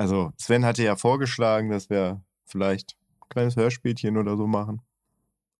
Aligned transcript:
Also 0.00 0.32
Sven 0.38 0.64
hatte 0.64 0.82
ja 0.82 0.96
vorgeschlagen, 0.96 1.68
dass 1.68 1.90
wir 1.90 2.22
vielleicht 2.46 2.96
ein 3.20 3.28
kleines 3.28 3.56
Hörspielchen 3.56 4.16
oder 4.16 4.34
so 4.38 4.46
machen. 4.46 4.80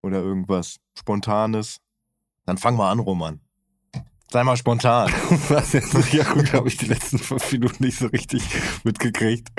Oder 0.03 0.23
irgendwas 0.23 0.77
Spontanes. 0.99 1.83
Dann 2.47 2.57
fang 2.57 2.75
mal 2.75 2.91
an, 2.91 3.01
Roman. 3.01 3.41
Sei 4.31 4.43
mal 4.43 4.57
spontan. 4.57 5.11
Was 5.51 5.75
jetzt? 5.75 5.93
Ja 6.15 6.25
gut, 6.25 6.55
habe 6.55 6.69
ich 6.69 6.79
die 6.79 6.87
letzten 6.87 7.19
fünf 7.19 7.53
Minuten 7.53 7.85
nicht 7.85 7.99
so 7.99 8.07
richtig 8.07 8.43
mitgekriegt. 8.83 9.51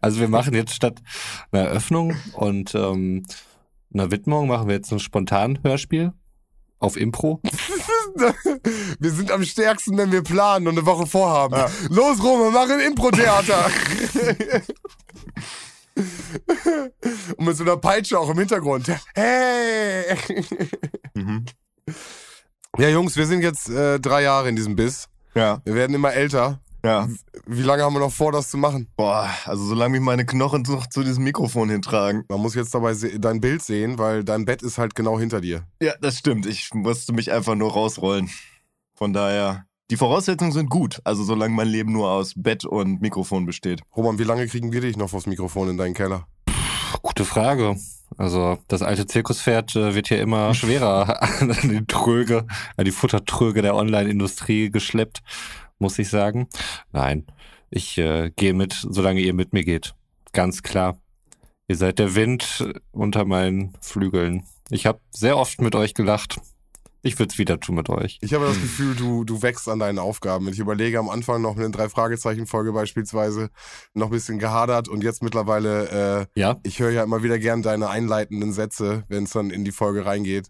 Also 0.00 0.20
wir 0.20 0.28
machen 0.28 0.54
jetzt 0.54 0.76
statt 0.76 1.02
einer 1.50 1.64
Eröffnung 1.64 2.14
und 2.34 2.76
ähm, 2.76 3.24
einer 3.92 4.12
Widmung 4.12 4.46
machen 4.46 4.68
wir 4.68 4.76
jetzt 4.76 4.92
ein 4.92 5.00
spontan 5.00 5.58
Hörspiel 5.64 6.12
auf 6.82 6.96
Impro. 6.96 7.40
wir 8.98 9.10
sind 9.10 9.30
am 9.30 9.44
stärksten, 9.44 9.96
wenn 9.96 10.10
wir 10.10 10.22
planen 10.22 10.66
und 10.66 10.76
eine 10.76 10.84
Woche 10.86 11.06
vorhaben. 11.06 11.54
Ja. 11.54 11.70
Los, 11.90 12.22
Rome, 12.22 12.50
mach 12.50 12.68
ein 12.68 12.80
Impro-Theater. 12.80 13.70
und 17.36 17.46
mit 17.46 17.56
so 17.56 17.62
einer 17.62 17.76
Peitsche 17.76 18.18
auch 18.18 18.30
im 18.30 18.38
Hintergrund. 18.38 18.90
Hey! 19.14 20.16
Mhm. 21.14 21.44
Ja, 22.78 22.88
Jungs, 22.88 23.16
wir 23.16 23.26
sind 23.26 23.42
jetzt 23.42 23.68
äh, 23.68 24.00
drei 24.00 24.22
Jahre 24.22 24.48
in 24.48 24.56
diesem 24.56 24.76
Biss. 24.76 25.08
Ja. 25.34 25.60
Wir 25.64 25.74
werden 25.74 25.94
immer 25.94 26.12
älter. 26.12 26.61
Ja. 26.84 27.08
Wie 27.46 27.62
lange 27.62 27.84
haben 27.84 27.94
wir 27.94 28.00
noch 28.00 28.12
vor, 28.12 28.32
das 28.32 28.50
zu 28.50 28.56
machen? 28.56 28.88
Boah, 28.96 29.30
also 29.44 29.64
solange 29.64 29.92
mich 29.92 30.00
meine 30.00 30.26
Knochen 30.26 30.62
noch 30.62 30.86
zu 30.88 31.02
diesem 31.02 31.24
Mikrofon 31.24 31.70
hintragen. 31.70 32.24
Man 32.28 32.40
muss 32.40 32.54
jetzt 32.54 32.74
dabei 32.74 32.94
dein 32.94 33.40
Bild 33.40 33.62
sehen, 33.62 33.98
weil 33.98 34.24
dein 34.24 34.44
Bett 34.44 34.62
ist 34.62 34.78
halt 34.78 34.94
genau 34.94 35.18
hinter 35.18 35.40
dir. 35.40 35.64
Ja, 35.80 35.92
das 36.00 36.18
stimmt. 36.18 36.46
Ich 36.46 36.74
musste 36.74 37.12
mich 37.12 37.30
einfach 37.30 37.54
nur 37.54 37.72
rausrollen. 37.72 38.30
Von 38.94 39.12
daher, 39.12 39.66
die 39.90 39.96
Voraussetzungen 39.96 40.52
sind 40.52 40.70
gut. 40.70 41.00
Also 41.04 41.22
solange 41.22 41.54
mein 41.54 41.68
Leben 41.68 41.92
nur 41.92 42.10
aus 42.10 42.32
Bett 42.36 42.64
und 42.64 43.00
Mikrofon 43.00 43.46
besteht. 43.46 43.82
Roman, 43.96 44.18
wie 44.18 44.24
lange 44.24 44.46
kriegen 44.46 44.72
wir 44.72 44.80
dich 44.80 44.96
noch 44.96 45.10
vors 45.10 45.26
Mikrofon 45.26 45.70
in 45.70 45.76
deinen 45.76 45.94
Keller? 45.94 46.26
Gute 47.02 47.24
Frage. 47.24 47.76
Also 48.18 48.58
das 48.68 48.82
alte 48.82 49.06
Zirkuspferd 49.06 49.74
äh, 49.76 49.94
wird 49.94 50.08
hier 50.08 50.20
immer 50.20 50.52
schwerer 50.54 51.22
an 51.22 51.56
die 51.62 51.84
Tröge, 51.86 52.46
an 52.76 52.84
die 52.84 52.90
Futtertröge 52.90 53.62
der 53.62 53.74
Online-Industrie 53.74 54.70
geschleppt 54.70 55.22
muss 55.82 55.98
ich 55.98 56.08
sagen. 56.08 56.48
Nein, 56.92 57.26
ich 57.68 57.98
äh, 57.98 58.30
gehe 58.34 58.54
mit, 58.54 58.72
solange 58.88 59.20
ihr 59.20 59.34
mit 59.34 59.52
mir 59.52 59.64
geht. 59.64 59.94
Ganz 60.32 60.62
klar. 60.62 60.96
Ihr 61.68 61.76
seid 61.76 61.98
der 61.98 62.14
Wind 62.14 62.66
unter 62.92 63.26
meinen 63.26 63.74
Flügeln. 63.80 64.44
Ich 64.70 64.86
habe 64.86 65.00
sehr 65.10 65.36
oft 65.36 65.60
mit 65.60 65.74
euch 65.74 65.92
gelacht. 65.92 66.40
Ich 67.04 67.18
würde 67.18 67.32
es 67.32 67.38
wieder 67.38 67.58
tun 67.58 67.74
mit 67.74 67.88
euch. 67.90 68.18
Ich 68.20 68.32
habe 68.32 68.46
das 68.46 68.60
Gefühl, 68.60 68.94
du, 68.94 69.24
du 69.24 69.42
wächst 69.42 69.68
an 69.68 69.80
deinen 69.80 69.98
Aufgaben. 69.98 70.48
Ich 70.48 70.60
überlege 70.60 71.00
am 71.00 71.10
Anfang 71.10 71.42
noch 71.42 71.56
mit 71.56 71.64
den 71.64 71.72
drei 71.72 71.88
Fragezeichen-Folge 71.88 72.72
beispielsweise 72.72 73.50
noch 73.92 74.06
ein 74.06 74.12
bisschen 74.12 74.38
gehadert 74.38 74.88
und 74.88 75.02
jetzt 75.02 75.22
mittlerweile, 75.22 76.28
äh, 76.36 76.40
ja. 76.40 76.60
ich 76.62 76.78
höre 76.78 76.90
ja 76.90 77.02
immer 77.02 77.24
wieder 77.24 77.40
gern 77.40 77.62
deine 77.62 77.90
einleitenden 77.90 78.52
Sätze, 78.52 79.02
wenn 79.08 79.24
es 79.24 79.30
dann 79.30 79.50
in 79.50 79.64
die 79.64 79.72
Folge 79.72 80.06
reingeht. 80.06 80.48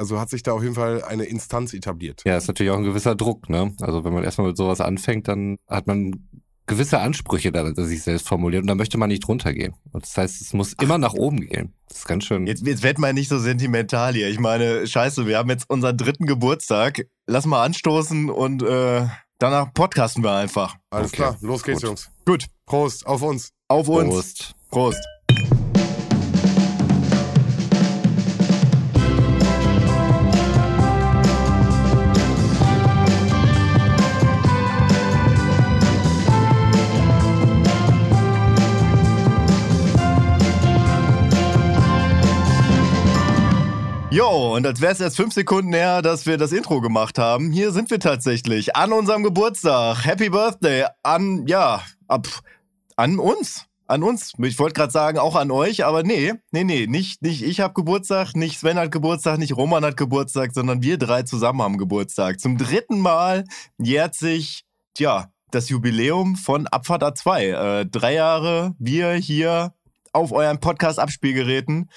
Also 0.00 0.18
hat 0.18 0.30
sich 0.30 0.42
da 0.42 0.52
auf 0.52 0.62
jeden 0.62 0.74
Fall 0.74 1.04
eine 1.04 1.24
Instanz 1.24 1.74
etabliert. 1.74 2.22
Ja, 2.24 2.38
ist 2.38 2.48
natürlich 2.48 2.72
auch 2.72 2.78
ein 2.78 2.84
gewisser 2.84 3.14
Druck, 3.14 3.50
ne? 3.50 3.74
Also 3.82 4.02
wenn 4.02 4.14
man 4.14 4.24
erstmal 4.24 4.46
mit 4.46 4.56
sowas 4.56 4.80
anfängt, 4.80 5.28
dann 5.28 5.58
hat 5.68 5.86
man 5.86 6.26
gewisse 6.66 7.00
Ansprüche 7.00 7.52
da, 7.52 7.70
dass 7.70 7.88
sich 7.88 8.02
selbst 8.02 8.26
formuliert 8.26 8.62
und 8.62 8.68
da 8.68 8.74
möchte 8.74 8.96
man 8.96 9.10
nicht 9.10 9.28
runtergehen. 9.28 9.74
Und 9.92 10.04
das 10.04 10.16
heißt, 10.16 10.40
es 10.40 10.54
muss 10.54 10.72
immer 10.80 10.96
nach 10.96 11.12
oben 11.12 11.42
gehen. 11.42 11.74
Das 11.86 11.98
ist 11.98 12.08
ganz 12.08 12.24
schön. 12.24 12.46
Jetzt, 12.46 12.66
jetzt 12.66 12.82
wird 12.82 12.98
man 12.98 13.14
nicht 13.14 13.28
so 13.28 13.38
sentimental 13.38 14.14
hier. 14.14 14.30
Ich 14.30 14.38
meine, 14.38 14.86
scheiße, 14.86 15.26
wir 15.26 15.36
haben 15.36 15.50
jetzt 15.50 15.68
unseren 15.68 15.98
dritten 15.98 16.24
Geburtstag. 16.24 17.02
Lass 17.26 17.44
mal 17.44 17.62
anstoßen 17.62 18.30
und 18.30 18.62
äh, 18.62 19.06
danach 19.38 19.74
podcasten 19.74 20.24
wir 20.24 20.32
einfach. 20.32 20.76
Alles 20.88 21.08
okay. 21.08 21.16
klar, 21.16 21.36
los 21.42 21.62
geht's, 21.62 21.82
Gut. 21.82 21.88
Jungs. 21.88 22.10
Gut. 22.24 22.46
Prost, 22.64 23.06
auf 23.06 23.20
uns. 23.20 23.50
Auf 23.68 23.86
uns. 23.88 24.08
Prost. 24.08 24.54
Prost. 24.70 25.19
Und 44.60 44.66
als 44.66 44.82
wäre 44.82 44.92
es 44.92 45.00
erst 45.00 45.16
fünf 45.16 45.32
Sekunden 45.32 45.72
her, 45.72 46.02
dass 46.02 46.26
wir 46.26 46.36
das 46.36 46.52
Intro 46.52 46.82
gemacht 46.82 47.16
haben, 47.16 47.50
hier 47.50 47.72
sind 47.72 47.90
wir 47.90 47.98
tatsächlich 47.98 48.76
an 48.76 48.92
unserem 48.92 49.22
Geburtstag. 49.22 50.04
Happy 50.04 50.28
Birthday 50.28 50.84
an, 51.02 51.46
ja, 51.46 51.82
ab, 52.08 52.28
an 52.94 53.18
uns. 53.18 53.64
An 53.86 54.02
uns. 54.02 54.34
Ich 54.36 54.58
wollte 54.58 54.74
gerade 54.74 54.92
sagen, 54.92 55.16
auch 55.16 55.34
an 55.34 55.50
euch, 55.50 55.86
aber 55.86 56.02
nee, 56.02 56.34
nee, 56.50 56.64
nee, 56.64 56.86
nicht, 56.86 57.22
nicht 57.22 57.42
ich 57.42 57.60
habe 57.60 57.72
Geburtstag, 57.72 58.36
nicht 58.36 58.58
Sven 58.58 58.78
hat 58.78 58.92
Geburtstag, 58.92 59.38
nicht 59.38 59.56
Roman 59.56 59.82
hat 59.82 59.96
Geburtstag, 59.96 60.52
sondern 60.52 60.82
wir 60.82 60.98
drei 60.98 61.22
zusammen 61.22 61.62
haben 61.62 61.78
Geburtstag. 61.78 62.38
Zum 62.38 62.58
dritten 62.58 63.00
Mal 63.00 63.46
jährt 63.78 64.14
sich, 64.14 64.66
tja, 64.92 65.30
das 65.52 65.70
Jubiläum 65.70 66.36
von 66.36 66.66
Abfahrt 66.66 67.02
A2. 67.02 67.80
Äh, 67.80 67.86
drei 67.86 68.12
Jahre 68.12 68.74
wir 68.78 69.12
hier 69.12 69.72
auf 70.12 70.32
euren 70.32 70.60
Podcast-Abspielgeräten. 70.60 71.88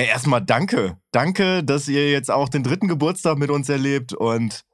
Ey, 0.00 0.06
erstmal 0.06 0.40
danke. 0.40 0.96
Danke, 1.12 1.62
dass 1.62 1.86
ihr 1.86 2.10
jetzt 2.10 2.30
auch 2.30 2.48
den 2.48 2.62
dritten 2.62 2.88
Geburtstag 2.88 3.36
mit 3.36 3.50
uns 3.50 3.68
erlebt 3.68 4.14
und 4.14 4.64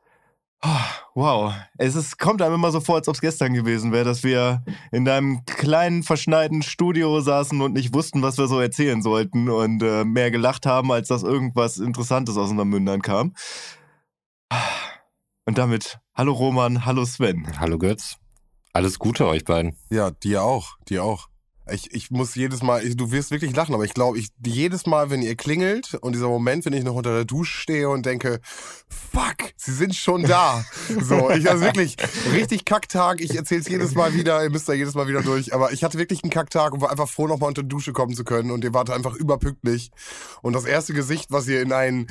oh, 0.63 0.69
wow. 1.17 1.53
Es 1.79 1.97
ist, 1.97 2.21
kommt 2.21 2.43
einem 2.43 2.55
immer 2.55 2.71
so 2.71 2.79
vor, 2.79 2.95
als 2.95 3.09
ob 3.09 3.17
es 3.17 3.21
gestern 3.21 3.53
gewesen 3.53 3.91
wäre, 3.91 4.05
dass 4.05 4.23
wir 4.23 4.63
in 4.93 5.05
deinem 5.05 5.45
kleinen, 5.45 6.05
verschneiten 6.05 6.63
Studio 6.63 7.21
saßen 7.21 7.61
und 7.61 7.73
nicht 7.73 7.93
wussten, 7.93 8.23
was 8.23 8.39
wir 8.39 8.47
so 8.47 8.61
erzählen 8.61 9.03
sollten 9.03 9.49
und 9.49 9.83
äh, 9.83 10.05
mehr 10.05 10.31
gelacht 10.31 10.65
haben, 10.65 10.93
als 10.93 11.09
dass 11.09 11.25
irgendwas 11.25 11.79
Interessantes 11.79 12.37
aus 12.37 12.51
unseren 12.51 12.69
Mündern 12.69 13.03
kam. 13.03 13.35
Und 15.45 15.59
damit, 15.59 15.99
hallo 16.15 16.35
Roman, 16.35 16.87
hallo 16.87 17.05
Sven. 17.05 17.49
Hallo 17.59 17.79
Götz. 17.79 18.17
Alles 18.73 19.01
Gute 19.01 19.27
euch 19.27 19.45
beiden. 19.45 19.77
Ja, 19.91 20.13
dir 20.13 20.45
auch, 20.45 20.77
dir 20.89 21.03
auch. 21.03 21.27
Ich, 21.69 21.93
ich 21.93 22.11
muss 22.13 22.37
jedes 22.37 22.63
Mal, 22.63 22.85
ich, 22.85 22.97
du 22.97 23.11
wirst 23.11 23.33
wirklich 23.33 23.55
lachen, 23.57 23.75
aber 23.75 23.85
ich 23.85 23.93
glaube, 23.93 24.19
ich 24.19 24.29
jedes 24.45 24.87
Mal, 24.87 25.11
wenn 25.11 25.21
ihr 25.21 25.35
klingelt 25.35 25.95
und 26.01 26.15
dieser 26.15 26.29
Moment, 26.29 26.65
wenn 26.65 26.73
ich 26.73 26.85
noch 26.85 26.95
unter 26.95 27.13
der 27.13 27.25
Dusche 27.25 27.61
stehe 27.61 27.89
und 27.89 28.07
denke, 28.07 28.41
fuck, 28.89 29.53
sie 29.57 29.73
sind 29.73 29.97
schon 29.97 30.23
da. 30.23 30.65
so, 31.01 31.31
ich 31.31 31.51
also 31.51 31.65
wirklich 31.65 31.97
richtig 32.33 32.65
Kacktag. 32.65 33.21
Ich 33.21 33.35
erzähle 33.35 33.63
es 33.63 33.69
jedes 33.69 33.95
Mal 33.97 34.15
wieder, 34.15 34.45
ihr 34.45 34.51
müsst 34.51 34.69
da 34.69 34.75
jedes 34.75 34.95
Mal 34.95 35.09
wieder 35.09 35.23
durch. 35.23 35.55
Aber 35.55 35.73
ich 35.73 35.83
hatte 35.83 35.99
wirklich 35.99 36.23
einen 36.23 36.31
Kacktag 36.31 36.73
und 36.73 36.81
war 36.81 36.91
einfach 36.91 37.09
froh, 37.09 37.27
nochmal 37.27 37.49
unter 37.49 37.63
die 37.63 37.69
Dusche 37.69 37.93
kommen 37.93 38.15
zu 38.15 38.23
können. 38.23 38.53
Und 38.53 38.63
ihr 38.63 38.73
wart 38.73 38.91
einfach 38.91 39.17
überpünktlich. 39.17 39.91
Und 40.43 40.53
das 40.53 40.67
erste 40.67 40.95
Gesicht, 40.95 41.31
was 41.31 41.49
ihr 41.49 41.63
in 41.63 41.73
einen 41.73 42.07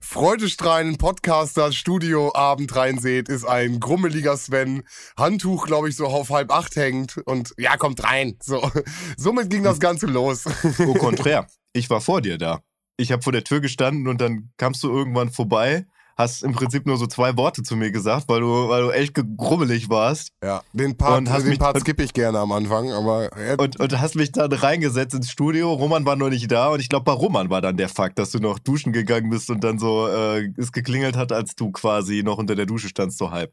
freudestrahlenden 0.00 0.98
Podcaster-Studioabend 0.98 2.76
reinseht, 2.76 3.28
ist 3.28 3.44
ein 3.44 3.80
grummeliger 3.80 4.36
Sven. 4.36 4.84
Handtuch, 5.16 5.66
glaube 5.66 5.88
ich, 5.88 5.96
so 5.96 6.06
auf 6.06 6.30
halb 6.30 6.52
acht 6.52 6.76
hängt 6.76 7.18
und 7.18 7.54
ja, 7.58 7.76
kommt 7.76 8.04
rein. 8.04 8.36
So. 8.40 8.70
Somit 9.16 9.50
ging 9.50 9.62
das 9.62 9.80
Ganze 9.80 10.06
los. 10.06 10.46
Au 10.78 10.94
contraire. 10.94 11.46
Ich 11.72 11.88
war 11.90 12.00
vor 12.00 12.20
dir 12.20 12.38
da. 12.38 12.60
Ich 12.96 13.12
habe 13.12 13.22
vor 13.22 13.32
der 13.32 13.44
Tür 13.44 13.60
gestanden 13.60 14.08
und 14.08 14.20
dann 14.20 14.50
kamst 14.56 14.82
du 14.82 14.90
irgendwann 14.90 15.30
vorbei 15.30 15.86
hast 16.20 16.42
im 16.42 16.52
Prinzip 16.52 16.86
nur 16.86 16.96
so 16.96 17.06
zwei 17.06 17.36
Worte 17.36 17.62
zu 17.62 17.76
mir 17.76 17.90
gesagt, 17.90 18.28
weil 18.28 18.40
du, 18.40 18.68
weil 18.68 18.82
du 18.82 18.90
echt 18.90 19.14
grummelig 19.36 19.88
warst. 19.88 20.30
Ja, 20.42 20.62
den 20.72 20.96
Part, 20.96 21.18
und 21.18 21.30
hast 21.30 21.42
den 21.42 21.50
mich, 21.50 21.58
Part 21.58 21.80
skippe 21.80 22.04
ich 22.04 22.12
gerne 22.12 22.38
am 22.38 22.52
Anfang, 22.52 22.92
aber. 22.92 23.30
Und, 23.58 23.80
und 23.80 24.00
hast 24.00 24.14
mich 24.14 24.30
dann 24.30 24.52
reingesetzt 24.52 25.14
ins 25.14 25.30
Studio. 25.30 25.72
Roman 25.72 26.04
war 26.04 26.16
noch 26.16 26.30
nicht 26.30 26.50
da 26.50 26.68
und 26.68 26.80
ich 26.80 26.88
glaube, 26.88 27.04
bei 27.04 27.12
Roman 27.12 27.50
war 27.50 27.60
dann 27.60 27.76
der 27.76 27.88
Fakt, 27.88 28.18
dass 28.18 28.30
du 28.30 28.38
noch 28.38 28.58
duschen 28.58 28.92
gegangen 28.92 29.30
bist 29.30 29.50
und 29.50 29.64
dann 29.64 29.78
so 29.78 30.06
äh, 30.06 30.50
es 30.56 30.70
geklingelt 30.70 31.16
hat, 31.16 31.32
als 31.32 31.56
du 31.56 31.72
quasi 31.72 32.22
noch 32.22 32.38
unter 32.38 32.54
der 32.54 32.66
Dusche 32.66 32.88
standst, 32.88 33.18
so 33.18 33.30
halb. 33.30 33.52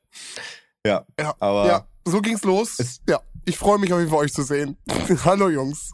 Ja, 0.85 1.05
ja 1.19 1.33
aber. 1.39 1.67
Ja, 1.67 1.87
so 2.11 2.21
ging's 2.21 2.43
los. 2.43 2.99
Ja. 3.07 3.21
Ich 3.45 3.57
freue 3.57 3.79
mich 3.79 3.93
auf 3.93 3.99
jeden 3.99 4.11
Fall, 4.11 4.19
euch 4.19 4.33
zu 4.33 4.43
sehen. 4.43 4.77
Hallo, 5.25 5.49
Jungs. 5.49 5.91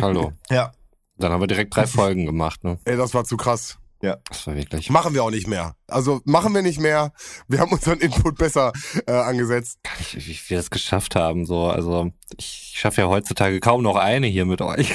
Hallo. 0.00 0.32
Ja. 0.50 0.72
Dann 1.16 1.32
haben 1.32 1.40
wir 1.40 1.46
direkt 1.46 1.74
drei 1.74 1.86
Folgen 1.86 2.26
gemacht, 2.26 2.64
ne? 2.64 2.78
Ey, 2.84 2.96
das 2.96 3.14
war 3.14 3.24
zu 3.24 3.36
krass. 3.36 3.78
Ja. 4.00 4.16
Das 4.28 4.46
war 4.46 4.54
wirklich. 4.54 4.90
Machen 4.90 5.12
wir 5.14 5.24
auch 5.24 5.30
nicht 5.30 5.48
mehr. 5.48 5.74
Also 5.88 6.20
machen 6.24 6.54
wir 6.54 6.62
nicht 6.62 6.78
mehr. 6.78 7.12
Wir 7.48 7.58
haben 7.58 7.72
unseren 7.72 7.98
Input 7.98 8.38
besser 8.38 8.72
äh, 9.06 9.12
angesetzt. 9.12 9.78
Ich, 10.00 10.28
wie 10.28 10.50
wir 10.50 10.58
das 10.58 10.70
geschafft 10.70 11.16
haben, 11.16 11.46
so. 11.46 11.64
Also 11.64 12.12
ich 12.36 12.74
schaffe 12.76 13.00
ja 13.00 13.08
heutzutage 13.08 13.58
kaum 13.58 13.82
noch 13.82 13.96
eine 13.96 14.28
hier 14.28 14.44
mit 14.44 14.60
euch. 14.60 14.94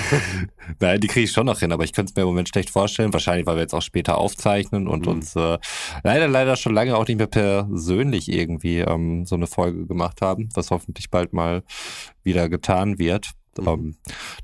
Nein, 0.80 1.00
die 1.00 1.06
kriege 1.06 1.24
ich 1.24 1.32
schon 1.32 1.46
noch 1.46 1.60
hin, 1.60 1.72
aber 1.72 1.84
ich 1.84 1.92
könnte 1.94 2.10
es 2.10 2.16
mir 2.16 2.22
im 2.22 2.28
Moment 2.28 2.48
schlecht 2.48 2.68
vorstellen. 2.68 3.12
Wahrscheinlich, 3.12 3.46
weil 3.46 3.56
wir 3.56 3.62
jetzt 3.62 3.74
auch 3.74 3.82
später 3.82 4.18
aufzeichnen 4.18 4.86
und 4.86 5.06
mhm. 5.06 5.12
uns 5.12 5.34
äh, 5.36 5.58
leider, 6.02 6.28
leider 6.28 6.56
schon 6.56 6.74
lange 6.74 6.96
auch 6.96 7.06
nicht 7.06 7.18
mehr 7.18 7.26
persönlich 7.26 8.30
irgendwie 8.30 8.80
ähm, 8.80 9.24
so 9.24 9.36
eine 9.36 9.46
Folge 9.46 9.86
gemacht 9.86 10.20
haben, 10.20 10.50
was 10.54 10.70
hoffentlich 10.70 11.08
bald 11.08 11.32
mal 11.32 11.62
wieder 12.22 12.50
getan 12.50 12.98
wird. 12.98 13.30
Mhm. 13.58 13.68
Ähm, 13.68 13.96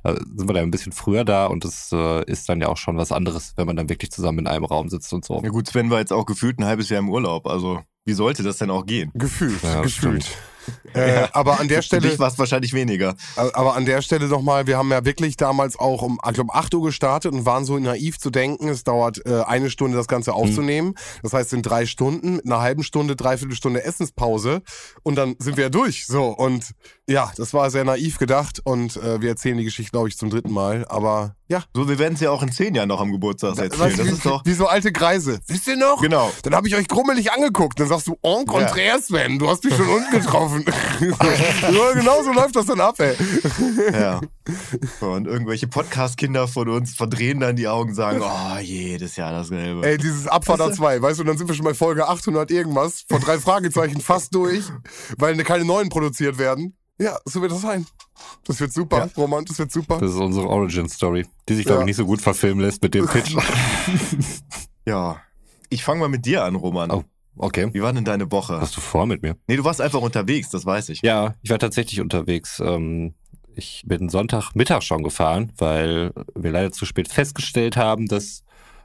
da 0.03 0.15
sind 0.15 0.49
wir 0.49 0.55
da 0.55 0.61
ein 0.61 0.71
bisschen 0.71 0.93
früher 0.93 1.25
da 1.25 1.47
und 1.47 1.65
es 1.65 1.91
äh, 1.93 2.25
ist 2.25 2.49
dann 2.49 2.61
ja 2.61 2.69
auch 2.69 2.77
schon 2.77 2.97
was 2.97 3.13
anderes, 3.13 3.55
wenn 3.57 3.67
man 3.67 3.77
dann 3.77 3.89
wirklich 3.89 4.11
zusammen 4.11 4.41
in 4.41 4.47
einem 4.47 4.65
Raum 4.65 4.89
sitzt 4.89 5.13
und 5.13 5.25
so. 5.25 5.41
Ja 5.43 5.51
gut, 5.51 5.69
Sven 5.69 5.91
war 5.91 6.01
jetzt 6.01 6.13
auch 6.13 6.27
gefühlt 6.27 6.59
ein 6.59 6.65
halbes 6.65 6.89
Jahr 6.89 7.01
im 7.01 7.11
Urlaub, 7.11 7.47
also 7.47 7.81
wie 8.05 8.13
sollte 8.13 8.45
das 8.45 8.59
denn 8.59 8.71
auch 8.71 8.87
gehen? 8.87 9.11
Gefühlt, 9.15 9.63
ja, 9.63 9.83
gefühlt. 9.83 10.27
Äh, 10.95 11.29
aber 11.33 11.61
an 11.61 11.69
der 11.69 11.79
Für 11.79 11.83
Stelle, 11.83 12.09
dich 12.09 12.19
war 12.19 12.29
es 12.29 12.39
wahrscheinlich 12.39 12.73
weniger. 12.73 13.15
aber 13.37 13.77
an 13.77 13.85
der 13.85 14.03
Stelle 14.03 14.27
nochmal, 14.27 14.67
wir 14.67 14.79
haben 14.79 14.91
ja 14.91 15.05
wirklich 15.05 15.37
damals 15.37 15.79
auch 15.79 16.03
um, 16.03 16.19
ich 16.27 16.35
glaube, 16.35 16.55
8 16.55 16.75
Uhr 16.75 16.85
gestartet 16.85 17.33
und 17.33 17.47
waren 17.47 17.65
so 17.65 17.79
naiv 17.79 18.19
zu 18.19 18.31
denken, 18.31 18.69
es 18.69 18.85
dauert 18.85 19.25
äh, 19.27 19.43
eine 19.43 19.71
Stunde 19.71 19.97
das 19.97 20.09
Ganze 20.09 20.33
aufzunehmen. 20.35 20.95
Das 21.23 21.33
heißt, 21.33 21.53
in 21.53 21.63
drei 21.63 21.87
Stunden, 21.87 22.37
mit 22.37 22.47
einer 22.47 22.61
halben 22.61 22.83
Stunde, 22.83 23.17
dreiviertel 23.17 23.57
Stunde 23.57 23.85
Essenspause 23.85 24.63
und 25.03 25.17
dann 25.17 25.37
sind 25.39 25.57
wir 25.57 25.65
ja 25.65 25.71
durch. 25.71 26.07
So, 26.07 26.29
und 26.29 26.73
ja, 27.09 27.33
das 27.37 27.55
war 27.55 27.71
sehr 27.71 27.85
naiv 27.85 28.19
gedacht 28.19 28.61
und 28.65 28.97
äh, 28.97 29.21
wir 29.21 29.29
erzählen 29.29 29.57
die 29.57 29.65
Geschichte, 29.65 29.93
glaube 29.93 30.09
ich, 30.09 30.19
zum 30.19 30.29
dritten 30.29 30.53
Mal. 30.53 30.85
Aber 30.89 31.37
ja, 31.49 31.63
So, 31.73 31.89
wir 31.89 32.01
werden 32.01 32.15
es 32.15 32.21
ja 32.21 32.33
auch 32.33 32.43
in 32.43 32.51
zehn 32.51 32.75
Jahren 32.75 32.89
noch 32.89 33.01
am 33.01 33.13
Geburtstag 33.13 33.57
erzählen. 33.57 33.97
Das 33.97 34.07
wie, 34.07 34.11
ist 34.11 34.27
doch. 34.27 34.45
wie 34.45 34.53
so 34.53 34.67
alte 34.67 34.91
Greise. 34.91 35.39
Wisst 35.47 35.69
ihr 35.69 35.77
noch? 35.77 36.03
Genau. 36.03 36.33
Dann 36.43 36.57
habe 36.57 36.67
ich 36.67 36.75
euch 36.75 36.89
grummelig 36.89 37.31
angeguckt. 37.31 37.79
Dann 37.79 37.87
sagst 37.87 38.09
du, 38.09 38.19
en 38.23 38.45
contraire, 38.47 39.01
Sven, 39.01 39.39
du 39.39 39.49
hast 39.49 39.63
mich 39.63 39.77
schon 39.77 39.89
unten 39.89 40.11
getroffen. 40.11 40.65
ja, 41.01 41.93
genau 41.93 42.23
so 42.25 42.33
läuft 42.33 42.57
das 42.57 42.67
dann 42.67 42.81
ab, 42.81 42.99
ey. 42.99 43.15
Ja. 43.93 44.21
Und 45.01 45.29
irgendwelche 45.29 45.69
Podcast-Kinder 45.69 46.49
von 46.49 46.69
uns 46.69 46.95
verdrehen 46.95 47.39
dann 47.39 47.55
die 47.55 47.69
Augen 47.69 47.91
und 47.91 47.95
sagen, 47.95 48.21
oh, 48.21 48.59
jedes 48.59 49.15
Jahr 49.15 49.31
dasselbe. 49.31 49.87
Ey, 49.87 49.99
dieses 49.99 50.27
Abfahrt 50.27 50.75
2, 50.75 51.01
weißt 51.01 51.21
du, 51.21 51.25
dann 51.25 51.39
sind 51.39 51.47
wir 51.47 51.55
schon 51.55 51.65
bei 51.65 51.75
Folge 51.75 52.09
800 52.09 52.51
irgendwas, 52.51 53.05
von 53.09 53.21
drei 53.21 53.39
Fragezeichen 53.39 54.01
fast 54.01 54.35
durch, 54.35 54.65
weil 55.19 55.37
keine 55.45 55.65
neuen 55.65 55.89
produziert 55.89 56.39
werden. 56.39 56.77
Ja, 56.99 57.19
so 57.25 57.43
wird 57.43 57.53
das 57.53 57.61
sein. 57.61 57.87
Das 58.47 58.59
wird 58.61 58.73
super, 58.73 58.99
Ja. 58.99 59.09
Roman, 59.17 59.45
das 59.45 59.59
wird 59.59 59.71
super. 59.71 59.99
Das 59.99 60.13
ist 60.13 60.17
unsere 60.19 60.49
Origin-Story, 60.49 61.27
die 61.49 61.55
sich, 61.55 61.65
glaube 61.67 61.81
Ja. 61.81 61.83
ich, 61.83 61.87
nicht 61.89 61.97
so 61.97 62.07
gut 62.07 62.21
verfilmen 62.23 62.65
lässt 62.65 62.83
mit 62.83 62.95
dem 62.95 63.07
Pitch. 63.13 63.37
Ja. 64.87 65.21
Ich 65.69 65.85
fange 65.85 66.01
mal 66.01 66.09
mit 66.09 66.25
dir 66.27 66.45
an, 66.45 66.55
Roman. 66.55 66.91
Oh. 66.91 67.05
Okay. 67.39 67.69
Wie 67.73 67.83
war 67.83 67.93
denn 67.93 68.05
deine 68.05 68.31
Woche? 68.33 68.61
Hast 68.61 68.77
du 68.77 68.81
vor 68.81 69.05
mit 69.05 69.21
mir? 69.23 69.37
Nee, 69.47 69.57
du 69.57 69.65
warst 69.65 69.81
einfach 69.81 70.01
unterwegs, 70.01 70.49
das 70.51 70.65
weiß 70.65 70.89
ich. 70.89 71.03
Ja, 71.03 71.35
ich 71.43 71.51
war 71.51 71.59
tatsächlich 71.59 72.01
unterwegs. 72.01 72.61
Ähm, 72.61 73.15
ich 73.55 73.83
bin 73.87 74.09
Sonntagmittag 74.09 74.83
schon 74.83 75.03
gefahren, 75.03 75.53
weil 75.59 76.13
wir 76.35 76.51
leider 76.53 76.73
zu 76.73 76.87
spät 76.87 77.09
festgestellt 77.09 77.77
haben, 77.77 78.07
dass 78.07 78.43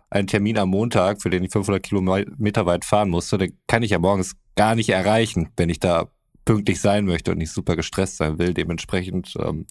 ein 0.09 0.27
Termin 0.27 0.57
am 0.57 0.69
Montag, 0.69 1.21
für 1.21 1.29
den 1.29 1.43
ich 1.45 1.51
500 1.53 1.81
Kilometer 1.81 2.65
weit 2.65 2.83
fahren 2.83 3.09
musste, 3.09 3.37
den 3.37 3.57
kann 3.67 3.83
ich 3.83 3.91
ja 3.91 3.99
morgens 3.99 4.35
gar 4.55 4.75
nicht 4.75 4.89
erreichen, 4.89 5.49
wenn 5.55 5.69
ich 5.69 5.79
da 5.79 6.07
pünktlich 6.45 6.81
sein 6.81 7.05
möchte 7.05 7.31
und 7.31 7.38
nicht 7.38 7.51
super 7.51 7.75
gestresst 7.75 8.17
sein 8.17 8.39
will. 8.39 8.53
Dementsprechend 8.53 9.35
ähm, 9.39 9.65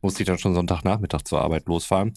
musste 0.00 0.22
ich 0.22 0.26
dann 0.26 0.38
schon 0.38 0.54
Sonntagnachmittag 0.54 1.22
zur 1.22 1.40
Arbeit 1.40 1.66
losfahren 1.66 2.14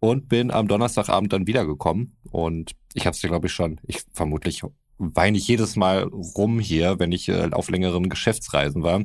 und 0.00 0.28
bin 0.28 0.50
am 0.50 0.68
Donnerstagabend 0.68 1.32
dann 1.32 1.46
wiedergekommen. 1.46 2.16
Und 2.30 2.72
ich 2.94 3.06
habe 3.06 3.14
es 3.14 3.20
dir, 3.20 3.28
glaube 3.28 3.46
ich, 3.46 3.52
schon, 3.52 3.80
ich 3.86 4.02
vermutlich 4.12 4.62
weine 4.98 5.38
ich 5.38 5.46
jedes 5.46 5.76
Mal 5.76 6.02
rum 6.02 6.58
hier, 6.58 6.98
wenn 6.98 7.12
ich 7.12 7.28
äh, 7.28 7.50
auf 7.52 7.70
längeren 7.70 8.08
Geschäftsreisen 8.08 8.82
war. 8.82 9.02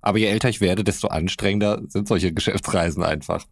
Aber 0.00 0.18
je 0.18 0.26
älter 0.26 0.48
ich 0.48 0.60
werde, 0.60 0.84
desto 0.84 1.08
anstrengender 1.08 1.82
sind 1.88 2.06
solche 2.06 2.32
Geschäftsreisen 2.32 3.02
einfach. 3.02 3.44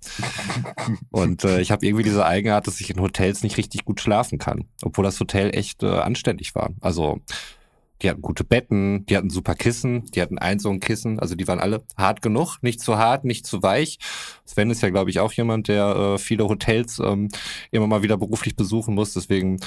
Und 1.11 1.43
äh, 1.43 1.61
ich 1.61 1.73
habe 1.73 1.85
irgendwie 1.85 2.05
diese 2.05 2.25
Eigenart, 2.25 2.69
dass 2.69 2.81
ich 2.81 2.91
in 2.91 3.01
Hotels 3.01 3.43
nicht 3.43 3.57
richtig 3.57 3.85
gut 3.85 4.01
schlafen 4.01 4.39
kann, 4.39 4.67
obwohl 4.83 5.05
das 5.05 5.19
Hotel 5.19 5.51
echt 5.53 5.83
äh, 5.83 5.89
anständig 5.89 6.55
war. 6.55 6.71
Also 6.81 7.21
die 8.03 8.11
hatten 8.11 8.23
gute 8.23 8.45
Betten, 8.45 9.07
die 9.07 9.17
hatten 9.17 9.31
super 9.31 9.55
Kissen, 9.55 10.05
die 10.15 10.21
hatten 10.21 10.39
ein 10.39 10.59
so 10.59 10.69
ein 10.71 10.81
Kissen, 10.81 11.19
also 11.21 11.35
die 11.35 11.47
waren 11.49 11.61
alle 11.61 11.85
hart 11.97 12.23
genug, 12.23 12.59
nicht 12.61 12.81
zu 12.81 12.99
hart, 12.99 13.25
nicht 13.25 13.47
zu 13.47 13.63
weich. 13.63 13.99
Sven 14.45 14.71
ist 14.71 14.83
ja, 14.83 14.91
glaube 14.91 15.11
ich, 15.11 15.21
auch 15.21 15.33
jemand, 15.33 15.69
der 15.69 15.97
äh, 16.15 16.19
viele 16.19 16.49
Hotels 16.49 16.99
ähm, 16.99 17.29
immer 17.71 17.87
mal 17.87 18.03
wieder 18.03 18.17
beruflich 18.17 18.57
besuchen 18.57 18.95
muss, 18.95 19.15
deswegen 19.15 19.59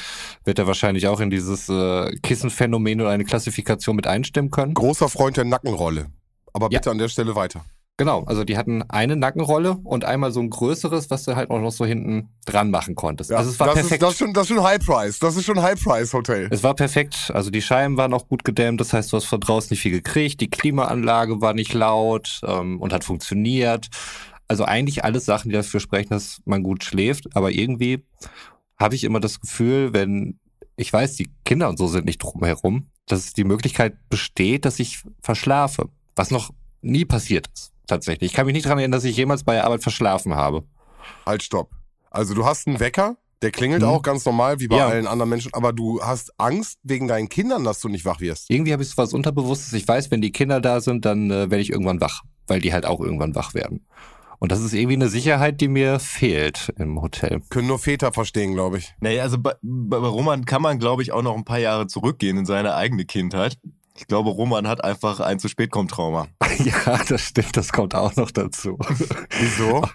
wird 0.43 0.59
er 0.59 0.67
wahrscheinlich 0.67 1.07
auch 1.07 1.19
in 1.19 1.29
dieses 1.29 1.69
äh, 1.69 2.11
Kissenphänomen 2.21 3.01
oder 3.01 3.09
eine 3.11 3.25
Klassifikation 3.25 3.95
mit 3.95 4.07
einstimmen 4.07 4.51
können. 4.51 4.73
Großer 4.73 5.09
Freund 5.09 5.37
der 5.37 5.45
Nackenrolle. 5.45 6.07
Aber 6.53 6.67
Ja. 6.71 6.79
bitte 6.79 6.91
an 6.91 6.97
der 6.97 7.09
Stelle 7.09 7.35
weiter. 7.35 7.65
Genau, 7.99 8.23
also 8.25 8.43
die 8.43 8.59
hatten 8.59 8.83
eine 8.83 9.15
Nackenrolle 9.15 9.75
und 9.83 10.05
einmal 10.05 10.31
so 10.31 10.39
ein 10.39 10.51
größeres, 10.51 11.09
was 11.09 11.23
du 11.23 11.35
halt 11.35 11.49
auch 11.49 11.59
noch 11.59 11.71
so 11.71 11.83
hinten 11.83 12.29
dran 12.45 12.69
machen 12.69 12.93
konntest. 12.93 13.31
also 13.31 13.49
es 13.49 13.59
war 13.59 13.67
das, 13.67 13.75
perfekt. 13.75 13.93
Ist, 13.93 14.01
das, 14.03 14.11
ist 14.11 14.17
schon, 14.19 14.33
das 14.33 14.43
ist 14.43 14.55
schon 14.55 14.63
High 14.63 14.85
Price. 14.85 15.17
Das 15.17 15.35
ist 15.35 15.45
schon 15.45 15.59
High 15.59 15.83
Price 15.83 16.13
Hotel. 16.13 16.47
Es 16.51 16.61
war 16.61 16.75
perfekt. 16.75 17.31
Also 17.33 17.49
die 17.49 17.61
Scheiben 17.61 17.97
waren 17.97 18.13
auch 18.13 18.27
gut 18.27 18.43
gedämmt. 18.43 18.79
Das 18.79 18.93
heißt, 18.93 19.11
du 19.11 19.17
hast 19.17 19.25
von 19.25 19.39
draußen 19.39 19.69
nicht 19.71 19.81
viel 19.81 19.91
gekriegt. 19.91 20.39
Die 20.41 20.49
Klimaanlage 20.49 21.41
war 21.41 21.55
nicht 21.55 21.73
laut 21.73 22.39
ähm, 22.43 22.79
und 22.79 22.93
hat 22.93 23.03
funktioniert. 23.03 23.87
Also 24.47 24.63
eigentlich 24.63 25.03
alles 25.03 25.25
Sachen, 25.25 25.49
die 25.49 25.55
dafür 25.55 25.79
sprechen, 25.79 26.09
dass 26.11 26.39
man 26.45 26.61
gut 26.61 26.83
schläft. 26.83 27.35
Aber 27.35 27.49
irgendwie 27.49 28.05
habe 28.77 28.93
ich 28.93 29.05
immer 29.05 29.19
das 29.19 29.41
Gefühl, 29.41 29.93
wenn 29.93 30.39
ich 30.75 30.93
weiß, 30.93 31.15
die 31.15 31.31
Kinder 31.45 31.67
und 31.67 31.79
so 31.79 31.87
sind 31.87 32.05
nicht 32.05 32.19
drumherum, 32.19 32.91
dass 33.07 33.33
die 33.33 33.43
Möglichkeit 33.43 33.95
besteht, 34.09 34.65
dass 34.65 34.79
ich 34.79 35.01
verschlafe. 35.19 35.89
Was 36.15 36.29
noch 36.29 36.51
nie 36.81 37.03
passiert 37.03 37.47
ist. 37.51 37.73
Tatsächlich. 37.87 38.31
Ich 38.31 38.35
kann 38.35 38.45
mich 38.45 38.53
nicht 38.53 38.65
daran 38.65 38.79
erinnern, 38.79 38.91
dass 38.93 39.03
ich 39.05 39.15
jemals 39.17 39.43
bei 39.43 39.53
der 39.53 39.63
Arbeit 39.65 39.81
verschlafen 39.81 40.35
habe. 40.35 40.63
Halt, 41.25 41.41
stopp. 41.43 41.71
Also 42.11 42.33
du 42.33 42.45
hast 42.45 42.67
einen 42.67 42.79
Wecker, 42.79 43.17
der 43.41 43.51
klingelt 43.51 43.81
Mhm. 43.81 43.87
auch 43.89 44.01
ganz 44.01 44.25
normal, 44.25 44.59
wie 44.59 44.67
bei 44.67 44.77
Ja. 44.77 44.87
allen 44.87 45.07
anderen 45.07 45.29
Menschen, 45.29 45.53
aber 45.53 45.71
du 45.73 46.01
hast 46.01 46.31
Angst 46.37 46.79
wegen 46.83 47.07
deinen 47.07 47.29
Kindern, 47.29 47.63
dass 47.63 47.79
du 47.79 47.89
nicht 47.89 48.05
wach 48.05 48.19
wirst. 48.19 48.49
Irgendwie 48.49 48.73
habe 48.73 48.83
ich 48.83 48.89
so 48.89 48.97
was 48.97 49.13
Unterbewusstes. 49.13 49.73
Ich 49.73 49.87
weiß, 49.87 50.11
wenn 50.11 50.21
die 50.21 50.31
Kinder 50.31 50.59
da 50.59 50.81
sind, 50.81 51.05
dann 51.05 51.29
äh, 51.31 51.49
werde 51.49 51.59
ich 51.59 51.69
irgendwann 51.71 52.01
wach, 52.01 52.23
weil 52.47 52.59
die 52.61 52.73
halt 52.73 52.85
auch 52.85 52.99
irgendwann 52.99 53.35
wach 53.35 53.53
werden. 53.53 53.85
Und 54.39 54.51
das 54.51 54.61
ist 54.61 54.73
irgendwie 54.73 54.95
eine 54.95 55.09
Sicherheit, 55.09 55.61
die 55.61 55.67
mir 55.67 55.99
fehlt 55.99 56.71
im 56.77 57.01
Hotel. 57.01 57.41
Können 57.49 57.67
nur 57.67 57.79
Väter 57.79 58.11
verstehen, 58.13 58.53
glaube 58.53 58.77
ich. 58.77 58.93
Naja, 58.99 59.23
also 59.23 59.39
bei, 59.39 59.53
bei 59.63 59.97
Roman 59.97 60.45
kann 60.45 60.61
man, 60.61 60.77
glaube 60.77 61.01
ich, 61.01 61.11
auch 61.11 61.23
noch 61.23 61.35
ein 61.35 61.43
paar 61.45 61.57
Jahre 61.59 61.87
zurückgehen 61.87 62.37
in 62.37 62.45
seine 62.45 62.75
eigene 62.75 63.05
Kindheit. 63.05 63.57
Ich 63.97 64.07
glaube, 64.07 64.29
Roman 64.29 64.67
hat 64.67 64.83
einfach 64.83 65.19
ein 65.19 65.39
zu 65.39 65.47
spät 65.47 65.71
kommt 65.71 65.91
Trauma. 65.91 66.27
ja, 66.59 66.99
das 67.09 67.21
stimmt. 67.21 67.57
Das 67.57 67.71
kommt 67.71 67.95
auch 67.95 68.15
noch 68.15 68.31
dazu. 68.31 68.77
Wieso? 69.39 69.87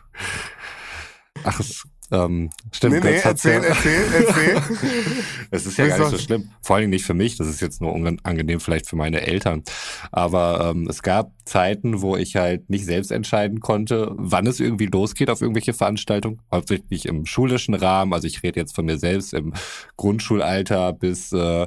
Ach, 1.44 1.60
es, 1.60 1.84
ähm, 2.12 2.50
stimmt. 2.72 3.02
nee, 3.02 3.10
nee, 3.12 3.20
erzähl, 3.22 3.64
erzähl, 3.64 4.04
erzähl. 4.14 4.62
Es 5.50 5.66
ist 5.66 5.78
ja 5.78 5.87
gar 5.87 5.99
nicht 5.99 6.10
so 6.10 6.19
schlimm. 6.19 6.50
Vor 6.60 6.76
allen 6.76 6.82
Dingen 6.82 6.90
nicht 6.90 7.06
für 7.06 7.14
mich. 7.14 7.37
Das 7.37 7.46
ist 7.46 7.60
jetzt 7.60 7.81
nur 7.81 7.93
unangenehm 7.93 8.60
vielleicht 8.60 8.88
für 8.88 8.96
meine 8.96 9.22
Eltern. 9.22 9.62
Aber 10.10 10.70
ähm, 10.70 10.87
es 10.88 11.02
gab 11.02 11.32
Zeiten, 11.44 12.02
wo 12.02 12.16
ich 12.16 12.37
halt 12.37 12.69
nicht 12.69 12.84
selbst 12.84 13.12
entscheiden 13.12 13.60
konnte, 13.60 14.12
wann 14.16 14.46
es 14.46 14.60
irgendwie 14.60 14.87
losgeht 14.87 15.31
auf 15.31 15.40
irgendwelche 15.40 15.72
Veranstaltungen. 15.75 16.40
Hauptsächlich 16.50 17.06
im 17.06 17.25
schulischen 17.25 17.75
Rahmen. 17.75 18.12
Also 18.12 18.26
ich 18.26 18.43
rede 18.43 18.60
jetzt 18.60 18.75
von 18.75 18.84
mir 18.84 18.98
selbst 18.98 19.32
im 19.32 19.55
Grundschulalter 19.96 20.93
bis 20.93 21.32
äh, 21.32 21.66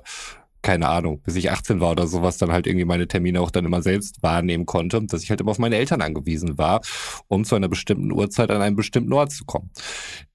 keine 0.65 0.89
Ahnung, 0.89 1.21
bis 1.21 1.35
ich 1.35 1.51
18 1.51 1.79
war 1.79 1.91
oder 1.91 2.07
sowas, 2.07 2.39
dann 2.39 2.51
halt 2.51 2.65
irgendwie 2.65 2.85
meine 2.85 3.07
Termine 3.07 3.39
auch 3.39 3.51
dann 3.51 3.65
immer 3.65 3.83
selbst 3.83 4.23
wahrnehmen 4.23 4.65
konnte, 4.65 4.99
dass 5.05 5.21
ich 5.21 5.29
halt 5.29 5.39
immer 5.39 5.51
auf 5.51 5.59
meine 5.59 5.75
Eltern 5.75 6.01
angewiesen 6.01 6.57
war, 6.57 6.81
um 7.27 7.45
zu 7.45 7.55
einer 7.55 7.67
bestimmten 7.67 8.11
Uhrzeit 8.11 8.49
an 8.49 8.63
einen 8.63 8.75
bestimmten 8.75 9.13
Ort 9.13 9.31
zu 9.31 9.45
kommen. 9.45 9.69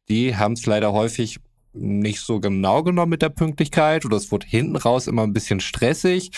Die 0.09 0.37
haben 0.37 0.53
es 0.53 0.65
leider 0.67 0.93
häufig 0.93 1.41
nicht 1.73 2.21
so 2.21 2.39
genau 2.39 2.85
genommen 2.85 3.11
mit 3.11 3.23
der 3.23 3.31
Pünktlichkeit 3.31 4.05
oder 4.05 4.17
es 4.17 4.31
wurde 4.31 4.47
hinten 4.47 4.77
raus 4.77 5.09
immer 5.09 5.25
ein 5.25 5.33
bisschen 5.33 5.59
stressig, 5.59 6.31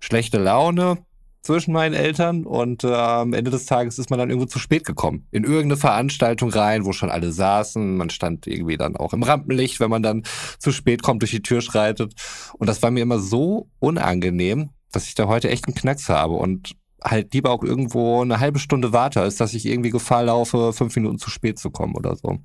schlechte 0.00 0.38
Laune 0.38 0.98
zwischen 1.42 1.72
meinen 1.72 1.94
Eltern 1.94 2.44
und 2.44 2.84
äh, 2.84 2.92
am 2.92 3.32
Ende 3.32 3.50
des 3.50 3.66
Tages 3.66 3.98
ist 3.98 4.10
man 4.10 4.18
dann 4.18 4.30
irgendwo 4.30 4.46
zu 4.46 4.58
spät 4.58 4.84
gekommen. 4.84 5.26
In 5.30 5.44
irgendeine 5.44 5.76
Veranstaltung 5.76 6.50
rein, 6.50 6.84
wo 6.84 6.92
schon 6.92 7.10
alle 7.10 7.32
saßen. 7.32 7.96
Man 7.96 8.10
stand 8.10 8.46
irgendwie 8.46 8.76
dann 8.76 8.96
auch 8.96 9.12
im 9.12 9.22
Rampenlicht, 9.22 9.80
wenn 9.80 9.90
man 9.90 10.02
dann 10.02 10.24
zu 10.58 10.72
spät 10.72 11.02
kommt, 11.02 11.22
durch 11.22 11.30
die 11.30 11.42
Tür 11.42 11.60
schreitet. 11.60 12.14
Und 12.58 12.66
das 12.68 12.82
war 12.82 12.90
mir 12.90 13.02
immer 13.02 13.18
so 13.18 13.70
unangenehm, 13.78 14.70
dass 14.92 15.06
ich 15.06 15.14
da 15.14 15.26
heute 15.26 15.48
echt 15.50 15.66
einen 15.66 15.74
Knacks 15.74 16.08
habe 16.08 16.34
und 16.34 16.74
halt 17.02 17.32
lieber 17.32 17.50
auch 17.50 17.62
irgendwo 17.62 18.20
eine 18.22 18.40
halbe 18.40 18.58
Stunde 18.58 18.92
warte, 18.92 19.20
als 19.20 19.36
dass 19.36 19.54
ich 19.54 19.66
irgendwie 19.66 19.90
Gefahr 19.90 20.24
laufe, 20.24 20.72
fünf 20.72 20.94
Minuten 20.96 21.18
zu 21.18 21.30
spät 21.30 21.58
zu 21.58 21.70
kommen 21.70 21.94
oder 21.94 22.16
so. 22.16 22.38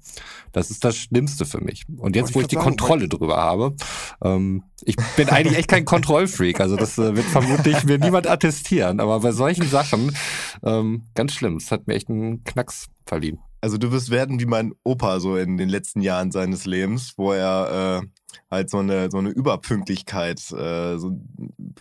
Das 0.51 0.69
ist 0.69 0.83
das 0.83 0.95
Schlimmste 0.95 1.45
für 1.45 1.61
mich. 1.61 1.85
Und 1.97 2.15
jetzt, 2.15 2.35
wo 2.35 2.41
ich 2.41 2.47
die 2.47 2.55
sagen, 2.55 2.65
Kontrolle 2.65 3.09
drüber 3.09 3.37
habe, 3.37 3.75
ähm, 4.23 4.63
ich 4.83 4.95
bin 5.15 5.29
eigentlich 5.29 5.57
echt 5.57 5.69
kein 5.69 5.85
Kontrollfreak, 5.85 6.59
also 6.59 6.75
das 6.75 6.97
äh, 6.97 7.15
wird 7.15 7.25
vermutlich 7.25 7.83
mir 7.83 7.97
niemand 7.97 8.27
attestieren, 8.27 8.99
aber 8.99 9.19
bei 9.21 9.31
solchen 9.31 9.67
Sachen 9.67 10.15
ähm, 10.63 11.07
ganz 11.15 11.33
schlimm. 11.33 11.57
Es 11.57 11.71
hat 11.71 11.87
mir 11.87 11.95
echt 11.95 12.09
einen 12.09 12.43
Knacks 12.43 12.87
verliehen. 13.05 13.39
Also 13.63 13.77
du 13.77 13.93
wirst 13.93 14.09
werden 14.09 14.41
wie 14.41 14.45
mein 14.45 14.75
Opa 14.83 15.21
so 15.21 15.37
in 15.37 15.55
den 15.55 15.69
letzten 15.69 16.01
Jahren 16.01 16.31
seines 16.31 16.65
Lebens, 16.65 17.13
wo 17.15 17.31
er 17.31 18.01
äh, 18.03 18.07
halt 18.51 18.69
so 18.69 18.79
eine 18.79 19.09
so 19.09 19.19
eine 19.19 19.29
Überpünktlichkeit, 19.29 20.39
äh, 20.51 20.97
so, 20.97 21.17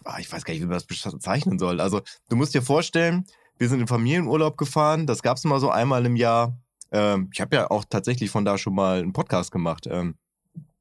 ah, 0.05 0.21
ich 0.21 0.31
weiß 0.31 0.45
gar 0.45 0.55
nicht, 0.55 0.62
wie 0.62 0.67
man 0.67 0.75
das 0.75 0.87
bezeichnen 0.87 1.59
soll. 1.59 1.81
Also 1.81 2.01
du 2.29 2.37
musst 2.37 2.55
dir 2.55 2.62
vorstellen, 2.62 3.25
wir 3.59 3.69
sind 3.69 3.81
in 3.81 3.89
Familienurlaub 3.89 4.57
gefahren, 4.59 5.09
das 5.09 5.23
gab's 5.23 5.45
immer 5.45 5.59
so 5.59 5.71
einmal 5.71 6.07
im 6.07 6.15
Jahr. 6.15 6.57
Ähm, 6.93 7.31
ich 7.33 7.41
habe 7.41 7.57
ja 7.57 7.69
auch 7.69 7.85
tatsächlich 7.91 8.31
von 8.31 8.45
da 8.45 8.59
schon 8.59 8.77
mal 8.77 9.01
einen 9.01 9.12
Podcast 9.12 9.51
gemacht, 9.51 9.89
ähm, 9.91 10.15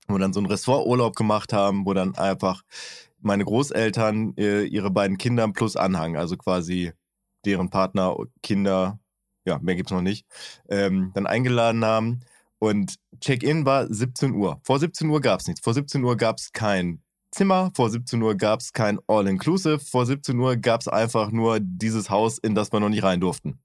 wo 0.07 0.19
dann 0.19 0.33
so 0.33 0.39
einen 0.39 0.51
Ressorturlaub 0.51 1.15
gemacht 1.15 1.51
haben, 1.51 1.83
wo 1.87 1.95
dann 1.95 2.13
einfach 2.13 2.61
meine 3.21 3.43
Großeltern 3.43 4.35
äh, 4.37 4.65
ihre 4.65 4.91
beiden 4.91 5.17
Kinder 5.17 5.51
plus 5.51 5.75
Anhang, 5.75 6.15
also 6.15 6.37
quasi 6.37 6.91
deren 7.43 7.71
Partner, 7.71 8.15
Kinder, 8.43 8.99
ja, 9.45 9.59
mehr 9.59 9.75
gibt's 9.75 9.91
noch 9.91 10.01
nicht, 10.01 10.25
ähm, 10.69 11.11
dann 11.13 11.27
eingeladen 11.27 11.83
haben. 11.85 12.21
Und 12.59 12.95
Check-in 13.19 13.65
war 13.65 13.91
17 13.91 14.33
Uhr. 14.33 14.59
Vor 14.63 14.79
17 14.79 15.09
Uhr 15.09 15.19
gab's 15.19 15.47
nichts. 15.47 15.61
Vor 15.61 15.73
17 15.73 16.03
Uhr 16.03 16.15
gab's 16.15 16.51
kein 16.51 17.01
Zimmer. 17.31 17.71
Vor 17.75 17.89
17 17.89 18.21
Uhr 18.21 18.35
gab 18.35 18.59
es 18.59 18.71
kein 18.71 18.99
All-Inclusive. 19.07 19.79
Vor 19.79 20.05
17 20.05 20.37
Uhr 20.37 20.57
gab 20.57 20.81
es 20.81 20.87
einfach 20.87 21.31
nur 21.31 21.59
dieses 21.59 22.09
Haus, 22.09 22.37
in 22.37 22.53
das 22.53 22.71
wir 22.71 22.79
noch 22.79 22.89
nicht 22.89 23.03
rein 23.03 23.19
durften. 23.19 23.59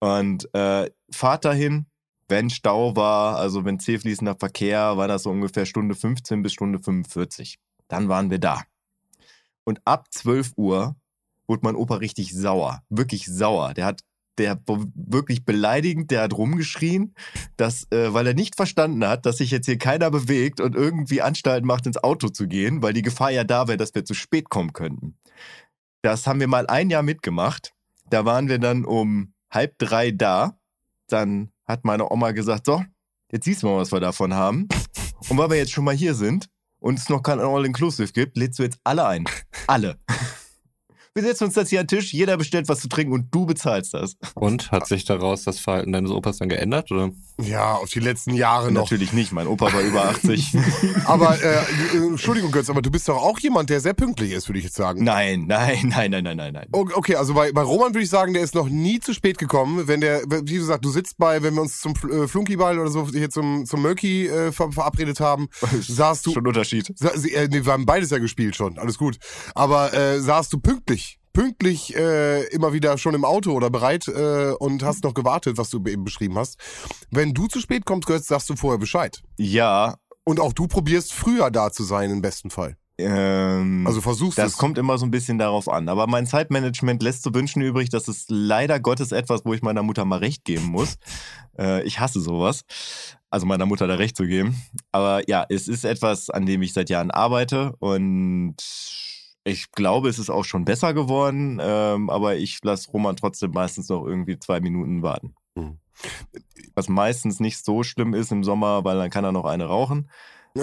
Und 0.00 0.52
äh, 0.54 0.90
Fahrt 1.10 1.44
dahin, 1.44 1.86
wenn 2.28 2.50
Stau 2.50 2.94
war, 2.94 3.38
also 3.38 3.64
wenn 3.64 3.80
zähfließender 3.80 4.36
Verkehr, 4.38 4.96
war 4.96 5.08
das 5.08 5.22
so 5.22 5.30
ungefähr 5.30 5.64
Stunde 5.64 5.94
15 5.94 6.42
bis 6.42 6.52
Stunde 6.52 6.78
45. 6.78 7.58
Dann 7.88 8.08
waren 8.08 8.30
wir 8.30 8.38
da. 8.38 8.62
Und 9.64 9.80
ab 9.84 10.06
12 10.10 10.52
Uhr 10.56 10.96
wurde 11.46 11.60
mein 11.64 11.76
Opa 11.76 11.96
richtig 11.96 12.34
sauer. 12.34 12.82
Wirklich 12.90 13.26
sauer. 13.26 13.72
Der 13.74 13.86
hat 13.86 14.02
der 14.38 14.58
wirklich 14.66 15.44
beleidigend, 15.44 16.10
der 16.10 16.22
hat 16.22 16.32
rumgeschrien, 16.32 17.14
dass, 17.56 17.84
äh, 17.90 18.12
weil 18.12 18.26
er 18.26 18.34
nicht 18.34 18.56
verstanden 18.56 19.06
hat, 19.06 19.26
dass 19.26 19.38
sich 19.38 19.50
jetzt 19.50 19.66
hier 19.66 19.78
keiner 19.78 20.10
bewegt 20.10 20.60
und 20.60 20.74
irgendwie 20.74 21.22
Anstalten 21.22 21.66
macht, 21.66 21.86
ins 21.86 22.02
Auto 22.02 22.28
zu 22.28 22.46
gehen, 22.46 22.82
weil 22.82 22.92
die 22.92 23.02
Gefahr 23.02 23.30
ja 23.30 23.44
da 23.44 23.68
wäre, 23.68 23.78
dass 23.78 23.94
wir 23.94 24.04
zu 24.04 24.14
spät 24.14 24.48
kommen 24.48 24.72
könnten. 24.72 25.16
Das 26.02 26.26
haben 26.26 26.40
wir 26.40 26.48
mal 26.48 26.66
ein 26.66 26.90
Jahr 26.90 27.02
mitgemacht. 27.02 27.72
Da 28.10 28.24
waren 28.24 28.48
wir 28.48 28.58
dann 28.58 28.84
um 28.84 29.34
halb 29.50 29.78
drei 29.78 30.10
da. 30.10 30.58
Dann 31.08 31.50
hat 31.66 31.84
meine 31.84 32.10
Oma 32.10 32.32
gesagt, 32.32 32.66
so, 32.66 32.84
jetzt 33.32 33.44
siehst 33.44 33.62
du 33.62 33.66
mal, 33.66 33.78
was 33.78 33.92
wir 33.92 34.00
davon 34.00 34.34
haben. 34.34 34.68
Und 35.28 35.36
weil 35.36 35.50
wir 35.50 35.56
jetzt 35.56 35.72
schon 35.72 35.84
mal 35.84 35.94
hier 35.94 36.14
sind 36.14 36.48
und 36.78 36.98
es 36.98 37.08
noch 37.08 37.22
kein 37.22 37.40
All-Inclusive 37.40 38.12
gibt, 38.12 38.36
lädst 38.36 38.58
du 38.58 38.62
jetzt 38.62 38.78
alle 38.84 39.06
ein. 39.06 39.24
Alle. 39.66 39.98
Wir 41.18 41.24
setzen 41.24 41.46
uns 41.46 41.54
das 41.54 41.68
hier 41.68 41.80
an 41.80 41.88
den 41.88 41.98
Tisch, 41.98 42.12
jeder 42.12 42.36
bestellt 42.36 42.68
was 42.68 42.78
zu 42.78 42.88
trinken 42.88 43.12
und 43.12 43.34
du 43.34 43.44
bezahlst 43.44 43.92
das. 43.92 44.14
Und 44.36 44.70
hat 44.70 44.86
sich 44.86 45.04
daraus 45.04 45.42
das 45.42 45.58
Verhalten 45.58 45.90
deines 45.90 46.12
Opas 46.12 46.36
dann 46.38 46.48
geändert? 46.48 46.92
Oder? 46.92 47.10
Ja, 47.40 47.74
auf 47.74 47.90
die 47.90 47.98
letzten 47.98 48.34
Jahre 48.34 48.70
noch. 48.70 48.82
Natürlich 48.82 49.12
nicht, 49.12 49.32
mein 49.32 49.48
Opa 49.48 49.72
war 49.72 49.80
über 49.80 50.04
80. 50.04 50.54
Aber, 51.06 51.36
äh, 51.42 51.58
Entschuldigung, 51.96 52.52
Götz, 52.52 52.70
aber 52.70 52.82
du 52.82 52.90
bist 52.92 53.08
doch 53.08 53.16
auch 53.16 53.38
jemand, 53.40 53.68
der 53.68 53.80
sehr 53.80 53.94
pünktlich 53.94 54.30
ist, 54.30 54.48
würde 54.48 54.58
ich 54.60 54.64
jetzt 54.66 54.76
sagen. 54.76 55.02
nein, 55.02 55.46
nein, 55.48 55.88
nein, 55.88 56.12
nein, 56.12 56.22
nein, 56.22 56.36
nein, 56.36 56.52
nein. 56.52 56.66
Okay, 56.70 57.16
also 57.16 57.34
bei, 57.34 57.50
bei 57.50 57.62
Roman 57.62 57.94
würde 57.94 58.04
ich 58.04 58.10
sagen, 58.10 58.32
der 58.32 58.42
ist 58.44 58.54
noch 58.54 58.68
nie 58.68 59.00
zu 59.00 59.12
spät 59.12 59.38
gekommen. 59.38 59.88
Wenn 59.88 60.00
der, 60.00 60.22
wie 60.44 60.54
gesagt, 60.54 60.84
du 60.84 60.90
sitzt 60.90 61.18
bei, 61.18 61.42
wenn 61.42 61.54
wir 61.54 61.62
uns 61.62 61.80
zum 61.80 61.94
Fl- 61.94 62.24
äh, 62.24 62.28
Flunkyball 62.28 62.78
oder 62.78 62.90
so 62.90 63.08
hier 63.08 63.30
zum, 63.30 63.66
zum 63.66 63.82
Murky 63.82 64.28
äh, 64.28 64.52
ver 64.52 64.70
verabredet 64.70 65.18
haben, 65.18 65.48
saßt 65.80 66.26
du, 66.26 66.32
Schon 66.32 66.44
ein 66.44 66.48
Unterschied. 66.48 66.92
sa 66.96 67.08
äh, 67.08 67.48
nee, 67.48 67.64
wir 67.64 67.72
haben 67.72 67.86
beides 67.86 68.10
ja 68.10 68.18
gespielt 68.18 68.54
schon, 68.54 68.78
alles 68.78 68.98
gut. 68.98 69.18
Aber 69.56 69.92
äh, 69.94 70.20
saßt 70.20 70.52
du 70.52 70.58
pünktlich, 70.60 71.07
pünktlich 71.32 71.94
äh, 71.96 72.44
immer 72.48 72.72
wieder 72.72 72.98
schon 72.98 73.14
im 73.14 73.24
Auto 73.24 73.52
oder 73.52 73.70
bereit 73.70 74.08
äh, 74.08 74.52
und 74.58 74.82
hast 74.82 75.04
noch 75.04 75.14
gewartet, 75.14 75.58
was 75.58 75.70
du 75.70 75.78
eben 75.86 76.04
beschrieben 76.04 76.36
hast. 76.38 76.56
Wenn 77.10 77.34
du 77.34 77.46
zu 77.46 77.60
spät 77.60 77.84
kommst, 77.84 78.06
Götz, 78.08 78.26
sagst 78.26 78.48
du 78.50 78.56
vorher 78.56 78.78
Bescheid. 78.78 79.22
Ja, 79.38 79.96
Und 80.24 80.40
auch 80.40 80.52
du 80.52 80.66
probierst 80.66 81.12
früher 81.12 81.50
da 81.50 81.70
zu 81.72 81.84
sein 81.84 82.10
im 82.10 82.20
besten 82.22 82.50
Fall. 82.50 82.76
ähm, 82.98 83.86
Also 83.86 84.00
versuchst 84.00 84.38
Das 84.38 84.52
es. 84.52 84.58
kommt 84.58 84.76
immer 84.78 84.98
so 84.98 85.06
ein 85.06 85.10
bisschen 85.10 85.38
darauf 85.38 85.68
an. 85.68 85.88
Aber 85.88 86.06
mein 86.06 86.26
Zeitmanagement 86.26 87.02
lässt 87.02 87.22
zu 87.22 87.32
wünschen 87.32 87.62
übrig. 87.62 87.88
Das 87.90 88.08
ist 88.08 88.26
leider 88.28 88.80
Gottes 88.80 89.12
etwas, 89.12 89.44
wo 89.44 89.54
ich 89.54 89.62
meiner 89.62 89.82
Mutter 89.82 90.04
mal 90.04 90.18
recht 90.18 90.44
geben 90.44 90.66
muss. 90.66 90.96
Äh, 91.60 91.82
ich 91.82 91.98
hasse 91.98 92.20
sowas. 92.20 92.62
Also 93.30 93.44
meiner 93.44 93.66
Mutter 93.66 93.88
da 93.88 93.96
recht 93.96 94.16
zu 94.16 94.26
geben. 94.28 94.62
Aber 94.92 95.28
ja, 95.28 95.44
es 95.48 95.66
ist 95.66 95.84
etwas, 95.84 96.30
an 96.30 96.46
dem 96.46 96.62
ich 96.62 96.72
seit 96.72 96.88
Jahren 96.88 97.10
arbeite. 97.10 97.74
Und 97.80 98.54
ich 99.48 99.72
glaube, 99.72 100.08
es 100.08 100.18
ist 100.18 100.30
auch 100.30 100.44
schon 100.44 100.64
besser 100.64 100.94
geworden. 100.94 101.58
Ähm, 101.60 102.10
aber 102.10 102.36
ich 102.36 102.58
lasse 102.62 102.90
Roman 102.90 103.16
trotzdem 103.16 103.52
meistens 103.52 103.88
noch 103.88 104.06
irgendwie 104.06 104.38
zwei 104.38 104.60
Minuten 104.60 105.02
warten. 105.02 105.34
Mhm. 105.54 105.78
Was 106.74 106.88
meistens 106.88 107.40
nicht 107.40 107.64
so 107.64 107.82
schlimm 107.82 108.14
ist 108.14 108.30
im 108.30 108.44
Sommer, 108.44 108.84
weil 108.84 108.98
dann 108.98 109.10
kann 109.10 109.24
er 109.24 109.32
noch 109.32 109.44
eine 109.44 109.66
rauchen. 109.66 110.10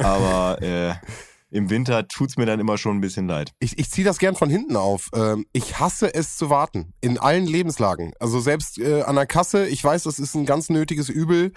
Aber 0.01 0.61
äh, 0.61 0.95
im 1.51 1.69
Winter 1.69 2.07
tut's 2.07 2.37
mir 2.37 2.45
dann 2.45 2.59
immer 2.59 2.77
schon 2.77 2.97
ein 2.97 3.01
bisschen 3.01 3.27
leid. 3.27 3.51
Ich, 3.59 3.77
ich 3.77 3.89
ziehe 3.89 4.05
das 4.05 4.17
gern 4.17 4.35
von 4.35 4.49
hinten 4.49 4.75
auf. 4.75 5.09
Ähm, 5.13 5.45
ich 5.53 5.79
hasse 5.79 6.13
es 6.13 6.37
zu 6.37 6.49
warten. 6.49 6.93
In 7.01 7.17
allen 7.17 7.45
Lebenslagen. 7.45 8.13
Also 8.19 8.39
selbst 8.39 8.79
äh, 8.79 9.03
an 9.03 9.15
der 9.15 9.25
Kasse, 9.25 9.67
ich 9.67 9.83
weiß, 9.83 10.03
das 10.03 10.19
ist 10.19 10.35
ein 10.35 10.45
ganz 10.45 10.69
nötiges 10.69 11.09
Übel. 11.09 11.51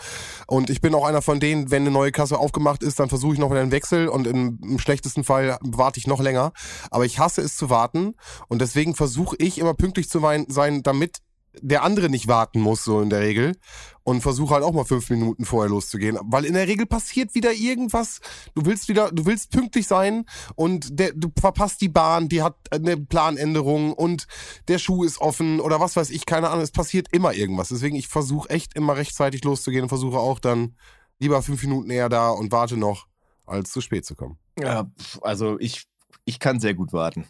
Und 0.46 0.70
ich 0.70 0.80
bin 0.80 0.94
auch 0.94 1.06
einer 1.06 1.22
von 1.22 1.40
denen, 1.40 1.70
wenn 1.70 1.82
eine 1.82 1.90
neue 1.90 2.12
Kasse 2.12 2.38
aufgemacht 2.38 2.82
ist, 2.82 3.00
dann 3.00 3.08
versuche 3.08 3.34
ich 3.34 3.38
noch 3.38 3.50
wieder 3.50 3.60
einen 3.60 3.72
Wechsel 3.72 4.08
und 4.08 4.26
im, 4.26 4.60
im 4.62 4.78
schlechtesten 4.78 5.24
Fall 5.24 5.58
warte 5.62 5.98
ich 5.98 6.06
noch 6.06 6.20
länger. 6.20 6.52
Aber 6.90 7.04
ich 7.04 7.18
hasse 7.18 7.40
es 7.40 7.56
zu 7.56 7.70
warten. 7.70 8.14
Und 8.48 8.60
deswegen 8.60 8.94
versuche 8.94 9.36
ich 9.38 9.58
immer 9.58 9.74
pünktlich 9.74 10.08
zu 10.08 10.20
sein, 10.48 10.82
damit 10.82 11.18
der 11.60 11.82
andere 11.82 12.08
nicht 12.08 12.28
warten 12.28 12.60
muss, 12.60 12.84
so 12.84 13.00
in 13.00 13.10
der 13.10 13.20
Regel. 13.20 13.56
Und 14.04 14.22
versuche 14.22 14.54
halt 14.54 14.64
auch 14.64 14.72
mal 14.72 14.84
fünf 14.84 15.10
Minuten 15.10 15.44
vorher 15.44 15.68
loszugehen. 15.68 16.18
Weil 16.22 16.46
in 16.46 16.54
der 16.54 16.66
Regel 16.66 16.86
passiert 16.86 17.34
wieder 17.34 17.52
irgendwas. 17.52 18.20
Du 18.54 18.64
willst 18.64 18.88
wieder, 18.88 19.10
du 19.10 19.26
willst 19.26 19.50
pünktlich 19.50 19.86
sein 19.86 20.24
und 20.54 20.98
der, 20.98 21.12
du 21.12 21.30
verpasst 21.38 21.82
die 21.82 21.90
Bahn, 21.90 22.28
die 22.28 22.42
hat 22.42 22.56
eine 22.70 22.96
Planänderung 22.96 23.92
und 23.92 24.26
der 24.68 24.78
Schuh 24.78 25.04
ist 25.04 25.20
offen 25.20 25.60
oder 25.60 25.78
was 25.78 25.94
weiß 25.96 26.08
ich, 26.10 26.24
keine 26.24 26.48
Ahnung. 26.48 26.64
Es 26.64 26.70
passiert 26.70 27.08
immer 27.12 27.34
irgendwas. 27.34 27.68
Deswegen, 27.68 27.96
ich 27.96 28.08
versuche 28.08 28.48
echt 28.48 28.74
immer 28.74 28.96
rechtzeitig 28.96 29.44
loszugehen 29.44 29.82
und 29.82 29.88
versuche 29.90 30.18
auch 30.18 30.38
dann 30.38 30.74
lieber 31.18 31.42
fünf 31.42 31.62
Minuten 31.62 31.90
eher 31.90 32.08
da 32.08 32.30
und 32.30 32.50
warte 32.50 32.78
noch, 32.78 33.08
als 33.44 33.72
zu 33.72 33.80
spät 33.82 34.06
zu 34.06 34.14
kommen. 34.14 34.38
Ja, 34.58 34.90
also 35.20 35.58
ich, 35.58 35.84
ich 36.24 36.38
kann 36.38 36.60
sehr 36.60 36.74
gut 36.74 36.92
warten. 36.92 37.26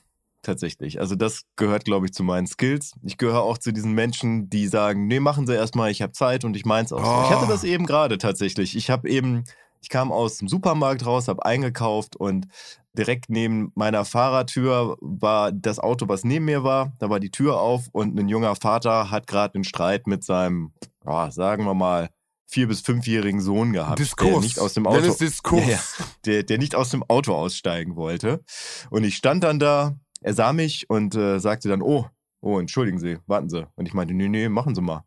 Tatsächlich. 0.48 0.98
Also 0.98 1.14
das 1.14 1.42
gehört, 1.56 1.84
glaube 1.84 2.06
ich, 2.06 2.12
zu 2.14 2.22
meinen 2.22 2.46
Skills. 2.46 2.92
Ich 3.02 3.18
gehöre 3.18 3.42
auch 3.42 3.58
zu 3.58 3.70
diesen 3.70 3.92
Menschen, 3.92 4.48
die 4.48 4.66
sagen, 4.66 5.06
nee, 5.06 5.20
machen 5.20 5.46
Sie 5.46 5.54
erstmal, 5.54 5.90
ich 5.90 6.00
habe 6.00 6.12
Zeit 6.14 6.42
und 6.42 6.56
ich 6.56 6.64
meins 6.64 6.90
auch. 6.90 7.04
so. 7.04 7.22
Ich 7.24 7.30
hatte 7.36 7.44
Oh. 7.44 7.50
das 7.50 7.64
eben 7.64 7.84
gerade 7.84 8.16
tatsächlich. 8.16 8.74
Ich 8.74 8.88
habe 8.88 9.10
eben, 9.10 9.44
ich 9.82 9.90
kam 9.90 10.10
aus 10.10 10.38
dem 10.38 10.48
Supermarkt 10.48 11.04
raus, 11.04 11.28
habe 11.28 11.44
eingekauft 11.44 12.16
und 12.16 12.46
direkt 12.96 13.26
neben 13.28 13.72
meiner 13.74 14.06
Fahrertür 14.06 14.96
war 15.02 15.52
das 15.52 15.78
Auto, 15.78 16.08
was 16.08 16.24
neben 16.24 16.46
mir 16.46 16.64
war. 16.64 16.92
Da 16.98 17.10
war 17.10 17.20
die 17.20 17.30
Tür 17.30 17.60
auf 17.60 17.84
und 17.92 18.18
ein 18.18 18.28
junger 18.30 18.56
Vater 18.56 19.10
hat 19.10 19.26
gerade 19.26 19.54
einen 19.56 19.64
Streit 19.64 20.06
mit 20.06 20.24
seinem, 20.24 20.72
ja, 21.04 21.30
sagen 21.30 21.64
wir 21.66 21.74
mal, 21.74 22.08
vier- 22.50 22.68
bis 22.68 22.80
fünfjährigen 22.80 23.42
Sohn 23.42 23.74
gehabt. 23.74 23.98
Der 23.98 24.40
nicht 24.40 24.58
aus 24.58 24.72
dem 24.72 24.86
Auto 24.86 25.14
Diskurs. 25.14 25.66
Ja. 25.68 25.78
der, 26.24 26.42
der 26.44 26.56
nicht 26.56 26.74
aus 26.74 26.88
dem 26.88 27.02
Auto 27.06 27.34
aussteigen 27.34 27.96
wollte. 27.96 28.40
Und 28.88 29.04
ich 29.04 29.16
stand 29.16 29.44
dann 29.44 29.58
da, 29.58 29.94
er 30.20 30.34
sah 30.34 30.52
mich 30.52 30.88
und 30.88 31.14
äh, 31.14 31.38
sagte 31.38 31.68
dann, 31.68 31.82
oh, 31.82 32.06
oh, 32.40 32.58
entschuldigen 32.58 32.98
Sie, 32.98 33.18
warten 33.26 33.48
Sie. 33.48 33.66
Und 33.76 33.86
ich 33.86 33.94
meinte, 33.94 34.14
nee, 34.14 34.28
nee, 34.28 34.48
machen 34.48 34.74
Sie 34.74 34.82
mal. 34.82 35.04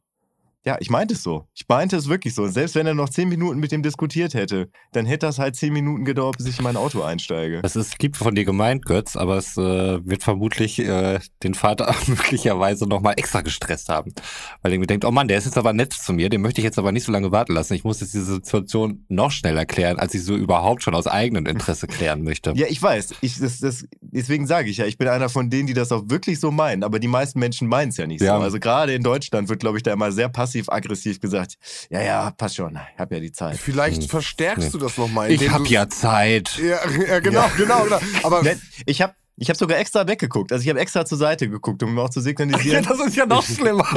Ja, 0.64 0.78
ich 0.80 0.92
meinte 0.92 1.16
es 1.16 1.24
so. 1.24 1.48
Ich 1.56 1.68
meinte 1.68 1.96
es 1.96 2.08
wirklich 2.08 2.36
so. 2.36 2.44
Und 2.44 2.52
selbst 2.52 2.76
wenn 2.76 2.86
er 2.86 2.94
noch 2.94 3.10
zehn 3.10 3.28
Minuten 3.28 3.60
mit 3.60 3.72
dem 3.72 3.82
diskutiert 3.82 4.36
hätte, 4.36 4.70
dann 4.92 5.08
hätte 5.08 5.26
das 5.26 5.40
halt 5.40 5.56
zehn 5.56 5.74
Minuten 5.74 6.06
gedauert, 6.06 6.38
bis 6.38 6.46
ich 6.46 6.60
in 6.60 6.64
mein 6.64 6.78
Auto 6.78 7.02
einsteige. 7.02 7.64
Das 7.64 7.76
ist 7.76 8.00
lieb 8.00 8.16
von 8.16 8.36
dir 8.36 8.46
gemeint, 8.46 8.86
Götz, 8.86 9.16
aber 9.16 9.38
es 9.38 9.58
äh, 9.58 10.06
wird 10.06 10.22
vermutlich 10.22 10.78
äh, 10.78 11.20
den 11.42 11.56
Vater 11.56 11.96
möglicherweise 12.06 12.88
nochmal 12.88 13.16
extra 13.18 13.42
gestresst 13.42 13.90
haben. 13.90 14.14
Weil 14.62 14.72
er 14.72 14.76
irgendwie 14.76 14.88
denkt, 14.88 15.04
oh 15.04 15.10
Mann, 15.10 15.28
der 15.28 15.40
ist 15.40 15.46
jetzt 15.46 15.58
aber 15.58 15.74
nett 15.74 15.94
zu 15.94 16.14
mir, 16.14 16.30
den 16.30 16.42
möchte 16.42 16.62
ich 16.62 16.66
jetzt 16.66 16.78
aber 16.78 16.92
nicht 16.92 17.06
so 17.06 17.12
lange 17.12 17.32
warten 17.32 17.54
lassen. 17.54 17.74
Ich 17.74 17.84
muss 17.84 18.00
jetzt 18.00 18.14
diese 18.14 18.26
Situation 18.26 19.04
noch 19.10 19.32
schneller 19.32 19.66
klären, 19.66 19.98
als 19.98 20.14
ich 20.14 20.24
so 20.24 20.36
überhaupt 20.36 20.84
schon 20.84 20.94
aus 20.94 21.08
eigenem 21.08 21.48
Interesse 21.48 21.88
klären 21.88 22.22
möchte. 22.22 22.54
Ja, 22.56 22.68
ich 22.70 22.82
weiß. 22.82 23.16
Ich, 23.22 23.40
das, 23.40 23.60
das, 23.62 23.88
deswegen 24.12 24.48
sage 24.48 24.70
ich 24.70 24.78
ja, 24.78 24.86
ich 24.86 24.98
bin 24.98 25.08
einer 25.08 25.30
von 25.30 25.50
denen, 25.50 25.68
die 25.68 25.74
das 25.74 25.92
auch 25.92 26.04
wirklich 26.06 26.40
so 26.40 26.52
meinen. 26.52 26.84
Aber 26.84 27.00
die 27.00 27.08
meisten 27.08 27.40
Menschen 27.40 27.68
meinen 27.68 27.90
es 27.90 27.98
ja 27.98 28.08
nicht 28.08 28.22
Ja. 28.22 28.38
so. 28.38 28.44
Also 28.44 28.60
gerade 28.60 28.94
in 28.94 29.04
Deutschland 29.04 29.50
wird, 29.50 29.60
glaube 29.60 29.78
ich, 29.78 29.84
da 29.84 29.94
immer 29.94 30.12
sehr 30.12 30.30
passiv-aggressiv 30.30 31.20
gesagt, 31.20 31.58
ja, 31.90 32.02
ja, 32.02 32.32
passt 32.32 32.56
schon, 32.58 32.78
ich 32.94 33.00
habe 33.00 33.16
ja 33.16 33.22
die 33.22 33.32
Zeit. 33.32 33.58
Vielleicht 33.58 34.04
Hm. 34.04 34.10
verstärkst 34.10 34.66
Nee. 34.66 34.70
du 34.72 34.78
das 34.78 34.98
nochmal. 34.98 35.32
Ich 35.32 35.50
hab 35.50 35.66
ja 35.68 35.88
Zeit. 35.90 36.58
Ja, 36.58 36.80
ja 37.08 37.20
genau, 37.20 37.46
genau, 37.58 37.84
genau. 37.84 38.00
Aber 38.24 38.44
Ich 38.86 39.02
habe 39.02 39.14
ich 39.42 39.50
hab 39.50 39.58
sogar 39.58 39.80
extra 39.80 40.08
weggeguckt. 40.08 40.52
Also 40.52 40.62
ich 40.62 40.70
habe 40.70 40.80
extra 40.80 41.04
zur 41.04 41.18
Seite 41.18 41.50
geguckt, 41.50 41.82
um 41.82 41.96
mir 41.96 42.04
auch 42.04 42.12
zu 42.12 42.20
Ja, 42.20 42.26
signalisieren. 42.26 42.86
das 42.88 43.00
ist 43.00 43.16
ja 43.16 43.26
noch 43.26 43.44
schlimmer. 43.44 43.88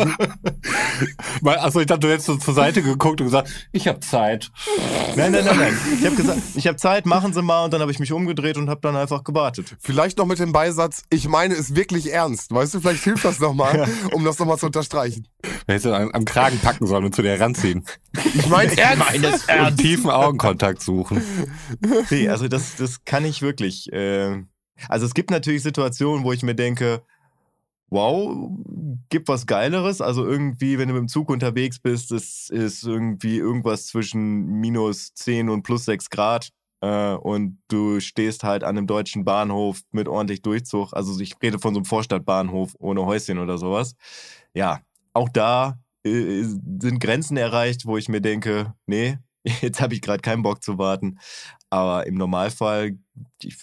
Weil, 1.42 1.58
achso, 1.58 1.80
ich 1.80 1.86
dachte, 1.86 2.00
du 2.00 2.08
hättest 2.08 2.28
so 2.28 2.36
zur 2.36 2.54
Seite 2.54 2.80
geguckt 2.82 3.20
und 3.20 3.26
gesagt, 3.26 3.50
ich 3.70 3.86
habe 3.86 4.00
Zeit. 4.00 4.50
nein, 5.16 5.32
nein, 5.32 5.44
nein, 5.44 5.58
nein. 5.58 5.78
Ich 6.00 6.06
habe 6.06 6.16
gesagt, 6.16 6.40
ich 6.54 6.66
habe 6.66 6.78
Zeit, 6.78 7.04
machen 7.04 7.34
Sie 7.34 7.42
mal. 7.42 7.66
Und 7.66 7.74
dann 7.74 7.82
habe 7.82 7.92
ich 7.92 7.98
mich 7.98 8.10
umgedreht 8.10 8.56
und 8.56 8.70
habe 8.70 8.80
dann 8.80 8.96
einfach 8.96 9.22
gewartet. 9.22 9.76
vielleicht 9.80 10.16
noch 10.16 10.24
mit 10.24 10.38
dem 10.38 10.52
Beisatz, 10.52 11.02
ich 11.10 11.28
meine 11.28 11.52
es 11.52 11.74
wirklich 11.74 12.10
ernst. 12.10 12.50
Weißt 12.50 12.72
du, 12.72 12.80
vielleicht 12.80 13.04
hilft 13.04 13.26
das 13.26 13.38
nochmal, 13.38 13.86
um 14.12 14.24
das 14.24 14.38
nochmal 14.38 14.56
zu 14.56 14.64
unterstreichen. 14.64 15.28
Hättest 15.66 15.84
du 15.84 15.94
am, 15.94 16.10
am 16.12 16.24
Kragen 16.24 16.58
packen 16.58 16.86
sollen 16.86 17.04
und 17.04 17.14
zu 17.14 17.20
dir 17.20 17.38
ranziehen. 17.38 17.84
Ich 18.32 18.48
meine 18.48 18.74
ernst. 18.78 19.46
Und 19.50 19.76
tiefen 19.76 20.08
Augenkontakt 20.08 20.80
suchen. 20.80 21.22
Nee, 22.08 22.30
also 22.30 22.48
das, 22.48 22.76
das 22.76 23.04
kann 23.04 23.26
ich 23.26 23.42
wirklich. 23.42 23.92
Äh, 23.92 24.44
also 24.88 25.06
es 25.06 25.14
gibt 25.14 25.30
natürlich 25.30 25.62
Situationen, 25.62 26.24
wo 26.24 26.32
ich 26.32 26.42
mir 26.42 26.54
denke, 26.54 27.02
wow, 27.90 28.50
gibt 29.08 29.28
was 29.28 29.46
Geileres. 29.46 30.00
Also 30.00 30.26
irgendwie, 30.26 30.78
wenn 30.78 30.88
du 30.88 30.94
mit 30.94 31.02
dem 31.02 31.08
Zug 31.08 31.30
unterwegs 31.30 31.78
bist, 31.78 32.12
es 32.12 32.50
ist 32.50 32.82
irgendwie 32.84 33.38
irgendwas 33.38 33.86
zwischen 33.86 34.46
minus 34.60 35.14
10 35.14 35.48
und 35.48 35.62
plus 35.62 35.84
6 35.84 36.10
Grad. 36.10 36.50
Äh, 36.80 37.14
und 37.14 37.58
du 37.68 38.00
stehst 38.00 38.44
halt 38.44 38.64
an 38.64 38.76
einem 38.76 38.86
deutschen 38.86 39.24
Bahnhof 39.24 39.80
mit 39.92 40.08
ordentlich 40.08 40.42
Durchzug. 40.42 40.92
Also 40.92 41.18
ich 41.20 41.34
rede 41.42 41.58
von 41.58 41.72
so 41.74 41.78
einem 41.78 41.86
Vorstadtbahnhof 41.86 42.74
ohne 42.78 43.06
Häuschen 43.06 43.38
oder 43.38 43.58
sowas. 43.58 43.94
Ja, 44.54 44.80
auch 45.12 45.28
da 45.28 45.78
äh, 46.04 46.42
sind 46.42 47.00
Grenzen 47.00 47.36
erreicht, 47.36 47.86
wo 47.86 47.96
ich 47.96 48.08
mir 48.08 48.20
denke, 48.20 48.74
nee, 48.86 49.18
jetzt 49.62 49.80
habe 49.80 49.94
ich 49.94 50.02
gerade 50.02 50.20
keinen 50.20 50.42
Bock 50.42 50.62
zu 50.62 50.78
warten. 50.78 51.18
Aber 51.70 52.06
im 52.06 52.14
Normalfall, 52.16 52.98
ich, 53.42 53.56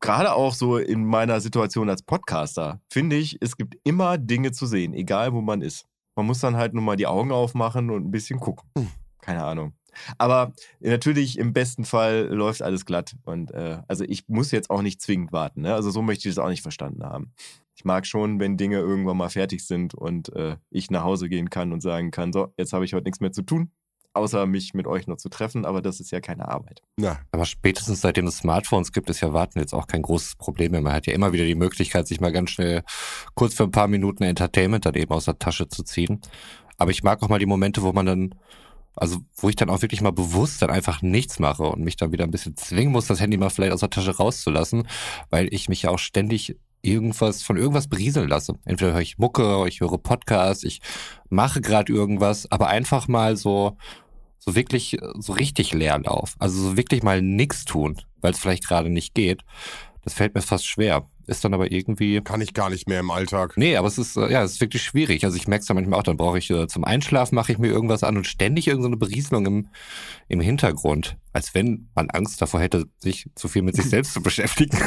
gerade 0.00 0.34
auch 0.34 0.54
so 0.54 0.78
in 0.78 1.04
meiner 1.04 1.40
Situation 1.40 1.88
als 1.88 2.02
Podcaster, 2.02 2.80
finde 2.90 3.16
ich, 3.16 3.38
es 3.40 3.56
gibt 3.56 3.76
immer 3.84 4.18
Dinge 4.18 4.52
zu 4.52 4.66
sehen, 4.66 4.94
egal 4.94 5.32
wo 5.32 5.40
man 5.40 5.62
ist. 5.62 5.86
Man 6.16 6.26
muss 6.26 6.40
dann 6.40 6.56
halt 6.56 6.74
nur 6.74 6.82
mal 6.82 6.96
die 6.96 7.06
Augen 7.06 7.32
aufmachen 7.32 7.90
und 7.90 8.06
ein 8.06 8.10
bisschen 8.10 8.40
gucken. 8.40 8.68
Hm. 8.76 8.88
Keine 9.20 9.44
Ahnung. 9.44 9.72
Aber 10.18 10.52
natürlich 10.80 11.38
im 11.38 11.52
besten 11.52 11.84
Fall 11.84 12.26
läuft 12.30 12.62
alles 12.62 12.84
glatt. 12.84 13.16
Und 13.24 13.52
äh, 13.52 13.80
also 13.88 14.04
ich 14.04 14.28
muss 14.28 14.50
jetzt 14.50 14.70
auch 14.70 14.82
nicht 14.82 15.00
zwingend 15.00 15.32
warten. 15.32 15.62
Ne? 15.62 15.74
Also 15.74 15.90
so 15.90 16.02
möchte 16.02 16.28
ich 16.28 16.34
das 16.34 16.44
auch 16.44 16.48
nicht 16.48 16.62
verstanden 16.62 17.04
haben. 17.04 17.32
Ich 17.76 17.84
mag 17.84 18.06
schon, 18.06 18.38
wenn 18.38 18.56
Dinge 18.56 18.78
irgendwann 18.78 19.16
mal 19.16 19.30
fertig 19.30 19.66
sind 19.66 19.94
und 19.94 20.34
äh, 20.34 20.56
ich 20.70 20.90
nach 20.90 21.02
Hause 21.02 21.28
gehen 21.28 21.50
kann 21.50 21.72
und 21.72 21.80
sagen 21.80 22.10
kann, 22.10 22.32
so, 22.32 22.52
jetzt 22.56 22.72
habe 22.72 22.84
ich 22.84 22.94
heute 22.94 23.04
nichts 23.04 23.20
mehr 23.20 23.32
zu 23.32 23.42
tun, 23.42 23.72
außer 24.14 24.46
mich 24.46 24.74
mit 24.74 24.86
euch 24.86 25.06
noch 25.06 25.16
zu 25.16 25.28
treffen, 25.28 25.64
aber 25.64 25.82
das 25.82 26.00
ist 26.00 26.10
ja 26.10 26.20
keine 26.20 26.48
Arbeit. 26.48 26.82
Na, 26.96 27.18
Aber 27.32 27.44
spätestens 27.44 28.00
seitdem 28.00 28.26
es 28.26 28.38
Smartphones 28.38 28.92
gibt, 28.92 29.10
ist 29.10 29.20
ja 29.20 29.32
Warten 29.32 29.58
jetzt 29.58 29.74
auch 29.74 29.86
kein 29.86 30.02
großes 30.02 30.36
Problem 30.36 30.72
mehr. 30.72 30.80
Man 30.80 30.92
hat 30.92 31.06
ja 31.06 31.12
immer 31.12 31.32
wieder 31.32 31.44
die 31.44 31.54
Möglichkeit, 31.54 32.06
sich 32.06 32.20
mal 32.20 32.32
ganz 32.32 32.50
schnell 32.50 32.82
kurz 33.34 33.54
für 33.54 33.64
ein 33.64 33.72
paar 33.72 33.88
Minuten 33.88 34.22
Entertainment 34.22 34.86
dann 34.86 34.94
eben 34.94 35.12
aus 35.12 35.24
der 35.26 35.38
Tasche 35.38 35.68
zu 35.68 35.82
ziehen. 35.82 36.20
Aber 36.78 36.90
ich 36.90 37.02
mag 37.02 37.22
auch 37.22 37.28
mal 37.28 37.38
die 37.38 37.46
Momente, 37.46 37.82
wo 37.82 37.92
man 37.92 38.06
dann, 38.06 38.34
also 38.96 39.18
wo 39.36 39.48
ich 39.48 39.56
dann 39.56 39.70
auch 39.70 39.82
wirklich 39.82 40.00
mal 40.00 40.12
bewusst 40.12 40.62
dann 40.62 40.70
einfach 40.70 41.02
nichts 41.02 41.38
mache 41.38 41.64
und 41.64 41.82
mich 41.82 41.96
dann 41.96 42.12
wieder 42.12 42.24
ein 42.24 42.30
bisschen 42.30 42.56
zwingen 42.56 42.92
muss, 42.92 43.06
das 43.06 43.20
Handy 43.20 43.36
mal 43.36 43.50
vielleicht 43.50 43.72
aus 43.72 43.80
der 43.80 43.90
Tasche 43.90 44.16
rauszulassen, 44.16 44.86
weil 45.30 45.52
ich 45.52 45.68
mich 45.68 45.82
ja 45.82 45.90
auch 45.90 45.98
ständig 45.98 46.56
irgendwas 46.84 47.42
von 47.42 47.56
irgendwas 47.56 47.88
berieseln 47.88 48.28
lasse. 48.28 48.54
Entweder 48.64 48.92
höre 48.92 49.00
ich 49.00 49.18
Mucke, 49.18 49.64
ich 49.66 49.80
höre 49.80 49.98
Podcasts, 49.98 50.64
ich 50.64 50.80
mache 51.30 51.60
gerade 51.60 51.92
irgendwas, 51.92 52.50
aber 52.52 52.68
einfach 52.68 53.08
mal 53.08 53.36
so 53.36 53.76
so 54.38 54.54
wirklich 54.54 54.98
so 55.18 55.32
richtig 55.32 55.72
Leerlauf. 55.72 56.36
Also 56.38 56.62
so 56.62 56.76
wirklich 56.76 57.02
mal 57.02 57.22
nichts 57.22 57.64
tun, 57.64 58.00
weil 58.20 58.32
es 58.32 58.38
vielleicht 58.38 58.66
gerade 58.66 58.90
nicht 58.90 59.14
geht. 59.14 59.42
Das 60.02 60.14
fällt 60.14 60.34
mir 60.34 60.42
fast 60.42 60.66
schwer. 60.66 61.08
Ist 61.26 61.44
dann 61.44 61.54
aber 61.54 61.72
irgendwie. 61.72 62.20
kann 62.20 62.40
ich 62.40 62.54
gar 62.54 62.70
nicht 62.70 62.88
mehr 62.88 63.00
im 63.00 63.10
Alltag. 63.10 63.54
Nee, 63.56 63.76
aber 63.76 63.88
es 63.88 63.98
ist, 63.98 64.16
äh, 64.16 64.30
ja, 64.30 64.42
es 64.42 64.52
ist 64.52 64.60
wirklich 64.60 64.82
schwierig. 64.82 65.24
Also 65.24 65.36
ich 65.36 65.48
merke 65.48 65.62
es 65.62 65.68
ja 65.68 65.74
manchmal 65.74 65.98
auch, 65.98 66.04
dann 66.04 66.16
brauche 66.16 66.38
ich 66.38 66.50
äh, 66.50 66.66
zum 66.66 66.84
Einschlafen 66.84 67.34
mache 67.34 67.52
ich 67.52 67.58
mir 67.58 67.68
irgendwas 67.68 68.02
an 68.02 68.16
und 68.16 68.26
ständig 68.26 68.68
irgendeine 68.68 68.96
Berieselung 68.96 69.46
im, 69.46 69.68
im 70.28 70.40
Hintergrund. 70.40 71.16
Als 71.32 71.54
wenn 71.54 71.88
man 71.94 72.10
Angst 72.10 72.40
davor 72.40 72.60
hätte, 72.60 72.84
sich 72.98 73.28
zu 73.34 73.48
viel 73.48 73.62
mit 73.62 73.74
sich 73.74 73.86
selbst 73.86 74.12
zu 74.12 74.22
beschäftigen. 74.22 74.78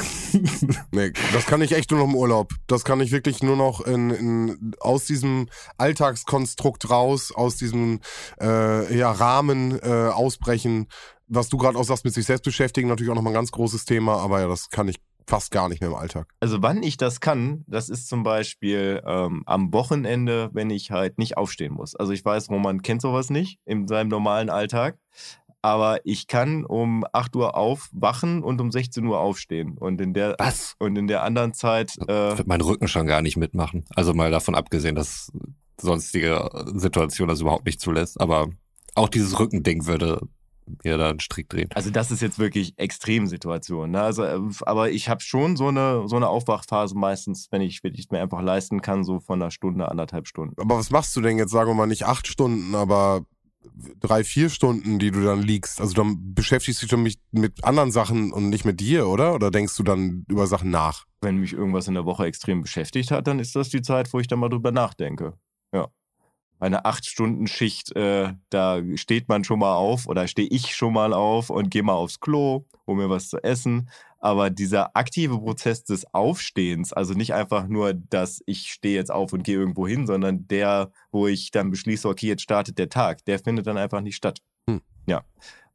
Nee, 0.92 1.12
das 1.34 1.46
kann 1.46 1.62
ich 1.62 1.74
echt 1.74 1.92
nur 1.92 2.00
noch 2.00 2.08
im 2.08 2.16
Urlaub. 2.16 2.52
Das 2.68 2.84
kann 2.84 3.00
ich 3.02 3.12
wirklich 3.12 3.44
nur 3.44 3.56
noch 3.56 3.82
in, 3.82 4.10
in, 4.10 4.72
aus 4.80 5.06
diesem 5.06 5.48
Alltagskonstrukt 5.78 6.90
raus, 6.90 7.32
aus 7.34 7.58
diesem 7.58 8.00
äh, 8.40 8.98
ja, 8.98 9.12
Rahmen 9.12 9.80
äh, 9.82 10.10
ausbrechen. 10.10 10.88
Was 11.28 11.50
du 11.50 11.58
gerade 11.58 11.78
auch 11.78 11.84
sagst, 11.84 12.06
mit 12.06 12.14
sich 12.14 12.26
selbst 12.26 12.44
beschäftigen, 12.44 12.88
natürlich 12.88 13.12
auch 13.12 13.16
nochmal 13.16 13.34
ein 13.34 13.36
ganz 13.36 13.52
großes 13.52 13.86
Thema, 13.86 14.18
aber 14.18 14.40
ja, 14.42 14.48
das 14.48 14.70
kann 14.70 14.88
ich 14.88 14.96
fast 15.28 15.52
gar 15.52 15.70
nicht 15.70 15.82
mehr 15.82 15.90
im 15.90 15.96
Alltag. 15.96 16.28
Also 16.40 16.62
wann 16.62 16.82
ich 16.82 16.98
das 16.98 17.20
kann, 17.20 17.64
das 17.68 17.90
ist 17.90 18.08
zum 18.08 18.24
Beispiel 18.24 19.02
ähm, 19.06 19.44
am 19.46 19.74
Wochenende, 19.74 20.50
wenn 20.54 20.70
ich 20.70 20.92
halt 20.92 21.18
nicht 21.18 21.38
aufstehen 21.38 21.74
muss. 21.74 21.96
Also 21.96 22.14
ich 22.14 22.24
weiß, 22.24 22.50
Roman 22.50 22.82
kennt 22.82 23.02
sowas 23.02 23.30
nicht 23.30 23.60
in 23.66 23.88
seinem 23.88 24.08
normalen 24.08 24.50
Alltag. 24.50 24.98
Aber 25.62 26.00
ich 26.06 26.28
kann 26.28 26.66
um 26.66 27.04
8 27.12 27.36
Uhr 27.36 27.58
aufwachen 27.58 28.42
und 28.42 28.62
um 28.62 28.72
16 28.72 29.06
Uhr 29.06 29.20
aufstehen. 29.20 29.78
Und 29.78 30.00
in 30.00 30.14
der, 30.14 30.36
Was? 30.38 30.76
und 30.80 30.96
in 30.98 31.08
der 31.08 31.24
anderen 31.24 31.54
Zeit, 31.54 31.98
äh, 32.08 32.32
Ich 32.32 32.38
würde 32.38 32.48
meinen 32.48 32.62
Rücken 32.62 32.88
schon 32.88 33.08
gar 33.08 33.22
nicht 33.22 33.38
mitmachen. 33.38 33.84
Also 33.96 34.14
mal 34.14 34.32
davon 34.32 34.56
abgesehen, 34.56 34.96
dass 34.96 35.32
sonstige 35.80 36.50
Situation 36.76 37.28
das 37.28 37.42
überhaupt 37.42 37.66
nicht 37.66 37.82
zulässt. 37.82 38.22
Aber 38.22 38.48
auch 38.96 39.10
dieses 39.10 39.40
Rückending 39.40 39.88
würde 39.88 40.22
mir 40.84 40.98
da 40.98 41.10
einen 41.10 41.20
Strick 41.20 41.50
drehen. 41.50 41.70
also 41.74 41.90
das 41.90 42.12
ist 42.12 42.22
jetzt 42.22 42.40
wirklich 42.40 42.74
Extremsituation. 42.78 43.92
Ne? 43.92 44.02
Also, 44.02 44.24
äh, 44.24 44.40
aber 44.62 44.92
ich 44.92 45.10
habe 45.10 45.22
schon 45.22 45.56
so 45.56 45.68
eine, 45.68 46.08
so 46.08 46.16
eine 46.16 46.28
Aufwachphase 46.28 46.96
meistens, 46.96 47.48
wenn 47.52 47.62
ich 47.62 47.84
wirklich 47.84 48.10
mir 48.12 48.22
einfach 48.22 48.42
leisten 48.42 48.82
kann, 48.82 49.04
so 49.04 49.20
von 49.20 49.42
einer 49.42 49.52
Stunde, 49.52 49.90
anderthalb 49.90 50.28
Stunden. 50.28 50.60
Aber 50.62 50.78
was 50.78 50.92
machst 50.92 51.16
du 51.16 51.22
denn 51.22 51.38
jetzt, 51.38 51.52
sagen 51.52 51.70
wir 51.70 51.76
mal, 51.76 51.88
nicht 51.88 52.06
acht 52.06 52.28
Stunden, 52.28 52.76
aber 52.76 53.26
drei, 54.00 54.24
vier 54.24 54.50
Stunden, 54.50 55.00
die 55.00 55.12
du 55.12 55.24
dann 55.24 55.42
liegst? 55.42 55.82
Also 55.82 55.94
dann 55.94 56.34
beschäftigst 56.34 56.82
du 56.82 56.98
dich 56.98 57.18
mit 57.32 57.64
anderen 57.64 57.92
Sachen 57.92 58.32
und 58.32 58.50
nicht 58.50 58.66
mit 58.66 58.80
dir, 58.80 59.08
oder? 59.08 59.36
Oder 59.36 59.52
denkst 59.52 59.76
du 59.78 59.84
dann 59.84 60.26
über 60.28 60.48
Sachen 60.48 60.70
nach? 60.70 61.06
Wenn 61.22 61.38
mich 61.38 61.54
irgendwas 61.54 61.88
in 61.88 61.94
der 61.94 62.06
Woche 62.06 62.26
extrem 62.26 62.62
beschäftigt 62.62 63.12
hat, 63.12 63.28
dann 63.28 63.40
ist 63.40 63.56
das 63.56 63.70
die 63.70 63.82
Zeit, 63.82 64.12
wo 64.14 64.20
ich 64.20 64.28
dann 64.28 64.40
mal 64.40 64.50
drüber 64.50 64.72
nachdenke. 64.72 65.34
Ja. 65.74 65.90
Eine 66.60 66.86
Acht-Stunden-Schicht, 66.86 67.96
äh, 67.96 68.34
da 68.50 68.82
steht 68.96 69.30
man 69.30 69.44
schon 69.44 69.60
mal 69.60 69.76
auf 69.76 70.08
oder 70.08 70.28
stehe 70.28 70.50
ich 70.50 70.76
schon 70.76 70.94
mal 70.94 71.14
auf 71.14 71.50
und 71.50 71.70
gehe 71.70 71.84
mal 71.84 71.94
aufs 71.94 72.20
Klo, 72.20 72.66
um 72.86 72.98
mir 72.98 73.10
was 73.10 73.30
zu 73.30 73.38
essen. 73.44 73.90
Aber 74.20 74.50
dieser 74.50 74.96
aktive 74.98 75.38
Prozess 75.38 75.84
des 75.84 76.12
Aufstehens, 76.14 76.92
also 76.92 77.14
nicht 77.14 77.34
einfach 77.34 77.68
nur, 77.68 77.94
dass 77.94 78.42
ich 78.48 78.72
stehe 78.72 78.96
jetzt 78.96 79.12
auf 79.12 79.32
und 79.34 79.44
gehe 79.44 79.58
irgendwo 79.58 79.88
hin, 79.88 80.08
sondern 80.08 80.48
der, 80.48 80.92
wo 81.12 81.28
ich 81.28 81.52
dann 81.52 81.70
beschließe, 81.70 82.10
okay, 82.10 82.28
jetzt 82.28 82.42
startet 82.42 82.80
der 82.80 82.90
Tag, 82.90 83.24
der 83.26 83.38
findet 83.38 83.68
dann 83.68 83.78
einfach 83.78 84.02
nicht 84.02 84.16
statt. 84.16 84.40
Hm. 84.68 84.82
Ja. 85.06 85.24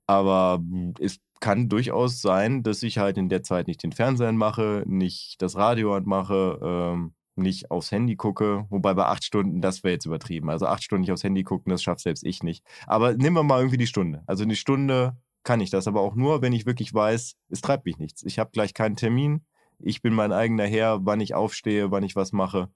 Aber 0.06 0.58
mh, 0.60 0.94
es 0.98 1.20
kann 1.38 1.68
durchaus 1.68 2.20
sein, 2.20 2.62
dass 2.62 2.82
ich 2.82 2.98
halt 2.98 3.18
in 3.18 3.28
der 3.28 3.42
Zeit 3.42 3.66
nicht 3.66 3.82
den 3.82 3.92
Fernseher 3.92 4.32
mache, 4.32 4.84
nicht 4.86 5.40
das 5.42 5.56
Radio 5.56 5.94
anmache, 5.94 6.58
ähm, 6.62 7.14
nicht 7.36 7.70
aufs 7.70 7.90
Handy 7.90 8.16
gucke. 8.16 8.66
Wobei 8.70 8.94
bei 8.94 9.06
acht 9.06 9.24
Stunden, 9.24 9.60
das 9.60 9.82
wäre 9.82 9.94
jetzt 9.94 10.06
übertrieben. 10.06 10.50
Also 10.50 10.66
acht 10.66 10.82
Stunden 10.82 11.02
nicht 11.02 11.12
aufs 11.12 11.24
Handy 11.24 11.42
gucken, 11.42 11.70
das 11.70 11.82
schafft 11.82 12.00
selbst 12.00 12.24
ich 12.24 12.42
nicht. 12.42 12.64
Aber 12.86 13.14
nehmen 13.14 13.36
wir 13.36 13.42
mal 13.42 13.58
irgendwie 13.58 13.78
die 13.78 13.86
Stunde. 13.86 14.22
Also 14.26 14.44
eine 14.44 14.56
Stunde 14.56 15.16
kann 15.44 15.60
ich 15.60 15.70
das, 15.70 15.88
aber 15.88 16.00
auch 16.00 16.14
nur, 16.14 16.42
wenn 16.42 16.52
ich 16.52 16.66
wirklich 16.66 16.92
weiß, 16.92 17.36
es 17.48 17.60
treibt 17.60 17.86
mich 17.86 17.98
nichts. 17.98 18.22
Ich 18.24 18.38
habe 18.38 18.50
gleich 18.52 18.74
keinen 18.74 18.96
Termin. 18.96 19.44
Ich 19.78 20.02
bin 20.02 20.14
mein 20.14 20.32
eigener 20.32 20.66
Herr, 20.66 21.04
wann 21.04 21.20
ich 21.20 21.34
aufstehe, 21.34 21.90
wann 21.90 22.04
ich 22.04 22.14
was 22.14 22.32
mache. 22.32 22.68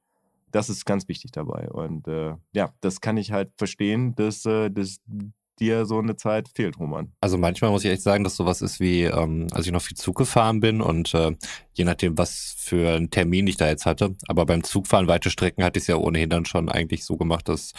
Das 0.51 0.69
ist 0.69 0.85
ganz 0.85 1.09
wichtig 1.09 1.33
dabei. 1.33 1.69
Und 1.71 2.09
äh, 2.09 2.35
ja, 2.53 2.73
das 2.81 3.01
kann 3.01 3.17
ich 3.17 3.33
halt 3.33 3.53
verstehen, 3.57 4.15
dass, 4.15 4.45
äh, 4.47 4.71
dass 4.71 5.01
dir 5.61 5.87
so 5.87 5.99
eine 5.99 6.17
Zeit 6.17 6.49
fehlt, 6.49 6.79
Roman. 6.79 7.13
Also 7.21 7.39
manchmal 7.39 7.71
muss 7.71 7.85
ich 7.85 7.91
echt 7.91 8.03
sagen, 8.03 8.25
dass 8.25 8.37
sowas 8.37 8.63
ist 8.63 8.81
wie, 8.81 9.05
ähm, 9.05 9.49
als 9.53 9.67
ich 9.67 9.73
noch 9.73 9.83
viel 9.83 9.97
Zug 9.97 10.17
gefahren 10.17 10.61
bin 10.61 10.81
und 10.81 11.15
äh, 11.15 11.35
je 11.75 11.85
nachdem, 11.85 12.17
was 12.19 12.55
für 12.59 12.95
einen 12.95 13.11
Termin 13.11 13.47
ich 13.47 13.57
da 13.57 13.69
jetzt 13.69 13.87
hatte, 13.87 14.15
aber 14.29 14.47
beim 14.47 14.63
Zugfahren 14.63 15.09
weite 15.09 15.31
Strecken 15.31 15.65
hatte 15.65 15.79
ich 15.79 15.85
es 15.85 15.89
ja 15.89 15.97
ohnehin 15.97 16.31
dann 16.31 16.45
schon 16.45 16.69
eigentlich 16.69 17.05
so 17.05 17.17
gemacht, 17.17 17.49
dass 17.49 17.73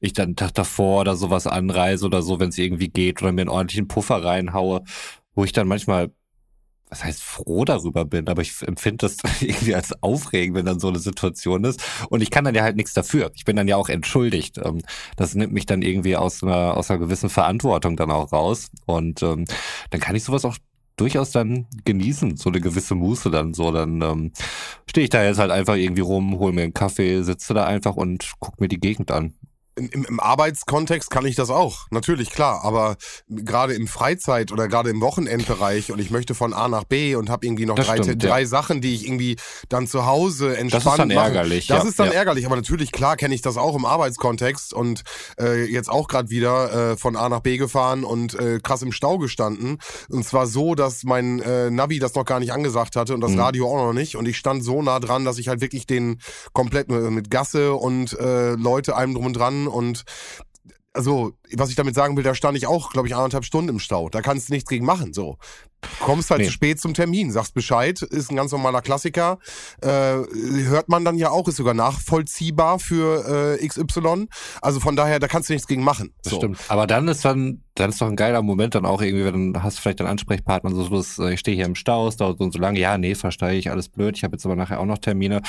ich 0.00 0.12
dann 0.12 0.26
einen 0.26 0.36
Tag 0.36 0.54
davor 0.54 1.00
oder 1.02 1.16
sowas 1.16 1.46
anreise 1.46 2.06
oder 2.06 2.22
so, 2.22 2.40
wenn 2.40 2.50
es 2.50 2.58
irgendwie 2.58 2.88
geht 2.88 3.22
oder 3.22 3.32
mir 3.32 3.42
einen 3.42 3.50
ordentlichen 3.50 3.88
Puffer 3.88 4.22
reinhaue, 4.22 4.82
wo 5.34 5.44
ich 5.44 5.52
dann 5.52 5.68
manchmal 5.68 6.10
was 6.88 7.04
heißt 7.04 7.22
froh 7.22 7.64
darüber 7.64 8.04
bin, 8.04 8.28
aber 8.28 8.42
ich 8.42 8.62
empfinde 8.62 9.08
das 9.08 9.16
irgendwie 9.40 9.74
als 9.74 10.02
aufregend, 10.02 10.56
wenn 10.56 10.66
dann 10.66 10.80
so 10.80 10.88
eine 10.88 10.98
Situation 10.98 11.64
ist. 11.64 11.82
Und 12.08 12.22
ich 12.22 12.30
kann 12.30 12.44
dann 12.44 12.54
ja 12.54 12.62
halt 12.62 12.76
nichts 12.76 12.94
dafür. 12.94 13.30
Ich 13.34 13.44
bin 13.44 13.56
dann 13.56 13.68
ja 13.68 13.76
auch 13.76 13.88
entschuldigt. 13.88 14.58
Ähm, 14.58 14.82
Das 15.16 15.34
nimmt 15.34 15.52
mich 15.52 15.66
dann 15.66 15.82
irgendwie 15.82 16.16
aus 16.16 16.42
einer, 16.42 16.76
aus 16.76 16.90
einer 16.90 17.00
gewissen 17.00 17.30
Verantwortung 17.30 17.96
dann 17.96 18.10
auch 18.10 18.32
raus. 18.32 18.68
Und 18.86 19.22
ähm, 19.22 19.46
dann 19.90 20.00
kann 20.00 20.16
ich 20.16 20.24
sowas 20.24 20.44
auch 20.44 20.56
durchaus 20.96 21.30
dann 21.30 21.66
genießen, 21.84 22.36
so 22.36 22.50
eine 22.50 22.60
gewisse 22.60 22.94
Muße 22.94 23.30
dann 23.30 23.52
so. 23.52 23.70
Dann 23.72 24.00
ähm, 24.02 24.32
stehe 24.88 25.04
ich 25.04 25.10
da 25.10 25.24
jetzt 25.24 25.38
halt 25.38 25.50
einfach 25.50 25.74
irgendwie 25.74 26.02
rum, 26.02 26.38
hole 26.38 26.52
mir 26.52 26.62
einen 26.62 26.74
Kaffee, 26.74 27.22
sitze 27.22 27.54
da 27.54 27.64
einfach 27.66 27.96
und 27.96 28.32
guck 28.38 28.60
mir 28.60 28.68
die 28.68 28.80
Gegend 28.80 29.10
an. 29.10 29.34
Im, 29.78 30.04
im, 30.08 30.20
Arbeitskontext 30.20 31.10
kann 31.10 31.26
ich 31.26 31.36
das 31.36 31.50
auch, 31.50 31.86
natürlich, 31.90 32.30
klar. 32.30 32.64
Aber 32.64 32.96
gerade 33.28 33.74
im 33.74 33.86
Freizeit- 33.86 34.50
oder 34.50 34.68
gerade 34.68 34.88
im 34.90 35.00
Wochenendbereich 35.02 35.92
und 35.92 35.98
ich 35.98 36.10
möchte 36.10 36.34
von 36.34 36.54
A 36.54 36.68
nach 36.68 36.84
B 36.84 37.14
und 37.14 37.28
habe 37.28 37.44
irgendwie 37.46 37.66
noch 37.66 37.74
Das 37.76 37.86
drei, 37.86 38.02
stimmt, 38.02 38.22
drei 38.22 38.40
ja. 38.40 38.46
Sachen, 38.46 38.80
die 38.80 38.94
ich 38.94 39.06
irgendwie 39.06 39.36
dann 39.68 39.86
zu 39.86 40.06
Hause 40.06 40.56
entspannt 40.56 40.84
Das 40.86 40.92
ist 40.92 40.98
dann 40.98 41.08
mache. 41.08 41.18
ärgerlich, 41.26 41.66
Das 41.66 41.82
ja, 41.82 41.88
ist 41.90 41.98
dann 41.98 42.08
ja. 42.08 42.14
ärgerlich, 42.14 42.46
aber 42.46 42.56
natürlich, 42.56 42.90
klar, 42.90 43.16
kenne 43.16 43.34
ich 43.34 43.42
das 43.42 43.56
auch 43.58 43.76
im 43.76 43.84
Arbeitskontext 43.84 44.72
und 44.72 45.02
äh, 45.38 45.64
jetzt 45.70 45.90
auch 45.90 46.08
gerade 46.08 46.30
wieder 46.30 46.92
äh, 46.92 46.96
von 46.96 47.14
A 47.16 47.28
nach 47.28 47.40
B 47.40 47.58
gefahren 47.58 48.04
und 48.04 48.34
äh, 48.38 48.60
krass 48.62 48.80
im 48.82 48.92
Stau 48.92 49.18
gestanden. 49.18 49.78
Und 50.08 50.24
zwar 50.24 50.46
so, 50.46 50.74
dass 50.74 51.04
mein 51.04 51.40
äh, 51.40 51.70
Navi 51.70 51.98
das 51.98 52.14
noch 52.14 52.24
gar 52.24 52.40
nicht 52.40 52.52
angesagt 52.52 52.96
hatte 52.96 53.12
und 53.14 53.20
das 53.20 53.32
Mhm. 53.32 53.40
Radio 53.40 53.68
auch 53.68 53.86
noch 53.88 53.92
nicht. 53.92 54.16
Und 54.16 54.26
ich 54.26 54.38
stand 54.38 54.64
so 54.64 54.80
nah 54.82 55.00
dran, 55.00 55.24
dass 55.26 55.36
ich 55.38 55.48
halt 55.48 55.60
wirklich 55.60 55.86
den 55.86 56.20
komplett 56.54 56.90
mit, 56.90 57.02
mit 57.10 57.30
Gasse 57.30 57.74
und 57.74 58.18
äh, 58.18 58.52
Leute 58.52 58.96
allem 58.96 59.12
drum 59.14 59.26
und 59.26 59.34
dran 59.34 59.65
und 59.68 60.04
also, 60.96 61.32
was 61.52 61.68
ich 61.68 61.76
damit 61.76 61.94
sagen 61.94 62.16
will, 62.16 62.24
da 62.24 62.34
stand 62.34 62.56
ich 62.56 62.66
auch, 62.66 62.90
glaube 62.90 63.06
ich, 63.06 63.14
anderthalb 63.14 63.44
Stunden 63.44 63.68
im 63.68 63.78
Stau. 63.78 64.08
Da 64.08 64.22
kannst 64.22 64.48
du 64.48 64.54
nichts 64.54 64.68
gegen 64.68 64.86
machen. 64.86 65.12
So. 65.12 65.36
Kommst 66.00 66.30
halt 66.30 66.40
Nee. 66.40 66.46
zu 66.46 66.52
spät 66.52 66.80
zum 66.80 66.94
Termin, 66.94 67.30
sagst 67.30 67.52
Bescheid, 67.52 68.00
ist 68.00 68.30
ein 68.30 68.36
ganz 68.36 68.50
normaler 68.50 68.80
Klassiker. 68.80 69.38
Äh, 69.82 69.88
hört 69.88 70.88
man 70.88 71.04
dann 71.04 71.18
ja 71.18 71.30
auch, 71.30 71.46
ist 71.48 71.56
sogar 71.56 71.74
nachvollziehbar 71.74 72.78
für 72.78 73.58
äh, 73.60 73.66
XY. 73.68 74.28
Also 74.62 74.80
von 74.80 74.96
daher, 74.96 75.18
da 75.20 75.28
kannst 75.28 75.50
du 75.50 75.52
nichts 75.52 75.68
gegen 75.68 75.84
machen. 75.84 76.14
Das 76.22 76.32
so. 76.32 76.38
stimmt. 76.38 76.58
Aber 76.68 76.86
dann 76.86 77.06
ist 77.08 77.24
dann, 77.26 77.62
dann 77.74 77.90
ist 77.90 78.00
doch 78.00 78.08
ein 78.08 78.16
geiler 78.16 78.40
Moment 78.40 78.74
dann 78.74 78.86
auch 78.86 79.02
irgendwie, 79.02 79.26
wenn 79.26 79.52
du 79.52 79.62
hast 79.62 79.78
vielleicht 79.78 80.00
einen 80.00 80.08
Ansprechpartner, 80.08 80.70
so, 80.70 81.02
so 81.02 81.28
ich 81.28 81.40
stehe 81.40 81.56
hier 81.56 81.66
im 81.66 81.74
Stau, 81.74 82.08
es 82.08 82.16
dauert 82.16 82.38
so 82.38 82.44
und 82.44 82.52
so 82.52 82.58
lange, 82.58 82.80
ja, 82.80 82.96
nee, 82.96 83.14
verstehe 83.14 83.52
ich, 83.52 83.70
alles 83.70 83.90
blöd, 83.90 84.16
ich 84.16 84.24
habe 84.24 84.34
jetzt 84.36 84.46
aber 84.46 84.56
nachher 84.56 84.80
auch 84.80 84.86
noch 84.86 84.98
Termine. 84.98 85.42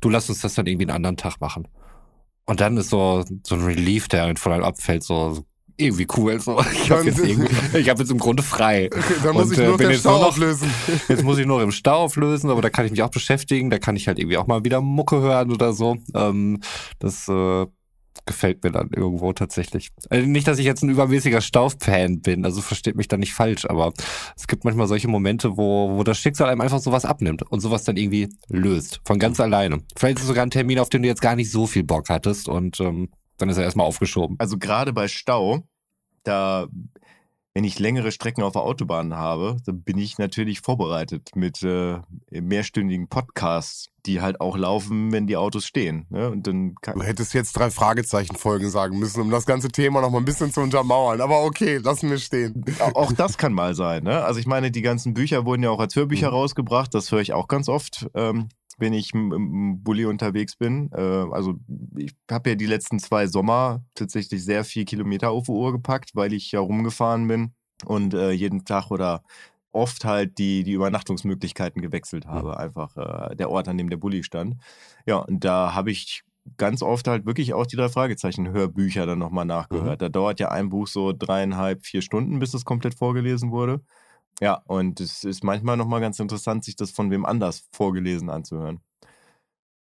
Du 0.00 0.08
lass 0.08 0.28
uns 0.28 0.40
das 0.40 0.54
dann 0.54 0.66
irgendwie 0.66 0.84
einen 0.84 0.96
anderen 0.96 1.16
Tag 1.16 1.40
machen. 1.40 1.66
Und 2.44 2.60
dann 2.60 2.76
ist 2.76 2.90
so, 2.90 3.24
so 3.46 3.54
ein 3.54 3.62
Relief, 3.62 4.08
der 4.08 4.36
von 4.36 4.52
einem 4.52 4.64
abfällt, 4.64 5.02
so, 5.04 5.44
irgendwie 5.76 6.06
cool. 6.16 6.40
So. 6.40 6.60
Ich 6.72 6.90
habe 6.90 7.04
jetzt, 7.04 7.20
ich 7.74 7.88
hab 7.88 7.98
jetzt 7.98 8.10
im 8.10 8.18
Grunde 8.18 8.42
frei. 8.42 8.90
Okay, 8.92 9.14
dann 9.22 9.34
muss 9.34 9.46
Und, 9.46 9.52
ich 9.52 9.58
äh, 9.58 9.62
nur 9.62 9.70
noch 9.72 9.78
bin 9.78 9.88
den 9.88 9.98
Stau 9.98 10.18
noch- 10.18 10.28
auflösen. 10.28 10.70
Jetzt 11.08 11.22
muss 11.24 11.38
ich 11.38 11.46
nur 11.46 11.62
im 11.62 11.72
Stau 11.72 12.02
auflösen, 12.04 12.50
aber 12.50 12.62
da 12.62 12.70
kann 12.70 12.84
ich 12.84 12.90
mich 12.90 13.02
auch 13.02 13.10
beschäftigen. 13.10 13.70
Da 13.70 13.78
kann 13.78 13.96
ich 13.96 14.06
halt 14.08 14.18
irgendwie 14.18 14.36
auch 14.36 14.46
mal 14.46 14.64
wieder 14.64 14.80
Mucke 14.80 15.20
hören 15.20 15.52
oder 15.52 15.72
so. 15.72 15.96
Ähm, 16.14 16.60
das 16.98 17.28
äh, 17.28 17.66
gefällt 18.26 18.62
mir 18.62 18.70
dann 18.70 18.90
irgendwo 18.94 19.32
tatsächlich. 19.32 19.90
Also 20.10 20.26
nicht, 20.26 20.46
dass 20.46 20.58
ich 20.58 20.64
jetzt 20.64 20.82
ein 20.82 20.90
übermäßiger 20.90 21.40
Stau-Fan 21.40 22.20
bin, 22.20 22.44
also 22.44 22.60
versteht 22.60 22.96
mich 22.96 23.08
da 23.08 23.16
nicht 23.16 23.34
falsch, 23.34 23.64
aber 23.66 23.92
es 24.36 24.46
gibt 24.46 24.64
manchmal 24.64 24.86
solche 24.86 25.08
Momente, 25.08 25.56
wo, 25.56 25.96
wo 25.96 26.04
das 26.04 26.18
Schicksal 26.18 26.48
einem 26.48 26.60
einfach 26.60 26.78
sowas 26.78 27.04
abnimmt 27.04 27.42
und 27.42 27.60
sowas 27.60 27.84
dann 27.84 27.96
irgendwie 27.96 28.28
löst. 28.48 29.00
Von 29.04 29.18
ganz 29.18 29.40
alleine. 29.40 29.82
Vielleicht 29.96 30.18
ist 30.18 30.22
es 30.22 30.28
sogar 30.28 30.44
ein 30.44 30.50
Termin, 30.50 30.78
auf 30.78 30.88
den 30.88 31.02
du 31.02 31.08
jetzt 31.08 31.22
gar 31.22 31.36
nicht 31.36 31.50
so 31.50 31.66
viel 31.66 31.84
Bock 31.84 32.08
hattest 32.08 32.48
und 32.48 32.80
ähm, 32.80 33.10
dann 33.38 33.48
ist 33.48 33.58
er 33.58 33.64
erstmal 33.64 33.86
aufgeschoben. 33.86 34.36
Also 34.38 34.58
gerade 34.58 34.92
bei 34.92 35.08
Stau, 35.08 35.64
da, 36.22 36.68
wenn 37.54 37.64
ich 37.64 37.78
längere 37.78 38.12
Strecken 38.12 38.42
auf 38.42 38.54
der 38.54 38.62
Autobahn 38.62 39.14
habe, 39.14 39.58
dann 39.66 39.82
bin 39.82 39.98
ich 39.98 40.16
natürlich 40.18 40.60
vorbereitet 40.60 41.30
mit 41.34 41.62
äh, 41.62 41.98
mehrstündigen 42.30 43.08
Podcasts, 43.08 43.88
die 44.06 44.20
halt 44.20 44.40
auch 44.40 44.56
laufen, 44.56 45.12
wenn 45.12 45.26
die 45.26 45.36
Autos 45.36 45.66
stehen. 45.66 46.06
Ne? 46.10 46.30
Und 46.30 46.46
dann 46.46 46.74
Du 46.94 47.02
hättest 47.02 47.34
jetzt 47.34 47.52
drei 47.52 47.70
Fragezeichen-Folgen 47.70 48.70
sagen 48.70 48.98
müssen, 48.98 49.20
um 49.20 49.30
das 49.30 49.46
ganze 49.46 49.68
Thema 49.68 50.00
noch 50.00 50.10
mal 50.10 50.18
ein 50.18 50.24
bisschen 50.24 50.52
zu 50.52 50.60
untermauern. 50.60 51.20
Aber 51.20 51.44
okay, 51.44 51.76
lassen 51.76 52.10
wir 52.10 52.18
stehen. 52.18 52.64
Au- 52.80 52.94
auch 53.00 53.12
das 53.12 53.36
kann 53.38 53.52
mal 53.52 53.74
sein. 53.74 54.02
Ne? 54.04 54.24
Also 54.24 54.40
ich 54.40 54.46
meine, 54.46 54.70
die 54.70 54.82
ganzen 54.82 55.14
Bücher 55.14 55.44
wurden 55.44 55.62
ja 55.62 55.70
auch 55.70 55.80
als 55.80 55.94
Hörbücher 55.94 56.28
Mhm. 56.28 56.34
rausgebracht. 56.36 56.94
Das 56.94 57.12
höre 57.12 57.20
ich 57.20 57.32
auch 57.32 57.48
ganz 57.48 57.68
oft, 57.68 58.06
ähm, 58.14 58.48
wenn 58.82 58.92
ich 58.92 59.14
im, 59.14 59.82
Bulli 59.82 60.04
unterwegs 60.04 60.56
bin. 60.56 60.90
Äh, 60.92 61.00
also 61.00 61.54
ich 61.96 62.14
habe 62.30 62.50
ja 62.50 62.56
die 62.56 62.66
letzten 62.66 62.98
zwei 62.98 63.26
Sommer 63.26 63.82
tatsächlich 63.94 64.44
sehr 64.44 64.64
viel 64.64 64.84
Kilometer 64.84 65.30
auf 65.30 65.46
die 65.46 65.52
Uhr 65.52 65.72
gepackt, 65.72 66.10
weil 66.14 66.34
ich 66.34 66.52
ja 66.52 66.60
rumgefahren 66.60 67.26
bin 67.26 67.54
und 67.86 68.12
äh, 68.12 68.32
jeden 68.32 68.64
Tag 68.64 68.90
oder 68.90 69.22
oft 69.70 70.04
halt 70.04 70.36
die, 70.36 70.64
die 70.64 70.72
Übernachtungsmöglichkeiten 70.72 71.80
gewechselt 71.80 72.26
habe. 72.26 72.58
Einfach 72.58 72.96
äh, 72.96 73.36
der 73.36 73.50
Ort, 73.50 73.68
an 73.68 73.78
dem 73.78 73.88
der 73.88 73.96
Bulli 73.96 74.22
stand. 74.22 74.56
Ja, 75.06 75.18
und 75.18 75.44
da 75.44 75.74
habe 75.74 75.90
ich 75.90 76.24
ganz 76.58 76.82
oft 76.82 77.06
halt 77.06 77.24
wirklich 77.24 77.54
auch 77.54 77.66
die 77.66 77.76
drei 77.76 77.88
Fragezeichen-Hörbücher 77.88 79.06
dann 79.06 79.20
nochmal 79.20 79.44
nachgehört. 79.44 80.02
Da 80.02 80.08
dauert 80.08 80.40
ja 80.40 80.50
ein 80.50 80.70
Buch 80.70 80.88
so 80.88 81.12
dreieinhalb, 81.12 81.86
vier 81.86 82.02
Stunden, 82.02 82.40
bis 82.40 82.52
es 82.52 82.64
komplett 82.64 82.94
vorgelesen 82.94 83.52
wurde. 83.52 83.80
Ja, 84.40 84.62
und 84.66 85.00
es 85.00 85.24
ist 85.24 85.44
manchmal 85.44 85.76
nochmal 85.76 86.00
ganz 86.00 86.18
interessant, 86.18 86.64
sich 86.64 86.76
das 86.76 86.90
von 86.90 87.10
wem 87.10 87.24
anders 87.24 87.68
vorgelesen 87.72 88.30
anzuhören. 88.30 88.80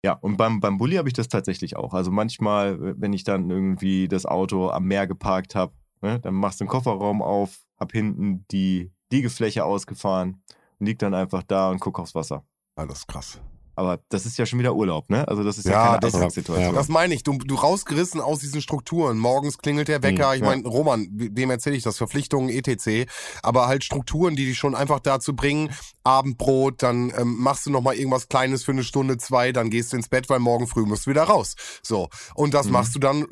Ja, 0.05 0.13
und 0.13 0.37
beim, 0.37 0.61
beim 0.61 0.77
Bulli 0.77 0.97
habe 0.97 1.09
ich 1.09 1.15
das 1.15 1.29
tatsächlich 1.29 1.77
auch. 1.77 1.95
Also 1.95 2.11
manchmal, 2.11 3.01
wenn 3.01 3.15
ich 3.15 3.25
dann 3.25 3.49
irgendwie 3.49 4.07
das 4.07 4.27
Auto 4.27 4.69
am 4.69 4.85
Meer 4.85 5.07
geparkt 5.07 5.55
habe, 5.55 5.73
ne, 6.03 6.21
dann 6.21 6.35
machst 6.35 6.61
du 6.61 6.65
den 6.65 6.71
Kofferraum 6.71 7.23
auf, 7.23 7.65
hab 7.79 7.93
hinten 7.93 8.45
die 8.51 8.93
Liegefläche 9.11 9.65
ausgefahren 9.65 10.43
lieg 10.85 10.99
dann 10.99 11.15
einfach 11.15 11.43
da 11.43 11.71
und 11.71 11.81
guck 11.81 11.99
aufs 11.99 12.15
Wasser. 12.15 12.45
Alles 12.77 13.05
Ah, 13.09 13.13
krass. 13.13 13.41
Aber 13.77 14.01
das 14.09 14.27
ist 14.27 14.39
ja 14.39 14.47
schon 14.47 14.59
wieder 14.59 14.75
Urlaub, 14.75 15.11
ne? 15.11 15.27
Also 15.29 15.43
das 15.43 15.59
ist 15.59 15.65
ja, 15.67 15.73
Ja, 15.73 15.87
keine 15.89 16.01
das- 16.01 16.15
Alltagssituation. 16.15 16.75
Das 16.75 16.89
meine 16.89 17.15
ich, 17.15 17.23
du, 17.23 17.39
du 17.39 17.55
rausgerissen 17.55 18.21
aus 18.21 18.41
diesen 18.41 18.61
Strukturen. 18.63 19.19
Morgens 19.19 19.59
klingelt 19.59 19.89
der 19.89 20.03
Wecker. 20.03 20.31
Hm, 20.31 20.35
ich 20.37 20.41
ja. 20.43 20.47
meine, 20.47 20.67
Roman, 20.69 21.09
wem 21.13 21.51
erzähle 21.51 21.77
ich 21.77 21.83
das? 21.83 21.97
Verpflichtungen, 21.99 22.49
etc. 22.51 23.11
Aber 23.43 23.67
halt 23.67 23.85
Strukturen, 23.85 24.37
die 24.37 24.45
dich 24.47 24.59
schon 24.59 24.75
einfach 24.75 25.01
dazu 25.01 25.35
bringen, 25.35 25.71
Abendbrot, 26.05 26.83
dann 26.83 27.13
ähm, 27.17 27.37
machst 27.39 27.67
du 27.67 27.71
noch 27.71 27.81
mal 27.81 27.95
irgendwas 27.95 28.29
Kleines 28.29 28.63
für 28.63 28.73
eine 28.73 28.85
Stunde, 28.85 29.17
zwei, 29.17 29.53
dann 29.53 29.71
gehst 29.71 29.93
du 29.93 29.97
ins 29.97 30.09
Bett, 30.09 30.29
weil 30.29 30.39
morgen 30.39 30.67
früh 30.67 30.85
musst 30.85 31.07
du 31.07 31.11
wieder 31.11 31.25
raus. 31.25 31.55
So. 31.83 32.09
Und 32.35 32.53
das 32.55 32.67
Mhm. 32.67 32.73
machst 32.73 32.95
du 32.95 32.99
dann 32.99 33.23
äh, 33.23 33.27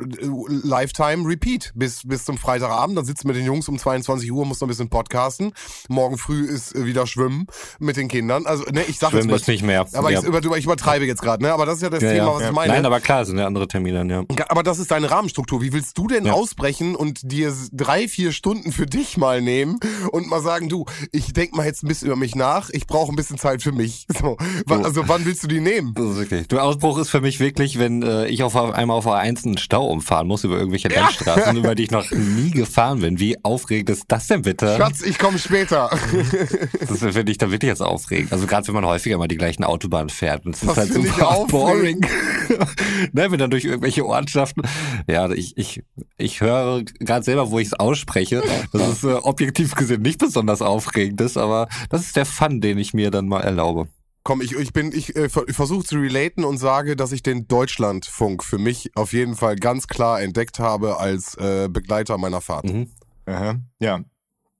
Lifetime 0.49 1.29
Repeat 1.29 1.73
bis, 1.75 2.03
bis 2.07 2.25
zum 2.25 2.39
Freitagabend. 2.39 2.97
Dann 2.97 3.05
sitzt 3.05 3.25
du 3.25 3.29
mit 3.29 3.37
den 3.37 3.45
Jungs 3.45 3.69
um 3.69 3.79
22 3.79 4.33
Uhr, 4.33 4.47
musst 4.47 4.61
noch 4.63 4.67
ein 4.67 4.71
bisschen 4.71 4.89
podcasten. 4.89 5.53
Morgen 5.89 6.17
früh 6.19 6.45
ist 6.47 6.75
äh, 6.75 6.87
wieder 6.87 7.07
Schwimmen 7.07 7.47
mit 7.79 7.97
den 7.97 8.09
Kindern. 8.09 8.47
Also, 8.47 8.65
ne, 8.65 8.83
ich 8.89 8.99
sag 8.99 9.09
jetzt 9.13 9.19
Schwimmen 9.21 9.31
mal, 9.31 9.37
ist 9.37 9.49
nicht 9.49 9.63
mehr. 9.63 9.87
aber 9.93 10.11
ja. 10.11 10.21
ich, 10.21 10.32
über, 10.39 10.57
ich 10.57 10.65
übertreibe 10.65 11.05
jetzt 11.05 11.23
gerade, 11.23 11.43
ne? 11.43 11.53
Aber 11.53 11.67
das 11.67 11.77
ist 11.77 11.83
ja 11.83 11.91
das 11.91 12.03
Ja, 12.03 12.13
Thema, 12.13 12.27
ja. 12.27 12.35
was 12.35 12.43
ich 12.43 12.53
meine. 12.53 12.73
Nein, 12.73 12.87
aber 12.87 13.01
klar, 13.01 13.23
es 13.23 13.29
sind 13.29 13.39
ja 13.39 13.47
andere 13.47 13.69
Termine, 13.69 13.99
dann, 13.99 14.11
ja. 14.11 14.25
Aber 14.49 14.63
das 14.63 14.79
ist 14.79 14.91
deine 14.91 15.11
Rahmenstruktur. 15.11 15.63
Wie 15.63 15.73
willst 15.73 15.97
du 15.99 16.07
denn 16.07 16.29
ausbrechen 16.29 16.95
und 16.95 17.31
dir 17.31 17.53
drei, 17.73 18.09
vier 18.09 18.33
Stunden 18.33 18.73
für 18.73 18.87
dich 18.87 19.17
mal 19.17 19.41
nehmen 19.41 19.79
und 20.11 20.29
mal 20.29 20.41
sagen, 20.41 20.69
du, 20.69 20.87
ich 21.13 21.33
denk 21.33 21.55
mal 21.55 21.67
jetzt 21.67 21.83
ein 21.83 21.89
bisschen 21.89 22.07
über 22.07 22.17
mich 22.17 22.35
nach, 22.35 22.71
ich 22.71 22.87
brauche 22.87 23.13
ein 23.13 23.17
bisschen 23.17 23.39
Zeit 23.39 23.63
für 23.63 23.73
mich. 23.73 24.07
So. 24.19 24.37
Also 24.69 25.09
wann 25.09 25.25
willst 25.25 25.43
du 25.43 25.49
die 25.49 25.61
nehmen? 25.61 25.95
Das 25.95 26.05
ist 26.11 26.17
wirklich. 26.17 26.49
Der 26.49 26.63
Ausbruch 26.65 26.99
ist 26.99 27.11
für 27.11 27.21
mich 27.21 27.41
wirklich, 27.41 27.79
wenn 27.79 28.03
äh, 28.03 28.27
ich 28.27 28.43
auf 28.43 28.57
einmal 28.57 28.97
auf 28.97 29.07
A1 29.07 29.45
einen 29.45 29.59
Stau 29.59 29.87
umfahren 29.87 30.27
muss 30.27 30.45
über 30.45 30.57
irgendwelche 30.57 30.89
Landstraßen, 30.89 31.57
über 31.63 31.75
die 31.75 31.85
ich 31.85 31.91
noch 31.91 32.11
nie 32.11 32.51
gefahren 32.51 33.01
bin. 33.01 33.19
Wie 33.19 33.43
aufregend 33.45 33.91
ist 33.91 34.05
das 34.09 34.27
denn 34.29 34.43
bitte? 34.43 34.77
Schatz, 34.77 35.03
ich 35.03 35.19
komme 35.19 35.39
später. 35.39 35.91
Das 36.89 36.99
finde 37.01 37.33
ich 37.33 37.39
dann 37.39 37.51
wirklich 37.51 37.69
jetzt 37.69 37.83
aufregend. 37.83 38.33
Also 38.33 38.47
gerade 38.47 38.67
wenn 38.69 38.75
man 38.75 38.87
häufiger 38.87 39.19
mal 39.19 39.29
die 39.29 39.37
gleichen 39.37 39.65
Autobahnen 39.65 40.09
fährt. 40.09 40.22
Und 40.45 40.55
es 40.55 40.61
Das 40.61 40.71
ist 40.71 40.77
halt 40.77 40.93
super 40.93 41.47
boring. 41.51 42.01
ne, 43.13 43.31
wenn 43.31 43.39
dann 43.39 43.51
durch 43.51 43.65
irgendwelche 43.65 44.05
Ortschaften. 44.07 44.63
Ja, 45.09 45.31
ich, 45.31 45.57
ich, 45.57 45.83
ich 46.17 46.41
höre 46.41 46.83
gerade 47.01 47.25
selber, 47.25 47.51
wo 47.51 47.59
ich 47.59 47.69
es 47.69 47.75
ausspreche, 47.75 48.43
dass 48.73 48.89
es 48.89 49.05
äh, 49.05 49.15
objektiv 49.15 49.75
gesehen 49.75 50.03
nicht 50.03 50.19
besonders 50.19 50.63
aufregend 50.63 51.21
ist, 51.21 51.37
aber 51.37 51.69
das 51.91 52.03
ist 52.03 52.17
der 52.17 52.27
Fun, 52.27 52.61
den 52.61 52.79
ich 52.79 52.95
mir 52.95 53.11
dann 53.11 53.27
mal 53.29 53.41
erlaube. 53.41 53.89
Komm, 54.25 54.41
ich, 54.41 54.53
ich 54.55 54.73
bin, 54.73 54.93
ich, 54.93 55.17
äh, 55.17 55.29
ver- 55.29 55.47
versuche 55.49 55.85
zu 55.85 55.97
relaten 55.97 56.45
und 56.45 56.59
sage, 56.59 56.95
dass 56.95 57.11
ich 57.11 57.25
den 57.25 57.49
Deutschlandfunk 57.49 58.45
für 58.45 58.59
mich 58.59 58.91
auf 58.95 59.13
jeden 59.13 59.35
Fall 59.35 59.57
ganz 59.57 59.89
klar 59.89 60.23
entdeckt 60.23 60.61
habe 60.61 61.01
als 61.01 61.35
äh, 61.37 61.69
Begleiter 61.69 62.19
meiner 62.19 62.41
Fahrt. 62.41 62.65
Mhm. 62.65 62.89
Aha. 63.27 63.57
Ja. 63.81 64.01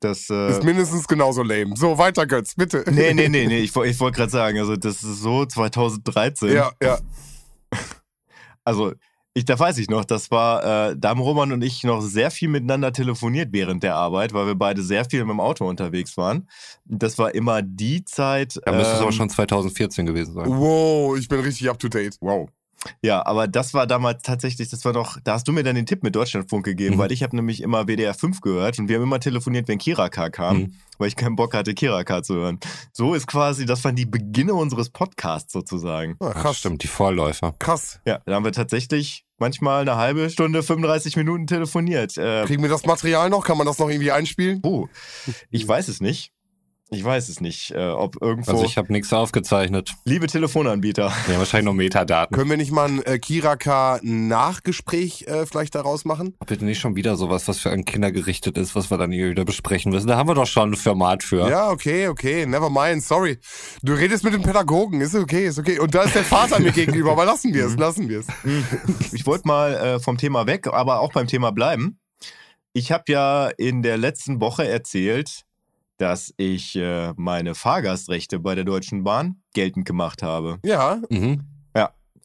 Das, 0.03 0.29
äh, 0.31 0.51
Ist 0.51 0.65
mindestens 0.65 1.07
genauso 1.07 1.43
lame. 1.43 1.77
So, 1.77 1.97
weiter, 1.97 2.27
Götz, 2.27 2.55
bitte. 2.55 2.85
nee, 2.91 3.15
nee, 3.15 3.29
nee, 3.29 3.47
nee. 3.47 3.59
Ich, 3.63 3.75
ich 3.75 4.01
wollte 4.01 4.17
gerade 4.17 4.31
sagen, 4.31 4.59
also 4.59 4.77
das 4.77 5.03
ist 5.03 5.21
so 5.21 5.47
2013. 5.47 6.53
Ja, 6.53 6.73
ja. 6.83 6.99
Also, 8.65 8.93
ich, 9.35 9.45
da 9.45 9.59
weiß 9.59 9.79
ich 9.79 9.91
noch, 9.91 10.05
das 10.05 10.31
war, 10.31 10.91
äh, 10.91 10.97
da 10.97 11.09
haben 11.09 11.21
Roman 11.21 11.53
und 11.53 11.63
ich 11.63 11.83
noch 11.83 12.01
sehr 12.01 12.31
viel 12.31 12.49
miteinander 12.49 12.93
telefoniert 12.93 13.49
während 13.51 13.83
der 13.83 13.97
Arbeit, 13.97 14.33
weil 14.35 14.47
wir 14.47 14.55
beide 14.55 14.83
sehr 14.83 15.05
viel 15.05 15.25
mit 15.25 15.31
dem 15.31 15.41
Auto 15.41 15.67
unterwegs 15.67 16.17
waren. 16.17 16.49
Das 16.85 17.19
war 17.19 17.35
immer 17.35 17.63
die 17.63 18.05
Zeit. 18.05 18.61
Da 18.65 18.73
müsste 18.73 18.93
es 18.93 18.99
ähm, 18.99 19.03
aber 19.03 19.13
schon 19.13 19.31
2014 19.31 20.07
gewesen 20.07 20.35
sein. 20.35 20.47
Wow, 20.47 21.19
ich 21.19 21.27
bin 21.29 21.41
richtig 21.41 21.69
up 21.69 21.79
to 21.79 21.89
date. 21.89 22.17
Wow. 22.21 22.51
Ja, 23.01 23.25
aber 23.27 23.47
das 23.49 23.75
war 23.75 23.87
damals 23.87 24.23
tatsächlich, 24.23 24.69
das 24.69 24.85
war 24.85 24.93
noch, 24.93 25.19
da 25.23 25.35
hast 25.35 25.47
du 25.47 25.53
mir 25.53 25.63
dann 25.63 25.75
den 25.77 25.87
Tipp 25.87 26.03
mit 26.03 26.15
Deutschlandfunk 26.17 26.65
gegeben, 26.65 26.97
Mhm. 26.97 26.99
weil 26.99 27.13
ich 27.13 27.23
habe 27.23 27.37
nämlich 27.37 27.63
immer 27.63 27.87
WDR 27.87 28.15
5 28.15 28.41
gehört 28.41 28.79
und 28.79 28.89
wir 28.89 28.97
haben 28.97 29.03
immer 29.05 29.21
telefoniert, 29.21 29.69
wenn 29.69 29.79
Kiraka 29.79 30.31
kam, 30.31 30.57
Mhm. 30.57 30.75
weil 30.99 31.09
ich 31.09 31.17
keinen 31.17 31.37
Bock 31.37 31.55
hatte, 31.55 31.75
Kiraka 31.75 32.23
zu 32.23 32.35
hören. 32.35 32.59
So 32.93 33.15
ist 33.15 33.27
quasi, 33.27 33.67
das 33.67 33.85
waren 33.85 33.95
die 33.97 34.07
Beginne 34.07 34.55
unseres 34.55 34.91
Podcasts 34.91 35.53
sozusagen. 35.53 36.17
Ah, 36.21 36.33
Ach, 36.35 36.43
krass. 36.43 36.59
stimmt, 36.59 36.83
die 36.83 36.89
Vorläufer. 36.89 37.55
Krass. 37.59 38.01
Ja, 38.05 38.21
da 38.27 38.35
haben 38.35 38.45
wir 38.45 38.53
tatsächlich 38.53 39.25
manchmal 39.39 39.83
eine 39.83 39.97
halbe 39.97 40.31
Stunde, 40.31 40.63
35 40.63 41.17
Minuten 41.17 41.47
telefoniert. 41.47 42.17
Äh, 42.17 42.45
Kriegen 42.47 42.63
wir 42.63 42.71
das 42.71 42.85
Material 42.87 43.31
noch? 43.31 43.45
Kann 43.45 43.59
man 43.59 43.67
das 43.67 43.79
noch 43.79 43.89
irgendwie 43.91 44.13
einspielen? 44.13 44.61
oh, 44.65 44.89
ich 45.51 45.67
weiß 45.67 45.89
es 45.89 46.01
nicht. 46.01 46.33
Ich 46.93 47.03
weiß 47.03 47.31
es 47.31 47.41
nicht, 47.41 47.71
äh, 47.71 47.89
ob 47.89 48.21
irgendwo. 48.21 48.51
Also 48.51 48.65
ich 48.65 48.77
habe 48.77 48.93
nichts 48.93 49.11
aufgezeichnet. 49.15 49.93
liebe 50.05 50.27
Telefonanbieter. 50.27 51.11
Ja, 51.31 51.39
wahrscheinlich 51.39 51.65
noch 51.65 51.73
Metadaten. 51.73 52.37
Können 52.37 52.51
wir 52.51 52.59
nicht 52.59 52.71
mal 52.71 52.87
ein 52.87 53.03
äh, 53.05 53.19
Kiraka 53.19 53.99
Nachgespräch 54.03 55.27
äh, 55.27 55.47
vielleicht 55.47 55.75
daraus 55.75 56.05
machen? 56.05 56.37
Bitte 56.47 56.67
nicht 56.67 56.81
schon 56.81 56.95
wieder 56.95 57.17
sowas, 57.17 57.49
was 57.49 57.61
für 57.61 57.71
an 57.71 57.87
Kinder 57.87 58.13
gerichtet 58.13 58.59
ist, 58.59 58.75
was 58.75 58.91
wir 58.91 58.99
dann 58.99 59.11
hier 59.11 59.31
wieder 59.31 59.47
besprechen 59.47 59.91
müssen. 59.91 60.07
Da 60.07 60.19
haben 60.19 60.29
wir 60.29 60.35
doch 60.35 60.47
schon 60.47 60.73
ein 60.73 60.77
Format 60.77 61.23
für. 61.23 61.49
Ja, 61.49 61.71
okay, 61.71 62.09
okay. 62.09 62.45
Never 62.45 62.69
mind. 62.69 63.03
Sorry. 63.03 63.39
Du 63.83 63.95
redest 63.95 64.23
mit 64.23 64.35
dem 64.35 64.43
Pädagogen. 64.43 65.01
Ist 65.01 65.15
okay, 65.15 65.47
ist 65.47 65.59
okay. 65.59 65.79
Und 65.79 65.95
da 65.95 66.03
ist 66.03 66.15
der 66.15 66.25
Vater 66.25 66.61
mir 66.61 66.73
gegenüber. 66.73 67.13
Aber 67.13 67.25
lassen 67.25 67.55
wir 67.55 67.67
es, 67.67 67.77
lassen 67.77 68.11
wir 68.11 68.21
es. 68.21 68.27
Ich 69.13 69.27
wollte 69.27 69.49
mal 69.49 69.75
äh, 69.75 70.01
vom 70.01 70.19
Thema 70.19 70.47
weg, 70.47 70.67
aber 70.67 71.01
auch 71.01 71.13
beim 71.13 71.27
Thema 71.27 71.53
bleiben. 71.53 71.99
Ich 72.75 72.93
habe 72.93 73.05
ja 73.09 73.49
in 73.49 73.83
der 73.83 73.97
letzten 73.97 74.41
Woche 74.41 74.67
erzählt, 74.67 75.45
dass 75.99 76.33
ich 76.37 76.77
äh, 76.77 77.13
meine 77.17 77.55
Fahrgastrechte 77.55 78.39
bei 78.39 78.55
der 78.55 78.65
Deutschen 78.65 79.05
Bahn 79.05 79.37
geltend 79.55 79.87
gemacht 79.87 80.23
habe. 80.23 80.59
Ja, 80.65 81.01
Mhm. 81.09 81.43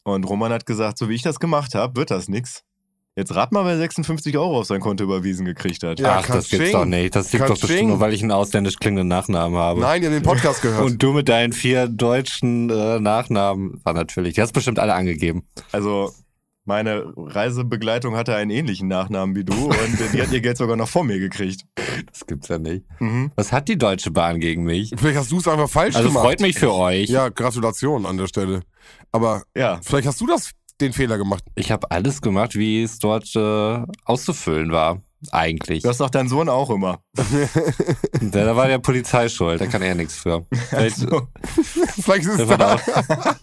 Und 0.04 0.24
Roman 0.24 0.54
hat 0.54 0.66
gesagt, 0.66 0.98
so 0.98 1.10
wie 1.10 1.16
ich 1.16 1.22
das 1.22 1.38
gemacht 1.38 1.76
habe, 1.76 1.98
wird 1.98 2.12
das 2.12 2.30
nix. 2.30 2.64
Jetzt 3.18 3.36
rat 3.36 3.52
mal, 3.52 3.66
wer 3.66 3.78
56 3.78 4.38
Euro 4.38 4.60
auf 4.60 4.66
sein 4.68 4.80
Konto 4.80 5.04
überwiesen 5.04 5.46
gekriegt 5.46 5.84
hat. 5.84 6.00
Ja, 6.00 6.20
Ach, 6.20 6.28
das 6.28 6.48
gibt's 6.48 6.72
doch 6.72 6.86
nicht. 6.86 7.14
Das 7.14 7.34
liegt 7.34 7.50
doch 7.50 7.60
bestimmt 7.60 7.90
nur, 7.90 8.00
weil 8.00 8.14
ich 8.14 8.22
einen 8.22 8.32
ausländisch 8.32 8.78
klingenden 8.78 9.10
Nachnamen 9.10 9.58
habe. 9.60 9.82
nein, 9.82 10.00
die 10.00 10.08
haben 10.08 10.14
den 10.14 10.24
Podcast 10.24 10.62
gehört. 10.62 10.86
Und 10.86 11.04
du 11.04 11.12
mit 11.12 11.28
deinen 11.28 11.52
vier 11.52 11.90
deutschen 11.90 12.70
äh, 12.70 13.02
Nachnamen 13.02 13.82
war 13.84 13.92
natürlich. 13.94 14.36
Die 14.36 14.42
hast 14.42 14.54
bestimmt 14.54 14.80
alle 14.80 14.94
angegeben. 14.94 15.46
Also 15.74 16.14
meine 16.68 17.12
Reisebegleitung 17.16 18.16
hatte 18.16 18.36
einen 18.36 18.52
ähnlichen 18.52 18.88
Nachnamen 18.88 19.36
wie 19.36 19.44
du 19.44 19.54
und 19.68 20.14
die 20.14 20.22
hat 20.22 20.32
ihr 20.32 20.42
Geld 20.42 20.58
sogar 20.58 20.76
noch 20.76 20.88
vor 20.90 21.04
mir 21.04 21.20
gekriegt. 21.20 21.62
Das 22.12 22.26
gibt's 22.28 22.48
ja 22.50 22.60
nicht. 22.60 22.86
Mhm. 23.00 23.32
Was 23.36 23.52
hat 23.52 23.68
die 23.68 23.78
Deutsche 23.78 24.12
Bahn 24.12 24.40
gegen 24.40 24.64
mich? 24.64 24.92
vielleicht 24.96 25.18
hast 25.18 25.32
du 25.32 25.38
es 25.40 25.48
einfach 25.48 25.70
falsch 25.70 25.96
Also 25.96 26.10
gemacht. 26.10 26.24
freut 26.26 26.42
mich 26.42 26.60
für 26.60 26.74
euch. 26.74 27.10
Ja, 27.10 27.30
Gratulation 27.30 28.06
an 28.06 28.18
der 28.18 28.28
Stelle. 28.28 28.62
Aber 29.12 29.44
Ja, 29.56 29.80
vielleicht 29.82 30.08
hast 30.08 30.22
du 30.22 30.28
das 30.28 30.52
den 30.80 30.94
Fehler 30.94 31.18
gemacht. 31.18 31.44
Ich 31.56 31.72
habe 31.72 31.90
alles 31.90 32.22
gemacht, 32.22 32.56
wie 32.56 32.84
es 32.84 33.00
dort 33.00 33.36
äh, 33.36 33.80
auszufüllen 34.06 34.72
war. 34.72 35.02
Eigentlich. 35.32 35.84
Das 35.84 35.98
sagt 35.98 36.16
dein 36.16 36.28
Sohn 36.30 36.50
auch 36.50 36.70
immer. 36.70 37.00
Da, 38.20 38.44
da 38.46 38.56
war 38.56 38.68
der 38.68 38.80
Polizei 38.80 39.30
schuld, 39.30 39.62
da 39.62 39.68
kann 39.68 39.82
er 39.82 39.96
nichts 39.96 40.16
für. 40.16 40.46
Vielleicht, 40.70 40.98
So. 40.98 41.28
Vielleicht 42.02 42.26
ist 42.26 42.28
es 42.28 42.42
vielleicht, 42.42 42.50
war 42.50 42.58
da 42.58 42.74
auch, 42.76 42.80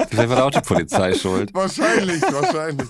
vielleicht 0.09 0.29
war 0.29 0.37
da 0.37 0.45
auch 0.47 0.51
die 0.51 0.61
Polizei 0.61 1.15
schuld. 1.15 1.55
Wahrscheinlich, 1.55 2.21
wahrscheinlich. 2.23 2.89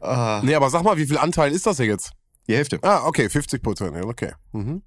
Ah, 0.00 0.40
Nee, 0.44 0.54
aber 0.54 0.70
sag 0.70 0.82
mal, 0.82 0.96
wie 0.96 1.06
viel 1.06 1.18
Anteil 1.18 1.52
ist 1.52 1.66
das 1.66 1.76
hier 1.78 1.86
jetzt? 1.86 2.12
die 2.48 2.56
Hälfte. 2.56 2.78
Ah, 2.82 3.04
okay, 3.06 3.28
50 3.28 3.62
Prozent. 3.62 3.94
Ja, 3.94 4.02
okay. 4.04 4.32
Mhm. 4.52 4.82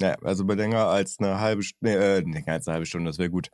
Ja, 0.00 0.14
also 0.22 0.44
bei 0.44 0.54
länger 0.54 0.86
als 0.86 1.16
eine 1.18 1.40
halbe 1.40 1.62
Stunde, 1.62 1.94
äh, 1.96 2.20
länger 2.20 2.52
als 2.52 2.68
eine 2.68 2.74
halbe 2.74 2.86
Stunde, 2.86 3.08
das 3.08 3.18
wäre 3.18 3.30
gut. 3.30 3.50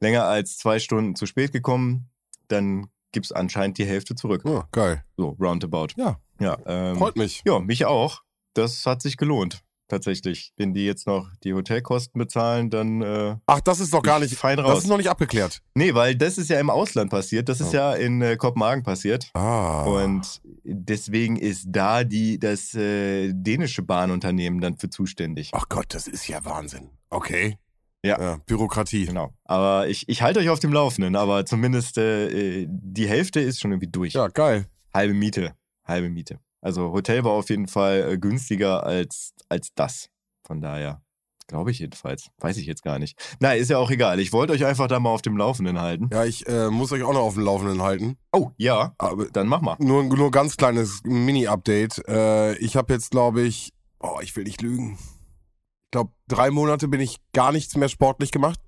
Länger 0.00 0.24
als 0.24 0.58
zwei 0.58 0.80
Stunden 0.80 1.14
zu 1.14 1.24
spät 1.26 1.52
gekommen, 1.52 2.10
dann 2.48 2.88
gibt's 3.12 3.30
anscheinend 3.30 3.78
die 3.78 3.84
Hälfte 3.86 4.16
zurück. 4.16 4.42
Ja, 4.44 4.66
geil. 4.72 5.04
So, 5.16 5.36
roundabout. 5.40 5.88
Ja. 5.96 6.18
Ja, 6.40 6.58
ähm, 6.66 6.96
Freut 6.96 7.16
mich. 7.16 7.42
ja, 7.44 7.58
mich 7.60 7.84
auch. 7.86 8.22
Das 8.54 8.84
hat 8.86 9.02
sich 9.02 9.16
gelohnt. 9.16 9.60
Tatsächlich. 9.88 10.52
Wenn 10.56 10.72
die 10.72 10.86
jetzt 10.86 11.06
noch 11.06 11.28
die 11.44 11.52
Hotelkosten 11.52 12.18
bezahlen, 12.18 12.70
dann 12.70 13.02
äh, 13.02 13.36
Ach, 13.46 13.60
das 13.60 13.80
ist 13.80 13.92
doch 13.92 14.02
gar 14.02 14.18
nicht. 14.18 14.34
fein 14.34 14.56
Das 14.56 14.66
raus. 14.66 14.78
ist 14.78 14.88
noch 14.88 14.96
nicht 14.96 15.10
abgeklärt. 15.10 15.60
nee, 15.74 15.92
weil 15.94 16.16
das 16.16 16.38
ist 16.38 16.48
ja 16.48 16.58
im 16.58 16.70
Ausland 16.70 17.10
passiert. 17.10 17.48
Das 17.50 17.60
ist 17.60 17.68
Oh. 17.74 17.76
ja 17.76 17.92
in 17.94 18.22
äh, 18.22 18.36
Kopenhagen 18.36 18.82
passiert. 18.82 19.30
Ah. 19.34 19.84
Und 19.84 20.40
deswegen 20.64 21.36
ist 21.36 21.66
da 21.68 22.02
die 22.02 22.38
das 22.38 22.74
äh, 22.74 23.30
dänische 23.34 23.82
Bahnunternehmen 23.82 24.60
dann 24.62 24.78
für 24.78 24.88
zuständig. 24.88 25.50
Ach 25.52 25.66
Gott, 25.68 25.92
das 25.94 26.06
ist 26.08 26.26
ja 26.28 26.42
Wahnsinn. 26.46 26.88
Okay. 27.10 27.58
Ja. 28.02 28.38
Bürokratie. 28.46 29.04
Genau. 29.06 29.32
Aber 29.44 29.86
ich, 29.88 30.08
ich 30.08 30.22
halte 30.22 30.40
euch 30.40 30.48
auf 30.48 30.60
dem 30.60 30.72
Laufenden, 30.72 31.14
aber 31.14 31.44
zumindest 31.46 31.98
äh, 31.98 32.62
äh, 32.62 32.66
die 32.68 33.06
Hälfte 33.08 33.40
ist 33.40 33.60
schon 33.60 33.70
irgendwie 33.72 33.88
durch. 33.90 34.14
Ja, 34.14 34.28
geil. 34.28 34.66
Halbe 34.94 35.12
Miete. 35.14 35.54
Halbe 35.84 36.10
Miete. 36.10 36.38
Also 36.60 36.92
Hotel 36.92 37.24
war 37.24 37.32
auf 37.32 37.50
jeden 37.50 37.68
Fall 37.68 38.12
äh, 38.12 38.18
günstiger 38.18 38.84
als, 38.84 39.34
als 39.48 39.68
das. 39.74 40.08
Von 40.46 40.60
daher. 40.60 41.02
Glaube 41.46 41.70
ich 41.70 41.78
jedenfalls. 41.78 42.30
Weiß 42.38 42.56
ich 42.56 42.64
jetzt 42.64 42.82
gar 42.82 42.98
nicht. 42.98 43.18
Na, 43.38 43.52
ist 43.52 43.68
ja 43.68 43.76
auch 43.76 43.90
egal. 43.90 44.18
Ich 44.18 44.32
wollte 44.32 44.54
euch 44.54 44.64
einfach 44.64 44.88
da 44.88 44.98
mal 44.98 45.10
auf 45.10 45.20
dem 45.20 45.36
Laufenden 45.36 45.78
halten. 45.78 46.08
Ja, 46.10 46.24
ich 46.24 46.46
äh, 46.48 46.70
muss 46.70 46.90
euch 46.90 47.02
auch 47.02 47.12
noch 47.12 47.20
auf 47.20 47.34
dem 47.34 47.44
Laufenden 47.44 47.82
halten. 47.82 48.16
Oh, 48.32 48.50
ja. 48.56 48.94
Aber 48.96 49.26
Dann 49.26 49.46
mach 49.46 49.60
mal. 49.60 49.76
nur, 49.78 50.04
nur 50.04 50.30
ganz 50.30 50.56
kleines 50.56 51.02
Mini-Update. 51.04 52.08
Äh, 52.08 52.56
ich 52.56 52.76
habe 52.76 52.94
jetzt, 52.94 53.10
glaube 53.10 53.42
ich, 53.42 53.74
oh, 54.00 54.20
ich 54.22 54.34
will 54.36 54.44
nicht 54.44 54.62
lügen. 54.62 54.96
Ich 54.96 55.90
glaube, 55.90 56.12
drei 56.28 56.50
Monate 56.50 56.88
bin 56.88 57.00
ich 57.00 57.18
gar 57.34 57.52
nichts 57.52 57.76
mehr 57.76 57.90
sportlich 57.90 58.30
gemacht. 58.30 58.58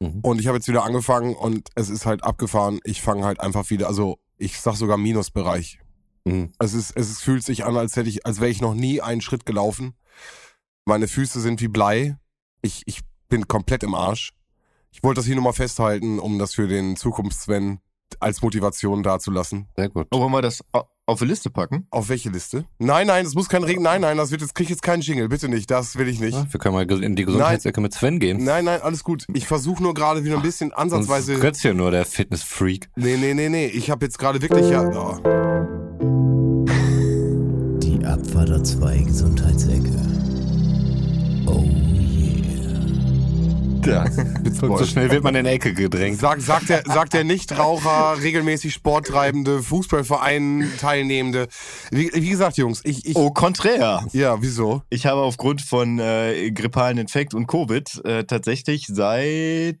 Mhm. 0.00 0.18
Und 0.22 0.40
ich 0.40 0.48
habe 0.48 0.58
jetzt 0.58 0.66
wieder 0.66 0.84
angefangen 0.84 1.36
und 1.36 1.68
es 1.76 1.90
ist 1.90 2.06
halt 2.06 2.24
abgefahren. 2.24 2.80
Ich 2.82 3.02
fange 3.02 3.24
halt 3.24 3.40
einfach 3.40 3.70
wieder, 3.70 3.86
also 3.86 4.18
ich 4.36 4.60
sag 4.60 4.74
sogar 4.74 4.96
Minusbereich. 4.96 5.78
Mhm. 6.24 6.52
Es 6.58 6.74
ist, 6.74 6.96
es 6.96 7.20
fühlt 7.20 7.44
sich 7.44 7.64
an, 7.64 7.76
als 7.76 7.96
hätte 7.96 8.08
ich, 8.08 8.24
als 8.26 8.40
wäre 8.40 8.50
ich 8.50 8.60
noch 8.60 8.74
nie 8.74 9.00
einen 9.00 9.20
Schritt 9.20 9.44
gelaufen. 9.46 9.94
Meine 10.86 11.08
Füße 11.08 11.40
sind 11.40 11.60
wie 11.60 11.68
Blei. 11.68 12.16
Ich, 12.62 12.82
ich 12.86 13.00
bin 13.28 13.48
komplett 13.48 13.82
im 13.82 13.94
Arsch. 13.94 14.32
Ich 14.90 15.02
wollte 15.02 15.18
das 15.18 15.26
hier 15.26 15.34
nur 15.34 15.44
mal 15.44 15.52
festhalten, 15.52 16.18
um 16.18 16.38
das 16.38 16.54
für 16.54 16.68
den 16.68 16.96
Zukunfts-Sven 16.96 17.80
als 18.20 18.42
Motivation 18.42 19.02
dazulassen. 19.02 19.66
Sehr 19.76 19.88
gut. 19.88 20.06
Oh, 20.12 20.20
wollen 20.20 20.30
wir 20.32 20.40
das 20.42 20.62
au- 20.72 20.84
auf 21.06 21.18
die 21.18 21.24
Liste 21.24 21.50
packen? 21.50 21.88
Auf 21.90 22.08
welche 22.08 22.30
Liste? 22.30 22.64
Nein, 22.78 23.08
nein, 23.08 23.24
das 23.24 23.34
muss 23.34 23.48
kein 23.48 23.64
Regen. 23.64 23.82
Nein, 23.82 24.02
nein, 24.02 24.16
das 24.16 24.30
wird 24.30 24.40
jetzt 24.40 24.54
krieg 24.54 24.64
ich 24.66 24.70
jetzt 24.70 24.82
keinen 24.82 25.00
Jingle. 25.02 25.28
Bitte 25.28 25.48
nicht. 25.48 25.68
Das 25.70 25.96
will 25.96 26.06
ich 26.08 26.20
nicht. 26.20 26.34
Ja, 26.34 26.46
wir 26.48 26.60
können 26.60 26.74
mal 26.74 26.88
in 27.02 27.16
die 27.16 27.24
Gesundheitsecke 27.24 27.80
mit 27.80 27.92
Sven 27.92 28.20
gehen. 28.20 28.44
Nein, 28.44 28.66
nein, 28.66 28.80
alles 28.82 29.02
gut. 29.02 29.24
Ich 29.34 29.46
versuche 29.48 29.82
nur 29.82 29.94
gerade 29.94 30.22
wieder 30.24 30.36
ein 30.36 30.42
bisschen 30.42 30.72
ansatzweise. 30.72 31.38
Götz 31.40 31.60
hier 31.62 31.74
nur 31.74 31.90
der 31.90 32.04
Fitness-Freak. 32.04 32.88
Nee, 32.94 33.16
nee, 33.16 33.34
nee, 33.34 33.48
nee. 33.48 33.66
Ich 33.66 33.90
habe 33.90 34.04
jetzt 34.04 34.18
gerade 34.18 34.40
wirklich 34.40 34.68
ja. 34.70 34.82
Oh. 34.88 35.73
Die 38.64 38.70
Abfahrt 38.70 38.82
2 38.82 38.98
Gesundheitsecke. 39.02 39.90
Oh 41.46 41.64
yeah. 43.84 44.06
Ja. 44.06 44.10
so 44.78 44.84
schnell 44.86 45.10
wird 45.10 45.22
man 45.22 45.34
in 45.34 45.44
die 45.44 45.50
Ecke 45.50 45.74
gedrängt. 45.74 46.18
Sag, 46.18 46.40
sagt 46.40 46.70
der, 46.70 46.82
sagt 46.86 47.12
der 47.12 47.24
Nichtraucher, 47.24 48.16
regelmäßig 48.22 48.72
Sporttreibende, 48.72 49.62
Fußballverein 49.62 50.72
Teilnehmende. 50.80 51.48
Wie, 51.90 52.10
wie 52.14 52.30
gesagt, 52.30 52.56
Jungs, 52.56 52.80
ich, 52.84 53.04
ich 53.04 53.16
Oh, 53.16 53.30
konträr. 53.30 54.06
ja, 54.12 54.40
wieso? 54.40 54.82
Ich 54.88 55.04
habe 55.04 55.20
aufgrund 55.20 55.60
von 55.60 55.98
äh, 55.98 56.50
grippalen 56.50 56.96
Infekt 56.96 57.34
und 57.34 57.46
Covid 57.46 58.02
äh, 58.06 58.24
tatsächlich 58.24 58.86
seit 58.88 59.76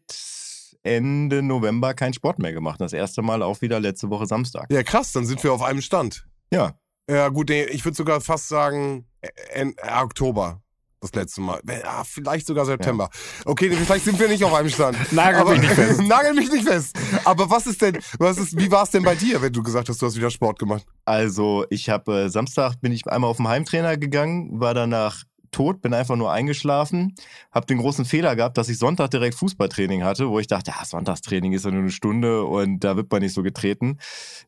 Ende 0.82 1.42
November 1.42 1.94
keinen 1.94 2.12
Sport 2.12 2.38
mehr 2.38 2.52
gemacht. 2.52 2.82
Das 2.82 2.92
erste 2.92 3.22
Mal 3.22 3.42
auch 3.42 3.62
wieder 3.62 3.80
letzte 3.80 4.10
Woche 4.10 4.26
Samstag. 4.26 4.66
Ja, 4.70 4.82
krass, 4.82 5.12
dann 5.12 5.24
sind 5.24 5.42
wir 5.42 5.54
auf 5.54 5.62
einem 5.62 5.80
Stand. 5.80 6.26
Ja. 6.52 6.74
Ja, 7.08 7.28
gut, 7.28 7.50
ich 7.50 7.84
würde 7.84 7.96
sogar 7.96 8.20
fast 8.20 8.48
sagen, 8.48 9.06
äh, 9.20 9.66
Oktober. 10.02 10.60
Das 11.00 11.12
letzte 11.12 11.42
Mal. 11.42 11.60
Ja, 11.68 12.02
vielleicht 12.02 12.46
sogar 12.46 12.64
September. 12.64 13.10
Okay, 13.44 13.68
nee, 13.68 13.76
vielleicht 13.76 14.06
sind 14.06 14.18
wir 14.18 14.26
nicht 14.26 14.42
auf 14.42 14.54
einem 14.54 14.70
Stand. 14.70 14.96
Nagel 15.12 15.42
Aber- 15.42 15.50
mich 15.50 15.60
nicht 15.60 15.74
fest. 15.74 16.00
Nagel 16.08 16.32
mich 16.32 16.50
nicht 16.50 16.66
fest. 16.66 16.98
Aber 17.24 17.50
was 17.50 17.66
ist 17.66 17.82
denn, 17.82 17.98
was 18.18 18.38
ist, 18.38 18.58
wie 18.58 18.70
war 18.70 18.84
es 18.84 18.90
denn 18.90 19.02
bei 19.02 19.14
dir, 19.14 19.42
wenn 19.42 19.52
du 19.52 19.62
gesagt 19.62 19.90
hast, 19.90 20.00
du 20.00 20.06
hast 20.06 20.16
wieder 20.16 20.30
Sport 20.30 20.58
gemacht? 20.58 20.86
Also 21.04 21.66
ich 21.68 21.90
habe 21.90 22.22
äh, 22.22 22.28
Samstag 22.30 22.80
bin 22.80 22.90
ich 22.90 23.06
einmal 23.06 23.28
auf 23.28 23.36
den 23.36 23.48
Heimtrainer 23.48 23.98
gegangen, 23.98 24.58
war 24.58 24.72
danach 24.72 25.24
tot, 25.54 25.80
bin 25.80 25.94
einfach 25.94 26.16
nur 26.16 26.32
eingeschlafen, 26.32 27.14
habe 27.52 27.66
den 27.66 27.78
großen 27.78 28.04
Fehler 28.04 28.34
gehabt, 28.34 28.58
dass 28.58 28.68
ich 28.68 28.76
Sonntag 28.76 29.12
direkt 29.12 29.36
Fußballtraining 29.36 30.02
hatte, 30.02 30.28
wo 30.28 30.40
ich 30.40 30.48
dachte, 30.48 30.72
ja, 30.76 30.84
Sonntagstraining 30.84 31.52
ist 31.52 31.64
ja 31.64 31.70
nur 31.70 31.82
eine 31.82 31.92
Stunde 31.92 32.44
und 32.44 32.80
da 32.80 32.96
wird 32.96 33.10
man 33.12 33.22
nicht 33.22 33.34
so 33.34 33.44
getreten. 33.44 33.98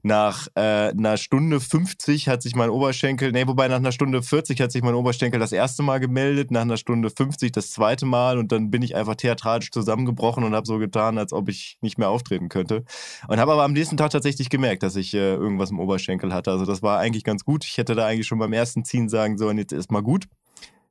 Nach 0.02 0.48
äh, 0.56 0.90
einer 0.90 1.16
Stunde 1.16 1.60
50 1.60 2.28
hat 2.28 2.42
sich 2.42 2.56
mein 2.56 2.70
Oberschenkel, 2.70 3.30
nee, 3.30 3.46
wobei 3.46 3.68
nach 3.68 3.76
einer 3.76 3.92
Stunde 3.92 4.20
40 4.20 4.60
hat 4.60 4.72
sich 4.72 4.82
mein 4.82 4.94
Oberschenkel 4.94 5.38
das 5.38 5.52
erste 5.52 5.84
Mal 5.84 6.00
gemeldet, 6.00 6.50
nach 6.50 6.62
einer 6.62 6.76
Stunde 6.76 7.08
50 7.08 7.52
das 7.52 7.70
zweite 7.70 8.04
Mal 8.04 8.38
und 8.38 8.50
dann 8.50 8.72
bin 8.72 8.82
ich 8.82 8.96
einfach 8.96 9.14
theatralisch 9.14 9.70
zusammengebrochen 9.70 10.42
und 10.42 10.56
habe 10.56 10.66
so 10.66 10.78
getan, 10.78 11.18
als 11.18 11.32
ob 11.32 11.48
ich 11.48 11.78
nicht 11.82 11.98
mehr 11.98 12.08
auftreten 12.08 12.48
könnte. 12.48 12.84
Und 13.28 13.38
habe 13.38 13.52
aber 13.52 13.62
am 13.62 13.72
nächsten 13.72 13.96
Tag 13.96 14.10
tatsächlich 14.10 14.50
gemerkt, 14.50 14.82
dass 14.82 14.96
ich 14.96 15.14
äh, 15.14 15.34
irgendwas 15.34 15.70
im 15.70 15.78
Oberschenkel 15.78 16.34
hatte. 16.34 16.50
Also 16.50 16.66
das 16.66 16.82
war 16.82 16.98
eigentlich 16.98 17.22
ganz 17.22 17.44
gut. 17.44 17.64
Ich 17.64 17.78
hätte 17.78 17.94
da 17.94 18.06
eigentlich 18.06 18.26
schon 18.26 18.40
beim 18.40 18.52
ersten 18.52 18.84
Ziehen 18.84 19.08
sagen 19.08 19.38
sollen, 19.38 19.58
jetzt 19.58 19.72
ist 19.72 19.92
mal 19.92 20.02
gut. 20.02 20.26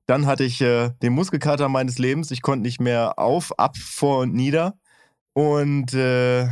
Dann 0.07 0.27
hatte 0.27 0.43
ich 0.43 0.61
äh, 0.61 0.91
den 1.01 1.13
Muskelkater 1.13 1.67
meines 1.69 1.97
Lebens. 1.97 2.31
Ich 2.31 2.41
konnte 2.41 2.63
nicht 2.63 2.79
mehr 2.79 3.17
auf, 3.17 3.57
ab, 3.57 3.77
vor 3.77 4.19
und 4.19 4.33
nieder. 4.33 4.77
Und 5.33 5.93
äh, 5.93 6.47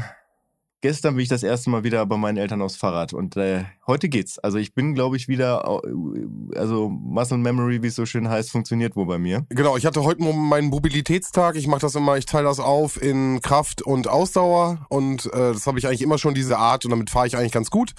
gestern 0.82 1.16
bin 1.16 1.24
ich 1.24 1.30
das 1.30 1.44
erste 1.44 1.70
Mal 1.70 1.84
wieder 1.84 2.06
bei 2.06 2.18
meinen 2.18 2.38
Eltern 2.38 2.62
aufs 2.62 2.76
Fahrrad. 2.76 3.14
Und 3.14 3.38
äh, 3.38 3.64
heute 3.88 4.10
geht's. 4.10 4.40
Also 4.40 4.58
ich 4.58 4.74
bin, 4.74 4.94
glaube 4.94 5.18
ich, 5.18 5.28
wieder, 5.28 5.82
äh, 5.84 6.58
also 6.58 6.90
Muscle 6.90 7.38
Memory, 7.38 7.84
wie 7.84 7.88
es 7.88 7.96
so 7.96 8.06
schön 8.06 8.30
heißt, 8.30 8.52
funktioniert 8.52 8.96
wohl 8.96 9.06
bei 9.06 9.20
mir. 9.20 9.46
Genau, 9.50 9.78
ich 9.78 9.86
hatte 9.86 10.04
heute 10.04 10.24
meinen 10.24 10.70
Mobilitätstag. 10.70 11.56
Ich 11.56 11.68
mache 11.68 11.82
das 11.82 11.96
immer, 11.96 12.18
ich 12.18 12.26
teile 12.26 12.46
das 12.46 12.60
auf 12.60 13.02
in 13.02 13.42
Kraft 13.42 13.82
und 13.82 14.08
Ausdauer 14.08 14.86
und 14.90 15.26
äh, 15.28 15.54
das 15.54 15.68
habe 15.68 15.80
ich 15.80 15.88
eigentlich 15.88 16.02
immer 16.02 16.18
schon 16.18 16.34
diese 16.34 16.58
Art 16.58 16.86
und 16.86 16.92
damit 16.92 17.10
fahre 17.10 17.28
ich 17.28 17.38
eigentlich 17.38 17.52
ganz 17.52 17.70
gut. 17.70 17.94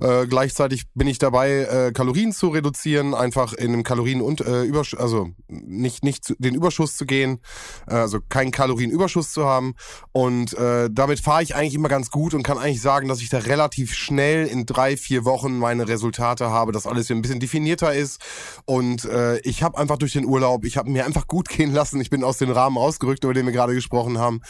Äh, 0.00 0.26
gleichzeitig 0.26 0.84
bin 0.94 1.06
ich 1.06 1.18
dabei, 1.18 1.50
äh, 1.50 1.92
Kalorien 1.92 2.32
zu 2.32 2.48
reduzieren, 2.48 3.14
einfach 3.14 3.52
in 3.52 3.72
einem 3.72 3.82
Kalorien 3.84 4.20
und 4.20 4.40
äh, 4.40 4.64
Überschuss, 4.64 4.98
also 4.98 5.28
nicht 5.48 6.04
nicht 6.04 6.24
zu, 6.24 6.34
den 6.38 6.54
Überschuss 6.54 6.96
zu 6.96 7.06
gehen, 7.06 7.40
äh, 7.86 7.94
also 7.94 8.18
keinen 8.28 8.50
Kalorienüberschuss 8.50 9.32
zu 9.32 9.44
haben 9.44 9.74
und 10.12 10.54
äh, 10.54 10.88
damit 10.90 11.20
fahre 11.20 11.42
ich 11.42 11.54
eigentlich 11.54 11.74
immer 11.74 11.88
ganz 11.88 12.10
gut 12.10 12.34
und 12.34 12.42
kann 12.42 12.58
eigentlich 12.58 12.82
sagen, 12.82 13.08
dass 13.08 13.20
ich 13.20 13.28
da 13.28 13.38
relativ 13.38 13.94
schnell 13.94 14.46
in 14.46 14.66
drei 14.66 14.96
vier 14.96 15.24
Wochen 15.24 15.27
meine 15.58 15.88
Resultate 15.88 16.50
habe, 16.50 16.72
dass 16.72 16.86
alles 16.86 17.10
ein 17.10 17.22
bisschen 17.22 17.40
definierter 17.40 17.94
ist 17.94 18.20
und 18.64 19.04
äh, 19.04 19.38
ich 19.40 19.62
habe 19.62 19.78
einfach 19.78 19.98
durch 19.98 20.12
den 20.12 20.24
Urlaub, 20.24 20.64
ich 20.64 20.76
habe 20.76 20.90
mir 20.90 21.04
einfach 21.04 21.26
gut 21.26 21.48
gehen 21.48 21.72
lassen. 21.72 22.00
Ich 22.00 22.10
bin 22.10 22.24
aus 22.24 22.38
dem 22.38 22.50
Rahmen 22.50 22.78
ausgerückt, 22.78 23.24
über 23.24 23.34
den 23.34 23.46
wir 23.46 23.52
gerade 23.52 23.74
gesprochen 23.74 24.18
haben 24.18 24.40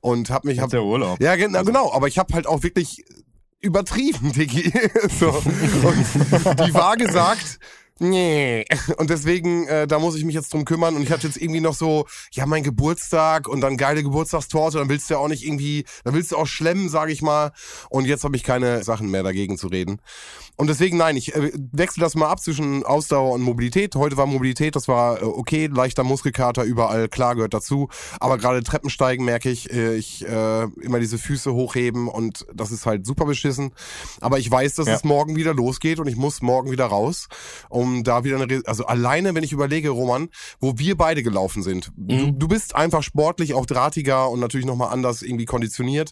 und 0.00 0.30
habe 0.30 0.48
mich 0.48 0.60
hab, 0.60 0.70
der 0.70 0.82
Urlaub. 0.82 1.20
ja 1.20 1.36
genau, 1.36 1.64
genau, 1.64 1.92
aber 1.92 2.08
ich 2.08 2.18
habe 2.18 2.34
halt 2.34 2.46
auch 2.46 2.62
wirklich 2.62 3.04
übertrieben, 3.60 4.32
Diggi. 4.36 4.72
so. 5.18 5.28
Und 5.30 6.66
die 6.66 6.74
Waage 6.74 7.10
sagt 7.10 7.58
Nee. 7.98 8.64
Und 8.98 9.10
deswegen, 9.10 9.66
äh, 9.68 9.86
da 9.86 9.98
muss 9.98 10.16
ich 10.16 10.24
mich 10.24 10.34
jetzt 10.34 10.52
drum 10.52 10.64
kümmern. 10.64 10.96
Und 10.96 11.02
ich 11.02 11.10
hatte 11.10 11.26
jetzt 11.26 11.36
irgendwie 11.40 11.60
noch 11.60 11.74
so, 11.74 12.06
ja, 12.32 12.44
mein 12.46 12.62
Geburtstag 12.62 13.48
und 13.48 13.60
dann 13.62 13.76
geile 13.76 14.02
Geburtstagstorte. 14.02 14.78
Dann 14.78 14.88
willst 14.88 15.08
du 15.08 15.14
ja 15.14 15.20
auch 15.20 15.28
nicht 15.28 15.44
irgendwie, 15.44 15.84
dann 16.04 16.14
willst 16.14 16.32
du 16.32 16.36
auch 16.36 16.46
schlemmen, 16.46 16.88
sage 16.88 17.12
ich 17.12 17.22
mal. 17.22 17.52
Und 17.88 18.06
jetzt 18.06 18.24
habe 18.24 18.36
ich 18.36 18.42
keine 18.44 18.84
Sachen 18.84 19.10
mehr 19.10 19.22
dagegen 19.22 19.56
zu 19.56 19.68
reden. 19.68 20.00
Und 20.56 20.68
deswegen, 20.68 20.96
nein, 20.96 21.16
ich 21.16 21.34
äh, 21.34 21.52
wechsle 21.72 22.02
das 22.02 22.14
mal 22.14 22.28
ab 22.28 22.40
zwischen 22.40 22.84
Ausdauer 22.84 23.32
und 23.32 23.42
Mobilität. 23.42 23.94
Heute 23.94 24.16
war 24.16 24.26
Mobilität, 24.26 24.76
das 24.76 24.88
war 24.88 25.22
äh, 25.22 25.24
okay, 25.24 25.66
leichter 25.66 26.04
Muskelkater 26.04 26.64
überall, 26.64 27.08
klar 27.08 27.34
gehört 27.34 27.54
dazu. 27.54 27.88
Aber 28.20 28.36
gerade 28.38 28.62
Treppensteigen 28.62 29.24
merke 29.24 29.50
ich, 29.50 29.72
äh, 29.72 29.96
ich 29.96 30.26
äh, 30.26 30.62
immer 30.82 31.00
diese 31.00 31.18
Füße 31.18 31.52
hochheben 31.52 32.08
und 32.08 32.46
das 32.54 32.72
ist 32.72 32.84
halt 32.86 33.06
super 33.06 33.24
beschissen. 33.26 33.72
Aber 34.20 34.38
ich 34.38 34.50
weiß, 34.50 34.74
dass 34.74 34.86
Ja. 34.86 34.94
es 34.94 35.04
morgen 35.04 35.36
wieder 35.36 35.54
losgeht 35.54 35.98
und 35.98 36.08
ich 36.08 36.16
muss 36.16 36.42
morgen 36.42 36.70
wieder 36.70 36.86
raus, 36.86 37.28
um 37.68 37.85
um 37.86 38.04
da 38.04 38.24
wieder 38.24 38.36
eine, 38.36 38.50
Re 38.50 38.62
also 38.66 38.84
alleine, 38.86 39.34
wenn 39.34 39.44
ich 39.44 39.52
überlege, 39.52 39.90
Roman, 39.90 40.28
wo 40.60 40.78
wir 40.78 40.96
beide 40.96 41.22
gelaufen 41.22 41.62
sind. 41.62 41.92
Du, 41.96 42.14
Mhm. 42.14 42.38
du 42.38 42.48
bist 42.48 42.74
einfach 42.74 43.02
sportlich 43.02 43.54
auch 43.54 43.66
drahtiger 43.66 44.28
und 44.30 44.40
natürlich 44.40 44.66
nochmal 44.66 44.92
anders 44.92 45.22
irgendwie 45.22 45.44
konditioniert. 45.44 46.10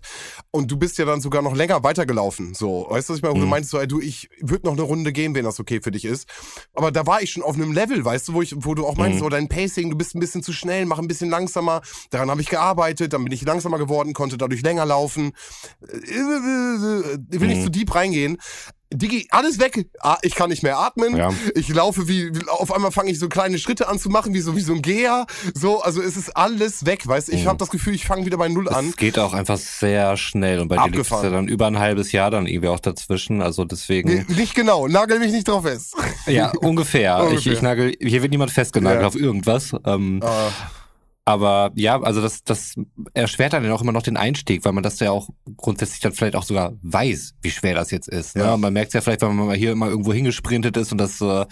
Und 0.51 0.71
du 0.71 0.77
bist 0.77 0.99
ja 0.99 1.05
dann 1.05 1.21
sogar 1.21 1.43
noch 1.43 1.55
länger 1.57 1.83
weitergelaufen. 1.83 2.55
So, 2.55 2.87
weißt 2.89 3.09
du, 3.09 3.13
was 3.13 3.19
ich 3.19 3.23
meine? 3.23 3.35
Wo 3.35 3.39
du 3.41 3.45
Mhm. 3.47 3.51
meinst 3.51 3.71
so, 3.71 3.79
ey, 3.79 3.87
du, 3.89 4.01
ich 4.01 4.29
würde 4.41 4.67
noch 4.67 4.73
eine 4.75 4.83
Runde 4.83 5.13
gehen, 5.13 5.35
wenn 5.35 5.45
das 5.45 5.59
okay 5.61 5.81
für 5.83 5.91
dich 5.91 6.05
ist. 6.05 6.29
Aber 6.75 6.91
da 6.93 7.07
war 7.07 7.23
ich 7.23 7.31
schon 7.31 7.43
auf 7.43 7.55
einem 7.57 7.73
Level, 7.73 8.05
weißt 8.05 8.29
du, 8.29 8.35
wo 8.35 8.43
ich, 8.43 8.55
wo 8.57 8.75
du 8.75 8.87
auch 8.87 8.97
meinst, 8.97 9.19
Mhm. 9.19 9.25
so 9.25 9.29
dein 9.29 9.49
Pacing, 9.49 9.91
du 9.91 9.97
bist 9.97 10.15
ein 10.15 10.21
bisschen 10.21 10.43
zu 10.43 10.53
schnell, 10.53 10.87
mach 10.87 10.99
ein 10.99 11.09
bisschen 11.09 11.31
langsamer. 11.31 11.81
Daran 12.11 12.31
habe 12.31 12.41
ich 12.41 12.49
gearbeitet, 12.49 13.13
dann 13.13 13.25
bin 13.25 13.33
ich 13.33 13.43
langsamer 13.43 13.79
geworden, 13.79 14.13
konnte 14.13 14.37
dadurch 14.39 14.63
länger 14.63 14.87
laufen. 14.87 15.33
Ich 15.83 16.11
will 17.41 17.49
nicht 17.49 17.61
Mhm. 17.61 17.65
zu 17.65 17.71
deep 17.71 17.95
reingehen. 17.95 18.39
Digi, 18.93 19.27
alles 19.31 19.59
weg. 19.59 19.87
Ah, 20.01 20.19
Ich 20.23 20.35
kann 20.37 20.51
nicht 20.51 20.63
mehr 20.63 20.79
atmen. 20.79 21.17
Ja. 21.17 21.33
Ich 21.57 21.69
laufe 21.69 22.07
wie, 22.07 22.31
auf 22.49 22.73
einmal 22.73 22.93
fange 22.93 23.11
ich 23.11 23.19
so 23.19 23.29
kleine 23.29 23.59
Schritte 23.59 23.89
an 23.89 23.99
zu 23.99 24.09
machen, 24.09 24.35
wie 24.35 24.41
so 24.41 24.55
wie 24.57 24.61
so 24.61 24.73
ein 24.73 24.83
Geher. 24.83 25.27
So, 25.53 25.81
also 25.83 26.01
es 26.01 26.17
ist 26.17 26.37
alles 26.37 26.87
weg, 26.87 27.07
weißt? 27.07 27.29
Ich 27.31 27.43
Mhm. 27.45 27.49
habe 27.49 27.59
das 27.59 27.71
Gefühl, 27.71 27.95
ich 27.95 28.05
fange 28.07 28.25
wieder 28.25 28.37
bei 28.37 28.49
null 28.49 28.69
an. 28.69 28.91
Es 28.91 28.97
geht 28.97 29.19
auch 29.19 29.33
einfach 29.33 29.57
sehr 29.59 30.17
schnell 30.17 30.61
und 30.61 30.69
bei 30.69 30.77
dir 30.77 30.85
liegt 30.91 30.99
es 30.99 31.09
ja 31.11 31.29
dann 31.31 31.49
über 31.49 31.67
ein 31.67 31.79
halbes 31.79 32.13
Jahr 32.13 32.31
dann 32.31 32.47
irgendwie 32.47 32.69
auch 32.69 32.79
dazwischen. 32.81 33.43
Also 33.43 33.65
deswegen, 33.65 34.09
Nee, 34.29 34.35
nicht 34.37 34.55
genau, 34.55 34.87
nagel 34.87 35.19
mich 35.19 35.33
nicht 35.33 35.49
drauf 35.49 35.65
fest. 35.65 35.95
ja, 36.27 36.53
ungefähr. 36.61 37.17
Ich, 37.25 37.29
Ungefähr. 37.31 37.53
ich 37.53 37.63
nagel, 37.63 37.93
hier 38.01 38.23
wird 38.23 38.31
niemand 38.31 38.51
festgenagelt 38.53 39.01
Ja. 39.03 39.09
auf 39.09 39.17
irgendwas. 39.17 39.73
Ähm, 39.87 40.21
Ah, 40.23 40.51
Aber 41.27 41.71
ja, 41.75 42.01
also 42.03 42.21
das, 42.21 42.43
das 42.45 42.75
erschwert 43.15 43.55
dann 43.55 43.71
auch 43.71 43.81
immer 43.81 43.93
noch 43.93 44.03
den 44.03 44.19
Einstieg, 44.19 44.63
weil 44.67 44.73
man 44.73 44.83
das 44.83 45.01
ja 45.01 45.11
auch 45.11 45.31
grundsätzlich 45.57 46.01
dann 46.01 46.13
vielleicht 46.13 46.37
auch 46.37 46.43
sogar 46.43 46.75
weiß, 46.83 47.35
wie 47.41 47.51
schwer 47.51 47.75
das 47.75 47.91
jetzt 47.91 48.09
ist. 48.09 48.37
Ne? 48.37 48.43
Ja. 48.45 48.57
Man 48.59 48.75
merkt 48.75 48.93
ja 48.93 49.01
vielleicht, 49.01 49.23
wenn 49.23 49.35
man 49.35 49.47
mal 49.47 49.57
hier 49.57 49.73
immer 49.73 49.89
irgendwo 49.89 50.13
hingesprintet 50.13 50.77
ist 50.77 50.93
und 50.93 50.99
das, 50.99 51.23
äh, 51.23 51.47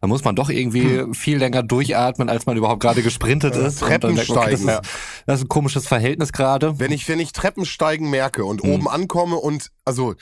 da 0.00 0.06
muss 0.06 0.24
man 0.24 0.36
doch 0.36 0.50
irgendwie 0.50 1.04
viel 1.14 1.38
länger 1.38 1.62
durchatmen, 1.62 2.28
als 2.28 2.44
man 2.44 2.56
überhaupt 2.58 2.82
gerade 2.82 3.02
gesprintet 3.02 3.54
Hm. 3.54 3.62
Ja, 3.62 3.68
ist. 3.68 3.80
Man, 3.80 3.92
okay, 3.92 3.98
das, 4.00 4.26
Treppensteigen. 4.26 4.68
ist, 4.68 4.80
das 5.26 5.38
ist 5.40 5.44
ein 5.46 5.48
komisches 5.48 5.88
Verhältnis 5.88 6.32
gerade. 6.32 6.78
wenn 6.78 6.92
ich 6.92 7.08
wenn 7.08 7.18
ich 7.20 7.32
Treppensteigen 7.32 8.10
merke 8.10 8.44
und 8.44 8.62
Mhm. 8.62 8.70
oben 8.70 8.88
ankomme 8.88 9.36
und 9.36 9.70
also 9.86 10.14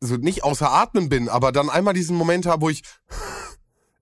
so 0.00 0.16
nicht 0.16 0.44
außer 0.44 0.72
Atmen 0.72 1.10
bin, 1.10 1.28
aber 1.28 1.52
dann 1.52 1.68
einmal 1.68 1.92
diesen 1.92 2.16
Moment 2.16 2.46
habe, 2.46 2.62
wo 2.62 2.70
ich 2.70 2.82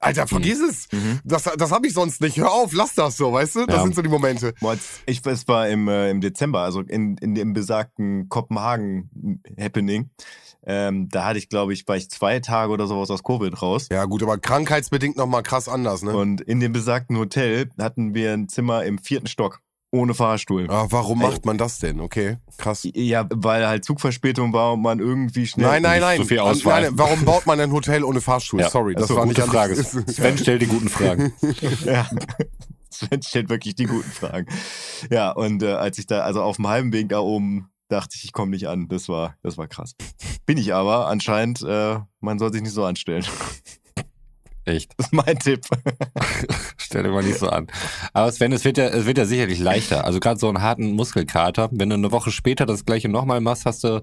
Alter, 0.05 0.27
vergiss 0.27 0.61
es. 0.61 0.89
Mhm. 0.93 1.21
Das, 1.25 1.45
das 1.45 1.71
habe 1.73 1.87
ich 1.87 1.95
sonst 1.95 2.21
nicht. 2.21 2.37
Hör 2.37 2.53
auf, 2.53 2.73
lass 2.73 2.95
das 2.95 3.17
so, 3.17 3.33
weißt 3.33 3.57
du? 3.57 3.67
Das 3.67 3.77
Ja. 3.77 3.83
sind 3.83 3.95
so 3.95 4.03
die 4.03 4.09
Momente. 4.09 4.55
Ich, 5.07 5.25
es 5.27 5.49
war 5.49 5.69
im, 5.69 5.89
äh, 5.89 6.11
im 6.11 6.21
Dezember, 6.21 6.61
also 6.61 6.81
in, 6.81 7.17
in 7.19 7.35
dem 7.35 7.53
besagten 7.53 8.29
Kopenhagen-Happening. 8.29 10.11
Ähm, 10.67 11.09
da 11.11 11.27
hatte 11.27 11.39
ich, 11.39 11.49
glaube 11.49 11.73
ich, 11.75 11.87
war 11.87 11.97
ich 11.97 12.09
zwei 12.09 12.41
Tage 12.41 12.73
oder 12.73 12.87
sowas 12.87 13.11
aus 13.11 13.23
Covid 13.23 13.61
raus. 13.61 13.89
Ja, 13.91 14.05
gut, 14.07 14.23
aber 14.23 14.39
krankheitsbedingt 14.39 15.17
nochmal 15.17 15.43
krass 15.43 15.69
anders, 15.69 16.03
ne? 16.03 16.17
Und 16.17 16.41
in 16.41 16.59
dem 16.61 16.73
besagten 16.73 17.19
Hotel 17.19 17.69
hatten 17.79 18.15
wir 18.15 18.33
ein 18.33 18.49
Zimmer 18.49 18.85
im 18.85 18.99
vierten 18.99 19.27
Stock. 19.27 19.61
Ohne 19.95 20.13
Fahrstuhl. 20.13 20.67
Ah, 20.71 20.87
warum 20.91 21.21
Ey. 21.21 21.29
macht 21.29 21.47
man 21.47 21.57
das 21.57 21.79
denn? 21.79 22.01
Okay, 22.01 22.39
krass. 22.59 22.83
Ja, 22.95 23.27
weil 23.33 23.67
halt 23.67 23.85
Zugverspätung 23.85 24.53
war 24.53 24.73
und 24.73 24.83
man 24.83 24.99
irgendwie 24.99 25.47
schnell. 25.47 25.69
Nein, 25.69 25.83
nein, 25.83 26.01
nein. 26.01 26.19
so 26.19 26.25
viel 26.25 26.41
An- 26.41 26.49
Auswahl. 26.49 26.83
nein. 26.83 26.93
Warum 26.95 27.25
baut 27.25 27.47
man 27.47 27.61
ein 27.61 27.71
Hotel 27.71 28.03
ohne 28.03 28.21
Fahrstuhl? 28.21 28.61
Ja. 28.61 28.71
Sorry, 28.71 28.95
das 28.97 29.07
so, 29.09 29.17
war 29.17 29.25
gute 29.27 29.41
nicht 29.43 29.51
Frage. 29.51 29.75
alles- 29.75 29.91
Sven 30.17 30.37
stellt 30.37 30.63
die 30.63 30.67
guten 30.67 30.89
Fragen. 30.89 31.33
Ja. 31.85 32.09
Sven 32.91 33.23
stellt 33.23 33.49
wirklich 33.51 33.75
die 33.77 33.85
guten 33.87 34.11
Fragen. 34.11 34.47
Ja, 35.11 35.31
und 35.31 35.63
äh, 35.63 35.73
als 35.73 35.99
ich 35.99 36.07
da, 36.07 36.21
also 36.23 36.43
auf 36.43 36.57
dem 36.57 36.67
halben 36.69 36.93
Weg 36.93 37.09
da 37.11 37.21
oben, 37.21 37.69
dachte 37.89 38.15
ich, 38.17 38.25
ich 38.25 38.33
komme 38.33 38.51
nicht 38.51 38.67
an. 38.69 38.89
Das 38.89 39.09
war, 39.09 39.37
das 39.43 39.57
war 39.59 39.69
krass. 39.69 39.95
Bin 40.47 40.59
ich 40.59 40.75
aber 40.75 41.07
anscheinend, 41.09 41.63
äh, 41.63 41.99
man 42.21 42.39
soll 42.41 42.53
sich 42.53 42.63
nicht 42.63 42.73
so 42.73 42.85
anstellen. 42.85 43.25
Echt. 44.65 44.93
Das 44.97 45.07
ist 45.07 45.13
mein 45.13 45.39
Tipp. 45.39 45.61
Stell 46.77 47.03
dir 47.03 47.11
mal 47.11 47.23
nicht 47.23 47.39
so 47.39 47.49
an. 47.49 47.67
Aber 48.13 48.31
Sven, 48.33 48.53
es 48.53 48.65
wird 48.65 48.79
ja, 48.79 48.87
es 48.87 49.07
wird 49.07 49.19
ja 49.19 49.25
sicherlich 49.25 49.59
leichter. 49.59 50.05
Also 50.05 50.21
gerade 50.21 50.39
so 50.39 50.49
einen 50.49 50.63
harten 50.63 50.93
Muskelkater. 50.93 51.69
Wenn 51.73 51.91
du 51.91 51.97
eine 51.97 52.13
Woche 52.13 52.31
später 52.31 52.65
das 52.65 52.85
gleiche 52.85 53.09
nochmal 53.09 53.41
machst, 53.41 53.67
hast 53.67 53.85
du 53.85 54.03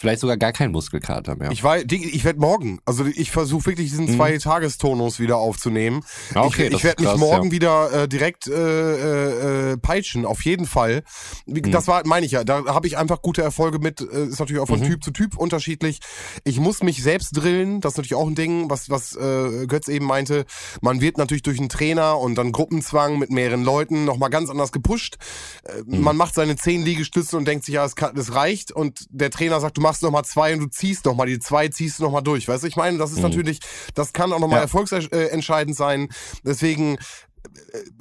vielleicht 0.00 0.20
sogar 0.20 0.38
gar 0.38 0.52
keinen 0.52 0.72
Muskelkater 0.72 1.36
mehr. 1.36 1.50
Ich 1.50 1.62
weiß, 1.62 1.84
ich 1.90 2.24
werde 2.24 2.40
morgen, 2.40 2.80
also 2.86 3.04
ich 3.04 3.30
versuche 3.30 3.66
wirklich 3.66 3.90
diesen 3.90 4.06
Mhm. 4.06 4.16
Zwei-Tages-Tonus 4.16 5.20
wieder 5.20 5.36
aufzunehmen. 5.36 6.02
Okay, 6.34 6.68
ich 6.68 6.74
ich 6.74 6.84
werde 6.84 7.02
mich 7.04 7.16
morgen 7.16 7.46
ja. 7.48 7.52
wieder 7.52 7.92
äh, 7.92 8.08
direkt 8.08 8.46
äh, 8.46 8.52
äh, 8.54 9.72
äh, 9.72 9.76
peitschen, 9.76 10.24
auf 10.24 10.42
jeden 10.44 10.64
Fall. 10.66 11.02
Mhm. 11.46 11.70
Das 11.70 11.86
war, 11.86 12.06
meine 12.06 12.24
ich 12.24 12.32
ja, 12.32 12.44
da 12.44 12.64
habe 12.64 12.86
ich 12.86 12.96
einfach 12.96 13.20
gute 13.20 13.42
Erfolge 13.42 13.78
mit, 13.78 14.00
äh, 14.00 14.24
ist 14.26 14.38
natürlich 14.40 14.62
auch 14.62 14.66
von 14.68 14.80
Mhm. 14.80 14.84
Typ 14.86 15.04
zu 15.04 15.10
Typ 15.10 15.36
unterschiedlich. 15.36 16.00
Ich 16.44 16.58
muss 16.58 16.82
mich 16.82 17.02
selbst 17.02 17.36
drillen, 17.36 17.82
das 17.82 17.92
ist 17.92 17.96
natürlich 17.98 18.14
auch 18.14 18.26
ein 18.26 18.34
Ding, 18.34 18.70
was, 18.70 18.88
was 18.88 19.14
äh, 19.16 19.66
Götz 19.66 19.88
eben 19.88 20.06
meinte. 20.06 20.46
Man 20.80 21.02
wird 21.02 21.18
natürlich 21.18 21.42
durch 21.42 21.58
einen 21.58 21.68
Trainer 21.68 22.18
und 22.18 22.36
dann 22.36 22.52
Gruppenzwang 22.52 23.18
mit 23.18 23.30
mehreren 23.30 23.62
Leuten 23.64 24.06
nochmal 24.06 24.30
ganz 24.30 24.48
anders 24.48 24.72
gepusht. 24.72 25.18
Äh, 25.64 25.82
Mhm. 25.90 26.00
Man 26.02 26.16
macht 26.16 26.34
seine 26.34 26.56
zehn 26.56 26.82
Liegestütze 26.82 27.36
und 27.36 27.46
denkt 27.46 27.64
sich, 27.64 27.74
ja, 27.74 27.84
es, 27.84 27.96
kann, 27.96 28.16
es 28.16 28.34
reicht 28.34 28.70
und 28.72 29.06
der 29.10 29.30
Trainer 29.30 29.60
sagt, 29.60 29.76
du 29.76 29.80
machst 29.80 29.89
nochmal 30.02 30.24
zwei 30.24 30.52
und 30.54 30.60
du 30.60 30.66
ziehst 30.68 31.04
nochmal 31.04 31.26
die 31.26 31.38
zwei, 31.38 31.68
ziehst 31.68 31.98
du 31.98 32.04
nochmal 32.04 32.22
durch. 32.22 32.46
Weißt 32.48 32.62
du, 32.62 32.68
ich 32.68 32.76
meine, 32.76 32.98
das 32.98 33.10
ist 33.10 33.18
Mhm. 33.18 33.22
natürlich, 33.24 33.60
das 33.94 34.12
kann 34.12 34.32
auch 34.32 34.38
nochmal 34.38 34.58
Ja. 34.58 34.62
erfolgsentscheidend 34.62 35.76
sein. 35.76 36.08
Deswegen 36.44 36.98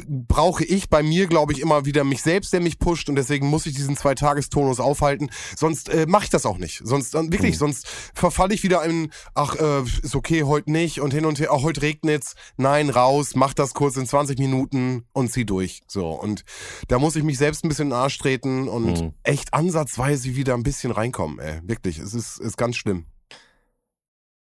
brauche 0.08 0.64
ich 0.64 0.90
bei 0.90 1.04
mir, 1.04 1.28
glaube 1.28 1.54
ich, 1.54 1.60
immer 1.60 1.86
wieder 1.86 2.04
mich 2.04 2.22
selbst, 2.22 2.54
der 2.54 2.60
mich 2.62 2.80
pusht 2.80 3.10
und 3.10 3.16
deswegen 3.16 3.48
muss 3.48 3.66
ich 3.66 3.74
diesen 3.76 3.96
Zwei-Tages-Tonus 3.98 4.80
aufhalten. 4.80 5.30
Sonst 5.56 5.90
äh, 5.90 6.06
mache 6.08 6.26
ich 6.26 6.30
das 6.30 6.46
auch 6.46 6.58
nicht. 6.58 6.82
Sonst 6.84 7.14
dann 7.14 7.32
wirklich, 7.32 7.56
Mhm. 7.56 7.60
sonst 7.60 7.88
verfalle 8.14 8.54
ich 8.54 8.64
wieder 8.64 8.84
in, 8.84 9.12
ach, 9.36 9.56
äh, 9.56 9.82
ist 10.04 10.16
okay, 10.16 10.44
heute 10.44 10.72
nicht 10.72 11.02
und 11.02 11.14
hin 11.14 11.26
und 11.26 11.40
her, 11.40 11.52
auch 11.52 11.64
heute 11.64 11.82
regnet's. 11.82 12.36
Nein, 12.58 12.90
raus, 12.90 13.36
mach 13.36 13.54
das 13.54 13.74
kurz 13.74 13.98
in 13.98 14.06
20 14.06 14.40
Minuten 14.40 15.06
und 15.14 15.32
zieh 15.32 15.46
durch. 15.46 15.82
So 15.88 16.10
und 16.12 16.44
da 16.88 17.00
muss 17.00 17.16
ich 17.16 17.24
mich 17.24 17.38
selbst 17.38 17.64
ein 17.64 17.70
bisschen 17.70 17.88
in 17.88 17.90
den 17.92 18.00
Arsch 18.00 18.18
treten 18.18 18.68
und 18.68 19.02
Mhm. 19.02 19.14
echt 19.24 19.54
ansatzweise 19.54 20.36
wieder 20.36 20.54
ein 20.54 20.64
bisschen 20.64 20.92
reinkommen. 20.92 21.40
Ey. 21.40 21.60
Wirklich, 21.64 22.00
es 22.00 22.14
ist, 22.14 22.40
ist 22.40 22.58
ganz 22.58 22.76
schlimm. 22.76 23.06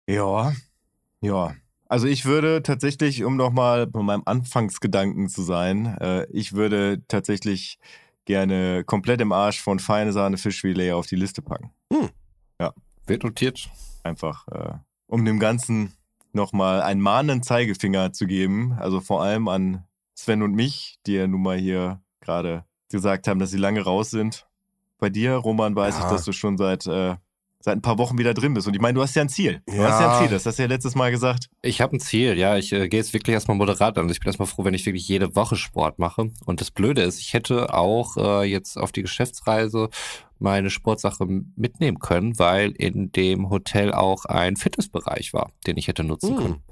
Ja, 0.07 0.53
ja. 1.21 1.55
Also 1.95 2.09
ich 2.09 2.25
würde 2.25 2.61
tatsächlich, 2.65 3.23
um 3.23 3.37
nochmal 3.37 3.87
bei 3.87 4.03
meinem 4.03 4.23
Anfangsgedanken 4.25 5.29
zu 5.29 5.43
sein, 5.43 5.97
äh, 6.01 6.27
ich 6.33 6.53
würde 6.53 7.05
tatsächlich 7.07 7.79
gerne 8.25 8.83
komplett 8.83 9.21
im 9.21 9.31
Arsch 9.31 9.63
von 9.63 9.79
feine 9.79 10.13
Sahne 10.13 10.37
Fischfilet 10.37 10.91
auf 10.91 11.07
die 11.07 11.15
Liste 11.15 11.41
packen. 11.41 11.71
Wird 13.07 13.23
notiert. 13.23 13.69
Einfach, 14.03 14.49
äh, 14.49 14.73
um 15.07 15.25
dem 15.25 15.39
Ganzen 15.39 15.93
nochmal 16.33 16.83
einen 16.83 17.01
mahnenden 17.01 17.45
Zeigefinger 17.45 18.13
zu 18.13 18.27
geben. 18.27 18.73
Also 18.73 18.99
vor 18.99 19.23
allem 19.23 19.47
an 19.47 19.85
Sven 20.17 20.43
und 20.43 20.53
mich, 20.55 20.99
die 21.07 21.13
ja 21.13 21.29
nun 21.29 21.43
mal 21.43 21.59
hier 21.59 22.03
gerade 22.21 22.65
gesagt 22.91 23.29
haben, 23.29 23.39
dass 23.39 23.53
sie 23.53 23.59
lange 23.59 23.83
raus 23.83 24.11
sind. 24.11 24.49
Bei 24.99 25.11
dir, 25.11 25.35
Roman, 25.35 25.77
weiß 25.77 25.95
Ja. 25.95 26.01
ich, 26.01 26.07
dass 26.09 26.25
du 26.25 26.33
schon 26.33 26.59
seit, 26.59 26.87
äh, 26.87 27.15
seit 27.65 27.77
ein 27.79 27.83
paar 27.83 27.97
Wochen 27.97 28.19
wieder 28.19 28.35
drin 28.35 28.53
bist. 28.53 28.67
Und 28.67 28.75
ich 28.75 28.81
meine, 28.83 28.93
du 28.95 29.01
hast 29.01 29.15
ja 29.17 29.23
ein 29.23 29.31
Ziel. 29.31 29.63
Du 29.67 29.73
Ja. 29.77 29.85
hast 29.89 29.99
ja 30.01 30.13
ein 30.13 30.19
Ziel, 30.19 30.29
das 30.29 30.45
hast 30.45 30.59
du 30.59 30.63
ja 30.65 30.69
letztes 30.69 30.95
Mal 30.95 31.11
gesagt. 31.11 31.49
Ich 31.63 31.81
habe 31.81 31.97
ein 31.97 32.01
Ziel, 32.01 32.37
ja. 32.37 32.59
Ich 32.59 32.71
äh, 32.75 32.89
gehe 32.89 33.01
jetzt 33.01 33.15
wirklich 33.15 33.33
erstmal 33.33 33.57
moderat 33.57 33.97
an. 33.97 34.07
Ich 34.11 34.21
bin 34.21 34.27
erstmal 34.27 34.47
froh, 34.47 34.65
wenn 34.67 34.75
ich 34.75 34.85
wirklich 34.85 35.09
jede 35.09 35.35
Woche 35.35 35.57
Sport 35.57 35.99
mache. 35.99 36.31
Und 36.45 36.61
das 36.61 36.71
Blöde 36.71 37.01
ist, 37.01 37.21
ich 37.21 37.33
hätte 37.33 37.73
auch 37.73 38.19
äh, 38.19 38.45
jetzt 38.45 38.77
auf 38.77 38.93
die 38.93 39.01
Geschäftsreise 39.01 39.89
meine 40.39 40.69
Sportsache 40.69 41.25
mitnehmen 41.57 42.01
können, 42.01 42.39
weil 42.39 42.73
in 42.73 43.11
dem 43.13 43.49
Hotel 43.49 43.95
auch 43.95 44.27
ein 44.27 44.57
Fitnessbereich 44.57 45.33
war, 45.33 45.51
den 45.67 45.79
ich 45.79 45.89
hätte 45.89 46.05
nutzen 46.05 46.37
Hm. 46.37 46.43
können. 46.43 46.63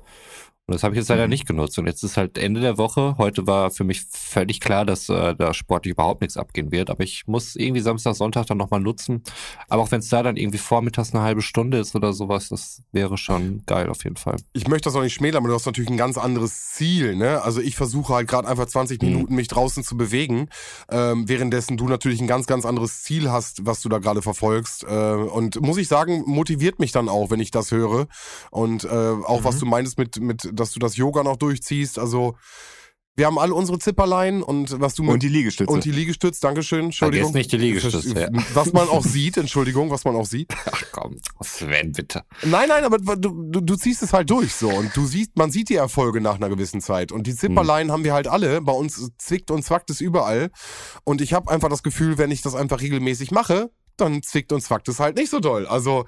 Und 0.73 0.77
das 0.77 0.85
habe 0.85 0.95
ich 0.95 0.99
jetzt 1.01 1.09
leider 1.09 1.25
Mhm. 1.25 1.31
nicht 1.31 1.47
genutzt. 1.47 1.79
Und 1.79 1.87
jetzt 1.87 2.03
ist 2.03 2.17
halt 2.17 2.39
Ende 2.39 2.63
der 2.63 2.79
Woche. 2.79 3.15
Heute 3.19 3.47
war 3.47 3.71
für 3.71 3.85
mich 3.85 4.05
völlig 4.11 4.59
klar, 4.59 4.87
dass 4.87 5.11
äh, 5.11 5.35
da 5.37 5.53
sportlich 5.53 5.93
überhaupt 5.93 6.23
nichts 6.23 6.39
abgehen 6.39 6.73
wird. 6.73 6.89
Aber 6.89 7.05
ich 7.05 7.25
muss 7.27 7.57
irgendwie 7.57 7.83
Samstag, 7.83 8.15
Sonntag 8.15 8.47
dann 8.47 8.57
nochmal 8.57 8.81
nutzen. 8.81 9.23
Aber 9.69 9.83
auch 9.83 9.91
wenn 9.91 10.01
es 10.01 10.09
da 10.09 10.23
dann 10.23 10.39
irgendwie 10.39 10.57
vormittags 10.57 11.13
eine 11.13 11.23
halbe 11.23 11.43
Stunde 11.43 11.77
ist 11.79 11.95
oder 11.95 12.15
sowas, 12.15 12.49
das 12.49 12.81
wäre 12.91 13.19
schon 13.19 13.63
geil 13.67 13.91
auf 13.91 14.03
jeden 14.05 14.17
Fall. 14.17 14.37
ich 14.55 14.67
möchte 14.67 14.89
das 14.89 14.97
auch 14.97 15.03
nicht 15.03 15.13
schmälern, 15.13 15.37
aber 15.43 15.49
du 15.49 15.55
hast 15.55 15.67
natürlich 15.67 15.91
ein 15.91 15.97
ganz 15.99 16.17
anderes 16.17 16.71
Ziel, 16.73 17.17
ne? 17.17 17.43
Also 17.43 17.61
ich 17.61 17.77
versuche 17.77 18.15
halt 18.15 18.29
gerade 18.29 18.49
einfach 18.49 18.67
20 18.67 19.03
Mhm. 19.03 19.09
Minuten 19.09 19.35
mich 19.35 19.49
draußen 19.49 19.85
zu 19.85 19.97
bewegen, 19.99 20.49
ähm, 20.91 21.29
währenddessen 21.29 21.77
du 21.77 21.87
natürlich 21.89 22.21
ein 22.23 22.27
ganz, 22.27 22.47
ganz 22.47 22.65
anderes 22.65 23.03
Ziel 23.03 23.31
hast, 23.31 23.67
was 23.67 23.83
du 23.83 23.89
da 23.91 23.99
gerade 23.99 24.23
verfolgst. 24.23 24.85
Äh, 24.85 24.87
und 25.15 25.61
muss 25.61 25.77
ich 25.77 25.89
sagen, 25.89 26.23
motiviert 26.27 26.79
mich 26.79 26.93
dann 26.93 27.09
auch, 27.11 27.31
wenn 27.31 27.41
ich 27.41 27.51
das 27.51 27.71
höre. 27.73 28.07
Und 28.51 28.85
äh, 28.85 28.89
auch 28.89 29.45
was 29.45 29.57
Mhm. 29.57 29.61
du 29.61 29.67
meintest 29.67 29.99
mit, 29.99 30.21
mit, 30.21 30.49
dass 30.62 30.72
du 30.72 30.79
das 30.79 30.96
Yoga 30.96 31.22
noch 31.22 31.37
durchziehst. 31.37 31.98
Also 31.98 32.37
wir 33.14 33.27
haben 33.27 33.38
alle 33.38 33.53
unsere 33.53 33.79
Zipperlein 33.79 34.42
und 34.42 34.81
was 34.81 34.94
du 34.94 35.03
mit 35.03 35.12
Und 35.12 35.22
die 35.22 35.29
Liegestütze. 35.29 35.70
und 35.70 35.85
die 35.85 35.90
Liegestütz, 35.90 36.40
Dankeschön, 36.40 36.87
Entschuldigung. 36.87 37.33
Vergiss 37.33 37.35
nicht 37.35 37.53
die 37.53 37.59
Liegestütze. 37.59 38.18
Ja. 38.18 38.29
Was 38.55 38.72
man 38.72 38.89
auch 38.89 39.05
sieht, 39.05 39.37
Entschuldigung, 39.37 39.91
was 39.91 40.07
man 40.07 40.16
auch 40.16 40.24
sieht. 40.24 40.51
Ach 40.64 40.82
komm, 40.93 41.18
Sven, 41.43 41.93
bitte. 41.93 42.22
Nein, 42.43 42.68
nein, 42.68 42.84
aber 42.84 42.99
du, 42.99 43.51
du, 43.51 43.61
du 43.61 43.76
ziehst 43.76 44.03
es 44.03 44.14
halt 44.14 44.30
durch 44.30 44.55
so 44.55 44.70
und 44.70 44.97
du 44.97 45.05
siehst, 45.05 45.37
man 45.37 45.51
sieht 45.51 45.68
die 45.68 45.74
Erfolge 45.74 46.22
nach 46.22 46.37
einer 46.37 46.49
gewissen 46.49 46.80
Zeit 46.80 47.12
und 47.12 47.26
die 47.26 47.37
Zipperlein 47.37 47.93
haben 47.93 48.05
wir 48.05 48.14
halt 48.14 48.28
alle. 48.28 48.62
Bei 48.62 48.72
uns 48.72 49.11
zwickt 49.18 49.51
und 49.51 49.62
zwackt 49.62 49.91
es 49.91 50.01
überall 50.01 50.51
und 51.05 51.20
ich 51.20 51.34
habe 51.34 51.51
einfach 51.51 51.68
das 51.68 51.82
Gefühl, 51.82 52.16
wenn 52.16 52.30
ich 52.30 52.41
das 52.41 52.55
einfach 52.55 52.80
regelmäßig 52.80 53.30
mache, 53.30 53.70
dann 53.99 54.22
zwickt 54.22 54.53
und 54.53 54.62
zwackt 54.62 54.89
es 54.89 55.01
halt 55.01 55.16
nicht 55.16 55.28
so 55.28 55.39
doll. 55.39 55.66
Also 55.66 56.07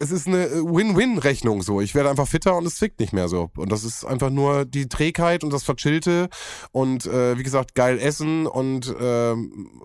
es 0.00 0.10
ist 0.10 0.26
eine 0.26 0.46
äh, 0.46 0.62
Win-Win-Rechnung 0.62 1.62
so. 1.62 1.80
Ich 1.80 1.94
werde 1.94 2.10
einfach 2.10 2.26
fitter 2.26 2.56
und 2.56 2.66
es 2.66 2.78
fickt 2.78 2.98
nicht 3.00 3.12
mehr 3.12 3.28
so. 3.28 3.50
Und 3.56 3.70
das 3.70 3.84
ist 3.84 4.04
einfach 4.04 4.30
nur 4.30 4.64
die 4.64 4.88
Trägheit 4.88 5.44
und 5.44 5.52
das 5.52 5.62
Verchillte 5.62 6.28
und 6.72 7.06
äh, 7.06 7.38
wie 7.38 7.42
gesagt, 7.42 7.74
geil 7.74 7.98
essen 7.98 8.46
und 8.46 8.88
äh, 8.88 9.34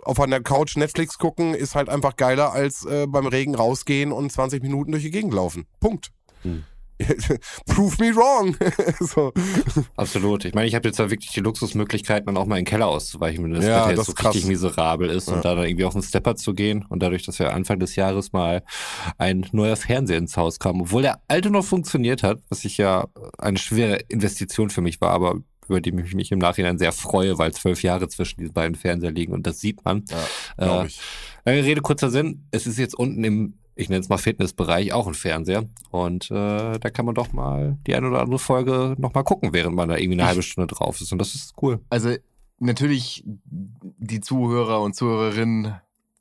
auf 0.03 0.19
einer 0.19 0.39
Couch 0.39 0.77
Netflix 0.77 1.17
gucken 1.17 1.53
ist 1.53 1.75
halt 1.75 1.89
einfach 1.89 2.15
geiler 2.15 2.53
als 2.53 2.85
äh, 2.85 3.07
beim 3.07 3.27
Regen 3.27 3.55
rausgehen 3.55 4.11
und 4.11 4.31
20 4.31 4.63
Minuten 4.63 4.91
durch 4.91 5.03
die 5.03 5.11
Gegend 5.11 5.33
laufen. 5.33 5.67
Punkt. 5.79 6.11
Hm. 6.43 6.63
Prove 7.67 7.95
me 7.99 8.15
wrong. 8.15 8.55
so. 8.99 9.33
Absolut. 9.97 10.45
Ich 10.45 10.53
meine, 10.53 10.67
ich 10.67 10.75
habe 10.75 10.87
jetzt 10.87 10.97
ja 10.99 11.09
wirklich 11.09 11.31
die 11.31 11.39
Luxusmöglichkeiten, 11.41 12.25
dann 12.27 12.37
auch 12.37 12.45
mal 12.45 12.57
in 12.57 12.63
den 12.65 12.69
Keller 12.69 12.87
auszuweichen, 12.87 13.43
wenn 13.43 13.51
das 13.53 13.65
Ja, 13.65 13.89
jetzt 13.89 13.97
das 13.99 14.07
so 14.07 14.13
krass. 14.13 14.33
richtig 14.35 14.49
miserabel 14.49 15.09
ist 15.09 15.27
Ja. 15.27 15.35
und 15.35 15.45
da 15.45 15.55
dann 15.55 15.65
irgendwie 15.65 15.85
auf 15.85 15.93
den 15.93 16.03
Stepper 16.03 16.35
zu 16.35 16.53
gehen 16.53 16.85
und 16.89 17.01
dadurch, 17.03 17.23
dass 17.25 17.37
ja 17.37 17.49
Anfang 17.49 17.79
des 17.79 17.95
Jahres 17.95 18.31
mal 18.33 18.63
ein 19.17 19.45
neuer 19.51 19.75
Fernseher 19.75 20.17
ins 20.17 20.37
Haus 20.37 20.59
kam, 20.59 20.81
obwohl 20.81 21.01
der 21.01 21.19
alte 21.27 21.49
noch 21.49 21.65
funktioniert 21.65 22.23
hat, 22.23 22.39
was 22.49 22.65
ich 22.65 22.77
ja 22.77 23.07
eine 23.37 23.57
schwere 23.57 23.97
Investition 24.07 24.69
für 24.69 24.81
mich 24.81 25.01
war, 25.01 25.11
aber 25.11 25.35
über 25.67 25.81
die 25.81 25.89
ich 26.05 26.13
mich 26.13 26.31
im 26.31 26.37
Nachhinein 26.39 26.77
sehr 26.77 26.91
freue, 26.91 27.39
weil 27.39 27.51
zwölf 27.51 27.81
Jahre 27.81 28.07
zwischen 28.07 28.39
diesen 28.39 28.53
beiden 28.53 28.75
Fernseher 28.75 29.11
liegen 29.11 29.33
und 29.33 29.47
das 29.47 29.59
sieht 29.59 29.83
man. 29.83 30.05
Ja, 30.59 30.83
Äh, 30.83 30.87
ich. 30.87 30.99
Lange 31.43 31.63
Rede, 31.63 31.81
kurzer 31.81 32.11
Sinn. 32.11 32.47
Es 32.51 32.67
ist 32.67 32.77
jetzt 32.77 32.93
unten 32.95 33.23
im, 33.23 33.57
ich 33.75 33.89
nenne 33.89 34.01
es 34.01 34.09
mal 34.09 34.17
Fitnessbereich, 34.17 34.93
auch 34.93 35.07
ein 35.07 35.13
Fernseher. 35.13 35.65
Und 35.91 36.31
äh, 36.31 36.79
da 36.79 36.89
kann 36.89 37.05
man 37.05 37.15
doch 37.15 37.33
mal 37.33 37.77
die 37.85 37.95
eine 37.95 38.07
oder 38.07 38.21
andere 38.21 38.39
Folge 38.39 38.95
noch 38.97 39.13
mal 39.13 39.23
gucken, 39.23 39.53
während 39.53 39.75
man 39.75 39.89
da 39.89 39.97
irgendwie 39.97 40.19
eine 40.19 40.27
halbe 40.27 40.43
Stunde 40.43 40.73
drauf 40.73 41.01
ist. 41.01 41.11
Und 41.11 41.19
das 41.19 41.35
ist 41.35 41.53
cool. 41.61 41.79
Also 41.89 42.15
natürlich, 42.59 43.23
die 43.25 44.21
Zuhörer 44.21 44.81
und 44.81 44.95
Zuhörerinnen 44.95 45.75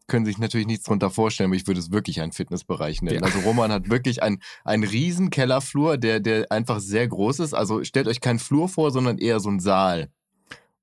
können 0.07 0.27
sich 0.27 0.39
natürlich 0.39 0.67
nichts 0.67 0.85
drunter 0.85 1.11
vorstellen, 1.11 1.49
aber 1.49 1.57
ich 1.57 1.67
würde 1.67 1.81
es 1.81 1.91
wirklich 1.91 2.21
einen 2.21 2.33
Fitnessbereich 2.33 3.01
nennen. 3.01 3.21
Ja. 3.21 3.23
Also 3.23 3.39
Roman 3.41 3.73
hat 3.73 3.89
wirklich 3.89 4.23
einen, 4.23 4.43
einen 4.65 4.85
riesen 4.85 5.31
Kellerflur, 5.31 5.97
der, 5.97 6.21
der 6.21 6.51
einfach 6.51 6.81
sehr 6.81 7.09
groß 7.09 7.39
ist. 7.41 7.55
Also 7.55 7.85
stellt 7.85 8.09
euch 8.09 8.21
keinen 8.21 8.39
Flur 8.39 8.69
vor, 8.69 8.91
sondern 8.91 9.19
eher 9.19 9.41
so 9.41 9.49
ein 9.49 9.61
Saal. 9.61 10.11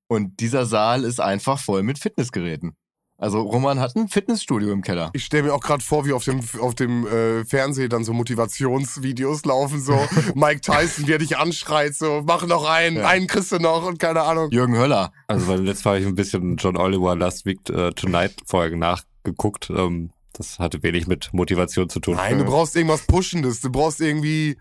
Und 0.08 0.40
dieser 0.40 0.66
Saal 0.66 1.04
ist 1.04 1.20
einfach 1.20 1.58
voll 1.58 1.82
mit 1.82 1.98
Fitnessgeräten. 1.98 2.76
Also 3.22 3.40
Roman 3.40 3.78
hat 3.78 3.94
ein 3.94 4.08
Fitnessstudio 4.08 4.72
im 4.72 4.82
Keller. 4.82 5.10
Ich 5.12 5.24
stelle 5.24 5.44
mir 5.44 5.54
auch 5.54 5.60
gerade 5.60 5.84
vor, 5.84 6.04
wie 6.06 6.12
auf 6.12 6.24
dem 6.24 6.40
auf 6.58 6.74
dem 6.74 7.06
äh, 7.06 7.44
Fernseher 7.44 7.88
dann 7.88 8.02
so 8.02 8.12
Motivationsvideos 8.12 9.44
laufen, 9.44 9.80
so 9.80 9.92
Mike 10.34 10.60
Tyson, 10.62 11.06
der 11.06 11.18
dich 11.18 11.36
anschreit, 11.36 11.94
so 11.94 12.22
mach 12.26 12.44
noch 12.48 12.64
einen, 12.68 12.96
Ja. 12.96 13.06
einen 13.06 13.28
kriegst 13.28 13.52
du 13.52 13.58
noch 13.58 13.86
und 13.86 14.00
keine 14.00 14.22
Ahnung. 14.22 14.50
Jürgen 14.50 14.76
Höller. 14.76 15.12
Also 15.28 15.46
weil 15.46 15.60
letztes 15.60 15.84
Mal 15.84 15.90
habe 15.92 16.00
ich 16.00 16.06
ein 16.06 16.16
bisschen 16.16 16.56
John 16.56 16.76
Oliver 16.76 17.14
Last 17.14 17.46
Week 17.46 17.60
äh, 17.70 17.92
Tonight 17.92 18.34
Folgen 18.44 18.80
nachgeguckt. 18.80 19.70
Ähm, 19.70 20.10
das 20.32 20.58
hatte 20.58 20.82
wenig 20.82 21.06
mit 21.06 21.30
Motivation 21.32 21.88
zu 21.88 22.00
tun. 22.00 22.16
Nein, 22.16 22.38
du 22.38 22.44
brauchst 22.44 22.74
irgendwas 22.74 23.02
Pushendes, 23.06 23.60
du 23.60 23.70
brauchst 23.70 24.00
irgendwie, 24.00 24.56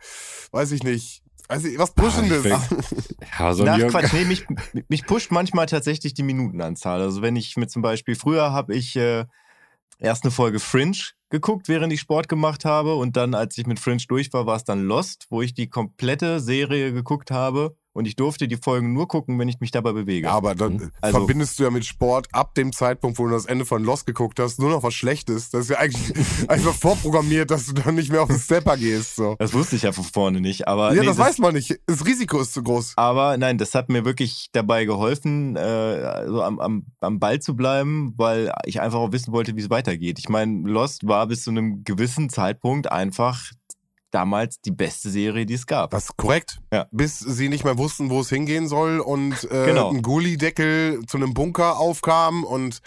weiß 0.52 0.72
ich 0.74 0.84
nicht, 0.84 1.21
ich, 1.64 1.78
was 1.78 1.94
Pushendes. 1.94 2.46
Ah, 2.46 2.62
Ja, 3.40 3.54
so 3.54 3.64
ein 3.64 3.68
Nach 3.68 3.78
Jürgen, 3.78 3.92
Quatsch, 3.92 4.14
nee, 4.14 4.26
mich, 4.26 4.46
mich 4.88 5.06
pusht 5.06 5.32
manchmal 5.32 5.66
tatsächlich 5.66 6.14
die 6.14 6.24
Minutenanzahl. 6.24 7.02
Also 7.02 7.22
wenn 7.22 7.36
ich 7.36 7.56
mir 7.58 7.68
zum 7.68 7.82
Beispiel, 7.82 8.16
früher 8.16 8.52
habe 8.52 8.76
ich 8.76 8.96
äh, 8.96 9.26
erst 10.00 10.24
eine 10.24 10.32
Folge 10.32 10.60
Fringe 10.60 10.98
geguckt, 11.30 11.70
während 11.70 11.94
ich 11.94 12.02
Sport 12.02 12.28
gemacht 12.28 12.66
habe 12.66 12.96
und 12.96 13.16
dann, 13.16 13.34
als 13.34 13.58
ich 13.58 13.66
mit 13.66 13.80
Fringe 13.80 14.04
durch 14.08 14.34
war, 14.34 14.46
war 14.46 14.58
es 14.58 14.64
dann 14.64 14.84
Lost, 14.84 15.28
wo 15.30 15.42
ich 15.42 15.54
die 15.54 15.70
komplette 15.70 16.40
Serie 16.40 16.92
geguckt 16.94 17.32
habe 17.32 17.76
und 17.94 18.06
ich 18.08 18.16
durfte 18.16 18.48
die 18.48 18.58
Folgen 18.58 18.94
nur 18.94 19.08
gucken, 19.08 19.38
wenn 19.40 19.48
ich 19.48 19.60
mich 19.60 19.72
dabei 19.72 19.92
bewege. 19.92 20.28
Ja, 20.28 20.34
aber 20.34 20.56
dann 20.56 20.92
Also- 21.02 21.18
verbindest 21.18 21.60
du 21.60 21.64
ja 21.64 21.70
mit 21.70 21.86
Sport 21.86 22.28
ab 22.32 22.56
dem 22.56 22.72
Zeitpunkt, 22.72 23.20
wo 23.20 23.26
du 23.26 23.32
das 23.32 23.46
Ende 23.46 23.66
von 23.66 23.84
Lost 23.84 24.06
geguckt 24.06 24.40
hast, 24.40 24.60
nur 24.60 24.70
noch 24.70 24.84
was 24.84 24.94
Schlechtes. 24.94 25.50
Das 25.50 25.62
ist 25.64 25.70
ja 25.72 25.78
eigentlich 25.80 26.14
einfach 26.50 26.74
vorprogrammiert, 26.74 27.52
dass 27.52 27.66
du 27.66 27.74
dann 27.74 27.96
nicht 27.96 28.12
mehr 28.12 28.22
auf 28.24 28.30
den 28.30 28.40
Stepper 28.40 28.78
gehst. 28.78 29.16
So. 29.16 29.36
Das 29.40 29.54
wusste 29.54 29.76
ich 29.76 29.82
ja 29.84 29.92
von 29.92 30.04
vorne 30.06 30.42
nicht, 30.42 30.68
aber 30.68 30.94
Ja, 30.94 31.02
nee, 31.02 31.06
das 31.08 31.18
weiß 31.18 31.40
man 31.40 31.54
nicht. 31.54 31.80
Das 31.86 32.06
Risiko 32.06 32.40
ist 32.40 32.54
zu 32.54 32.64
groß. 32.64 32.94
Aber 32.96 33.38
nein, 33.38 33.58
das 33.58 33.76
hat 33.76 33.90
mir 33.90 34.06
wirklich 34.06 34.48
dabei 34.54 34.86
geholfen, 34.86 35.56
äh, 35.56 36.28
so 36.28 36.42
am, 36.44 36.60
am, 36.60 36.86
am 37.02 37.20
Ball 37.20 37.40
zu 37.40 37.56
bleiben, 37.56 38.14
weil 38.18 38.52
ich 38.66 38.80
einfach 38.82 39.00
auch 39.00 39.12
wissen 39.12 39.32
wollte, 39.34 39.56
wie 39.56 39.62
es 39.62 39.70
weitergeht. 39.70 40.20
Ich 40.20 40.30
meine, 40.30 40.68
Lost 40.70 41.08
war 41.08 41.28
bis 41.28 41.44
zu 41.44 41.50
einem 41.52 41.84
gewissen 41.84 42.30
Zeitpunkt 42.30 42.92
einfach 42.92 43.52
damals 44.12 44.60
die 44.62 44.72
beste 44.72 45.10
Serie, 45.10 45.46
die 45.46 45.54
es 45.56 45.66
gab. 45.66 45.92
Das 45.92 46.06
ist 46.06 46.18
korrekt. 46.18 46.60
Ja. 46.72 46.88
Bis 46.92 47.20
sie 47.20 47.50
nicht 47.50 47.64
mehr 47.64 47.78
wussten, 47.78 48.10
wo 48.10 48.22
es 48.22 48.30
hingehen 48.30 48.68
soll 48.68 49.00
und 49.00 49.44
äh, 49.52 49.66
Genau. 49.68 49.90
ein 49.92 50.02
Gullideckel 50.02 51.02
zu 51.08 51.18
einem 51.18 51.34
Bunker 51.34 51.80
aufkam 51.80 52.44
und 52.44 52.80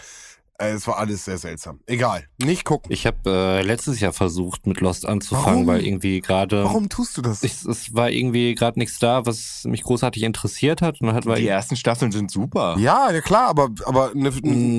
äh, 0.57 0.69
es 0.69 0.87
war 0.87 0.97
alles 0.99 1.25
sehr 1.25 1.37
seltsam. 1.37 1.81
Egal, 1.85 2.27
nicht 2.41 2.63
gucken. 2.63 2.89
ich 2.91 3.05
habe 3.05 3.17
äh, 3.29 3.61
letztes 3.61 3.99
Jahr 3.99 4.13
versucht, 4.13 4.67
mit 4.67 4.79
Lost 4.79 5.05
anzufangen, 5.05 5.65
Warum? 5.65 5.67
weil 5.67 5.85
irgendwie 5.85 6.21
gerade 6.21 6.63
Warum 6.63 6.87
tust 6.87 7.17
du 7.17 7.21
das? 7.21 7.43
ich, 7.43 7.65
es 7.65 7.93
war 7.93 8.09
irgendwie 8.09 8.55
gerade 8.55 8.79
nichts 8.79 8.97
da, 8.99 9.25
was 9.25 9.63
mich 9.65 9.83
großartig 9.83 10.23
interessiert 10.23 10.81
hat. 10.81 11.01
Und 11.01 11.11
hat 11.13 11.25
Die 11.25 11.47
ersten 11.47 11.75
Staffeln 11.75 12.13
sind 12.13 12.31
super. 12.31 12.77
ja, 12.79 13.11
ja 13.11 13.19
klar, 13.21 13.49
aber 13.49 13.69
aber 13.85 14.11
ne, 14.13 14.31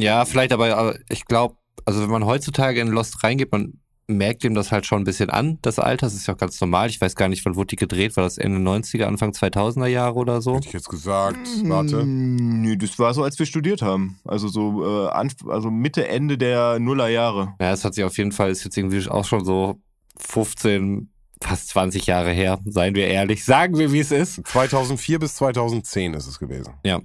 Ja, 0.03 0.25
vielleicht, 0.25 0.53
aber, 0.53 0.75
aber 0.77 0.97
ich 1.11 1.27
glaube, 1.27 1.57
also 1.85 2.01
wenn 2.01 2.11
man 2.11 2.25
heutzutage 2.25 2.81
in 2.81 2.89
Lost 2.89 3.23
reingeht, 3.23 3.53
man 3.53 3.75
merkt 4.09 4.45
ihm 4.45 4.55
das 4.55 4.71
halt 4.73 4.87
schon 4.87 5.03
ein 5.03 5.05
bisschen 5.05 5.31
an, 5.31 5.59
das 5.63 5.79
Alter. 5.79 6.07
Das 6.07 6.15
ist 6.15 6.27
ja 6.27 6.35
auch 6.35 6.39
ganz 6.39 6.61
normal. 6.61 6.89
Ich 6.89 7.01
weiß 7.01 7.17
gar 7.17 7.29
nicht, 7.29 7.45
wann 7.45 7.57
wurde 7.57 7.69
die 7.69 7.77
gedreht? 7.77 8.17
War 8.17 8.25
das 8.25 8.39
Ende 8.39 8.59
90er, 8.59 9.05
Anfang 9.05 9.33
2000er 9.33 9.87
Jahre 9.87 10.15
oder 10.15 10.41
so? 10.41 10.57
hätte 10.57 10.69
ich 10.69 10.73
jetzt 10.73 10.89
gesagt. 10.89 11.49
Warte. 11.65 12.05
Mm, 12.05 12.63
Nö, 12.63 12.77
das 12.77 12.99
war 12.99 13.15
so, 13.15 13.23
als 13.23 13.39
wir 13.39 13.47
studiert 13.47 13.83
haben. 13.83 14.19
Also 14.25 14.49
so 14.49 14.85
äh, 14.85 15.09
also 15.09 15.71
Mitte, 15.71 16.07
Ende 16.09 16.39
der 16.39 16.79
Nullerjahre. 16.79 17.55
Ja, 17.61 17.73
es 17.73 17.85
hat 17.85 17.95
sich 17.95 18.05
auf 18.05 18.17
jeden 18.17 18.33
Fall, 18.33 18.51
ist 18.51 18.65
jetzt 18.65 18.77
irgendwie 18.77 19.09
auch 19.09 19.25
schon 19.25 19.45
so 19.45 19.81
15, 20.19 21.11
fast 21.43 21.69
20 21.69 22.07
Jahre 22.07 22.31
her, 22.31 22.59
seien 22.65 22.95
wir 22.95 23.09
ehrlich. 23.09 23.45
Sagen 23.45 23.77
wir, 23.79 23.93
wie 23.93 24.01
es 24.01 24.13
ist. 24.13 24.47
2004 24.47 25.19
bis 25.19 25.35
2010 25.37 26.15
ist 26.15 26.27
es 26.27 26.39
gewesen. 26.39 26.75
Ja. 26.85 27.01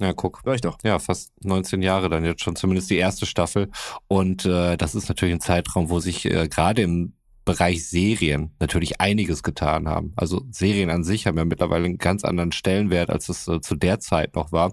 Ja, 0.00 0.12
guck. 0.14 0.40
Sag 0.44 0.54
ich 0.54 0.60
doch. 0.62 0.78
Ja, 0.82 0.98
fast 0.98 1.32
19 1.44 1.82
Jahre 1.82 2.08
dann 2.08 2.24
jetzt 2.24 2.42
schon, 2.42 2.56
zumindest 2.56 2.90
die 2.90 2.96
erste 2.96 3.26
Staffel. 3.26 3.70
Und 4.08 4.46
äh, 4.46 4.76
das 4.76 4.94
ist 4.94 5.08
natürlich 5.08 5.34
ein 5.34 5.40
Zeitraum, 5.40 5.90
wo 5.90 6.00
sich 6.00 6.24
äh, 6.24 6.48
gerade 6.48 6.82
im 6.82 7.12
Bereich 7.44 7.88
Serien 7.88 8.54
natürlich 8.60 9.00
einiges 9.00 9.42
getan 9.42 9.88
haben. 9.88 10.12
Also 10.14 10.42
Serien 10.50 10.90
an 10.90 11.04
sich 11.04 11.26
haben 11.26 11.38
ja 11.38 11.44
mittlerweile 11.44 11.86
einen 11.86 11.98
ganz 11.98 12.22
anderen 12.22 12.52
Stellenwert, 12.52 13.10
als 13.10 13.28
es 13.28 13.48
äh, 13.48 13.60
zu 13.60 13.76
der 13.76 13.98
Zeit 13.98 14.36
noch 14.36 14.52
war. 14.52 14.72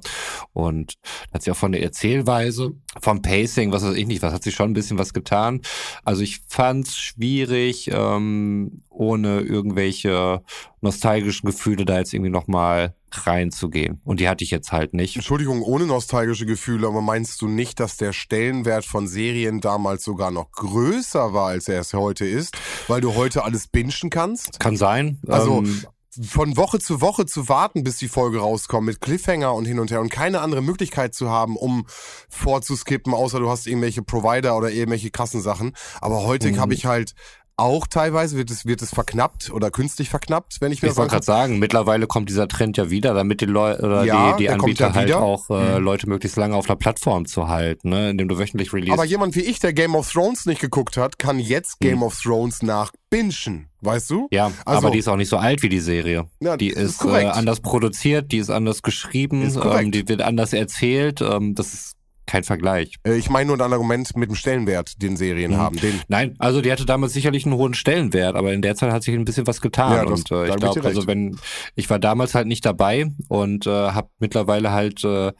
Und 0.54 0.96
hat 1.34 1.42
sich 1.42 1.52
auch 1.52 1.58
von 1.58 1.72
der 1.72 1.82
Erzählweise, 1.82 2.74
vom 3.00 3.22
Pacing, 3.22 3.72
was 3.72 3.84
weiß 3.84 3.96
ich 3.96 4.06
nicht, 4.06 4.22
was 4.22 4.34
hat 4.34 4.44
sich 4.44 4.54
schon 4.54 4.72
ein 4.72 4.76
bisschen 4.76 4.98
was 4.98 5.14
getan. 5.14 5.62
Also 6.04 6.22
ich 6.22 6.42
fand 6.48 6.88
es 6.88 6.98
schwierig, 6.98 7.90
ähm, 7.92 8.84
ohne 8.90 9.40
irgendwelche 9.40 10.44
nostalgischen 10.82 11.48
Gefühle 11.48 11.86
da 11.86 11.98
jetzt 11.98 12.14
irgendwie 12.14 12.32
nochmal 12.32 12.96
reinzugehen. 13.12 14.01
Und 14.03 14.20
die 14.20 14.28
hatte 14.30 14.43
ich 14.43 14.51
jetzt 14.51 14.72
halt 14.72 14.93
nicht. 14.93 15.16
Entschuldigung, 15.16 15.62
ohne 15.62 15.86
nostalgische 15.86 16.45
Gefühle, 16.45 16.88
aber 16.88 17.01
meinst 17.01 17.41
du 17.41 17.47
nicht, 17.47 17.80
dass 17.80 17.97
der 17.97 18.14
Stellenwert 18.14 18.86
von 18.86 19.08
Serien 19.08 19.62
damals 19.62 20.03
sogar 20.03 20.32
noch 20.32 20.51
größer 20.51 21.34
war, 21.34 21.47
als 21.47 21.68
er 21.68 21.82
es 21.82 21.93
heute 21.93 22.26
ist? 22.26 22.58
Weil 22.88 23.01
du 23.01 23.16
heute 23.16 23.43
alles 23.43 23.68
bingen 23.68 24.10
kannst? 24.10 24.60
Kann 24.60 24.76
sein. 24.78 25.20
Also, 25.28 25.60
ähm, 25.60 25.86
Von 26.20 26.58
Woche 26.58 26.80
zu 26.80 26.99
Woche 26.99 27.28
zu 27.28 27.47
warten, 27.47 27.84
bis 27.84 27.97
die 27.99 28.08
Folge 28.08 28.39
rauskommt, 28.39 28.88
mit 28.88 29.01
Cliffhanger 29.01 29.53
und 29.53 29.66
hin 29.66 29.78
und 29.80 29.91
her 29.91 30.01
und 30.01 30.10
keine 30.10 30.41
andere 30.41 30.64
Möglichkeit 30.64 31.14
zu 31.14 31.30
haben, 31.30 31.55
um 31.55 31.86
vorzuskippen, 32.28 33.14
außer 33.14 33.39
du 33.39 33.49
hast 33.49 33.68
irgendwelche 33.68 34.01
Provider 34.01 34.58
oder 34.58 34.72
irgendwelche 34.72 35.12
krassen 35.12 35.41
Sachen. 35.41 35.74
Aber 36.01 36.24
heute 36.24 36.51
Mhm. 36.51 36.60
habe 36.60 36.74
ich 36.74 36.86
halt 36.86 37.14
auch 37.58 37.88
teilweise 37.88 38.38
wird 38.38 38.51
es, 38.51 38.66
wird 38.68 38.82
es 38.84 38.91
verknappt 38.93 39.49
oder 39.51 39.72
künstlich 39.72 40.10
verknappt, 40.10 40.62
wenn 40.62 40.72
ich 40.72 40.82
mir 40.84 40.89
ich 40.89 40.95
wollte 40.97 41.12
gerade 41.12 41.26
sagen, 41.26 41.58
mittlerweile 41.60 42.05
kommt 42.08 42.30
dieser 42.30 42.47
Trend 42.47 42.78
ja 42.78 42.89
wieder, 42.91 43.14
damit 43.16 43.41
die 43.41 43.45
Leute 43.45 43.82
oder 43.84 44.03
Ja, 44.03 44.32
die, 44.34 44.38
die 44.38 44.43
der 44.45 44.53
Anbieter 44.53 44.93
halt 44.93 45.08
wieder. 45.08 45.22
auch 45.22 45.49
äh, 45.49 45.78
Mhm. 45.80 45.84
Leute 45.84 46.08
möglichst 46.08 46.38
lange 46.38 46.55
auf 46.55 46.70
einer 46.70 46.76
Plattform 46.78 47.26
zu 47.26 47.47
halten, 47.47 47.89
ne, 47.89 48.12
indem 48.12 48.28
du 48.28 48.38
wöchentlich 48.38 48.72
release. 48.74 48.93
Aber 48.93 49.05
jemand 49.05 49.36
wie 49.36 49.41
ich, 49.41 49.60
der 49.60 49.74
Game 49.74 49.95
of 49.95 50.12
Thrones 50.12 50.45
nicht 50.45 50.62
geguckt 50.62 50.97
hat, 50.97 51.18
kann 51.20 51.39
jetzt 51.39 51.80
Game 51.80 51.97
Mhm. 51.97 52.03
of 52.03 52.22
Thrones 52.22 52.62
nachbingen. 52.62 53.68
Weißt 53.82 54.10
du? 54.10 54.28
ja, 54.32 54.51
Also- 54.66 54.78
aber 54.80 54.91
die 54.91 54.99
ist 54.99 55.08
auch 55.08 55.16
nicht 55.18 55.30
so 55.30 55.38
alt 55.38 55.62
wie 55.62 55.70
die 55.70 55.80
Serie. 55.80 56.26
Ja, 56.39 56.58
Die 56.58 56.70
das 56.74 56.84
ist, 56.84 57.05
äh, 57.05 57.26
anders 57.26 57.60
produziert, 57.60 58.32
die 58.32 58.38
ist 58.38 58.49
anders 58.49 58.82
geschrieben, 58.82 59.43
Ist 59.43 59.55
ähm, 59.55 59.91
die 59.91 60.08
wird 60.08 60.22
anders 60.22 60.53
erzählt. 60.53 61.22
Ähm, 61.22 61.53
das 61.55 61.74
ist 61.74 61.97
kein 62.28 62.44
Vergleich. 62.44 62.94
Äh, 63.04 63.16
Ich 63.16 63.30
meine 63.32 63.48
nur 63.48 63.60
ein 63.66 63.74
Argument 63.74 64.16
mit 64.16 64.30
dem 64.30 64.36
Stellenwert, 64.36 65.02
den 65.02 65.18
Serien 65.18 65.54
Mhm. 65.54 65.58
haben. 65.58 65.78
Den, 65.78 66.02
Nein, 66.08 66.36
also 66.38 66.62
die 66.62 66.72
hatte 66.72 66.86
damals 66.86 67.14
sicherlich 67.14 67.46
einen 67.46 67.56
hohen 67.56 67.74
Stellenwert, 67.74 68.36
aber 68.36 68.54
in 68.54 68.62
der 68.62 68.76
Zeit 68.76 68.92
hat 68.92 69.02
sich 69.04 69.16
ein 69.16 69.26
bisschen 69.26 69.48
was 69.48 69.62
getan. 69.62 69.94
Ja, 69.96 70.06
das- 70.06 70.20
und 70.20 70.32
äh, 70.32 70.50
ich 70.50 70.56
glaube, 70.58 70.84
also 70.86 71.08
wenn 71.08 71.40
ich 71.76 71.90
war 71.90 71.98
damals 72.00 72.36
halt 72.36 72.46
nicht 72.48 72.66
dabei 72.66 73.12
und 73.30 73.66
äh, 73.66 73.72
habe 73.72 74.10
mittlerweile 74.20 74.72
halt 74.72 75.04
äh, 75.04 75.32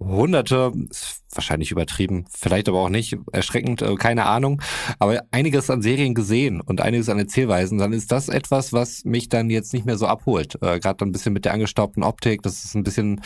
hunderte, 0.00 0.72
ist 0.90 1.22
wahrscheinlich 1.32 1.70
übertrieben, 1.70 2.24
vielleicht 2.30 2.68
aber 2.68 2.80
auch 2.80 2.88
nicht, 2.88 3.16
erschreckend, 3.32 3.80
äh, 3.82 3.94
keine 3.94 4.26
Ahnung, 4.26 4.60
aber 4.98 5.22
einiges 5.30 5.70
an 5.70 5.82
Serien 5.82 6.14
gesehen 6.14 6.60
und 6.60 6.80
einiges 6.80 7.08
an 7.08 7.18
Erzählweisen, 7.18 7.78
dann 7.78 7.92
ist 7.92 8.10
das 8.10 8.28
etwas, 8.28 8.72
was 8.72 9.04
mich 9.04 9.28
dann 9.28 9.50
jetzt 9.50 9.72
nicht 9.72 9.86
mehr 9.86 9.96
so 9.96 10.06
abholt. 10.06 10.56
Äh, 10.62 10.80
Gerade 10.80 10.96
dann 10.98 11.08
ein 11.10 11.12
bisschen 11.12 11.32
mit 11.32 11.44
der 11.44 11.52
angestaubten 11.52 12.02
Optik, 12.02 12.42
das 12.42 12.64
ist 12.64 12.74
ein 12.74 12.82
bisschen 12.82 13.20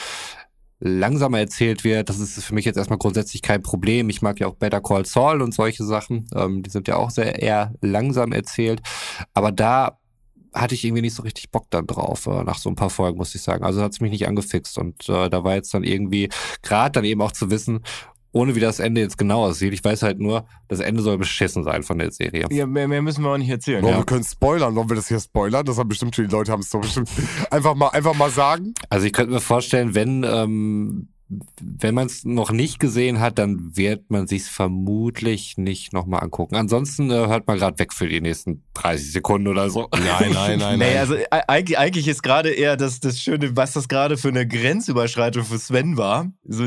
langsamer 0.84 1.38
erzählt 1.38 1.84
wird. 1.84 2.08
Das 2.08 2.18
ist 2.18 2.42
für 2.42 2.54
mich 2.54 2.64
jetzt 2.64 2.76
erstmal 2.76 2.98
grundsätzlich 2.98 3.40
kein 3.40 3.62
Problem. 3.62 4.10
Ich 4.10 4.20
mag 4.20 4.40
ja 4.40 4.48
auch 4.48 4.56
Better 4.56 4.80
Call 4.80 5.06
Saul 5.06 5.40
und 5.40 5.54
solche 5.54 5.84
Sachen. 5.84 6.26
Ähm, 6.34 6.62
die 6.62 6.70
sind 6.70 6.88
ja 6.88 6.96
auch 6.96 7.10
sehr 7.10 7.40
eher 7.40 7.72
langsam 7.80 8.32
erzählt. 8.32 8.80
Aber 9.32 9.52
da 9.52 9.98
hatte 10.52 10.74
ich 10.74 10.84
irgendwie 10.84 11.02
nicht 11.02 11.14
so 11.14 11.22
richtig 11.22 11.50
Bock 11.50 11.70
dann 11.70 11.86
drauf, 11.86 12.26
äh, 12.26 12.42
nach 12.42 12.58
so 12.58 12.68
ein 12.68 12.74
paar 12.74 12.90
Folgen, 12.90 13.16
muss 13.16 13.34
ich 13.34 13.42
sagen. 13.42 13.64
Also 13.64 13.80
hat 13.80 13.92
es 13.92 14.00
mich 14.00 14.10
nicht 14.10 14.26
angefixt. 14.26 14.76
Und 14.76 15.08
äh, 15.08 15.30
da 15.30 15.44
war 15.44 15.54
jetzt 15.54 15.72
dann 15.72 15.84
irgendwie, 15.84 16.28
gerade 16.62 16.92
dann 16.92 17.04
eben 17.04 17.22
auch 17.22 17.32
zu 17.32 17.50
wissen, 17.50 17.84
ohne 18.32 18.54
wie 18.54 18.60
das 18.60 18.80
Ende 18.80 19.00
jetzt 19.00 19.18
genau 19.18 19.44
aussieht. 19.44 19.72
Ich 19.72 19.84
weiß 19.84 20.02
halt 20.02 20.18
nur, 20.18 20.46
das 20.68 20.80
Ende 20.80 21.02
soll 21.02 21.18
beschissen 21.18 21.64
sein 21.64 21.82
von 21.82 21.98
der 21.98 22.10
Serie. 22.10 22.46
Ja, 22.50 22.66
mehr, 22.66 22.88
mehr 22.88 23.02
müssen 23.02 23.22
wir 23.22 23.30
auch 23.30 23.38
nicht 23.38 23.50
erzählen. 23.50 23.82
Boah, 23.82 23.90
Ja. 23.90 23.98
wir 23.98 24.04
können 24.06 24.24
spoilern. 24.24 24.74
Wollen 24.74 24.88
wir 24.90 24.96
das 24.96 25.08
hier 25.08 25.20
spoilern? 25.20 25.64
Das 25.64 25.78
haben 25.78 25.88
bestimmt 25.88 26.16
schon 26.16 26.26
die 26.26 26.32
Leute 26.32 26.50
haben 26.52 26.60
es 26.60 26.70
doch 26.70 26.80
bestimmt. 26.80 27.10
Einfach 27.50 27.74
mal, 27.74 27.88
einfach 27.90 28.14
mal 28.14 28.30
sagen. 28.30 28.74
Also 28.88 29.06
ich 29.06 29.12
könnte 29.12 29.32
mir 29.32 29.40
vorstellen, 29.40 29.94
wenn 29.94 30.24
ähm, 30.24 31.08
wenn 31.62 31.94
man 31.94 32.08
es 32.08 32.26
noch 32.26 32.52
nicht 32.52 32.78
gesehen 32.78 33.18
hat, 33.18 33.38
dann 33.38 33.74
wird 33.74 34.10
man 34.10 34.26
sich 34.26 34.42
vermutlich 34.44 35.56
nicht 35.56 35.94
nochmal 35.94 36.22
angucken. 36.22 36.56
Ansonsten 36.56 37.10
äh, 37.10 37.14
hört 37.14 37.46
man 37.46 37.56
gerade 37.58 37.78
weg 37.78 37.94
für 37.94 38.06
die 38.06 38.20
nächsten 38.20 38.62
30 38.74 39.12
Sekunden 39.12 39.48
oder 39.48 39.70
so. 39.70 39.88
Nein, 39.94 40.32
nein, 40.34 40.58
nein, 40.58 40.78
Nee, 40.78 40.98
also 40.98 41.14
e- 41.14 41.24
eigentlich, 41.48 41.78
eigentlich 41.78 42.06
ist 42.08 42.22
gerade 42.22 42.50
eher 42.50 42.76
das, 42.76 43.00
das 43.00 43.18
Schöne, 43.18 43.56
was 43.56 43.72
das 43.72 43.88
gerade 43.88 44.18
für 44.18 44.28
eine 44.28 44.46
Grenzüberschreitung 44.46 45.44
für 45.44 45.58
Sven 45.58 45.96
war. 45.96 46.30
So 46.44 46.66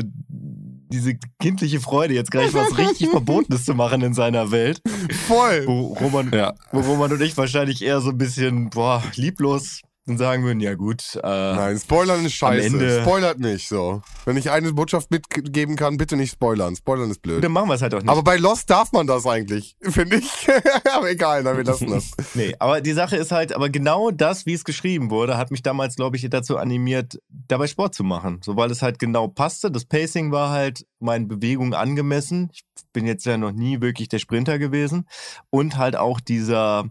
diese 0.88 1.14
kindliche 1.40 1.80
Freude, 1.80 2.14
jetzt 2.14 2.30
gleich 2.30 2.54
was 2.54 2.76
richtig 2.78 3.10
Verbotenes 3.10 3.64
zu 3.64 3.74
machen 3.74 4.02
in 4.02 4.14
seiner 4.14 4.50
Welt. 4.50 4.80
Voll. 5.26 5.64
Wo 5.66 5.94
Roman, 6.00 6.30
Ja. 6.32 6.54
wo 6.72 6.80
Roman 6.80 7.12
und 7.12 7.20
ich 7.22 7.36
wahrscheinlich 7.36 7.82
eher 7.82 8.00
so 8.00 8.10
ein 8.10 8.18
bisschen, 8.18 8.70
boah, 8.70 9.02
lieblos 9.14 9.80
und 10.06 10.18
sagen 10.18 10.44
würden, 10.44 10.60
ja 10.60 10.74
gut, 10.74 11.16
äh, 11.16 11.20
Nein, 11.26 11.78
Spoilern 11.78 12.24
ist 12.24 12.34
scheiße. 12.34 13.02
Spoilert 13.02 13.40
nicht 13.40 13.68
so. 13.68 14.02
Wenn 14.24 14.36
ich 14.36 14.50
eine 14.50 14.72
Botschaft 14.72 15.10
mitgeben 15.10 15.74
kann, 15.74 15.96
bitte 15.96 16.16
nicht 16.16 16.30
spoilern. 16.32 16.76
Spoilern 16.76 17.10
ist 17.10 17.22
blöd. 17.22 17.42
dann 17.42 17.50
machen 17.52 17.68
wir 17.68 17.74
es 17.74 17.82
halt 17.82 17.94
auch 17.94 18.00
nicht. 18.00 18.08
Aber 18.08 18.22
bei 18.22 18.36
Lost 18.36 18.70
darf 18.70 18.92
man 18.92 19.06
das 19.06 19.26
eigentlich, 19.26 19.76
finde 19.82 20.16
ich. 20.16 20.48
aber 20.94 21.10
egal, 21.10 21.42
na, 21.42 21.56
wir 21.56 21.64
lassen 21.64 21.90
das. 21.90 22.12
Nee, 22.34 22.54
aber 22.58 22.80
die 22.80 22.92
Sache 22.92 23.16
ist 23.16 23.32
halt, 23.32 23.52
aber 23.52 23.68
genau 23.68 24.10
das, 24.10 24.46
wie 24.46 24.52
es 24.52 24.64
geschrieben 24.64 25.10
wurde, 25.10 25.36
hat 25.36 25.50
mich 25.50 25.62
damals, 25.62 25.96
glaube 25.96 26.16
ich, 26.16 26.28
dazu 26.28 26.56
animiert, 26.56 27.20
dabei 27.28 27.66
Sport 27.66 27.94
zu 27.94 28.04
machen. 28.04 28.40
So, 28.44 28.56
weil 28.56 28.70
es 28.70 28.82
halt 28.82 28.98
genau 28.98 29.28
passte. 29.28 29.70
Das 29.70 29.84
Pacing 29.84 30.30
war 30.30 30.50
halt 30.50 30.86
meinen 31.00 31.28
Bewegungen 31.28 31.74
angemessen. 31.74 32.50
Ich 32.52 32.64
bin 32.92 33.06
jetzt 33.06 33.26
ja 33.26 33.36
noch 33.38 33.52
nie 33.52 33.80
wirklich 33.80 34.08
der 34.08 34.18
Sprinter 34.18 34.58
gewesen. 34.58 35.08
Und 35.50 35.76
halt 35.76 35.96
auch 35.96 36.20
dieser, 36.20 36.90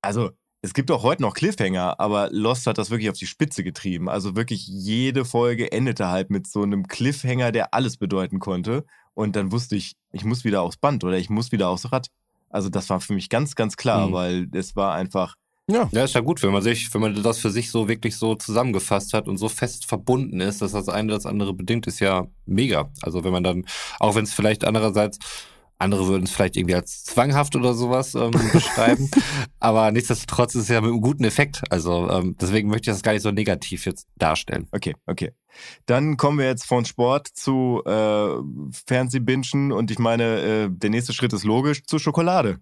also, 0.00 0.30
es 0.62 0.74
gibt 0.74 0.90
auch 0.92 1.02
heute 1.02 1.22
noch 1.22 1.34
Cliffhanger, 1.34 1.98
aber 1.98 2.28
Lost 2.30 2.66
hat 2.66 2.78
das 2.78 2.90
wirklich 2.90 3.10
auf 3.10 3.18
die 3.18 3.26
Spitze 3.26 3.64
getrieben. 3.64 4.08
Also 4.08 4.36
wirklich 4.36 4.66
jede 4.66 5.24
Folge 5.24 5.72
endete 5.72 6.08
halt 6.08 6.30
mit 6.30 6.46
so 6.46 6.62
einem 6.62 6.86
Cliffhanger, 6.86 7.50
der 7.52 7.74
alles 7.74 7.96
bedeuten 7.96 8.38
konnte. 8.38 8.84
Und 9.14 9.34
dann 9.36 9.50
wusste 9.52 9.74
ich, 9.76 9.96
ich 10.12 10.24
muss 10.24 10.44
wieder 10.44 10.62
aufs 10.62 10.76
Band 10.76 11.02
oder 11.04 11.18
ich 11.18 11.28
muss 11.28 11.50
wieder 11.52 11.68
aufs 11.68 11.90
Rad. 11.92 12.06
Also 12.48 12.68
das 12.68 12.88
war 12.90 13.00
für 13.00 13.12
mich 13.12 13.28
ganz, 13.28 13.54
ganz 13.56 13.76
klar, 13.76 14.08
Mhm. 14.08 14.12
weil 14.12 14.48
es 14.52 14.76
war 14.76 14.94
einfach, 14.94 15.34
Ja. 15.68 15.88
Ja, 15.92 16.04
ist 16.04 16.14
ja 16.14 16.20
gut, 16.20 16.42
wenn 16.42 16.52
man 16.52 16.62
sich, 16.62 16.92
wenn 16.92 17.00
man 17.00 17.22
das 17.22 17.38
für 17.38 17.50
sich 17.50 17.70
so 17.70 17.88
wirklich 17.88 18.16
so 18.16 18.34
zusammengefasst 18.34 19.14
hat 19.14 19.26
und 19.28 19.38
so 19.38 19.48
fest 19.48 19.86
verbunden 19.86 20.40
ist, 20.40 20.60
dass 20.60 20.72
das 20.72 20.88
eine 20.88 21.12
das 21.12 21.24
andere 21.26 21.54
bedingt, 21.54 21.86
ist 21.86 22.00
ja 22.00 22.26
mega. 22.46 22.90
Also 23.00 23.24
wenn 23.24 23.32
man 23.32 23.42
dann, 23.44 23.64
auch 24.00 24.14
wenn 24.14 24.24
es 24.24 24.32
vielleicht 24.34 24.64
andererseits, 24.64 25.18
andere 25.82 26.06
würden 26.06 26.24
es 26.24 26.30
vielleicht 26.30 26.56
irgendwie 26.56 26.74
als 26.74 27.04
zwanghaft 27.04 27.56
oder 27.56 27.74
sowas 27.74 28.14
ähm, 28.14 28.30
beschreiben, 28.52 29.10
aber 29.60 29.90
nichtsdestotrotz 29.90 30.54
ist 30.54 30.62
es 30.62 30.68
ja 30.68 30.80
mit 30.80 30.90
einem 30.90 31.00
guten 31.00 31.24
Effekt. 31.24 31.62
Also 31.70 32.08
ähm, 32.10 32.36
deswegen 32.40 32.68
möchte 32.68 32.90
ich 32.90 32.94
das 32.94 33.02
gar 33.02 33.12
nicht 33.12 33.22
so 33.22 33.30
negativ 33.30 33.84
jetzt 33.86 34.06
darstellen. 34.16 34.68
okay, 34.72 34.94
okay. 35.06 35.32
Dann 35.86 36.16
kommen 36.16 36.38
wir 36.38 36.46
jetzt 36.46 36.64
von 36.64 36.84
Sport 36.84 37.28
zu 37.28 37.82
äh, 37.84 38.28
Fernsehbingen 38.86 39.72
und 39.72 39.90
ich 39.90 39.98
meine, 39.98 40.40
äh, 40.40 40.68
der 40.70 40.90
nächste 40.90 41.12
Schritt 41.12 41.32
ist 41.32 41.44
logisch 41.44 41.84
zu 41.84 41.98
Schokolade. 41.98 42.58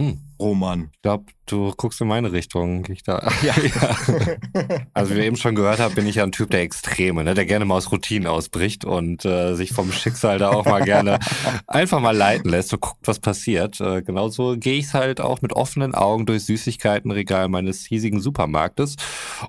Hm. 0.00 0.18
Roman. 0.40 0.88
Ich 0.94 1.02
glaube, 1.02 1.26
du 1.44 1.72
guckst 1.76 2.00
in 2.00 2.08
meine 2.08 2.32
Richtung. 2.32 2.86
Ich 2.88 3.02
da. 3.02 3.28
Ja. 3.42 3.54
Also 4.94 5.12
wie 5.12 5.16
wir 5.16 5.24
eben 5.24 5.36
schon 5.36 5.54
gehört 5.54 5.78
haben, 5.78 5.94
bin 5.94 6.06
ich 6.06 6.16
ja 6.16 6.24
ein 6.24 6.32
Typ 6.32 6.50
der 6.50 6.62
Extreme, 6.62 7.24
ne? 7.24 7.34
der 7.34 7.44
gerne 7.44 7.64
mal 7.64 7.76
aus 7.76 7.92
Routinen 7.92 8.26
ausbricht 8.26 8.84
und 8.84 9.24
äh, 9.24 9.54
sich 9.54 9.72
vom 9.72 9.92
Schicksal 9.92 10.38
da 10.38 10.50
auch 10.50 10.64
mal 10.64 10.82
gerne 10.82 11.18
einfach 11.66 12.00
mal 12.00 12.16
leiten 12.16 12.50
lässt 12.50 12.72
und 12.72 12.80
guckt, 12.80 13.06
was 13.06 13.18
passiert. 13.18 13.80
Äh, 13.80 14.02
genauso 14.02 14.56
gehe 14.56 14.78
ich 14.78 14.92
halt 14.94 15.20
auch 15.20 15.42
mit 15.42 15.52
offenen 15.52 15.94
Augen 15.94 16.26
durchs 16.26 16.46
Süßigkeitenregal 16.46 17.48
meines 17.48 17.84
hiesigen 17.84 18.20
Supermarktes 18.20 18.96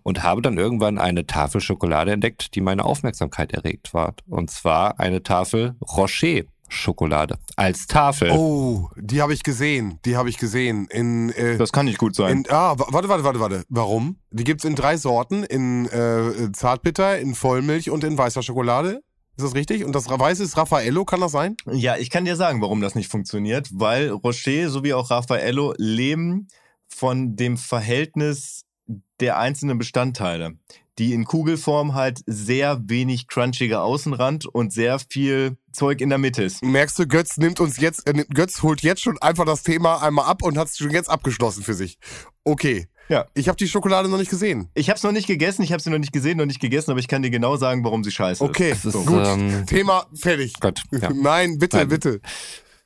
und 0.03 0.23
habe 0.23 0.41
dann 0.41 0.57
irgendwann 0.57 0.97
eine 0.97 1.25
Tafel 1.25 1.61
Schokolade 1.61 2.11
entdeckt, 2.11 2.55
die 2.55 2.61
meine 2.61 2.83
Aufmerksamkeit 2.83 3.53
erregt 3.53 3.93
war. 3.93 4.15
Und 4.27 4.51
zwar 4.51 4.99
eine 4.99 5.23
Tafel 5.23 5.75
Rocher. 5.81 6.43
Schokolade 6.71 7.37
als 7.57 7.85
Tafel. 7.85 8.31
Oh, 8.31 8.89
die 8.95 9.21
habe 9.21 9.33
ich 9.33 9.43
gesehen. 9.43 9.99
Die 10.05 10.15
habe 10.15 10.29
ich 10.29 10.37
gesehen. 10.37 10.87
In, 10.89 11.29
äh, 11.31 11.57
Das 11.57 11.71
kann 11.71 11.85
nicht 11.85 11.97
gut 11.97 12.15
sein. 12.15 12.37
in, 12.39 12.45
ah, 12.49 12.79
wa- 12.79 12.87
warte, 12.89 13.09
warte, 13.09 13.23
warte, 13.23 13.39
warte. 13.39 13.63
Warum? 13.69 14.15
Die 14.31 14.43
gibt's 14.45 14.63
in 14.63 14.75
drei 14.75 14.95
Sorten. 14.97 15.43
In 15.43 15.85
äh, 15.87 16.51
Zartbitter, 16.53 17.19
in 17.19 17.35
Vollmilch 17.35 17.89
und 17.89 18.03
in 18.03 18.17
weißer 18.17 18.41
Schokolade. 18.41 19.01
Ist 19.37 19.43
das 19.45 19.55
richtig? 19.55 19.83
Und 19.85 19.93
das 19.95 20.09
Weiße 20.09 20.43
ist 20.43 20.55
Raffaello, 20.57 21.03
kann 21.05 21.19
das 21.21 21.31
sein? 21.31 21.55
Ja, 21.71 21.97
ich 21.97 22.09
kann 22.09 22.25
dir 22.25 22.35
sagen, 22.35 22.61
warum 22.61 22.79
das 22.81 22.95
nicht 22.95 23.09
funktioniert, 23.11 23.69
weil 23.73 24.09
Rocher 24.09 24.69
sowie 24.69 24.93
auch 24.93 25.09
Raffaello 25.09 25.73
leben 25.77 26.47
von 26.87 27.35
dem 27.35 27.57
Verhältnis 27.57 28.63
der 29.19 29.37
einzelnen 29.39 29.77
Bestandteile, 29.77 30.53
die 30.99 31.13
in 31.13 31.25
Kugelform 31.25 31.93
halt 31.93 32.19
sehr 32.25 32.79
wenig 32.87 33.27
crunchiger 33.27 33.83
Außenrand 33.83 34.45
und 34.45 34.73
sehr 34.73 34.99
viel 34.99 35.57
Zeug 35.71 36.01
in 36.01 36.09
der 36.09 36.17
Mitte 36.17 36.43
ist. 36.43 36.63
Merkst 36.63 36.99
du, 36.99 37.07
Götz 37.07 37.37
nimmt 37.37 37.59
uns 37.59 37.79
jetzt, 37.79 38.07
äh, 38.07 38.25
Götz 38.33 38.61
holt 38.61 38.81
jetzt 38.81 39.01
schon 39.01 39.17
einfach 39.19 39.45
das 39.45 39.63
Thema 39.63 40.01
einmal 40.03 40.25
ab 40.25 40.43
und 40.43 40.57
hat 40.57 40.67
es 40.67 40.77
schon 40.77 40.91
jetzt 40.91 41.09
abgeschlossen 41.09 41.63
für 41.63 41.73
sich. 41.73 41.97
Okay. 42.43 42.87
Ja. 43.09 43.25
Ich 43.33 43.49
habe 43.49 43.57
die 43.57 43.67
Schokolade 43.67 44.07
noch 44.07 44.17
nicht 44.17 44.29
gesehen. 44.29 44.69
Ich 44.73 44.89
habe 44.89 44.95
es 44.95 45.03
noch 45.03 45.11
nicht 45.11 45.27
gegessen, 45.27 45.63
ich 45.63 45.73
habe 45.73 45.81
sie 45.81 45.89
noch 45.89 45.97
nicht 45.97 46.13
gesehen, 46.13 46.37
noch 46.37 46.45
nicht 46.45 46.61
gegessen, 46.61 46.91
aber 46.91 46.99
ich 47.01 47.09
kann 47.09 47.21
dir 47.21 47.29
genau 47.29 47.57
sagen, 47.57 47.83
warum 47.83 48.03
sie 48.05 48.11
scheiße 48.11 48.41
Okay, 48.41 48.71
ist, 48.71 48.83
so, 48.83 49.03
gut. 49.03 49.25
ähm, 49.27 49.65
Thema 49.65 50.05
fertig. 50.13 50.53
Gott, 50.61 50.81
ja. 50.91 51.09
Nein, 51.13 51.57
bitte, 51.57 51.77
Nein. 51.77 51.89
bitte. 51.89 52.21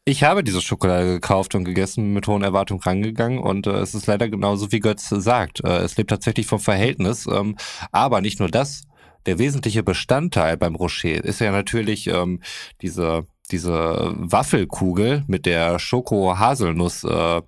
Ich 0.07 0.23
habe 0.23 0.43
diese 0.43 0.61
Schokolade 0.61 1.07
gekauft 1.07 1.55
und 1.55 1.63
gegessen, 1.65 2.13
mit 2.13 2.27
hohen 2.27 2.43
Erwartungen 2.43 2.79
rangegangen 2.81 3.39
und 3.39 3.65
äh, 3.65 3.71
es 3.71 3.95
ist 3.95 4.05
leider 4.05 4.29
genauso, 4.29 4.71
wie 4.71 4.79
Götz 4.79 5.09
sagt. 5.09 5.63
Äh, 5.63 5.77
es 5.79 5.97
lebt 5.97 6.11
tatsächlich 6.11 6.45
vom 6.45 6.59
Verhältnis, 6.59 7.25
ähm, 7.25 7.55
aber 7.91 8.21
nicht 8.21 8.39
nur 8.39 8.49
das. 8.49 8.83
Der 9.25 9.39
wesentliche 9.39 9.81
Bestandteil 9.81 10.57
beim 10.57 10.75
Rocher 10.75 11.23
ist 11.25 11.39
ja 11.41 11.51
natürlich 11.51 12.05
ähm, 12.05 12.41
diese, 12.83 13.25
diese 13.49 14.13
Waffelkugel 14.15 15.23
mit 15.25 15.47
der 15.47 15.79
Schoko-Haselnuss 15.79 17.03
äh, 17.03 17.41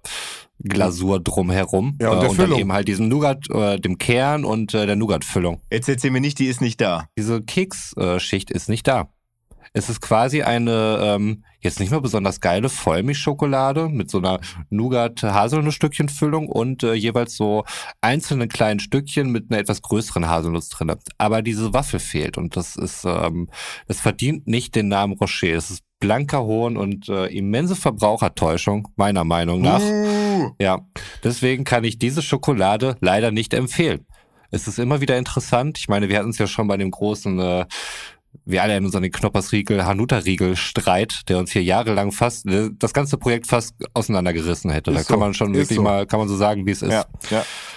Glasur 0.60 1.20
drumherum 1.20 1.99
Ja, 2.01 2.10
und 2.10 2.18
äh, 2.18 2.22
der 2.22 2.30
und 2.32 2.39
dann 2.39 2.45
Füllung. 2.47 2.60
eben 2.60 2.74
halt 2.74 2.88
diesem 2.88 3.08
Nougat, 3.08 3.47
äh, 3.51 3.80
dem 3.80 3.99
Kern 3.99 4.43
und 4.43 4.74
äh, 4.74 4.88
der 4.88 4.95
Nougat-Füllung. 4.95 5.62
Jetzt 5.72 5.88
erzähl 5.89 6.10
mir 6.10 6.22
nicht, 6.22 6.39
die 6.39 6.47
ist 6.47 6.62
nicht 6.62 6.82
da. 6.82 7.08
Diese 7.16 7.43
Keksschicht 7.43 8.49
ist 8.49 8.68
nicht 8.68 8.88
da. 8.88 9.10
Es 9.74 9.89
ist 9.89 10.01
quasi 10.01 10.41
eine 10.41 10.99
ähm, 11.01 11.43
jetzt 11.59 11.80
nicht 11.80 11.91
mehr 11.91 12.01
besonders 12.01 12.39
geile 12.39 12.70
Vollmilchschokolade 12.70 13.89
mit 13.89 14.09
so 14.09 14.20
einer 14.20 14.39
Nougat-Haselnussstückchenfüllung 14.70 16.47
und 16.47 16.84
äh, 16.84 16.93
jeweils 16.93 17.36
so 17.36 17.65
einzelne 18.01 18.47
kleinen 18.47 18.80
Stückchen 18.80 19.32
mit 19.32 19.49
einer 19.49 19.59
etwas 19.59 19.82
größeren 19.82 20.28
Haselnuss 20.28 20.70
drinne. 20.70 20.97
Aber 21.18 21.41
diese 21.41 21.74
Waffel 21.74 21.99
fehlt 21.99 22.38
und 22.38 22.55
das 22.55 22.76
ist, 22.76 23.05
ähm, 23.05 23.49
das 23.88 23.99
verdient 23.99 24.47
nicht 24.47 24.76
den 24.76 24.88
Namen 24.88 25.13
Rocher. 25.13 25.55
Es 25.55 25.72
ist 25.72 25.84
blanker 25.99 26.43
Hohn 26.43 26.78
und 26.78 27.09
äh, 27.09 27.26
immense 27.28 27.76
Verbrauchertäuschung, 27.76 28.88
meiner 28.95 29.24
Meinung 29.24 29.61
nach. 29.61 29.82
Uh, 29.82 30.51
Ja, 30.59 30.86
deswegen 31.24 31.63
kann 31.63 31.84
ich 31.84 31.97
diese 31.97 32.22
Schokolade 32.22 32.97
leider 32.99 33.32
nicht 33.32 33.53
empfehlen. 33.53 34.05
Es 34.51 34.68
ist 34.68 34.80
immer 34.80 35.01
wieder 35.01 35.18
interessant. 35.18 35.78
Ich 35.78 35.89
meine, 35.89 36.07
wir 36.07 36.20
hatten 36.20 36.30
es 36.30 36.38
ja 36.38 36.47
schon 36.47 36.68
bei 36.68 36.78
dem 36.78 36.91
großen, 36.91 37.39
äh, 37.39 37.65
wir 38.47 38.63
alle 38.63 38.71
erinnern 38.71 38.88
uns 38.88 38.95
an 38.95 39.03
den 39.03 39.11
Knoppersriegel, 39.11 39.86
Hanuta-Riegel-Streit, 39.86 41.23
der 41.28 41.38
uns 41.38 41.51
hier 41.51 41.63
jahrelang 41.63 42.13
fast, 42.13 42.45
das 42.45 42.93
ganze 42.93 43.17
Projekt 43.17 43.47
fast 43.47 43.75
auseinandergerissen 43.93 44.71
hätte. 44.71 44.91
Da 44.91 45.01
Ist 45.01 45.07
kann 45.07 45.15
so, 45.15 45.19
man 45.19 45.34
schon 45.34 45.53
wirklich 45.53 45.75
so. 45.75 45.82
mal, 45.82 46.05
kann 46.05 46.19
man 46.19 46.30
so 46.30 46.38
sagen, 46.38 46.65
wie 46.65 46.71
es 46.71 46.82
ist. 46.82 46.91
ja, 46.91 47.05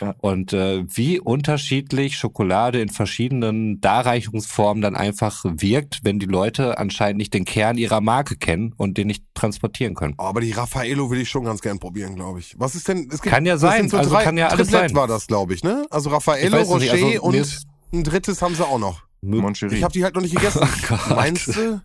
ja. 0.00 0.14
Und 0.18 0.52
äh, 0.52 0.84
wie 0.86 1.18
unterschiedlich 1.18 2.16
Schokolade 2.16 2.80
in 2.80 2.88
verschiedenen 2.88 3.80
Darreichungsformen 3.80 4.80
dann 4.80 4.94
einfach 4.94 5.44
wirkt, 5.44 6.00
wenn 6.04 6.20
die 6.20 6.26
Leute 6.26 6.78
anscheinend 6.78 7.18
nicht 7.18 7.34
den 7.34 7.44
Kern 7.44 7.76
ihrer 7.76 8.00
Marke 8.00 8.36
kennen 8.36 8.72
und 8.76 8.96
den 8.96 9.08
nicht 9.08 9.24
transportieren 9.34 9.94
können. 9.94 10.14
Oh, 10.18 10.22
aber 10.24 10.40
die 10.40 10.52
Raffaello 10.52 11.10
will 11.10 11.20
ich 11.20 11.28
schon 11.28 11.44
ganz 11.44 11.62
gern 11.62 11.80
probieren, 11.80 12.14
glaube 12.14 12.38
ich. 12.38 12.54
Was 12.58 12.76
ist 12.76 12.86
denn? 12.86 13.08
Es 13.12 13.22
Kann 13.22 13.44
ja 13.44 13.56
sein, 13.56 13.88
so 13.88 13.96
also 13.98 14.10
drei, 14.10 14.22
kann 14.22 14.36
ja 14.36 14.48
alles 14.48 14.68
Triplett 14.68 14.90
sein. 14.90 14.96
war 14.96 15.08
das, 15.08 15.26
glaube 15.26 15.54
ich, 15.54 15.64
ne? 15.64 15.86
Also 15.90 16.10
Raffaello, 16.10 16.56
es 16.58 16.68
Rocher 16.68 16.94
nicht, 16.94 17.20
also 17.20 17.22
und 17.22 17.66
ein 17.92 18.04
drittes 18.04 18.40
haben 18.40 18.54
sie 18.54 18.64
auch 18.64 18.78
noch. 18.78 19.09
Moncherie. 19.22 19.76
Ich 19.76 19.82
habe 19.82 19.92
die 19.92 20.04
halt 20.04 20.14
noch 20.14 20.22
nicht 20.22 20.34
gegessen. 20.34 20.60
Oh. 20.90 21.14
Meinst 21.14 21.56
du? 21.56 21.80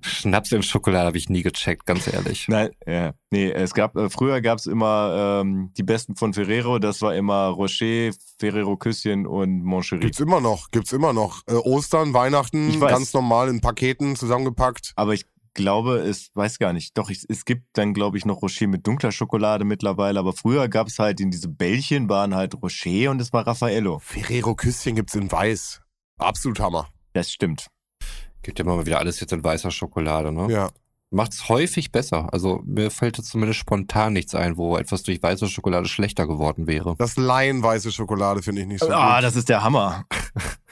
Schnaps 0.00 0.52
in 0.52 0.62
Schokolade 0.62 1.06
habe 1.06 1.16
ich 1.16 1.28
nie 1.28 1.42
gecheckt, 1.42 1.86
ganz 1.86 2.06
ehrlich. 2.06 2.46
Nein, 2.48 2.70
ja. 2.86 3.14
Nee, 3.30 3.50
es 3.50 3.72
gab, 3.72 3.96
äh, 3.96 4.10
früher 4.10 4.40
gab 4.40 4.58
es 4.58 4.66
immer 4.66 5.40
ähm, 5.42 5.72
die 5.76 5.82
besten 5.82 6.14
von 6.14 6.34
Ferrero, 6.34 6.78
das 6.78 7.00
war 7.00 7.14
immer 7.14 7.46
Rocher, 7.48 8.10
Ferrero 8.38 8.76
Küsschen 8.76 9.26
und 9.26 9.64
Moncherie. 9.64 10.00
Gibt's 10.00 10.20
immer 10.20 10.40
noch, 10.40 10.70
gibt's 10.70 10.92
immer 10.92 11.12
noch. 11.12 11.40
Äh, 11.46 11.54
Ostern, 11.54 12.12
Weihnachten, 12.12 12.78
ganz 12.80 13.14
normal 13.14 13.48
in 13.48 13.60
Paketen 13.60 14.14
zusammengepackt. 14.14 14.92
Aber 14.96 15.14
ich 15.14 15.24
glaube, 15.54 15.98
es 15.98 16.30
weiß 16.34 16.58
gar 16.58 16.72
nicht. 16.72 16.98
Doch, 16.98 17.08
ich, 17.08 17.24
es 17.28 17.44
gibt 17.44 17.64
dann, 17.78 17.94
glaube 17.94 18.18
ich, 18.18 18.26
noch 18.26 18.42
Rocher 18.42 18.66
mit 18.66 18.86
dunkler 18.86 19.12
Schokolade 19.12 19.64
mittlerweile. 19.64 20.18
Aber 20.18 20.32
früher 20.32 20.68
gab 20.68 20.88
es 20.88 20.98
halt 20.98 21.20
in 21.20 21.30
diese 21.30 21.48
Bällchen 21.48 22.08
waren 22.08 22.34
halt 22.34 22.60
Rocher 22.60 23.10
und 23.10 23.20
es 23.20 23.32
war 23.32 23.46
Raffaello. 23.46 24.00
Ferrero 24.00 24.54
Küsschen 24.54 24.96
gibt's 24.96 25.14
in 25.14 25.30
weiß. 25.30 25.80
Absolut 26.18 26.60
Hammer. 26.60 26.88
Das 27.12 27.30
stimmt. 27.30 27.66
Gibt 28.42 28.58
ja 28.58 28.64
immer 28.64 28.76
mal 28.76 28.86
wieder 28.86 28.98
alles 28.98 29.20
jetzt 29.20 29.32
in 29.32 29.42
weißer 29.42 29.70
Schokolade, 29.70 30.32
ne? 30.32 30.52
Ja. 30.52 30.70
Macht's 31.10 31.48
häufig 31.48 31.92
besser. 31.92 32.28
Also 32.32 32.60
mir 32.66 32.90
fällt 32.90 33.18
jetzt 33.18 33.30
zumindest 33.30 33.60
spontan 33.60 34.14
nichts 34.14 34.34
ein, 34.34 34.56
wo 34.56 34.76
etwas 34.76 35.04
durch 35.04 35.22
weiße 35.22 35.46
Schokolade 35.46 35.86
schlechter 35.86 36.26
geworden 36.26 36.66
wäre. 36.66 36.96
Das 36.98 37.16
Laienweiße 37.16 37.92
Schokolade 37.92 38.42
finde 38.42 38.62
ich 38.62 38.66
nicht 38.66 38.80
so 38.80 38.90
ah, 38.90 39.16
gut. 39.16 39.24
das 39.24 39.36
ist 39.36 39.48
der 39.48 39.62
Hammer. 39.62 40.04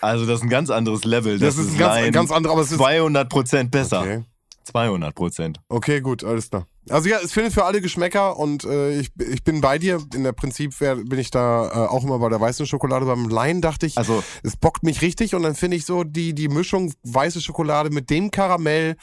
Also 0.01 0.27
das 0.27 0.41
ist 0.41 0.43
ein 0.43 0.49
ganz 0.49 0.69
anderes 0.69 1.05
Level. 1.05 1.39
Das, 1.39 1.57
ist 1.57 1.75
ein 1.75 1.79
ganz, 1.79 2.13
ganz 2.13 2.33
anderer, 2.33 2.55
aber 2.55 2.63
es 2.63 2.73
ist 2.73 2.79
200 2.79 3.29
Prozent 3.29 3.71
besser. 3.71 4.01
Okay. 4.01 4.25
200 4.65 5.15
Prozent. 5.15 5.61
Okay, 5.69 6.01
gut, 6.01 6.25
alles 6.25 6.51
klar. 6.51 6.67
Also 6.89 7.09
ja, 7.09 7.19
es 7.23 7.33
findet 7.33 7.53
für 7.53 7.65
alle 7.65 7.81
Geschmäcker 7.81 8.37
und 8.39 8.65
äh, 8.65 8.99
ich, 8.99 9.11
ich 9.19 9.45
bin 9.45 9.61
bei 9.61 9.79
dir. 9.79 10.01
In 10.15 10.25
der 10.25 10.33
Prinzip 10.33 10.81
wär, 10.81 10.97
bin 10.97 11.19
ich 11.19 11.31
da 11.31 11.69
äh, 11.69 11.89
auch 11.89 12.03
immer 12.03 12.19
bei 12.19 12.29
der 12.29 12.41
weißen 12.41 12.67
Schokolade. 12.67 13.07
Beim 13.07 13.29
Laien 13.29 13.61
dachte 13.61 13.87
ich, 13.87 13.97
Also 13.99 14.23
es 14.43 14.57
bockt 14.57 14.83
mich 14.83 15.01
richtig 15.01 15.35
und 15.35 15.43
dann 15.45 15.55
finde 15.55 15.77
ich 15.77 15.87
so 15.87 16.03
die, 16.03 16.35
die 16.35 16.49
Mischung 16.49 16.93
weiße 17.05 17.41
Schokolade 17.41 17.91
mit 17.91 18.11
dem 18.11 18.31
Karamell, 18.31 18.97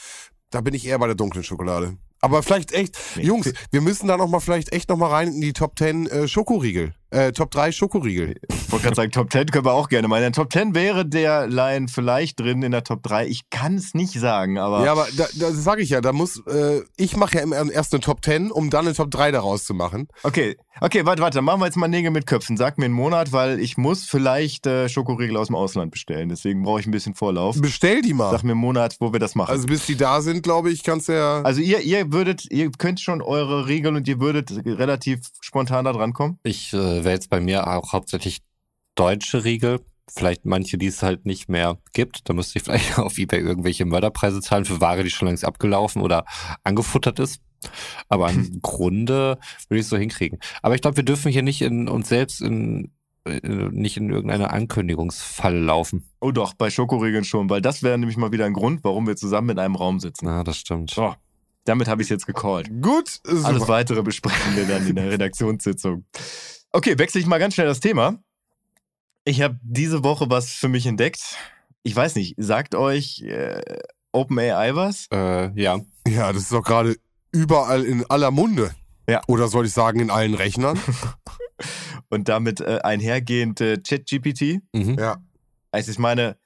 da 0.50 0.62
bin 0.62 0.74
ich 0.74 0.86
eher 0.88 1.00
bei 1.00 1.08
der 1.08 1.16
dunklen 1.16 1.44
Schokolade. 1.44 1.96
Aber 2.22 2.44
vielleicht 2.44 2.74
echt, 2.74 2.98
Nee. 3.16 3.24
Jungs, 3.24 3.54
wir 3.72 3.82
müssen 3.82 4.08
da 4.08 4.18
noch 4.18 4.28
mal 4.28 4.42
vielleicht 4.42 4.74
echt 4.74 4.90
noch 4.90 4.98
mal 4.98 5.08
rein 5.08 5.30
in 5.30 5.42
die 5.42 5.54
Top 5.54 5.78
10 5.80 6.08
äh, 6.08 6.28
Schokoriegel. 6.28 6.94
Äh, 7.12 7.32
Top 7.32 7.52
3 7.52 7.72
Schokoriegel. 7.72 8.36
Ich 8.50 8.72
wollte 8.72 8.84
gerade 8.84 8.96
sagen, 8.96 9.12
Top 9.12 9.32
10 9.32 9.48
können 9.48 9.66
wir 9.66 9.74
auch 9.74 9.90
gerne 9.90 10.08
mal. 10.08 10.18
In 10.18 10.24
der 10.24 10.32
Top 10.32 10.54
10 10.54 10.76
wäre 10.76 11.06
der 11.06 11.48
Lion 11.48 11.88
vielleicht 11.88 12.40
drin 12.40 12.62
in 12.62 12.72
der 12.72 12.84
Top 12.84 13.02
3. 13.04 13.28
Ich 13.28 13.50
kann 13.50 13.76
es 13.76 13.94
nicht 13.94 14.14
sagen, 14.14 14.58
aber, 14.60 14.86
Ja, 14.86 14.92
aber 14.92 15.08
da, 15.18 15.26
da 15.40 15.52
sage 15.52 15.82
ich 15.82 15.90
ja, 15.90 16.02
da 16.02 16.14
muss, 16.14 16.46
äh, 16.46 16.82
ich 16.98 17.16
mache 17.18 17.38
ja 17.38 17.64
erst 17.70 17.94
eine 17.94 18.02
Top 18.02 18.24
10, 18.24 18.52
um 18.52 18.70
dann 18.70 18.86
eine 18.86 18.96
Top 18.96 19.10
3 19.10 19.32
daraus 19.32 19.66
zu 19.66 19.74
machen. 19.74 20.08
okay. 20.24 20.56
Okay, 20.82 21.06
warte, 21.06 21.22
warte, 21.22 21.36
dann 21.36 21.44
machen 21.44 21.60
wir 21.60 21.66
jetzt 21.66 21.76
mal 21.76 21.90
Nägel 21.90 22.10
mit 22.10 22.26
Köpfen. 22.26 22.56
Sag 22.56 22.78
mir 22.78 22.86
einen 22.86 22.94
Monat, 22.94 23.34
weil 23.34 23.60
ich 23.60 23.78
muss 23.78 24.06
vielleicht 24.06 24.66
äh, 24.66 24.88
Schokoriegel 24.88 25.36
aus 25.36 25.48
dem 25.48 25.58
Ausland 25.58 25.92
bestellen. 25.92 26.30
Deswegen 26.30 26.64
brauche 26.64 26.80
ich 26.80 26.88
ein 26.88 26.92
bisschen 26.92 27.16
Vorlauf. 27.16 27.60
Bestell 27.60 28.02
die 28.02 28.14
mal. 28.14 28.32
Sag 28.32 28.44
mir 28.46 28.52
einen 28.52 28.62
Monat, 28.62 28.96
wo 29.02 29.12
wir 29.12 29.20
das 29.20 29.36
machen. 29.36 29.52
Also 29.52 29.68
bis 29.68 29.86
die 29.88 29.98
da 29.98 30.22
sind, 30.22 30.42
glaube 30.42 30.72
ich, 30.72 30.84
kannst 30.84 31.10
du 31.10 31.14
ja. 31.14 31.42
Also 31.42 31.60
ihr, 31.60 31.82
ihr 31.82 32.14
würdet, 32.14 32.50
ihr 32.50 32.72
könnt 32.72 33.02
schon 33.02 33.22
eure 33.22 33.68
Riegel 33.68 33.94
und 33.94 34.08
ihr 34.08 34.22
würdet 34.22 34.52
relativ 34.66 35.20
spontan 35.42 35.84
da 35.84 35.92
dran 35.92 36.14
kommen. 36.14 36.40
Ich 36.44 36.72
äh, 36.72 36.99
wähle 37.04 37.16
jetzt 37.16 37.30
bei 37.30 37.40
mir 37.40 37.68
auch 37.68 37.94
hauptsächlich 37.94 38.40
deutsche 38.96 39.44
Riegel. 39.44 39.80
Vielleicht 40.12 40.46
manche, 40.46 40.78
die 40.78 40.88
es 40.88 41.04
halt 41.04 41.26
nicht 41.26 41.50
mehr 41.50 41.78
gibt. 41.94 42.28
Da 42.28 42.34
müsste 42.34 42.58
ich 42.58 42.64
vielleicht 42.64 42.98
auf 43.00 43.18
Ebay 43.18 43.40
irgendwelche 43.40 43.86
Mörderpreise 43.86 44.42
zahlen 44.42 44.66
für 44.66 44.82
Ware, 44.82 45.04
die 45.04 45.12
schon 45.12 45.28
längst 45.28 45.46
abgelaufen 45.46 46.02
oder 46.02 46.26
angefuttert 46.64 47.20
ist. 47.20 47.42
Aber 48.08 48.30
im 48.30 48.60
Grunde 48.62 49.38
würde 49.68 49.80
ich 49.80 49.86
es 49.86 49.90
so 49.90 49.98
hinkriegen. 49.98 50.40
Aber 50.62 50.76
ich 50.76 50.82
glaube, 50.82 50.98
wir 50.98 51.04
dürfen 51.04 51.32
hier 51.32 51.44
nicht 51.44 51.62
in 51.62 51.88
uns 51.88 52.10
selbst 52.10 52.42
in, 52.42 52.92
äh, 53.26 53.40
nicht 53.44 53.98
in 53.98 54.10
irgendeine 54.10 54.50
Ankündigungsfalle 54.50 55.60
laufen. 55.60 56.10
Oh 56.20 56.32
doch, 56.32 56.54
bei 56.54 56.70
Schokoriegeln 56.70 57.24
schon, 57.24 57.50
weil 57.50 57.62
das 57.62 57.84
wäre 57.84 57.98
nämlich 57.98 58.18
mal 58.18 58.32
wieder 58.32 58.46
ein 58.46 58.54
Grund, 58.54 58.84
warum 58.84 59.08
wir 59.08 59.16
zusammen 59.16 59.52
in 59.52 59.60
einem 59.60 59.76
Raum 59.76 60.00
sitzen. 60.00 60.26
Na, 60.26 60.44
das 60.44 60.58
stimmt. 60.58 60.92
So, 60.92 61.14
damit 61.66 61.88
habe 61.88 62.02
ich 62.02 62.08
es 62.08 62.10
jetzt 62.10 62.26
gecallt. 62.26 62.70
Gut, 62.82 63.20
super. 63.24 63.48
Alles 63.48 63.68
weitere 63.68 64.02
besprechen 64.02 64.56
wir 64.56 64.66
dann 64.66 64.88
in 64.88 64.96
der 64.96 65.12
Redaktionssitzung. 65.12 66.06
Okay, 66.72 66.98
wechsle 67.00 67.20
ich 67.20 67.28
mal 67.28 67.40
ganz 67.40 67.56
schnell 67.56 67.68
das 67.68 67.80
Thema. 67.80 68.20
Ich 69.26 69.42
habe 69.42 69.60
diese 69.64 70.04
Woche 70.04 70.30
was 70.30 70.52
für 70.52 70.68
mich 70.68 70.86
entdeckt. 70.86 71.38
Ich 71.84 71.96
weiß 71.96 72.16
nicht, 72.16 72.36
sagt 72.38 72.76
euch 72.76 73.22
äh, 73.22 73.62
OpenAI 74.12 74.76
was? 74.76 75.08
Äh, 75.12 75.52
ja. 75.60 75.80
Ja, 76.08 76.32
das 76.32 76.44
ist 76.44 76.52
doch 76.52 76.64
gerade 76.64 76.96
überall 77.32 77.84
in 77.84 78.06
aller 78.10 78.32
Munde. 78.32 78.72
Ja. 79.10 79.22
Oder 79.28 79.48
soll 79.48 79.66
ich 79.66 79.74
sagen, 79.74 80.00
in 80.00 80.12
allen 80.12 80.36
Rechnern? 80.36 80.80
Und 82.10 82.30
damit 82.30 82.62
äh, 82.62 82.80
einhergehend 82.84 83.62
äh, 83.62 83.78
ChatGPT. 83.78 84.62
Mhm. 84.74 84.98
ja. 85.00 85.18
Also 85.72 85.92
ich 85.92 86.00
meine, 86.00 86.38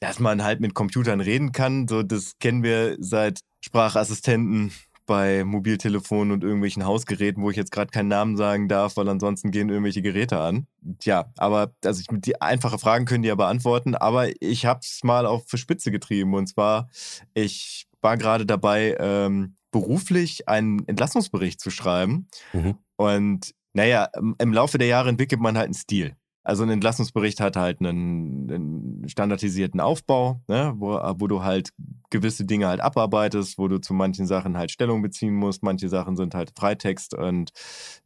dass 0.00 0.18
man 0.18 0.42
halt 0.44 0.60
mit 0.60 0.74
Computern 0.74 1.20
reden 1.20 1.52
kann, 1.52 1.88
so 1.88 2.02
das 2.02 2.38
kennen 2.38 2.62
wir 2.62 2.96
seit 3.00 3.40
Sprachassistenten 3.60 4.72
bei 5.06 5.44
Mobiltelefonen 5.44 6.32
und 6.32 6.44
irgendwelchen 6.44 6.84
Hausgeräten, 6.84 7.42
wo 7.42 7.50
ich 7.50 7.56
jetzt 7.56 7.70
gerade 7.70 7.90
keinen 7.90 8.08
Namen 8.08 8.36
sagen 8.36 8.68
darf, 8.68 8.96
weil 8.96 9.08
ansonsten 9.08 9.50
gehen 9.50 9.68
irgendwelche 9.68 10.02
Geräte 10.02 10.38
an. 10.38 10.66
Tja, 10.98 11.32
aber 11.36 11.72
also 11.84 12.00
ich, 12.00 12.06
die 12.20 12.40
einfache 12.40 12.78
Fragen 12.78 13.04
können 13.04 13.22
die 13.22 13.28
ja 13.28 13.34
beantworten, 13.34 13.94
aber 13.94 14.28
ich 14.42 14.66
habe 14.66 14.80
es 14.82 15.00
mal 15.04 15.26
auf 15.26 15.44
für 15.46 15.58
Spitze 15.58 15.90
getrieben 15.90 16.34
und 16.34 16.48
zwar 16.48 16.88
ich 17.34 17.86
war 18.00 18.16
gerade 18.16 18.46
dabei 18.46 18.96
ähm, 19.00 19.56
beruflich 19.70 20.48
einen 20.48 20.86
Entlassungsbericht 20.86 21.60
zu 21.60 21.70
schreiben 21.70 22.28
Mhm. 22.52 22.76
und 22.96 23.54
naja, 23.72 24.08
im 24.38 24.52
Laufe 24.54 24.78
der 24.78 24.86
Jahre 24.88 25.10
entwickelt 25.10 25.40
man 25.40 25.56
halt 25.56 25.66
einen 25.66 25.74
Stil. 25.74 26.16
Also 26.46 26.62
ein 26.62 26.70
Entlassungsbericht 26.70 27.40
hat 27.40 27.56
halt 27.56 27.80
einen, 27.80 28.48
einen 28.48 29.08
standardisierten 29.08 29.80
Aufbau, 29.80 30.40
ne, 30.46 30.74
wo, 30.76 30.92
wo 30.92 31.26
du 31.26 31.42
halt 31.42 31.70
gewisse 32.10 32.44
Dinge 32.44 32.68
halt 32.68 32.80
abarbeitest, 32.80 33.58
wo 33.58 33.66
du 33.66 33.78
zu 33.80 33.94
manchen 33.94 34.28
Sachen 34.28 34.56
halt 34.56 34.70
Stellung 34.70 35.02
beziehen 35.02 35.34
musst, 35.34 35.64
manche 35.64 35.88
Sachen 35.88 36.14
sind 36.14 36.36
halt 36.36 36.52
Freitext 36.56 37.14
und 37.14 37.50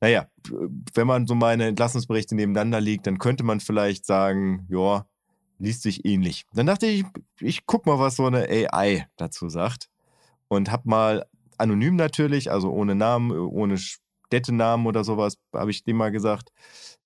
naja, 0.00 0.26
wenn 0.94 1.06
man 1.06 1.26
so 1.26 1.34
meine 1.34 1.66
Entlassungsberichte 1.66 2.34
nebeneinander 2.34 2.80
liegt, 2.80 3.06
dann 3.06 3.18
könnte 3.18 3.44
man 3.44 3.60
vielleicht 3.60 4.06
sagen, 4.06 4.66
ja, 4.70 5.04
liest 5.58 5.82
sich 5.82 6.06
ähnlich. 6.06 6.46
Dann 6.54 6.64
dachte 6.64 6.86
ich, 6.86 7.04
ich 7.40 7.66
guck 7.66 7.84
mal, 7.84 7.98
was 7.98 8.16
so 8.16 8.24
eine 8.24 8.48
AI 8.48 9.06
dazu 9.18 9.50
sagt 9.50 9.90
und 10.48 10.72
hab 10.72 10.86
mal 10.86 11.26
anonym 11.58 11.94
natürlich, 11.94 12.50
also 12.50 12.70
ohne 12.70 12.94
Namen, 12.94 13.32
ohne 13.32 13.76
Städtenamen 13.76 14.86
oder 14.86 15.04
sowas, 15.04 15.36
habe 15.54 15.70
ich 15.72 15.84
dem 15.84 15.98
mal 15.98 16.10
gesagt, 16.10 16.52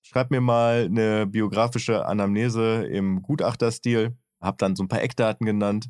schreib 0.05 0.31
mir 0.31 0.41
mal 0.41 0.85
eine 0.85 1.25
biografische 1.27 2.05
Anamnese 2.05 2.85
im 2.85 3.21
Gutachterstil, 3.21 4.15
hab 4.39 4.57
dann 4.59 4.75
so 4.75 4.83
ein 4.83 4.87
paar 4.87 5.01
Eckdaten 5.01 5.45
genannt 5.45 5.89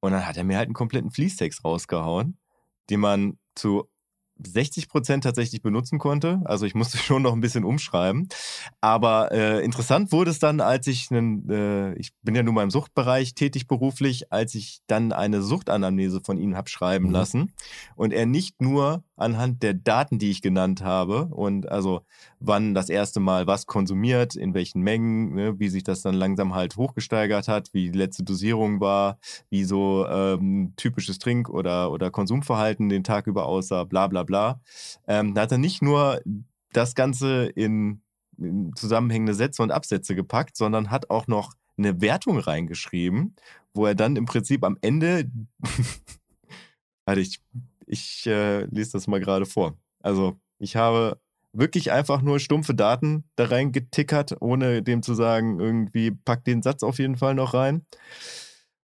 und 0.00 0.12
dann 0.12 0.26
hat 0.26 0.36
er 0.36 0.44
mir 0.44 0.56
halt 0.56 0.66
einen 0.68 0.74
kompletten 0.74 1.10
Fließtext 1.10 1.64
rausgehauen, 1.64 2.38
den 2.88 3.00
man 3.00 3.38
zu 3.54 3.88
60 4.42 4.88
Prozent 4.88 5.24
tatsächlich 5.24 5.60
benutzen 5.60 5.98
konnte. 5.98 6.40
Also 6.46 6.64
ich 6.64 6.74
musste 6.74 6.96
schon 6.98 7.20
noch 7.22 7.34
ein 7.34 7.42
bisschen 7.42 7.64
umschreiben. 7.64 8.28
Aber 8.80 9.32
äh, 9.32 9.62
interessant 9.62 10.12
wurde 10.12 10.30
es 10.30 10.38
dann, 10.38 10.60
als 10.62 10.86
ich 10.86 11.10
einen, 11.10 11.46
äh, 11.50 11.92
ich 11.96 12.12
bin 12.22 12.34
ja 12.34 12.42
nun 12.42 12.54
mal 12.54 12.62
im 12.62 12.70
Suchtbereich 12.70 13.34
tätig 13.34 13.66
beruflich, 13.66 14.32
als 14.32 14.54
ich 14.54 14.80
dann 14.86 15.12
eine 15.12 15.42
Suchtanamnese 15.42 16.22
von 16.24 16.38
ihm 16.38 16.56
hab 16.56 16.70
schreiben 16.70 17.08
Mhm. 17.08 17.12
lassen 17.12 17.52
und 17.96 18.14
er 18.14 18.24
nicht 18.24 18.62
nur 18.62 19.04
anhand 19.20 19.62
der 19.62 19.74
Daten, 19.74 20.18
die 20.18 20.30
ich 20.30 20.42
genannt 20.42 20.82
habe 20.82 21.26
und 21.26 21.70
also 21.70 22.02
wann 22.38 22.74
das 22.74 22.88
erste 22.88 23.20
Mal 23.20 23.46
was 23.46 23.66
konsumiert, 23.66 24.34
in 24.34 24.54
welchen 24.54 24.82
Mengen, 24.82 25.34
ne, 25.34 25.58
wie 25.58 25.68
sich 25.68 25.84
das 25.84 26.02
dann 26.02 26.14
langsam 26.14 26.54
halt 26.54 26.76
hochgesteigert 26.76 27.48
hat, 27.48 27.72
wie 27.72 27.90
die 27.90 27.98
letzte 27.98 28.24
Dosierung 28.24 28.80
war, 28.80 29.18
wie 29.50 29.64
so 29.64 30.06
ähm, 30.08 30.72
typisches 30.76 31.18
Trink- 31.18 31.50
oder, 31.50 31.92
oder 31.92 32.10
Konsumverhalten 32.10 32.88
den 32.88 33.04
Tag 33.04 33.26
über 33.26 33.46
aussah, 33.46 33.84
bla 33.84 34.06
bla 34.06 34.22
bla. 34.22 34.60
Ähm, 35.06 35.34
da 35.34 35.42
hat 35.42 35.52
er 35.52 35.58
nicht 35.58 35.82
nur 35.82 36.20
das 36.72 36.94
Ganze 36.94 37.46
in, 37.46 38.02
in 38.38 38.72
zusammenhängende 38.74 39.34
Sätze 39.34 39.62
und 39.62 39.70
Absätze 39.70 40.14
gepackt, 40.14 40.56
sondern 40.56 40.90
hat 40.90 41.10
auch 41.10 41.26
noch 41.26 41.54
eine 41.76 42.00
Wertung 42.00 42.38
reingeschrieben, 42.38 43.34
wo 43.74 43.86
er 43.86 43.94
dann 43.94 44.16
im 44.16 44.26
Prinzip 44.26 44.64
am 44.64 44.76
Ende, 44.80 45.30
warte, 47.04 47.20
ich, 47.20 47.40
ich 47.90 48.26
äh, 48.26 48.64
lese 48.66 48.92
das 48.92 49.06
mal 49.06 49.20
gerade 49.20 49.46
vor. 49.46 49.76
Also 50.00 50.36
ich 50.58 50.76
habe 50.76 51.20
wirklich 51.52 51.90
einfach 51.90 52.22
nur 52.22 52.38
stumpfe 52.38 52.74
Daten 52.74 53.24
da 53.36 53.46
reingetickert, 53.46 54.36
ohne 54.40 54.82
dem 54.82 55.02
zu 55.02 55.14
sagen, 55.14 55.58
irgendwie 55.58 56.12
pack 56.12 56.44
den 56.44 56.62
Satz 56.62 56.82
auf 56.82 56.98
jeden 56.98 57.16
Fall 57.16 57.34
noch 57.34 57.54
rein. 57.54 57.84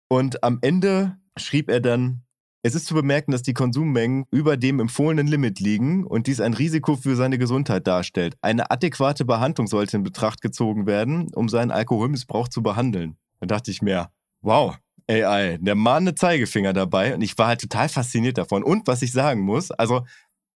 Und 0.09 0.45
am 0.45 0.59
Ende 0.61 1.17
schrieb 1.37 1.71
er 1.71 1.81
dann, 1.81 2.23
es 2.63 2.75
ist 2.75 2.87
zu 2.87 2.95
bemerken, 2.95 3.33
dass 3.33 3.41
die 3.43 3.55
Konsummengen 3.55 4.27
über 4.31 4.59
dem 4.59 4.81
empfohlenen 4.81 5.27
Limit 5.27 5.61
liegen 5.61 6.05
und 6.05 6.27
dies 6.27 6.41
ein 6.41 6.53
Risiko 6.53 6.95
für 6.97 7.17
seine 7.17 7.39
Gesundheit 7.39 7.87
darstellt. 7.87 8.37
Eine 8.43 8.71
adäquate 8.71 9.25
Behandlung 9.25 9.67
sollte 9.67 9.97
in 9.97 10.03
Betracht 10.03 10.43
gezogen 10.43 10.87
werden, 10.87 11.31
um 11.35 11.49
seinen 11.49 11.71
Alkoholmissbrauch 11.71 12.49
zu 12.49 12.63
behandeln. 12.63 13.17
Da 13.41 13.47
dachte 13.47 13.71
ich 13.71 13.81
mir, 13.81 14.11
wow, 14.43 14.77
AI, 15.11 15.59
der 15.61 15.75
mahnende 15.75 16.15
Zeigefinger 16.15 16.73
dabei 16.73 17.15
und 17.15 17.23
ich 17.23 17.37
war 17.37 17.49
halt 17.49 17.61
total 17.61 17.89
fasziniert 17.89 18.39
davon. 18.39 18.63
Und 18.63 18.87
was 18.87 19.03
ich 19.03 19.13
sagen 19.13 19.41
muss, 19.41 19.71
also 19.71 20.07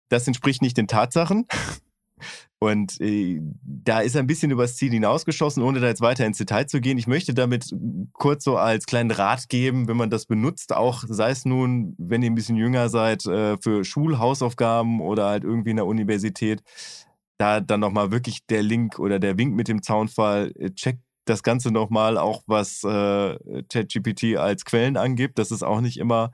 das 0.08 0.26
entspricht 0.26 0.62
nicht 0.62 0.76
den 0.76 0.88
Tatsachen. 0.88 1.46
Und 2.60 3.00
äh, 3.00 3.40
da 3.64 3.98
ist 4.02 4.14
er 4.14 4.22
ein 4.22 4.28
bisschen 4.28 4.52
übers 4.52 4.76
Ziel 4.76 4.92
hinausgeschossen, 4.92 5.64
ohne 5.64 5.80
da 5.80 5.88
jetzt 5.88 6.00
weiter 6.00 6.24
ins 6.24 6.38
Detail 6.38 6.66
zu 6.66 6.80
gehen. 6.80 6.96
Ich 6.96 7.08
möchte 7.08 7.34
damit 7.34 7.74
kurz 8.12 8.44
so 8.44 8.56
als 8.56 8.86
kleinen 8.86 9.10
Rat 9.10 9.48
geben, 9.48 9.88
wenn 9.88 9.96
man 9.96 10.10
das 10.10 10.26
benutzt, 10.26 10.72
auch 10.72 11.02
sei 11.08 11.30
es 11.30 11.44
nun, 11.44 11.96
wenn 11.98 12.22
ihr 12.22 12.30
ein 12.30 12.36
bisschen 12.36 12.56
jünger 12.56 12.88
seid, 12.88 13.26
äh, 13.26 13.56
für 13.60 13.84
Schulhausaufgaben 13.84 15.00
oder 15.00 15.26
halt 15.26 15.42
irgendwie 15.42 15.70
in 15.70 15.76
der 15.76 15.86
Universität, 15.86 16.62
da 17.36 17.60
dann 17.60 17.80
nochmal 17.80 18.12
wirklich 18.12 18.46
der 18.46 18.62
Link 18.62 19.00
oder 19.00 19.18
der 19.18 19.36
Wink 19.38 19.56
mit 19.56 19.66
dem 19.66 19.82
Zaunfall, 19.82 20.52
äh, 20.56 20.70
checkt 20.70 21.02
das 21.24 21.42
Ganze 21.42 21.70
nochmal, 21.70 22.18
auch 22.18 22.42
was 22.46 22.82
äh, 22.84 23.36
ChatGPT 23.68 24.36
als 24.36 24.64
Quellen 24.64 24.96
angibt. 24.96 25.38
Das 25.38 25.50
ist 25.50 25.62
auch 25.62 25.80
nicht 25.80 25.98
immer 25.98 26.32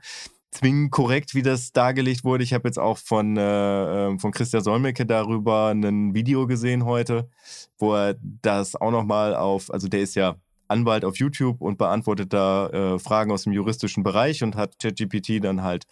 zwingend 0.51 0.91
korrekt, 0.91 1.35
wie 1.35 1.43
das 1.43 1.71
dargelegt 1.71 2.23
wurde. 2.23 2.43
Ich 2.43 2.53
habe 2.53 2.67
jetzt 2.67 2.79
auch 2.79 2.97
von, 2.97 3.37
äh, 3.37 4.07
ähm, 4.07 4.19
von 4.19 4.31
Christian 4.31 4.63
Solmecke 4.63 5.05
darüber 5.05 5.69
ein 5.69 6.13
Video 6.13 6.47
gesehen 6.47 6.85
heute, 6.85 7.29
wo 7.77 7.95
er 7.95 8.15
das 8.41 8.75
auch 8.75 8.91
nochmal 8.91 9.35
auf, 9.35 9.71
also 9.71 9.87
der 9.87 10.01
ist 10.01 10.15
ja 10.15 10.35
Anwalt 10.67 11.03
auf 11.03 11.17
YouTube 11.17 11.61
und 11.61 11.77
beantwortet 11.77 12.31
da 12.31 12.67
äh, 12.67 12.99
Fragen 12.99 13.31
aus 13.31 13.43
dem 13.43 13.53
juristischen 13.53 14.03
Bereich 14.03 14.43
und 14.43 14.55
hat 14.55 14.77
ChatGPT 14.79 15.43
dann 15.43 15.63
halt 15.63 15.85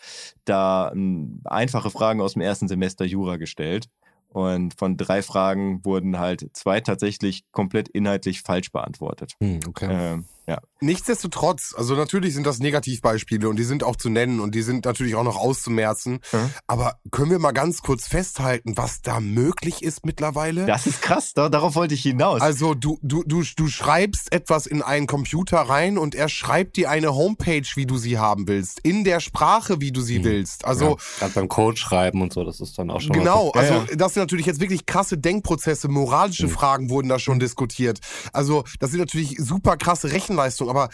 da 0.45 0.91
äh, 0.95 1.25
einfache 1.45 1.89
Fragen 1.89 2.21
aus 2.21 2.33
dem 2.33 2.41
ersten 2.41 2.67
Semester 2.67 3.05
Jura 3.05 3.37
gestellt. 3.37 3.89
Und 4.37 4.75
von 4.75 4.97
drei 4.97 5.23
Fragen 5.23 5.83
wurden 5.83 6.19
halt 6.19 6.47
zwei 6.53 6.79
tatsächlich 6.79 7.43
komplett 7.51 7.89
inhaltlich 7.89 8.43
falsch 8.43 8.71
beantwortet. 8.71 9.33
Hm, 9.39 9.61
okay. 9.67 9.87
Ähm, 9.89 10.25
ja. 10.47 10.59
Nichtsdestotrotz, 10.79 11.73
also 11.77 11.95
natürlich 11.95 12.33
sind 12.33 12.45
das 12.47 12.59
Negativbeispiele 12.59 13.49
und 13.49 13.57
die 13.57 13.63
sind 13.63 13.83
auch 13.83 13.95
zu 13.95 14.09
nennen 14.09 14.39
und 14.39 14.55
die 14.55 14.61
sind 14.61 14.85
natürlich 14.85 15.15
auch 15.15 15.23
noch 15.23 15.35
auszumerzen. 15.35 16.19
Mhm. 16.31 16.49
Aber 16.67 16.95
können 17.11 17.31
wir 17.31 17.39
mal 17.39 17.51
ganz 17.51 17.81
kurz 17.81 18.07
festhalten, 18.07 18.77
was 18.77 19.01
da 19.01 19.19
möglich 19.19 19.83
ist 19.83 20.05
mittlerweile? 20.05 20.65
Das 20.65 20.87
ist 20.87 21.01
krass, 21.01 21.33
da, 21.33 21.49
darauf 21.49 21.75
wollte 21.75 21.93
ich 21.93 22.01
hinaus. 22.03 22.41
Also 22.41 22.73
du, 22.73 22.97
du, 23.01 23.23
du, 23.25 23.43
du 23.55 23.67
schreibst 23.67 24.31
etwas 24.31 24.65
in 24.65 24.81
einen 24.81 25.07
Computer 25.07 25.57
rein 25.59 25.97
und 25.97 26.15
er 26.15 26.29
schreibt 26.29 26.77
dir 26.77 26.89
eine 26.89 27.13
Homepage, 27.13 27.65
wie 27.75 27.85
du 27.85 27.97
sie 27.97 28.17
haben 28.17 28.47
willst, 28.47 28.79
in 28.81 29.03
der 29.03 29.19
Sprache, 29.19 29.81
wie 29.81 29.91
du 29.91 30.01
sie 30.01 30.19
Mhm. 30.19 30.23
willst. 30.23 30.65
Also 30.65 30.91
ja, 30.91 30.95
gerade 31.19 31.33
beim 31.33 31.47
Code 31.49 31.77
schreiben 31.77 32.21
und 32.21 32.33
so, 32.33 32.43
das 32.43 32.59
ist 32.61 32.77
dann 32.77 32.89
auch 32.91 33.01
schon 33.01 33.11
Genau, 33.13 33.51
mal 33.53 33.59
also 33.61 33.73
Ja, 33.73 33.85
das 33.95 34.13
sind 34.13 34.23
natürlich 34.23 34.45
jetzt 34.45 34.59
wirklich 34.59 34.85
krasse 34.85 35.17
Denkprozesse, 35.17 35.87
moralische 35.87 36.45
Mhm. 36.47 36.51
Fragen 36.51 36.89
wurden 36.89 37.09
da 37.09 37.19
schon 37.19 37.39
diskutiert. 37.39 37.99
Also 38.31 38.63
das 38.79 38.91
sind 38.91 38.99
natürlich 38.99 39.35
super 39.39 39.75
krasse 39.77 40.11
Rechenleistungen, 40.37 40.69
aber 40.69 40.89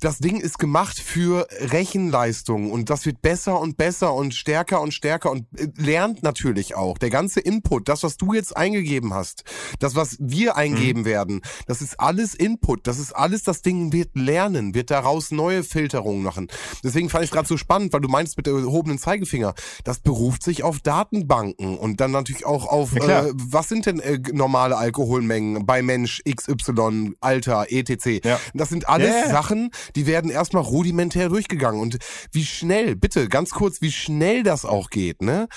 das 0.00 0.18
Ding 0.18 0.40
ist 0.40 0.58
gemacht 0.58 0.98
für 0.98 1.46
Rechenleistung 1.50 2.70
und 2.70 2.90
das 2.90 3.06
wird 3.06 3.22
besser 3.22 3.58
und 3.58 3.76
besser 3.76 4.14
und 4.14 4.34
stärker 4.34 4.80
und 4.80 4.92
stärker 4.92 5.30
und 5.30 5.46
äh, 5.58 5.68
lernt 5.76 6.22
natürlich 6.22 6.74
auch. 6.74 6.98
Der 6.98 7.10
ganze 7.10 7.40
Input, 7.40 7.88
das, 7.88 8.02
was 8.02 8.16
du 8.16 8.34
jetzt 8.34 8.56
eingegeben 8.56 9.14
hast, 9.14 9.44
das, 9.78 9.94
was 9.94 10.16
wir 10.20 10.56
eingeben 10.56 11.04
werden, 11.04 11.40
das 11.66 11.82
ist 11.82 11.98
alles 11.98 12.34
Input, 12.34 12.86
das 12.86 12.98
ist 12.98 13.12
alles, 13.12 13.42
das 13.42 13.62
Ding 13.62 13.92
wird 13.92 14.10
lernen, 14.14 14.74
wird 14.74 14.90
daraus 14.90 15.30
neue 15.30 15.64
Filterungen 15.64 16.22
machen. 16.22 16.48
Deswegen 16.84 17.08
fand 17.08 17.24
ich 17.24 17.30
es 17.30 17.34
gerade 17.34 17.48
so 17.48 17.56
spannend, 17.56 17.92
weil 17.92 18.00
du 18.00 18.08
meinst 18.08 18.36
mit 18.36 18.46
erhobenen 18.46 18.98
Zeigefinger, 18.98 19.54
das 19.84 20.00
beruft 20.00 20.42
sich 20.42 20.62
auf 20.62 20.80
Datenbanken 20.80 21.78
und 21.78 22.00
dann 22.00 22.10
natürlich 22.10 22.46
auch 22.46 22.66
auf, 22.66 22.92
Ja, 22.94 23.26
äh, 23.26 23.32
was 23.34 23.68
sind 23.68 23.86
denn 23.86 24.00
äh, 24.00 24.18
normale 24.32 24.76
Alkoholmengen 24.76 25.66
bei 25.66 25.82
Mensch 25.82 26.22
XY, 26.28 27.14
Alter, 27.20 27.66
etc. 27.68 28.24
Ja. 28.24 28.38
Das 28.54 28.68
sind 28.68 28.81
alles 28.88 29.08
Ja, 29.08 29.20
ja. 29.20 29.30
Sachen, 29.30 29.70
die 29.96 30.06
werden 30.06 30.30
erstmal 30.30 30.62
rudimentär 30.62 31.28
durchgegangen. 31.28 31.80
Und 31.80 31.98
wie 32.32 32.44
schnell, 32.44 32.96
bitte, 32.96 33.28
ganz 33.28 33.50
kurz, 33.50 33.80
wie 33.80 33.92
schnell 33.92 34.42
das 34.42 34.64
auch 34.64 34.90
geht, 34.90 35.22
ne? 35.22 35.48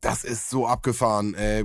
Das 0.00 0.24
ist 0.24 0.50
so 0.50 0.66
abgefahren. 0.66 1.34
Äh, 1.34 1.64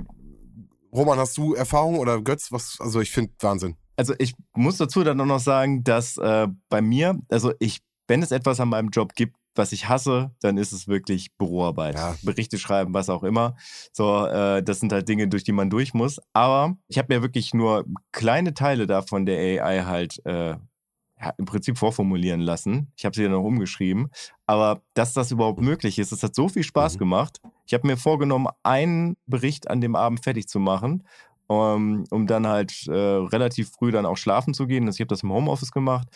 Roman, 0.92 1.18
hast 1.18 1.36
du 1.36 1.54
Erfahrung 1.54 1.98
oder 1.98 2.20
Götz? 2.22 2.52
Was, 2.52 2.76
also 2.80 3.00
ich 3.00 3.10
finde 3.10 3.32
Wahnsinn. 3.40 3.76
Also 3.96 4.14
ich 4.18 4.34
muss 4.54 4.76
dazu 4.76 5.02
dann 5.02 5.20
auch 5.20 5.26
noch 5.26 5.40
sagen, 5.40 5.82
dass 5.82 6.16
äh, 6.18 6.46
bei 6.68 6.80
mir, 6.80 7.18
also 7.30 7.52
ich, 7.58 7.80
wenn 8.06 8.22
es 8.22 8.30
etwas 8.30 8.60
an 8.60 8.68
meinem 8.68 8.90
Job 8.90 9.14
gibt, 9.14 9.34
was 9.58 9.72
ich 9.72 9.88
hasse, 9.88 10.30
dann 10.40 10.56
ist 10.56 10.72
es 10.72 10.86
wirklich 10.86 11.36
Büroarbeit. 11.36 11.96
Ja. 11.96 12.14
Berichte 12.22 12.58
schreiben, 12.58 12.94
was 12.94 13.10
auch 13.10 13.24
immer. 13.24 13.56
So, 13.92 14.24
äh, 14.24 14.62
das 14.62 14.78
sind 14.80 14.92
halt 14.92 15.08
Dinge, 15.08 15.28
durch 15.28 15.42
die 15.42 15.52
man 15.52 15.68
durch 15.68 15.92
muss. 15.92 16.20
Aber 16.32 16.76
ich 16.86 16.96
habe 16.96 17.12
mir 17.12 17.22
wirklich 17.22 17.52
nur 17.52 17.84
kleine 18.12 18.54
Teile 18.54 18.86
davon 18.86 19.26
der 19.26 19.64
AI 19.64 19.82
halt 19.82 20.24
äh, 20.24 20.54
ja, 21.20 21.32
im 21.38 21.44
Prinzip 21.44 21.78
vorformulieren 21.78 22.40
lassen. 22.40 22.92
Ich 22.96 23.04
habe 23.04 23.16
sie 23.16 23.22
dann 23.24 23.32
noch 23.32 23.42
umgeschrieben. 23.42 24.10
Aber 24.46 24.82
dass 24.94 25.12
das 25.12 25.30
überhaupt 25.30 25.60
möglich 25.60 25.98
ist, 25.98 26.12
es 26.12 26.22
hat 26.22 26.34
so 26.34 26.48
viel 26.48 26.62
Spaß 26.62 26.94
Mhm. 26.94 26.98
gemacht. 26.98 27.40
Ich 27.66 27.74
habe 27.74 27.86
mir 27.86 27.96
vorgenommen, 27.96 28.46
einen 28.62 29.16
Bericht 29.26 29.68
an 29.70 29.80
dem 29.80 29.96
Abend 29.96 30.22
fertig 30.24 30.48
zu 30.48 30.58
machen 30.60 31.04
um, 31.50 32.04
um 32.10 32.26
dann 32.26 32.46
halt 32.46 32.86
äh, 32.88 32.92
relativ 32.92 33.70
früh 33.70 33.90
dann 33.90 34.04
auch 34.04 34.18
schlafen 34.18 34.52
zu 34.52 34.66
gehen. 34.66 34.84
Also 34.86 34.96
ich 34.96 35.00
habe 35.00 35.08
das 35.08 35.22
im 35.22 35.32
Homeoffice 35.32 35.72
gemacht 35.72 36.06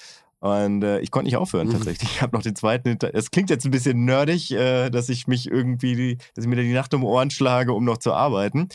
und 0.40 0.82
äh, 0.84 1.00
ich 1.00 1.10
konnte 1.10 1.24
nicht 1.24 1.38
aufhören 1.38 1.68
Mhm. 1.68 1.72
tatsächlich. 1.72 2.10
Ich 2.16 2.20
habe 2.20 2.36
noch 2.36 2.42
den 2.42 2.54
zweiten. 2.54 2.90
hinter- 2.90 3.14
Es 3.14 3.30
klingt 3.30 3.48
jetzt 3.48 3.64
ein 3.64 3.70
bisschen 3.70 4.04
nerdig, 4.04 4.50
äh, 4.50 4.90
dass 4.90 5.08
ich 5.08 5.26
mich 5.28 5.50
irgendwie, 5.50 5.96
die, 5.96 6.18
dass 6.34 6.44
ich 6.44 6.50
mir 6.50 6.56
die 6.56 6.70
Nacht 6.74 6.92
um 6.92 7.00
die 7.00 7.06
Ohren 7.06 7.30
schlage, 7.30 7.72
um 7.72 7.82
noch 7.84 7.96
zu 7.96 8.12
arbeiten. 8.12 8.68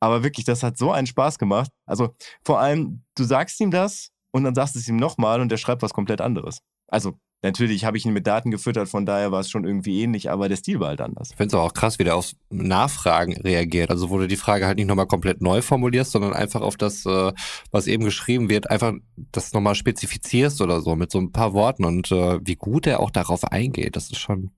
Aber 0.00 0.22
wirklich, 0.22 0.44
das 0.44 0.62
hat 0.62 0.76
so 0.76 0.92
einen 0.92 1.06
Spaß 1.06 1.38
gemacht. 1.38 1.70
Also 1.86 2.14
vor 2.44 2.60
allem, 2.60 3.00
du 3.14 3.24
sagst 3.24 3.58
ihm 3.62 3.70
das 3.70 4.10
und 4.32 4.42
dann 4.44 4.54
sagst 4.56 4.74
du 4.74 4.80
es 4.80 4.88
ihm 4.88 4.96
nochmal 4.96 5.40
und 5.40 5.50
der 5.50 5.56
schreibt 5.58 5.82
was 5.82 5.94
komplett 5.94 6.20
anderes. 6.20 6.58
Also 6.88 7.14
natürlich 7.44 7.84
habe 7.84 7.96
ich 7.96 8.04
ihn 8.06 8.12
mit 8.12 8.26
Daten 8.26 8.50
gefüttert, 8.50 8.88
von 8.88 9.06
daher 9.06 9.32
war 9.32 9.40
es 9.40 9.50
schon 9.50 9.64
irgendwie 9.64 10.02
ähnlich, 10.02 10.30
aber 10.30 10.48
der 10.48 10.56
Stil 10.56 10.78
war 10.78 10.88
halt 10.88 11.00
anders. 11.00 11.30
Ich 11.30 11.36
finde 11.36 11.56
es 11.56 11.60
auch 11.60 11.72
krass, 11.74 11.98
wie 11.98 12.04
der 12.04 12.16
auf 12.16 12.32
Nachfragen 12.50 13.36
reagiert. 13.40 13.90
Also 13.90 14.10
wo 14.10 14.18
du 14.18 14.28
die 14.28 14.36
Frage 14.36 14.66
halt 14.66 14.76
nicht 14.76 14.86
nochmal 14.86 15.06
komplett 15.06 15.40
neu 15.40 15.62
formulierst, 15.62 16.12
sondern 16.12 16.34
einfach 16.34 16.60
auf 16.60 16.76
das, 16.76 17.04
äh, 17.06 17.32
was 17.70 17.86
eben 17.86 18.04
geschrieben 18.04 18.48
wird, 18.50 18.70
einfach 18.70 18.92
das 19.16 19.52
nochmal 19.52 19.74
spezifizierst 19.74 20.60
oder 20.60 20.80
so 20.82 20.94
mit 20.94 21.10
so 21.10 21.18
ein 21.18 21.32
paar 21.32 21.52
Worten 21.54 21.84
und 21.84 22.12
äh, 22.12 22.38
wie 22.46 22.56
gut 22.56 22.86
er 22.86 23.00
auch 23.00 23.10
darauf 23.10 23.44
eingeht. 23.44 23.96
Das 23.96 24.10
ist 24.10 24.18
schon, 24.18 24.50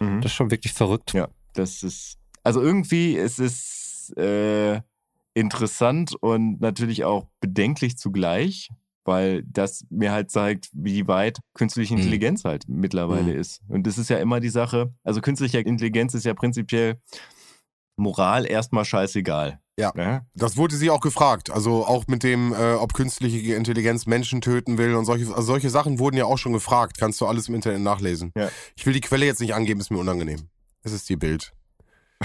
Mhm. 0.00 0.20
das 0.20 0.32
ist 0.32 0.36
schon 0.36 0.50
wirklich 0.50 0.72
verrückt. 0.72 1.14
Ja, 1.14 1.28
das 1.54 1.82
ist, 1.82 2.18
also 2.42 2.60
irgendwie 2.60 3.14
ist 3.14 3.38
es 3.40 4.12
äh, 4.18 4.80
interessant 5.34 6.14
und 6.20 6.60
natürlich 6.60 7.04
auch 7.04 7.26
bedenklich 7.40 7.96
zugleich, 7.98 8.68
weil 9.04 9.42
das 9.46 9.84
mir 9.90 10.12
halt 10.12 10.30
zeigt, 10.30 10.68
wie 10.72 11.06
weit 11.06 11.38
künstliche 11.54 11.94
Mhm. 11.94 12.00
Intelligenz 12.00 12.44
halt 12.44 12.64
mittlerweile 12.68 13.32
Mhm. 13.34 13.40
ist. 13.40 13.60
Und 13.68 13.86
das 13.86 13.98
ist 13.98 14.10
ja 14.10 14.18
immer 14.18 14.40
die 14.40 14.48
Sache, 14.48 14.92
also 15.04 15.20
künstliche 15.20 15.60
Intelligenz 15.60 16.14
ist 16.14 16.24
ja 16.24 16.34
prinzipiell 16.34 17.00
Moral 17.96 18.46
erstmal 18.46 18.84
scheißegal. 18.84 19.60
Ja. 19.78 19.92
Ne? 19.94 20.24
Das 20.34 20.56
wurde 20.56 20.76
sie 20.76 20.90
auch 20.90 21.00
gefragt. 21.00 21.50
Also 21.50 21.84
auch 21.84 22.06
mit 22.06 22.22
dem, 22.22 22.52
äh, 22.52 22.74
ob 22.74 22.94
künstliche 22.94 23.54
Intelligenz 23.54 24.06
Menschen 24.06 24.40
töten 24.40 24.78
will 24.78 24.94
und 24.94 25.04
solche, 25.04 25.26
also 25.28 25.42
solche 25.42 25.70
Sachen 25.70 25.98
wurden 25.98 26.16
ja 26.16 26.24
auch 26.26 26.38
schon 26.38 26.52
gefragt. 26.52 26.96
Kannst 26.98 27.20
du 27.20 27.26
alles 27.26 27.48
im 27.48 27.54
Internet 27.56 27.80
nachlesen. 27.82 28.32
Ja. 28.36 28.48
Ich 28.76 28.86
will 28.86 28.92
die 28.92 29.00
Quelle 29.00 29.26
jetzt 29.26 29.40
nicht 29.40 29.54
angeben, 29.54 29.80
ist 29.80 29.90
mir 29.90 29.98
unangenehm. 29.98 30.48
Es 30.82 30.92
ist 30.92 31.08
die 31.08 31.16
Bild. 31.16 31.52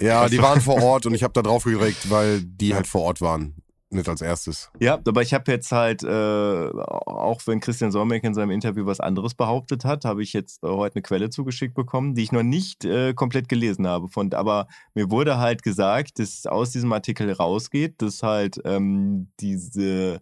ja, 0.00 0.28
die 0.28 0.38
waren 0.42 0.60
vor 0.60 0.82
Ort 0.82 1.06
und 1.06 1.14
ich 1.14 1.22
habe 1.22 1.32
da 1.32 1.42
drauf 1.42 1.64
gedrückt, 1.64 2.10
weil 2.10 2.42
die 2.42 2.68
Ja. 2.68 2.76
halt 2.76 2.86
vor 2.86 3.02
Ort 3.02 3.20
waren. 3.20 3.54
Nicht 3.90 4.08
als 4.08 4.20
erstes. 4.20 4.70
Ja, 4.80 4.98
aber 5.06 5.22
ich 5.22 5.32
habe 5.32 5.50
jetzt 5.50 5.72
halt, 5.72 6.02
äh, 6.02 6.06
auch 6.08 7.40
wenn 7.46 7.60
Christian 7.60 7.90
Solmecke 7.90 8.26
in 8.26 8.34
seinem 8.34 8.50
Interview 8.50 8.84
was 8.84 9.00
anderes 9.00 9.34
behauptet 9.34 9.86
hat, 9.86 10.04
habe 10.04 10.22
ich 10.22 10.34
jetzt 10.34 10.62
äh, 10.62 10.68
heute 10.68 10.96
eine 10.96 11.02
Quelle 11.02 11.30
zugeschickt 11.30 11.74
bekommen, 11.74 12.14
die 12.14 12.22
ich 12.22 12.32
noch 12.32 12.42
nicht 12.42 12.84
äh, 12.84 13.14
komplett 13.14 13.48
gelesen 13.48 13.86
habe. 13.86 14.08
Von, 14.08 14.32
aber 14.34 14.68
mir 14.94 15.10
wurde 15.10 15.38
halt 15.38 15.62
gesagt, 15.62 16.18
dass 16.18 16.44
aus 16.44 16.70
diesem 16.70 16.92
Artikel 16.92 17.32
rausgeht, 17.32 18.02
dass 18.02 18.22
halt 18.22 18.60
ähm, 18.66 19.28
diese 19.40 20.20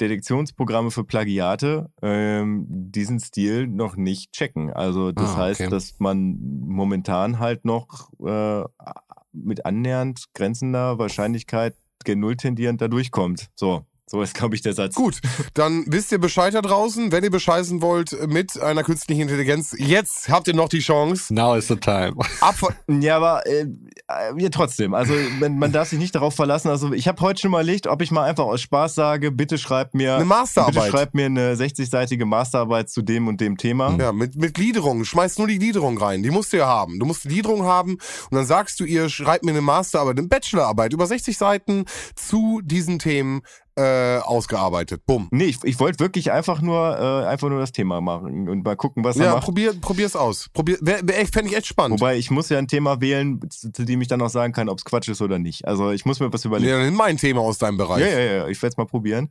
Detektionsprogramme 0.00 0.92
für 0.92 1.04
Plagiate 1.04 1.90
ähm, 2.02 2.64
diesen 2.68 3.18
Stil 3.18 3.66
noch 3.66 3.96
nicht 3.96 4.32
checken. 4.32 4.72
Also 4.72 5.10
das 5.10 5.30
Ah, 5.34 5.36
heißt, 5.38 5.60
okay. 5.62 5.70
dass 5.70 5.98
man 5.98 6.38
momentan 6.40 7.38
halt 7.40 7.64
noch 7.64 8.10
äh, 8.24 8.64
mit 9.32 9.66
annähernd 9.66 10.26
grenzender 10.32 10.98
Wahrscheinlichkeit 10.98 11.74
gen 12.04 12.20
Null 12.20 12.36
tendierend 12.36 12.80
da 12.80 12.88
durchkommt. 12.88 13.50
So, 13.54 13.84
so 14.10 14.20
ist, 14.22 14.34
glaube 14.34 14.56
ich, 14.56 14.62
der 14.62 14.72
Satz. 14.72 14.96
Gut, 14.96 15.20
dann 15.54 15.84
wisst 15.86 16.10
ihr 16.10 16.18
Bescheid 16.18 16.52
da 16.52 16.62
draußen. 16.62 17.12
Wenn 17.12 17.22
ihr 17.22 17.30
bescheißen 17.30 17.80
wollt 17.80 18.28
mit 18.28 18.60
einer 18.60 18.82
künstlichen 18.82 19.22
Intelligenz, 19.22 19.72
jetzt 19.78 20.28
habt 20.28 20.48
ihr 20.48 20.54
noch 20.54 20.68
die 20.68 20.80
Chance. 20.80 21.32
Now 21.32 21.54
is 21.54 21.68
the 21.68 21.76
time. 21.76 22.14
Abver 22.40 22.74
Ja, 22.88 23.18
aber 23.18 23.46
äh, 23.46 23.66
ja, 24.36 24.48
trotzdem. 24.48 24.94
Also 24.94 25.14
man, 25.38 25.58
man 25.58 25.70
darf 25.70 25.88
sich 25.90 26.00
nicht 26.00 26.16
darauf 26.16 26.34
verlassen. 26.34 26.68
Also 26.70 26.92
ich 26.92 27.06
habe 27.06 27.20
heute 27.20 27.42
schon 27.42 27.52
überlegt, 27.52 27.86
ob 27.86 28.02
ich 28.02 28.10
mal 28.10 28.24
einfach 28.24 28.46
aus 28.46 28.60
Spaß 28.62 28.96
sage, 28.96 29.30
bitte 29.30 29.58
schreib 29.58 29.94
mir 29.94 30.16
eine 30.16 30.24
bitte 30.24 30.28
Masterarbeit. 30.28 30.90
schreib 30.90 31.14
mir 31.14 31.26
eine 31.26 31.54
60-seitige 31.54 32.24
Masterarbeit 32.24 32.90
zu 32.90 33.02
dem 33.02 33.28
und 33.28 33.40
dem 33.40 33.58
Thema. 33.58 33.96
Ja, 33.96 34.10
mit, 34.10 34.34
mit 34.34 34.54
Gliederung. 34.54 35.04
Schmeiß 35.04 35.38
nur 35.38 35.46
die 35.46 35.58
Gliederung 35.60 35.98
rein. 35.98 36.24
Die 36.24 36.30
musst 36.30 36.52
du 36.52 36.56
ja 36.56 36.66
haben. 36.66 36.98
Du 36.98 37.06
musst 37.06 37.22
die 37.22 37.28
Gliederung 37.28 37.62
haben 37.62 37.92
und 37.92 38.32
dann 38.32 38.44
sagst 38.44 38.80
du 38.80 38.84
ihr, 38.84 39.08
schreib 39.08 39.44
mir 39.44 39.52
eine 39.52 39.60
Masterarbeit, 39.60 40.18
eine 40.18 40.26
Bachelorarbeit 40.26 40.92
über 40.92 41.06
60 41.06 41.38
Seiten 41.38 41.84
zu 42.16 42.60
diesen 42.64 42.98
Themen. 42.98 43.42
Äh, 43.80 44.18
ausgearbeitet. 44.18 45.02
Bumm. 45.06 45.28
Nee, 45.30 45.44
ich, 45.44 45.58
ich 45.64 45.80
wollte 45.80 46.00
wirklich 46.00 46.32
einfach 46.32 46.60
nur, 46.60 46.98
äh, 46.98 47.26
einfach 47.26 47.48
nur 47.48 47.60
das 47.60 47.72
Thema 47.72 48.00
machen 48.00 48.48
und 48.48 48.64
mal 48.64 48.76
gucken, 48.76 49.04
was 49.04 49.16
er 49.16 49.26
Ja, 49.26 49.32
macht. 49.34 49.44
probier, 49.44 49.72
probier's 49.80 50.16
aus. 50.16 50.48
Probier, 50.52 50.78
wär, 50.80 51.00
wär 51.02 51.18
echt, 51.20 51.32
fände 51.32 51.50
ich 51.50 51.56
echt 51.56 51.66
spannend. 51.66 52.00
Wobei 52.00 52.16
ich 52.16 52.30
muss 52.30 52.48
ja 52.48 52.58
ein 52.58 52.68
Thema 52.68 53.00
wählen, 53.00 53.40
zu, 53.50 53.72
zu 53.72 53.84
dem 53.84 54.00
ich 54.00 54.08
dann 54.08 54.20
auch 54.22 54.28
sagen 54.30 54.52
kann, 54.52 54.68
ob 54.68 54.78
es 54.78 54.84
Quatsch 54.84 55.08
ist 55.08 55.22
oder 55.22 55.38
nicht. 55.38 55.66
Also 55.66 55.90
ich 55.90 56.04
muss 56.04 56.20
mir 56.20 56.32
was 56.32 56.44
überlegen. 56.44 56.72
dann 56.72 56.84
nimm 56.84 56.94
mein 56.94 57.16
Thema 57.16 57.40
aus 57.40 57.58
deinem 57.58 57.76
Bereich. 57.78 58.00
Ja, 58.02 58.08
ja, 58.08 58.32
ja, 58.32 58.48
ich 58.48 58.60
werde 58.62 58.72
es 58.72 58.76
mal 58.76 58.86
probieren. 58.86 59.30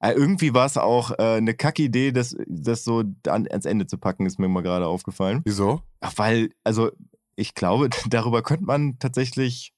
Äh, 0.00 0.12
irgendwie 0.12 0.52
war 0.54 0.66
es 0.66 0.76
auch 0.76 1.10
äh, 1.12 1.36
eine 1.36 1.54
Kackidee, 1.54 2.12
das, 2.12 2.36
das 2.46 2.84
so 2.84 3.02
an, 3.28 3.46
ans 3.50 3.64
Ende 3.64 3.86
zu 3.86 3.98
packen, 3.98 4.26
ist 4.26 4.38
mir 4.38 4.48
mal 4.48 4.62
gerade 4.62 4.86
aufgefallen. 4.86 5.42
Wieso? 5.44 5.80
Ach, 6.00 6.12
weil, 6.16 6.50
also 6.64 6.90
ich 7.36 7.54
glaube, 7.54 7.88
darüber 8.08 8.42
könnte 8.42 8.64
man 8.64 8.98
tatsächlich 8.98 9.72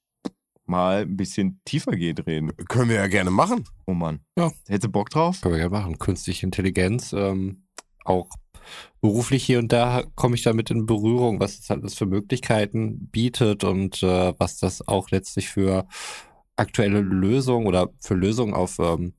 mal 0.69 1.01
ein 1.01 1.17
bisschen 1.17 1.59
tiefer 1.65 1.91
gehend 1.91 2.25
reden. 2.25 2.55
Können 2.67 2.89
wir 2.89 2.97
ja 2.97 3.07
gerne 3.07 3.31
machen. 3.31 3.65
Oh 3.85 3.93
Mann. 3.93 4.21
Ja. 4.37 4.51
Hättest 4.67 4.85
du 4.85 4.89
Bock 4.89 5.09
drauf? 5.09 5.41
Können 5.41 5.55
wir 5.55 5.59
gerne 5.59 5.77
machen. 5.77 5.97
Künstliche 5.97 6.45
Intelligenz, 6.45 7.13
ähm, 7.13 7.65
auch 8.05 8.29
beruflich 9.01 9.43
hier 9.43 9.59
und 9.59 9.71
da 9.71 10.03
komme 10.15 10.35
ich 10.35 10.43
damit 10.43 10.69
in 10.69 10.85
Berührung, 10.85 11.39
was 11.39 11.59
es 11.59 11.71
alles 11.71 11.95
für 11.95 12.05
Möglichkeiten 12.05 13.09
bietet 13.11 13.63
und 13.63 14.03
äh, 14.03 14.33
was 14.37 14.57
das 14.57 14.87
auch 14.87 15.09
letztlich 15.09 15.49
für 15.49 15.87
aktuelle 16.55 17.01
Lösungen 17.01 17.67
oder 17.67 17.89
für 17.99 18.15
Lösungen 18.15 18.53
auf 18.53 18.77
ähm, 18.79 19.13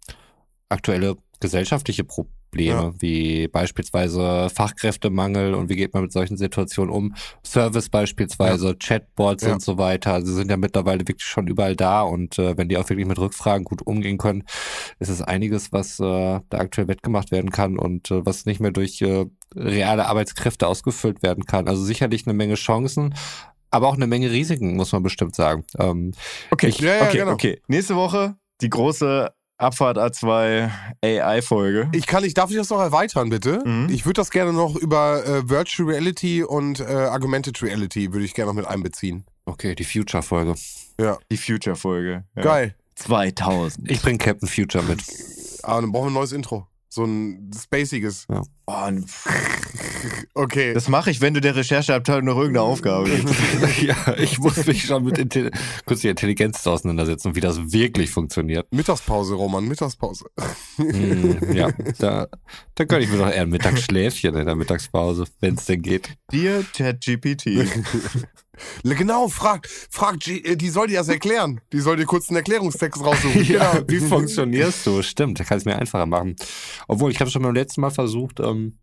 aktuelle 0.69 1.17
gesellschaftliche 1.41 2.05
Probleme, 2.05 2.40
Ja. 2.55 2.93
wie 2.99 3.49
beispielsweise 3.49 4.49
Fachkräftemangel 4.55 5.55
und 5.55 5.69
wie 5.69 5.77
geht 5.77 5.95
man 5.95 6.03
mit 6.05 6.13
solchen 6.13 6.37
Situationen 6.37 6.93
um, 6.93 7.15
Service 7.47 7.89
beispielsweise, 7.89 8.75
Chatbots 8.77 9.45
Ja. 9.45 9.53
und 9.55 9.63
so 9.63 9.79
weiter. 9.79 10.21
Sie 10.25 10.33
sind 10.35 10.51
ja 10.51 10.57
mittlerweile 10.57 11.01
wirklich 11.01 11.23
schon 11.27 11.47
überall 11.47 11.77
da 11.77 12.03
und 12.03 12.39
äh, 12.39 12.57
wenn 12.57 12.69
die 12.69 12.77
auch 12.79 12.89
wirklich 12.89 13.07
mit 13.07 13.19
Rückfragen 13.19 13.65
gut 13.65 13.87
umgehen 13.87 14.19
können, 14.19 14.45
ist 14.99 15.09
es 15.09 15.23
einiges, 15.23 15.73
was 15.73 16.01
äh, 16.01 16.05
da 16.49 16.59
aktuell 16.59 16.89
wettgemacht 16.89 17.31
werden 17.31 17.51
kann 17.51 17.79
und 17.79 18.11
äh, 18.11 18.25
was 18.27 18.47
nicht 18.47 18.61
mehr 18.61 18.73
durch 18.73 19.01
äh, 19.03 19.27
reale 19.55 20.07
Arbeitskräfte 20.07 20.67
ausgefüllt 20.67 21.23
werden 21.23 21.45
kann. 21.45 21.69
Also 21.69 21.83
sicherlich 21.85 22.27
eine 22.27 22.35
Menge 22.35 22.55
Chancen, 22.55 23.15
aber 23.71 23.89
auch 23.89 23.95
eine 23.95 24.07
Menge 24.07 24.31
Risiken, 24.31 24.77
muss 24.77 24.93
man 24.93 25.03
bestimmt 25.03 25.35
sagen. 25.37 25.65
Ähm, 25.79 26.13
Okay, 26.51 26.69
Ich- 26.69 26.81
Ja, 26.81 26.97
ja, 26.97 27.03
okay, 27.07 27.19
genau. 27.19 27.33
okay. 27.33 27.61
Nächste 27.69 27.95
Woche 27.97 28.37
die 28.61 28.71
große 28.71 29.31
Abfahrt 29.61 29.99
A2 29.99 30.71
AI-Folge. 31.05 31.91
Ich 31.93 32.07
kann, 32.07 32.25
ich 32.25 32.35
darf 32.35 32.51
ich 32.51 32.57
das 32.57 32.71
noch 32.71 32.81
erweitern, 32.81 33.29
bitte? 33.29 33.63
Mhm. 33.65 33.89
Ich 33.91 34.07
würde 34.07 34.15
das 34.21 34.31
gerne 34.31 34.53
noch 34.53 34.75
über 34.77 35.25
äh, 35.27 35.49
Virtual 35.49 35.89
Reality 35.89 36.43
und 36.43 36.81
äh, 36.81 36.85
Augmented 36.85 37.63
Reality 37.63 38.13
würde 38.13 38.25
ich 38.25 38.35
gerne 38.35 38.51
noch 38.51 38.57
mit 38.57 38.67
einbeziehen. 38.67 39.25
okay, 39.47 39.75
die 39.75 39.85
Future-Folge. 39.85 40.55
Die 41.31 41.37
Future-Folge. 41.37 42.25
Ja. 42.37 42.43
Geil. 42.43 42.75
2000. 42.95 43.91
Ich 43.91 44.03
bringe 44.03 44.19
Captain 44.19 44.49
Future 44.49 44.85
mit. 44.85 45.03
Aber 45.63 45.81
dann 45.81 45.93
brauchen 45.93 46.07
wir 46.07 46.11
ein 46.11 46.15
neues 46.15 46.33
Intro. 46.33 46.67
So 46.93 47.05
ein 47.05 47.51
spaciges. 47.57 48.27
Oh, 48.29 48.43
und 48.67 49.07
Okay. 50.35 50.75
das 50.75 50.89
mache 50.89 51.11
ich, 51.11 51.21
wenn 51.21 51.35
du 51.35 51.41
der 51.41 51.55
Rechercheabteilung 51.55 52.25
noch 52.25 52.37
irgendeine 52.37 52.63
Aufgabe 52.67 53.11
gibst. 53.11 53.35
ja, 53.83 54.17
ich 54.17 54.39
muss 54.39 54.67
mich 54.67 54.87
schon 54.87 55.05
mit 55.05 55.19
Intelli 55.19 55.51
künstlicher 55.87 56.11
Intelligenz 56.11 56.67
auseinandersetzen 56.67 57.29
und 57.29 57.37
wie 57.37 57.41
das 57.41 57.73
wirklich 57.73 58.11
funktioniert. 58.11 58.67
Mittagspause, 58.73 59.35
Roman, 59.35 59.67
Mittagspause. 59.69 60.25
Hm, 60.77 61.55
ja, 61.55 61.71
da, 61.99 62.27
da 62.75 62.85
gönne 62.85 63.05
ich 63.05 63.11
mir 63.11 63.19
doch 63.19 63.31
eher 63.31 63.43
ein 63.43 63.51
Mittagsschläfchen 63.51 64.35
in 64.35 64.47
der 64.47 64.57
Mittagspause, 64.57 65.27
wenn 65.39 65.55
es 65.55 65.67
denn 65.67 65.83
geht. 65.83 66.17
Dir 66.33 66.65
ChatGPT. 66.77 67.69
Genau, 68.85 69.29
frag, 69.29 69.69
frag, 69.91 70.21
G, 70.21 70.39
äh, 70.39 70.57
die 70.57 70.69
soll 70.71 70.89
dir 70.89 70.99
das 70.99 71.09
erklären. 71.09 71.61
Die 71.73 71.81
soll 71.81 71.97
dir 71.97 72.07
kurz 72.07 72.29
einen 72.29 72.37
Erklärungstext 72.37 73.03
raussuchen. 73.05 73.45
Ja, 73.51 73.73
Genau. 73.73 73.85
wie 73.89 73.99
funktionierst 74.01 74.87
du? 74.87 75.03
Stimmt, 75.03 75.41
da 75.41 75.45
kann 75.45 75.59
es 75.59 75.65
mir 75.65 75.77
einfacher 75.77 76.07
machen. 76.07 76.37
Obwohl, 76.89 77.11
ich 77.11 77.21
habe 77.21 77.31
schon 77.31 77.43
beim 77.43 77.55
letzten 77.55 77.81
Mal 77.81 77.91
versucht, 77.91 78.41
ähm, 78.41 78.77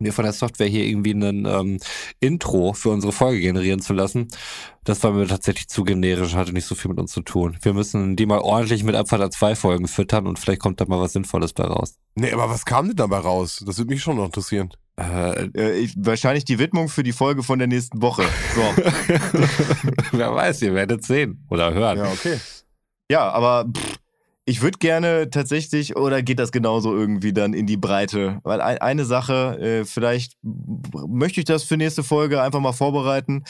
mir 0.00 0.12
von 0.12 0.22
der 0.24 0.32
Software 0.32 0.68
hier 0.68 0.84
irgendwie 0.84 1.10
ein 1.12 1.44
ähm, 1.44 1.78
Intro 2.20 2.72
für 2.72 2.90
unsere 2.90 3.12
Folge 3.12 3.40
generieren 3.40 3.80
zu 3.80 3.92
lassen. 3.94 4.28
Das 4.84 5.02
war 5.02 5.10
mir 5.12 5.26
tatsächlich 5.26 5.68
zu 5.68 5.82
generisch, 5.82 6.34
hatte 6.34 6.52
nicht 6.52 6.66
so 6.66 6.76
viel 6.76 6.90
mit 6.90 7.00
uns 7.00 7.10
zu 7.10 7.20
tun. 7.22 7.58
Wir 7.62 7.72
müssen 7.74 8.14
die 8.14 8.26
mal 8.26 8.38
ordentlich 8.38 8.84
mit 8.84 8.94
Abfahrt 8.94 9.22
A2 9.22 9.56
Folgen 9.56 9.88
füttern 9.88 10.26
und 10.28 10.38
vielleicht 10.38 10.60
kommt 10.60 10.80
da 10.80 10.84
mal 10.86 11.00
was 11.00 11.14
Sinnvolles 11.14 11.52
bei 11.52 11.64
raus. 11.64 11.96
Nee, 12.14 12.30
aber 12.30 12.48
was 12.48 12.64
kam 12.64 12.86
denn 12.86 12.96
dabei 12.96 13.18
raus? 13.18 13.62
Das 13.66 13.78
würde 13.78 13.90
mich 13.92 14.00
schon 14.02 14.16
noch 14.16 14.26
interessieren. 14.26 14.70
Äh, 14.98 15.48
äh, 15.54 15.78
ich, 15.78 15.94
wahrscheinlich 15.96 16.44
die 16.44 16.58
Widmung 16.58 16.88
für 16.88 17.02
die 17.02 17.12
Folge 17.12 17.42
von 17.42 17.58
der 17.58 17.68
nächsten 17.68 18.02
Woche. 18.02 18.24
So. 18.54 18.62
wer 20.18 20.34
weiß, 20.34 20.62
ihr 20.62 20.74
werdet 20.74 21.04
sehen 21.04 21.44
oder 21.48 21.72
hören. 21.72 21.98
Ja, 21.98 22.10
okay. 22.10 22.38
Ja, 23.10 23.30
aber 23.30 23.66
pff, 23.72 23.98
ich 24.44 24.62
würde 24.62 24.78
gerne 24.78 25.30
tatsächlich, 25.30 25.94
oder 25.96 26.22
geht 26.22 26.38
das 26.38 26.52
genauso 26.52 26.96
irgendwie 26.96 27.32
dann 27.32 27.52
in 27.52 27.66
die 27.66 27.76
Breite? 27.76 28.40
Weil 28.42 28.60
ein, 28.60 28.78
eine 28.78 29.04
Sache, 29.04 29.58
äh, 29.60 29.84
vielleicht 29.84 30.36
möchte 30.42 31.40
ich 31.40 31.44
das 31.44 31.64
für 31.64 31.76
nächste 31.76 32.02
Folge 32.02 32.42
einfach 32.42 32.60
mal 32.60 32.72
vorbereiten. 32.72 33.44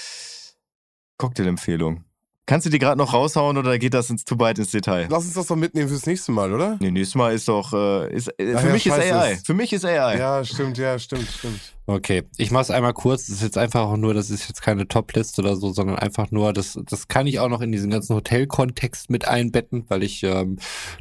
Cocktailempfehlung. 1.16 2.04
Kannst 2.48 2.64
du 2.64 2.70
die 2.70 2.78
gerade 2.78 2.96
noch 2.96 3.12
raushauen 3.12 3.58
oder 3.58 3.78
geht 3.78 3.92
das 3.92 4.08
ins, 4.08 4.24
zu 4.24 4.38
weit 4.40 4.58
ins 4.58 4.70
Detail? 4.70 5.06
Lass 5.10 5.26
uns 5.26 5.34
das 5.34 5.48
doch 5.48 5.56
mitnehmen 5.56 5.86
fürs 5.90 6.06
nächste 6.06 6.32
Mal, 6.32 6.50
oder? 6.54 6.78
Nee, 6.80 6.90
nächstes 6.90 7.14
Mal 7.14 7.34
ist 7.34 7.46
doch, 7.46 7.74
äh, 7.74 8.10
ist, 8.10 8.28
äh, 8.40 8.56
für 8.56 8.66
ja, 8.68 8.72
mich 8.72 8.86
ist 8.86 8.92
AI. 8.94 9.32
ist- 9.32 9.46
Für 9.46 9.52
mich 9.52 9.70
ist 9.74 9.84
AI. 9.84 10.18
Ja, 10.18 10.42
stimmt, 10.46 10.78
ja, 10.78 10.98
stimmt, 10.98 11.28
stimmt. 11.28 11.60
Okay, 11.84 12.22
ich 12.38 12.50
mache 12.50 12.62
es 12.62 12.70
einmal 12.70 12.94
kurz. 12.94 13.26
Das 13.26 13.36
ist 13.36 13.42
jetzt 13.42 13.58
einfach 13.58 13.82
auch 13.82 13.98
nur, 13.98 14.14
das 14.14 14.30
ist 14.30 14.48
jetzt 14.48 14.62
keine 14.62 14.88
Top-List 14.88 15.38
oder 15.38 15.56
so, 15.56 15.74
sondern 15.74 15.98
einfach 15.98 16.30
nur, 16.30 16.54
das, 16.54 16.78
das 16.86 17.06
kann 17.08 17.26
ich 17.26 17.38
auch 17.38 17.50
noch 17.50 17.60
in 17.60 17.70
diesen 17.70 17.90
ganzen 17.90 18.16
Hotelkontext 18.16 19.10
mit 19.10 19.28
einbetten, 19.28 19.84
weil 19.88 20.02
ich, 20.02 20.22
ähm, 20.22 20.56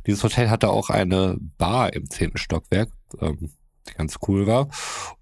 dieses 0.05 0.23
Hotel 0.25 0.49
hatte 0.49 0.69
auch 0.69 0.89
eine 0.89 1.37
Bar 1.57 1.93
im 1.93 2.09
zehnten 2.09 2.37
Stockwerk, 2.37 2.89
ähm, 3.21 3.51
die 3.87 3.93
ganz 3.93 4.17
cool 4.27 4.47
war. 4.47 4.67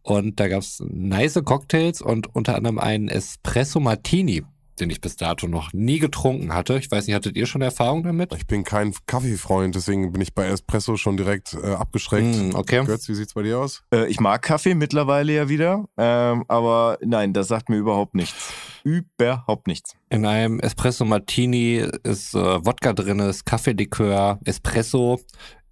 Und 0.01 0.39
da 0.39 0.47
gab's 0.47 0.81
nice 0.87 1.39
Cocktails 1.45 2.01
und 2.01 2.33
unter 2.35 2.55
anderem 2.55 2.79
einen 2.79 3.09
Espresso 3.09 3.79
Martini, 3.79 4.43
den 4.79 4.89
ich 4.89 5.01
bis 5.01 5.15
dato 5.15 5.47
noch 5.47 5.73
nie 5.73 5.99
getrunken 5.99 6.53
hatte. 6.53 6.77
Ich 6.77 6.91
weiß 6.91 7.07
nicht, 7.07 7.15
hattet 7.15 7.35
ihr 7.37 7.45
schon 7.45 7.61
Erfahrung 7.61 8.03
damit? 8.03 8.33
Ich 8.35 8.47
bin 8.47 8.63
kein 8.63 8.93
Kaffeefreund, 9.05 9.75
deswegen 9.75 10.11
bin 10.11 10.21
ich 10.21 10.33
bei 10.33 10.47
Espresso 10.47 10.97
schon 10.97 11.17
direkt 11.17 11.53
äh, 11.53 11.73
abgeschreckt. 11.73 12.35
Hm, 12.35 12.55
okay. 12.55 12.83
Götz, 12.85 13.07
wie 13.07 13.15
sieht's 13.15 13.33
bei 13.33 13.43
dir 13.43 13.59
aus? 13.59 13.83
Äh, 13.93 14.07
ich 14.07 14.19
mag 14.19 14.41
Kaffee 14.41 14.75
mittlerweile 14.75 15.33
ja 15.33 15.49
wieder, 15.49 15.85
ähm, 15.97 16.45
aber 16.47 16.97
nein, 17.03 17.33
das 17.33 17.47
sagt 17.47 17.69
mir 17.69 17.77
überhaupt 17.77 18.15
nichts. 18.15 18.53
Überhaupt 18.83 19.67
nichts. 19.67 19.95
In 20.09 20.25
einem 20.25 20.59
Espresso 20.59 21.05
Martini 21.05 21.83
ist 22.03 22.35
äh, 22.35 22.65
Wodka 22.65 22.93
drin, 22.93 23.19
ist 23.19 23.45
Kaffeelikör, 23.45 24.39
Espresso. 24.45 25.19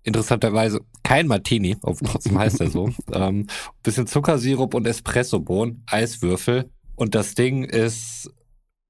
Interessanterweise 0.05 0.81
kein 1.03 1.27
Martini, 1.27 1.77
obwohl 1.81 2.09
trotzdem 2.09 2.37
heißt 2.37 2.59
er 2.61 2.69
so. 2.69 2.89
ähm, 3.13 3.47
bisschen 3.83 4.07
Zuckersirup 4.07 4.73
und 4.73 4.87
Espressobohnen, 4.87 5.83
Eiswürfel. 5.85 6.69
Und 6.95 7.15
das 7.15 7.35
Ding 7.35 7.63
ist 7.63 8.31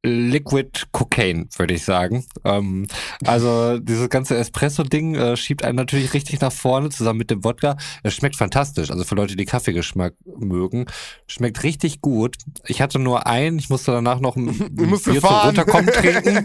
Liquid 0.05 0.87
Cocaine, 0.91 1.47
würde 1.57 1.73
ich 1.73 1.85
sagen. 1.85 2.25
Ähm, 2.43 2.87
also 3.23 3.79
dieses 3.79 4.09
ganze 4.09 4.35
Espresso-Ding 4.37 5.15
äh, 5.15 5.37
schiebt 5.37 5.63
einen 5.63 5.77
natürlich 5.77 6.13
richtig 6.13 6.41
nach 6.41 6.51
vorne 6.51 6.89
zusammen 6.89 7.19
mit 7.19 7.31
dem 7.31 7.43
Wodka. 7.45 7.77
Es 8.03 8.13
schmeckt 8.13 8.35
fantastisch. 8.35 8.91
Also 8.91 9.05
für 9.05 9.15
Leute, 9.15 9.37
die 9.37 9.45
Kaffeegeschmack 9.45 10.13
mögen, 10.25 10.87
schmeckt 11.25 11.63
richtig 11.63 12.01
gut. 12.01 12.35
Ich 12.67 12.81
hatte 12.81 12.99
nur 12.99 13.27
einen, 13.27 13.57
ich 13.59 13.69
musste 13.69 13.91
danach 13.91 14.19
noch 14.19 14.35
ein 14.35 14.45
musst 14.75 15.05
Bier 15.05 15.21
zum 15.21 15.29
fahren. 15.29 15.47
Runterkommen 15.47 15.87
trinken. 15.93 16.43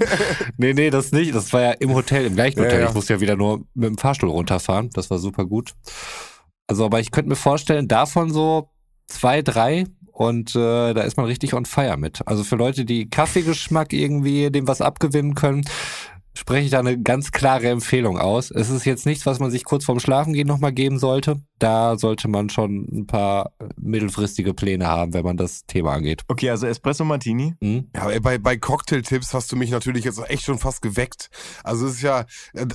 Nee, 0.56 0.74
nee, 0.74 0.90
das 0.90 1.10
nicht. 1.10 1.34
Das 1.34 1.52
war 1.52 1.60
ja 1.62 1.70
im 1.72 1.94
Hotel, 1.94 2.26
im 2.26 2.36
gleichen 2.36 2.58
Ja, 2.60 2.64
Hotel. 2.66 2.80
ja. 2.82 2.88
Ich 2.88 2.94
musste 2.94 3.14
ja 3.14 3.20
wieder 3.20 3.34
nur 3.36 3.64
mit 3.74 3.88
dem 3.88 3.98
Fahrstuhl 3.98 4.30
runterfahren. 4.30 4.90
Das 4.92 5.10
war 5.10 5.18
super 5.18 5.44
gut. 5.46 5.74
Also, 6.68 6.84
aber 6.84 7.00
ich 7.00 7.10
könnte 7.10 7.30
mir 7.30 7.36
vorstellen, 7.36 7.88
davon 7.88 8.30
so 8.30 8.70
zwei, 9.08 9.42
drei 9.42 9.84
und 10.18 10.56
äh, 10.56 10.94
da 10.94 11.02
ist 11.02 11.16
man 11.16 11.26
richtig 11.26 11.54
on 11.54 11.64
fire 11.64 11.96
mit. 11.96 12.26
Also 12.26 12.42
für 12.42 12.56
Leute, 12.56 12.84
die 12.84 13.08
Kaffeegeschmack 13.08 13.92
irgendwie 13.92 14.50
dem 14.50 14.66
was 14.66 14.80
abgewinnen 14.80 15.36
können, 15.36 15.64
spreche 16.38 16.66
ich 16.66 16.70
da 16.70 16.78
eine 16.78 17.00
ganz 17.00 17.32
klare 17.32 17.68
Empfehlung 17.68 18.18
aus. 18.18 18.50
Es 18.50 18.70
ist 18.70 18.84
jetzt 18.84 19.06
nichts, 19.06 19.26
was 19.26 19.40
man 19.40 19.50
sich 19.50 19.64
kurz 19.64 19.84
vorm 19.84 19.98
Schlafengehen 19.98 20.46
nochmal 20.46 20.72
geben 20.72 20.98
sollte. 20.98 21.42
Da 21.58 21.98
sollte 21.98 22.28
man 22.28 22.48
schon 22.50 22.86
ein 22.92 23.06
paar 23.08 23.50
mittelfristige 23.76 24.54
Pläne 24.54 24.86
haben, 24.86 25.12
wenn 25.12 25.24
man 25.24 25.36
das 25.36 25.66
Thema 25.66 25.94
angeht. 25.94 26.22
Okay, 26.28 26.50
also 26.50 26.66
Espresso 26.68 27.04
Martini. 27.04 27.54
Hm? 27.60 27.88
Ja, 27.96 28.20
bei, 28.20 28.38
bei 28.38 28.56
Cocktail-Tipps 28.56 29.34
hast 29.34 29.50
du 29.50 29.56
mich 29.56 29.70
natürlich 29.70 30.04
jetzt 30.04 30.20
echt 30.30 30.44
schon 30.44 30.58
fast 30.60 30.80
geweckt. 30.82 31.30
Also 31.64 31.86
es 31.86 31.94
ist 31.96 32.02
ja, 32.02 32.24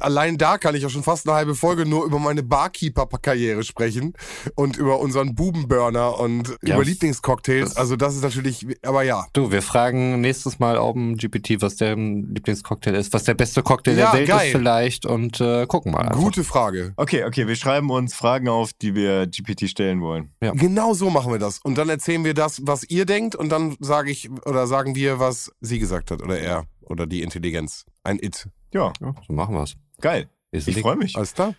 allein 0.02 0.38
da 0.38 0.58
kann 0.58 0.76
ich 0.76 0.84
ja 0.84 0.90
schon 0.90 1.04
fast 1.04 1.26
eine 1.28 1.38
halbe 1.38 1.56
Folge 1.56 1.86
nur 1.86 2.04
über 2.06 2.20
meine 2.20 2.44
Barkeeper-Karriere 2.44 3.64
sprechen 3.64 4.14
und 4.56 4.76
über 4.76 5.00
unseren 5.00 5.36
Bubenburner 5.36 6.20
und 6.20 6.50
Ja. 6.64 6.76
über 6.76 6.84
Lieblingscocktails. 6.84 7.78
Also 7.78 7.96
das 7.96 8.16
ist 8.16 8.24
natürlich, 8.24 8.68
aber 8.84 9.04
ja. 9.04 9.26
Du, 9.32 9.52
wir 9.52 9.62
fragen 9.62 10.20
nächstes 10.20 10.60
Mal 10.60 10.78
OpenGPT, 10.78 11.62
was 11.62 11.78
deren 11.78 12.34
Lieblingscocktail 12.34 12.96
ist, 12.96 13.14
was 13.14 13.24
der 13.24 13.34
beste 13.36 13.53
Cocktail 13.62 13.98
Ja, 13.98 14.12
der 14.12 14.20
Welt 14.20 14.28
geil. 14.30 14.46
ist 14.48 14.52
vielleicht 14.54 15.06
und 15.06 15.40
äh, 15.42 15.68
gucken 15.68 15.92
mal. 15.92 16.00
Einfach. 16.08 16.20
Gute 16.20 16.44
Frage. 16.44 16.94
Okay, 16.96 17.26
okay, 17.26 17.48
wir 17.48 17.56
schreiben 17.56 17.92
uns 17.92 18.16
Fragen 18.16 18.48
auf, 18.48 18.72
die 18.74 18.96
wir 18.96 19.28
GPT 19.28 19.70
stellen 19.70 20.02
wollen. 20.02 20.32
Ja. 20.42 20.52
Genau 20.54 20.94
so 20.94 21.10
machen 21.10 21.32
wir 21.32 21.40
das. 21.40 21.60
Und 21.60 21.78
dann 21.78 21.90
erzählen 21.90 22.24
wir 22.24 22.34
das, 22.34 22.62
was 22.66 22.84
ihr 22.90 23.06
denkt, 23.06 23.36
und 23.36 23.50
dann 23.50 23.76
sage 23.80 24.10
ich 24.10 24.32
oder 24.46 24.66
sagen 24.66 24.96
wir, 24.96 25.20
was 25.20 25.52
sie 25.62 25.78
gesagt 25.78 26.10
hat 26.10 26.22
oder 26.24 26.40
er 26.40 26.66
oder 26.82 27.06
die 27.06 27.22
Intelligenz. 27.22 27.86
Ein 28.04 28.18
It. 28.20 28.48
Ja, 28.74 28.92
Ja, 29.02 29.14
so 29.28 29.34
machen 29.34 29.54
wir's. 29.56 29.76
geil. 30.02 30.30
Ist 30.52 30.68
Ich 30.68 30.80
freue 30.80 30.96
mich. 30.96 31.16
Alles 31.16 31.34
klar? 31.34 31.54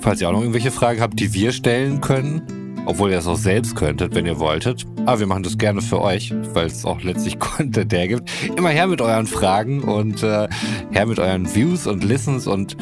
Falls 0.00 0.20
ihr 0.20 0.28
auch 0.28 0.32
noch 0.32 0.40
irgendwelche 0.40 0.70
Fragen 0.70 1.00
habt, 1.00 1.18
die 1.20 1.32
wir 1.32 1.52
stellen 1.52 2.00
können, 2.00 2.42
obwohl 2.86 3.10
ihr 3.10 3.18
es 3.18 3.26
auch 3.26 3.36
selbst 3.36 3.76
könntet, 3.76 4.14
wenn 4.14 4.26
ihr 4.26 4.38
wolltet. 4.38 4.84
Aber 5.06 5.20
wir 5.20 5.26
machen 5.26 5.42
das 5.42 5.58
gerne 5.58 5.80
für 5.80 6.00
euch, 6.00 6.32
weil 6.52 6.66
es 6.66 6.84
auch 6.84 7.02
letztlich 7.02 7.38
Content 7.38 7.92
hergibt. 7.92 8.30
Immer 8.56 8.70
her 8.70 8.86
mit 8.86 9.00
euren 9.00 9.26
Fragen 9.26 9.82
und 9.82 10.22
äh, 10.22 10.48
her 10.90 11.06
mit 11.06 11.18
euren 11.18 11.54
Views 11.54 11.86
und 11.86 12.04
Listens 12.04 12.46
und 12.46 12.76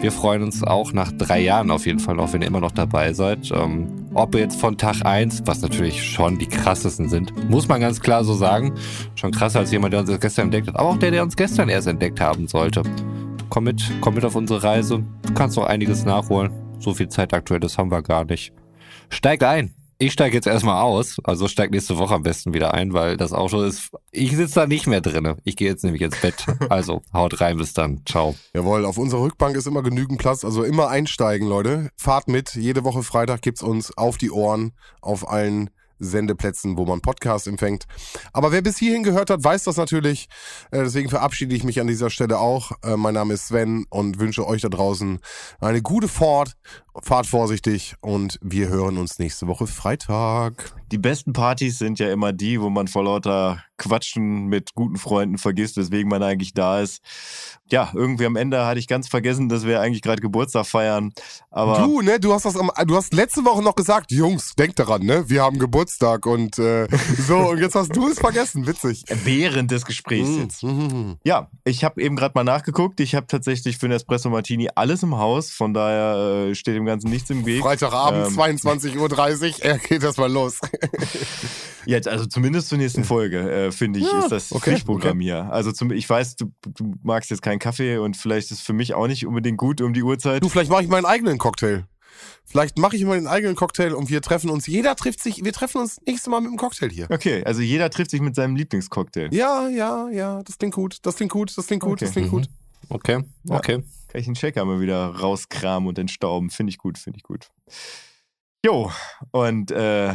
wir 0.00 0.12
freuen 0.12 0.42
uns 0.42 0.64
auch 0.64 0.94
nach 0.94 1.12
drei 1.12 1.40
Jahren 1.40 1.70
auf 1.70 1.84
jeden 1.84 1.98
Fall 1.98 2.14
noch, 2.14 2.32
wenn 2.32 2.40
ihr 2.40 2.48
immer 2.48 2.60
noch 2.60 2.72
dabei 2.72 3.12
seid. 3.12 3.50
Ähm, 3.52 3.86
ob 4.14 4.34
jetzt 4.34 4.58
von 4.58 4.78
Tag 4.78 5.04
eins, 5.04 5.42
was 5.44 5.60
natürlich 5.60 6.02
schon 6.02 6.38
die 6.38 6.46
krassesten 6.46 7.10
sind, 7.10 7.50
muss 7.50 7.68
man 7.68 7.82
ganz 7.82 8.00
klar 8.00 8.24
so 8.24 8.32
sagen. 8.32 8.72
Schon 9.14 9.30
krasser 9.30 9.58
als 9.58 9.70
jemand, 9.72 9.92
der 9.92 10.00
uns 10.00 10.20
gestern 10.20 10.44
entdeckt 10.46 10.68
hat, 10.68 10.76
aber 10.76 10.88
auch 10.88 10.98
der, 10.98 11.10
der 11.10 11.22
uns 11.22 11.36
gestern 11.36 11.68
erst 11.68 11.86
entdeckt 11.86 12.18
haben 12.18 12.48
sollte. 12.48 12.82
Komm 13.50 13.64
mit, 13.64 13.82
komm 14.00 14.14
mit 14.14 14.24
auf 14.24 14.36
unsere 14.36 14.62
Reise. 14.62 15.04
Du 15.26 15.34
kannst 15.34 15.56
noch 15.58 15.66
einiges 15.66 16.06
nachholen. 16.06 16.50
So 16.78 16.94
viel 16.94 17.08
Zeit 17.08 17.34
aktuell, 17.34 17.60
das 17.60 17.76
haben 17.76 17.90
wir 17.90 18.00
gar 18.00 18.24
nicht. 18.24 18.54
Steigt 19.10 19.42
ein. 19.42 19.74
Ich 20.02 20.14
steige 20.14 20.34
jetzt 20.34 20.46
erstmal 20.46 20.80
aus, 20.80 21.18
also 21.24 21.46
steig 21.46 21.72
nächste 21.72 21.98
Woche 21.98 22.14
am 22.14 22.22
besten 22.22 22.54
wieder 22.54 22.72
ein, 22.72 22.94
weil 22.94 23.18
das 23.18 23.34
Auto 23.34 23.60
ist, 23.60 23.90
ich 24.12 24.34
sitze 24.34 24.54
da 24.54 24.66
nicht 24.66 24.86
mehr 24.86 25.02
drinne. 25.02 25.36
Ich 25.44 25.56
gehe 25.56 25.68
jetzt 25.68 25.84
nämlich 25.84 26.00
ins 26.00 26.18
Bett. 26.18 26.46
Also 26.70 27.02
haut 27.12 27.38
rein, 27.42 27.58
bis 27.58 27.74
dann. 27.74 28.00
Ciao. 28.06 28.34
Jawohl, 28.54 28.86
auf 28.86 28.96
unserer 28.96 29.20
Rückbank 29.20 29.56
ist 29.56 29.66
immer 29.66 29.82
genügend 29.82 30.18
Platz, 30.18 30.42
also 30.42 30.62
immer 30.62 30.88
einsteigen, 30.88 31.46
Leute. 31.46 31.90
Fahrt 31.96 32.28
mit. 32.28 32.54
Jede 32.54 32.82
Woche 32.84 33.02
Freitag 33.02 33.42
gibt's 33.42 33.62
uns 33.62 33.94
auf 33.98 34.16
die 34.16 34.30
Ohren 34.30 34.72
auf 35.02 35.28
allen 35.28 35.68
Sendeplätzen, 36.00 36.76
wo 36.76 36.84
man 36.84 37.00
Podcasts 37.00 37.46
empfängt. 37.46 37.86
Aber 38.32 38.50
wer 38.50 38.62
bis 38.62 38.78
hierhin 38.78 39.02
gehört 39.02 39.30
hat, 39.30 39.44
weiß 39.44 39.64
das 39.64 39.76
natürlich. 39.76 40.28
Äh, 40.70 40.82
deswegen 40.82 41.08
verabschiede 41.08 41.54
ich 41.54 41.62
mich 41.62 41.80
an 41.80 41.86
dieser 41.86 42.10
Stelle 42.10 42.38
auch. 42.38 42.72
Äh, 42.82 42.96
mein 42.96 43.14
Name 43.14 43.34
ist 43.34 43.48
Sven 43.48 43.86
und 43.90 44.18
wünsche 44.18 44.46
euch 44.46 44.62
da 44.62 44.68
draußen 44.68 45.20
eine 45.60 45.82
gute 45.82 46.08
Fahrt. 46.08 46.56
Fahrt 47.02 47.26
vorsichtig 47.26 47.94
und 48.00 48.38
wir 48.42 48.68
hören 48.68 48.98
uns 48.98 49.18
nächste 49.18 49.46
Woche 49.46 49.66
Freitag. 49.66 50.74
Die 50.90 50.98
besten 50.98 51.32
Partys 51.32 51.78
sind 51.78 52.00
ja 52.00 52.10
immer 52.10 52.32
die, 52.32 52.60
wo 52.60 52.68
man 52.68 52.88
vor 52.88 53.04
lauter 53.04 53.62
Quatschen 53.80 54.46
mit 54.46 54.74
guten 54.74 54.96
Freunden 54.96 55.38
vergisst, 55.38 55.76
weswegen 55.76 56.08
man 56.08 56.22
eigentlich 56.22 56.52
da 56.54 56.80
ist. 56.80 57.00
Ja, 57.70 57.90
irgendwie 57.94 58.26
am 58.26 58.36
Ende 58.36 58.66
hatte 58.66 58.78
ich 58.78 58.86
ganz 58.88 59.08
vergessen, 59.08 59.48
dass 59.48 59.64
wir 59.64 59.80
eigentlich 59.80 60.02
gerade 60.02 60.20
Geburtstag 60.20 60.66
feiern. 60.66 61.12
Aber 61.50 61.78
du, 61.78 62.00
ne, 62.02 62.18
du 62.20 62.32
hast 62.34 62.44
das 62.44 62.56
am, 62.56 62.70
du 62.86 62.96
hast 62.96 63.14
letzte 63.14 63.44
Woche 63.44 63.62
noch 63.62 63.74
gesagt, 63.76 64.10
Jungs, 64.12 64.54
denkt 64.56 64.78
daran, 64.78 65.02
ne, 65.02 65.28
wir 65.28 65.42
haben 65.42 65.58
Geburtstag 65.58 66.26
und 66.26 66.58
äh, 66.58 66.88
so 67.26 67.38
und 67.50 67.58
jetzt 67.58 67.74
hast 67.74 67.94
du 67.96 68.08
es 68.08 68.18
vergessen, 68.18 68.66
witzig. 68.66 69.04
während 69.24 69.70
des 69.70 69.84
Gesprächs 69.86 70.28
Mhm, 70.28 70.40
jetzt. 70.42 70.62
mhm. 70.62 71.16
Ja, 71.24 71.48
ich 71.64 71.82
habe 71.84 72.02
eben 72.02 72.16
gerade 72.16 72.32
mal 72.34 72.44
nachgeguckt. 72.44 73.00
Ich 73.00 73.14
habe 73.14 73.26
tatsächlich 73.26 73.78
für 73.78 73.88
den 73.88 73.96
Espresso 73.96 74.28
Martini 74.30 74.68
alles 74.74 75.02
im 75.02 75.16
Haus. 75.16 75.50
Von 75.50 75.72
daher 75.72 76.48
äh, 76.50 76.54
steht 76.54 76.74
dem 76.76 76.84
Ganzen 76.84 77.08
nichts 77.10 77.30
im 77.30 77.46
Weg. 77.46 77.62
Freitagabend, 77.62 78.26
Ähm. 78.28 78.34
22.30 78.38 78.98
Uhr, 78.98 79.64
er 79.64 79.78
geht 79.88 80.02
das 80.02 80.16
mal 80.18 80.30
los. 80.30 80.58
Jetzt, 81.86 82.08
also 82.08 82.26
zumindest 82.26 82.68
zur 82.68 82.76
nächsten 82.78 83.04
Folge, 83.04 83.38
äh, 83.50 83.69
finde 83.72 84.00
ich, 84.00 84.06
Ja, 84.06 84.20
ist 84.20 84.30
das 84.32 84.52
okay, 84.52 84.70
Pflichtprogramm 84.70 85.20
hier. 85.20 85.50
Also 85.52 85.72
zum, 85.72 85.90
ich 85.92 86.08
weiß, 86.08 86.36
du, 86.36 86.52
du 86.62 86.94
magst 87.02 87.30
jetzt 87.30 87.42
keinen 87.42 87.58
Kaffee 87.58 87.98
und 87.98 88.16
vielleicht 88.16 88.50
ist 88.50 88.58
es 88.58 88.60
für 88.64 88.72
mich 88.72 88.94
auch 88.94 89.06
nicht 89.06 89.26
unbedingt 89.26 89.58
gut 89.58 89.80
um 89.80 89.92
die 89.94 90.02
Uhrzeit. 90.02 90.42
Du, 90.42 90.48
vielleicht 90.48 90.70
mache 90.70 90.82
ich 90.82 90.88
meinen 90.88 91.04
eigenen 91.06 91.38
Cocktail. 91.38 91.84
Vielleicht 92.44 92.78
mache 92.78 92.96
ich 92.96 93.04
meinen 93.04 93.26
eigenen 93.26 93.54
Cocktail 93.54 93.94
und 93.94 94.10
wir 94.10 94.20
treffen 94.20 94.50
uns, 94.50 94.66
jeder 94.66 94.96
trifft 94.96 95.22
sich, 95.22 95.44
wir 95.44 95.52
treffen 95.52 95.80
uns 95.80 96.00
nächstes 96.06 96.28
Mal 96.28 96.40
mit 96.40 96.50
dem 96.50 96.56
Cocktail 96.58 96.90
hier. 96.90 97.06
Okay, 97.10 97.44
also 97.44 97.62
jeder 97.62 97.88
trifft 97.90 98.10
sich 98.10 98.20
mit 98.20 98.34
seinem 98.34 98.56
Lieblingscocktail. 98.56 99.32
Ja, 99.32 99.68
ja, 99.68 100.08
ja, 100.10 100.42
das 100.42 100.58
klingt 100.58 100.74
gut, 100.74 100.98
das 101.02 101.16
klingt 101.16 101.32
gut, 101.32 101.56
das 101.56 101.66
klingt 101.68 101.82
gut, 101.82 102.02
das 102.02 102.10
Okay. 102.10 102.20
klingt 102.20 102.30
gut. 102.30 102.48
Okay, 102.88 103.22
Ja. 103.44 103.56
okay. 103.56 103.84
Kann 104.08 104.20
ich 104.20 104.26
den 104.26 104.34
Shaker 104.34 104.64
mal 104.64 104.80
wieder 104.80 105.06
rauskramen 105.06 105.88
und 105.88 105.98
entstauben. 105.98 106.50
Finde 106.50 106.70
ich 106.70 106.78
gut, 106.78 106.98
finde 106.98 107.18
ich 107.18 107.22
gut. 107.22 107.46
Jo, 108.66 108.90
und 109.30 109.70
äh, 109.70 110.14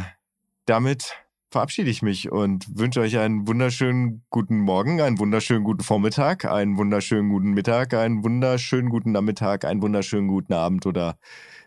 damit 0.66 1.14
verabschiede 1.50 1.90
ich 1.90 2.02
mich 2.02 2.30
und 2.30 2.66
wünsche 2.76 3.00
euch 3.00 3.18
einen 3.18 3.46
wunderschönen 3.46 4.24
guten 4.30 4.58
Morgen, 4.60 5.00
einen 5.00 5.18
wunderschönen 5.18 5.64
guten 5.64 5.82
Vormittag, 5.82 6.44
einen 6.44 6.76
wunderschönen 6.76 7.30
guten 7.30 7.52
Mittag, 7.52 7.94
einen 7.94 8.24
wunderschönen 8.24 8.90
guten 8.90 9.12
Nachmittag, 9.12 9.64
einen 9.64 9.82
wunderschönen 9.82 10.28
guten 10.28 10.52
Abend 10.52 10.86
oder 10.86 11.18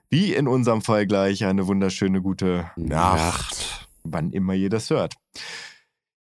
wie 0.09 0.33
in 0.33 0.47
unserem 0.47 0.81
Fall 0.81 1.05
gleich 1.05 1.45
eine 1.45 1.67
wunderschöne 1.67 2.21
gute 2.21 2.71
Nacht. 2.75 3.87
wann 4.03 4.31
immer 4.31 4.53
ihr 4.53 4.69
das 4.69 4.89
hört. 4.89 5.15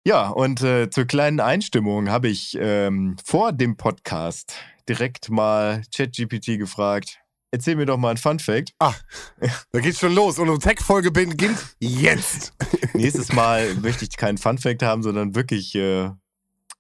Ja, 0.06 0.28
und 0.28 0.62
äh, 0.62 0.90
zur 0.90 1.06
kleinen 1.06 1.40
Einstimmung 1.40 2.10
habe 2.10 2.28
ich 2.28 2.56
ähm, 2.60 3.16
vor 3.24 3.52
dem 3.52 3.76
Podcast 3.76 4.54
direkt 4.88 5.30
mal 5.30 5.82
ChatGPT 5.94 6.58
gefragt. 6.58 7.23
Erzähl 7.54 7.76
mir 7.76 7.86
doch 7.86 7.98
mal 7.98 8.10
ein 8.10 8.16
Fun 8.16 8.40
Fact. 8.40 8.74
Da 8.80 9.80
geht's 9.80 10.00
schon 10.00 10.12
los 10.12 10.40
und 10.40 10.48
unsere 10.48 10.74
Tech-Folge 10.74 11.12
beginnt 11.12 11.76
jetzt. 11.78 12.52
Nächstes 12.94 13.32
Mal 13.32 13.76
möchte 13.76 14.04
ich 14.04 14.16
keinen 14.16 14.38
Fun 14.38 14.58
Fact 14.58 14.82
haben, 14.82 15.04
sondern 15.04 15.36
wirklich 15.36 15.72
äh, 15.76 16.10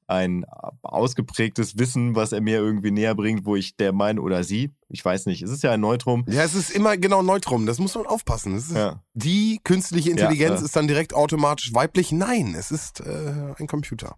ein 0.08 0.44
ausgeprägtes 0.82 1.78
Wissen, 1.78 2.16
was 2.16 2.32
er 2.32 2.40
mir 2.40 2.56
irgendwie 2.56 2.90
näher 2.90 3.14
bringt, 3.14 3.46
wo 3.46 3.54
ich 3.54 3.76
der 3.76 3.92
meine 3.92 4.20
oder 4.20 4.42
sie, 4.42 4.72
ich 4.88 5.04
weiß 5.04 5.26
nicht, 5.26 5.42
es 5.42 5.52
ist 5.52 5.62
ja 5.62 5.70
ein 5.70 5.80
Neutrum. 5.80 6.24
Ja, 6.28 6.42
es 6.42 6.56
ist 6.56 6.72
immer 6.72 6.96
genau 6.96 7.22
Neutrum, 7.22 7.66
das 7.66 7.78
muss 7.78 7.94
man 7.94 8.06
aufpassen. 8.06 8.60
Ja. 8.74 9.00
Die 9.12 9.60
künstliche 9.62 10.10
Intelligenz 10.10 10.56
Ja, 10.56 10.62
äh. 10.62 10.64
ist 10.64 10.74
dann 10.74 10.88
direkt 10.88 11.14
automatisch 11.14 11.72
weiblich. 11.72 12.10
Nein, 12.10 12.56
es 12.58 12.72
ist 12.72 12.98
äh, 12.98 13.54
ein 13.60 13.68
Computer. 13.68 14.16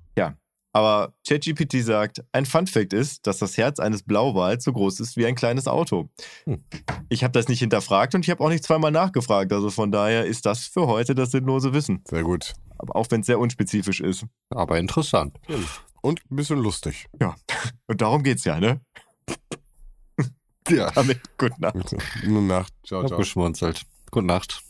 Aber 0.77 1.15
ChatGPT 1.27 1.83
sagt, 1.83 2.23
ein 2.33 2.45
Fun 2.45 2.67
Fact 2.67 2.93
ist, 2.93 3.27
dass 3.27 3.39
das 3.39 3.57
Herz 3.57 3.81
eines 3.81 4.03
Blauwals 4.03 4.63
so 4.63 4.75
groß 4.75 5.01
ist 5.01 5.17
wie 5.17 5.25
ein 5.25 5.35
kleines 5.35 5.69
Auto. 5.69 6.11
Hm. 6.45 6.63
Ich 7.09 7.25
habe 7.25 7.33
das 7.33 7.49
nicht 7.49 7.61
hinterfragt 7.61 8.15
und 8.15 8.27
ich 8.27 8.31
habe 8.31 8.45
auch 8.45 8.51
nicht 8.51 8.63
zweimal 8.63 8.91
nachgefragt. 8.91 9.55
Also 9.55 9.71
von 9.71 9.91
daher 9.91 10.27
ist 10.27 10.45
das 10.45 10.67
für 10.67 10.87
heute 10.87 11.15
das 11.15 11.31
sinnlose 11.31 11.73
Wissen. 11.73 12.05
Sehr 12.07 12.25
gut. 12.25 12.53
Aber 12.77 12.95
auch 12.95 13.07
wenn 13.09 13.23
es 13.23 13.27
sehr 13.27 13.39
unspezifisch 13.39 14.03
ist. 14.03 14.27
Aber 14.51 14.79
interessant. 14.79 15.39
Und 16.03 16.21
ein 16.31 16.37
bisschen 16.37 16.59
lustig. 16.59 17.07
Und 17.87 18.03
darum 18.03 18.23
geht's 18.23 18.45
ja, 18.45 18.61
ne? 18.61 18.83
Ja. 20.69 20.91
Damit, 20.91 21.21
gute 21.39 21.59
Nacht. 21.59 21.97
Gute 22.21 22.43
Nacht. 22.43 22.75
Ciao, 22.87 23.03
ciao. 23.07 23.19
Geschmunzelt. 23.19 23.81
Gute 24.11 24.27
Nacht. 24.27 24.63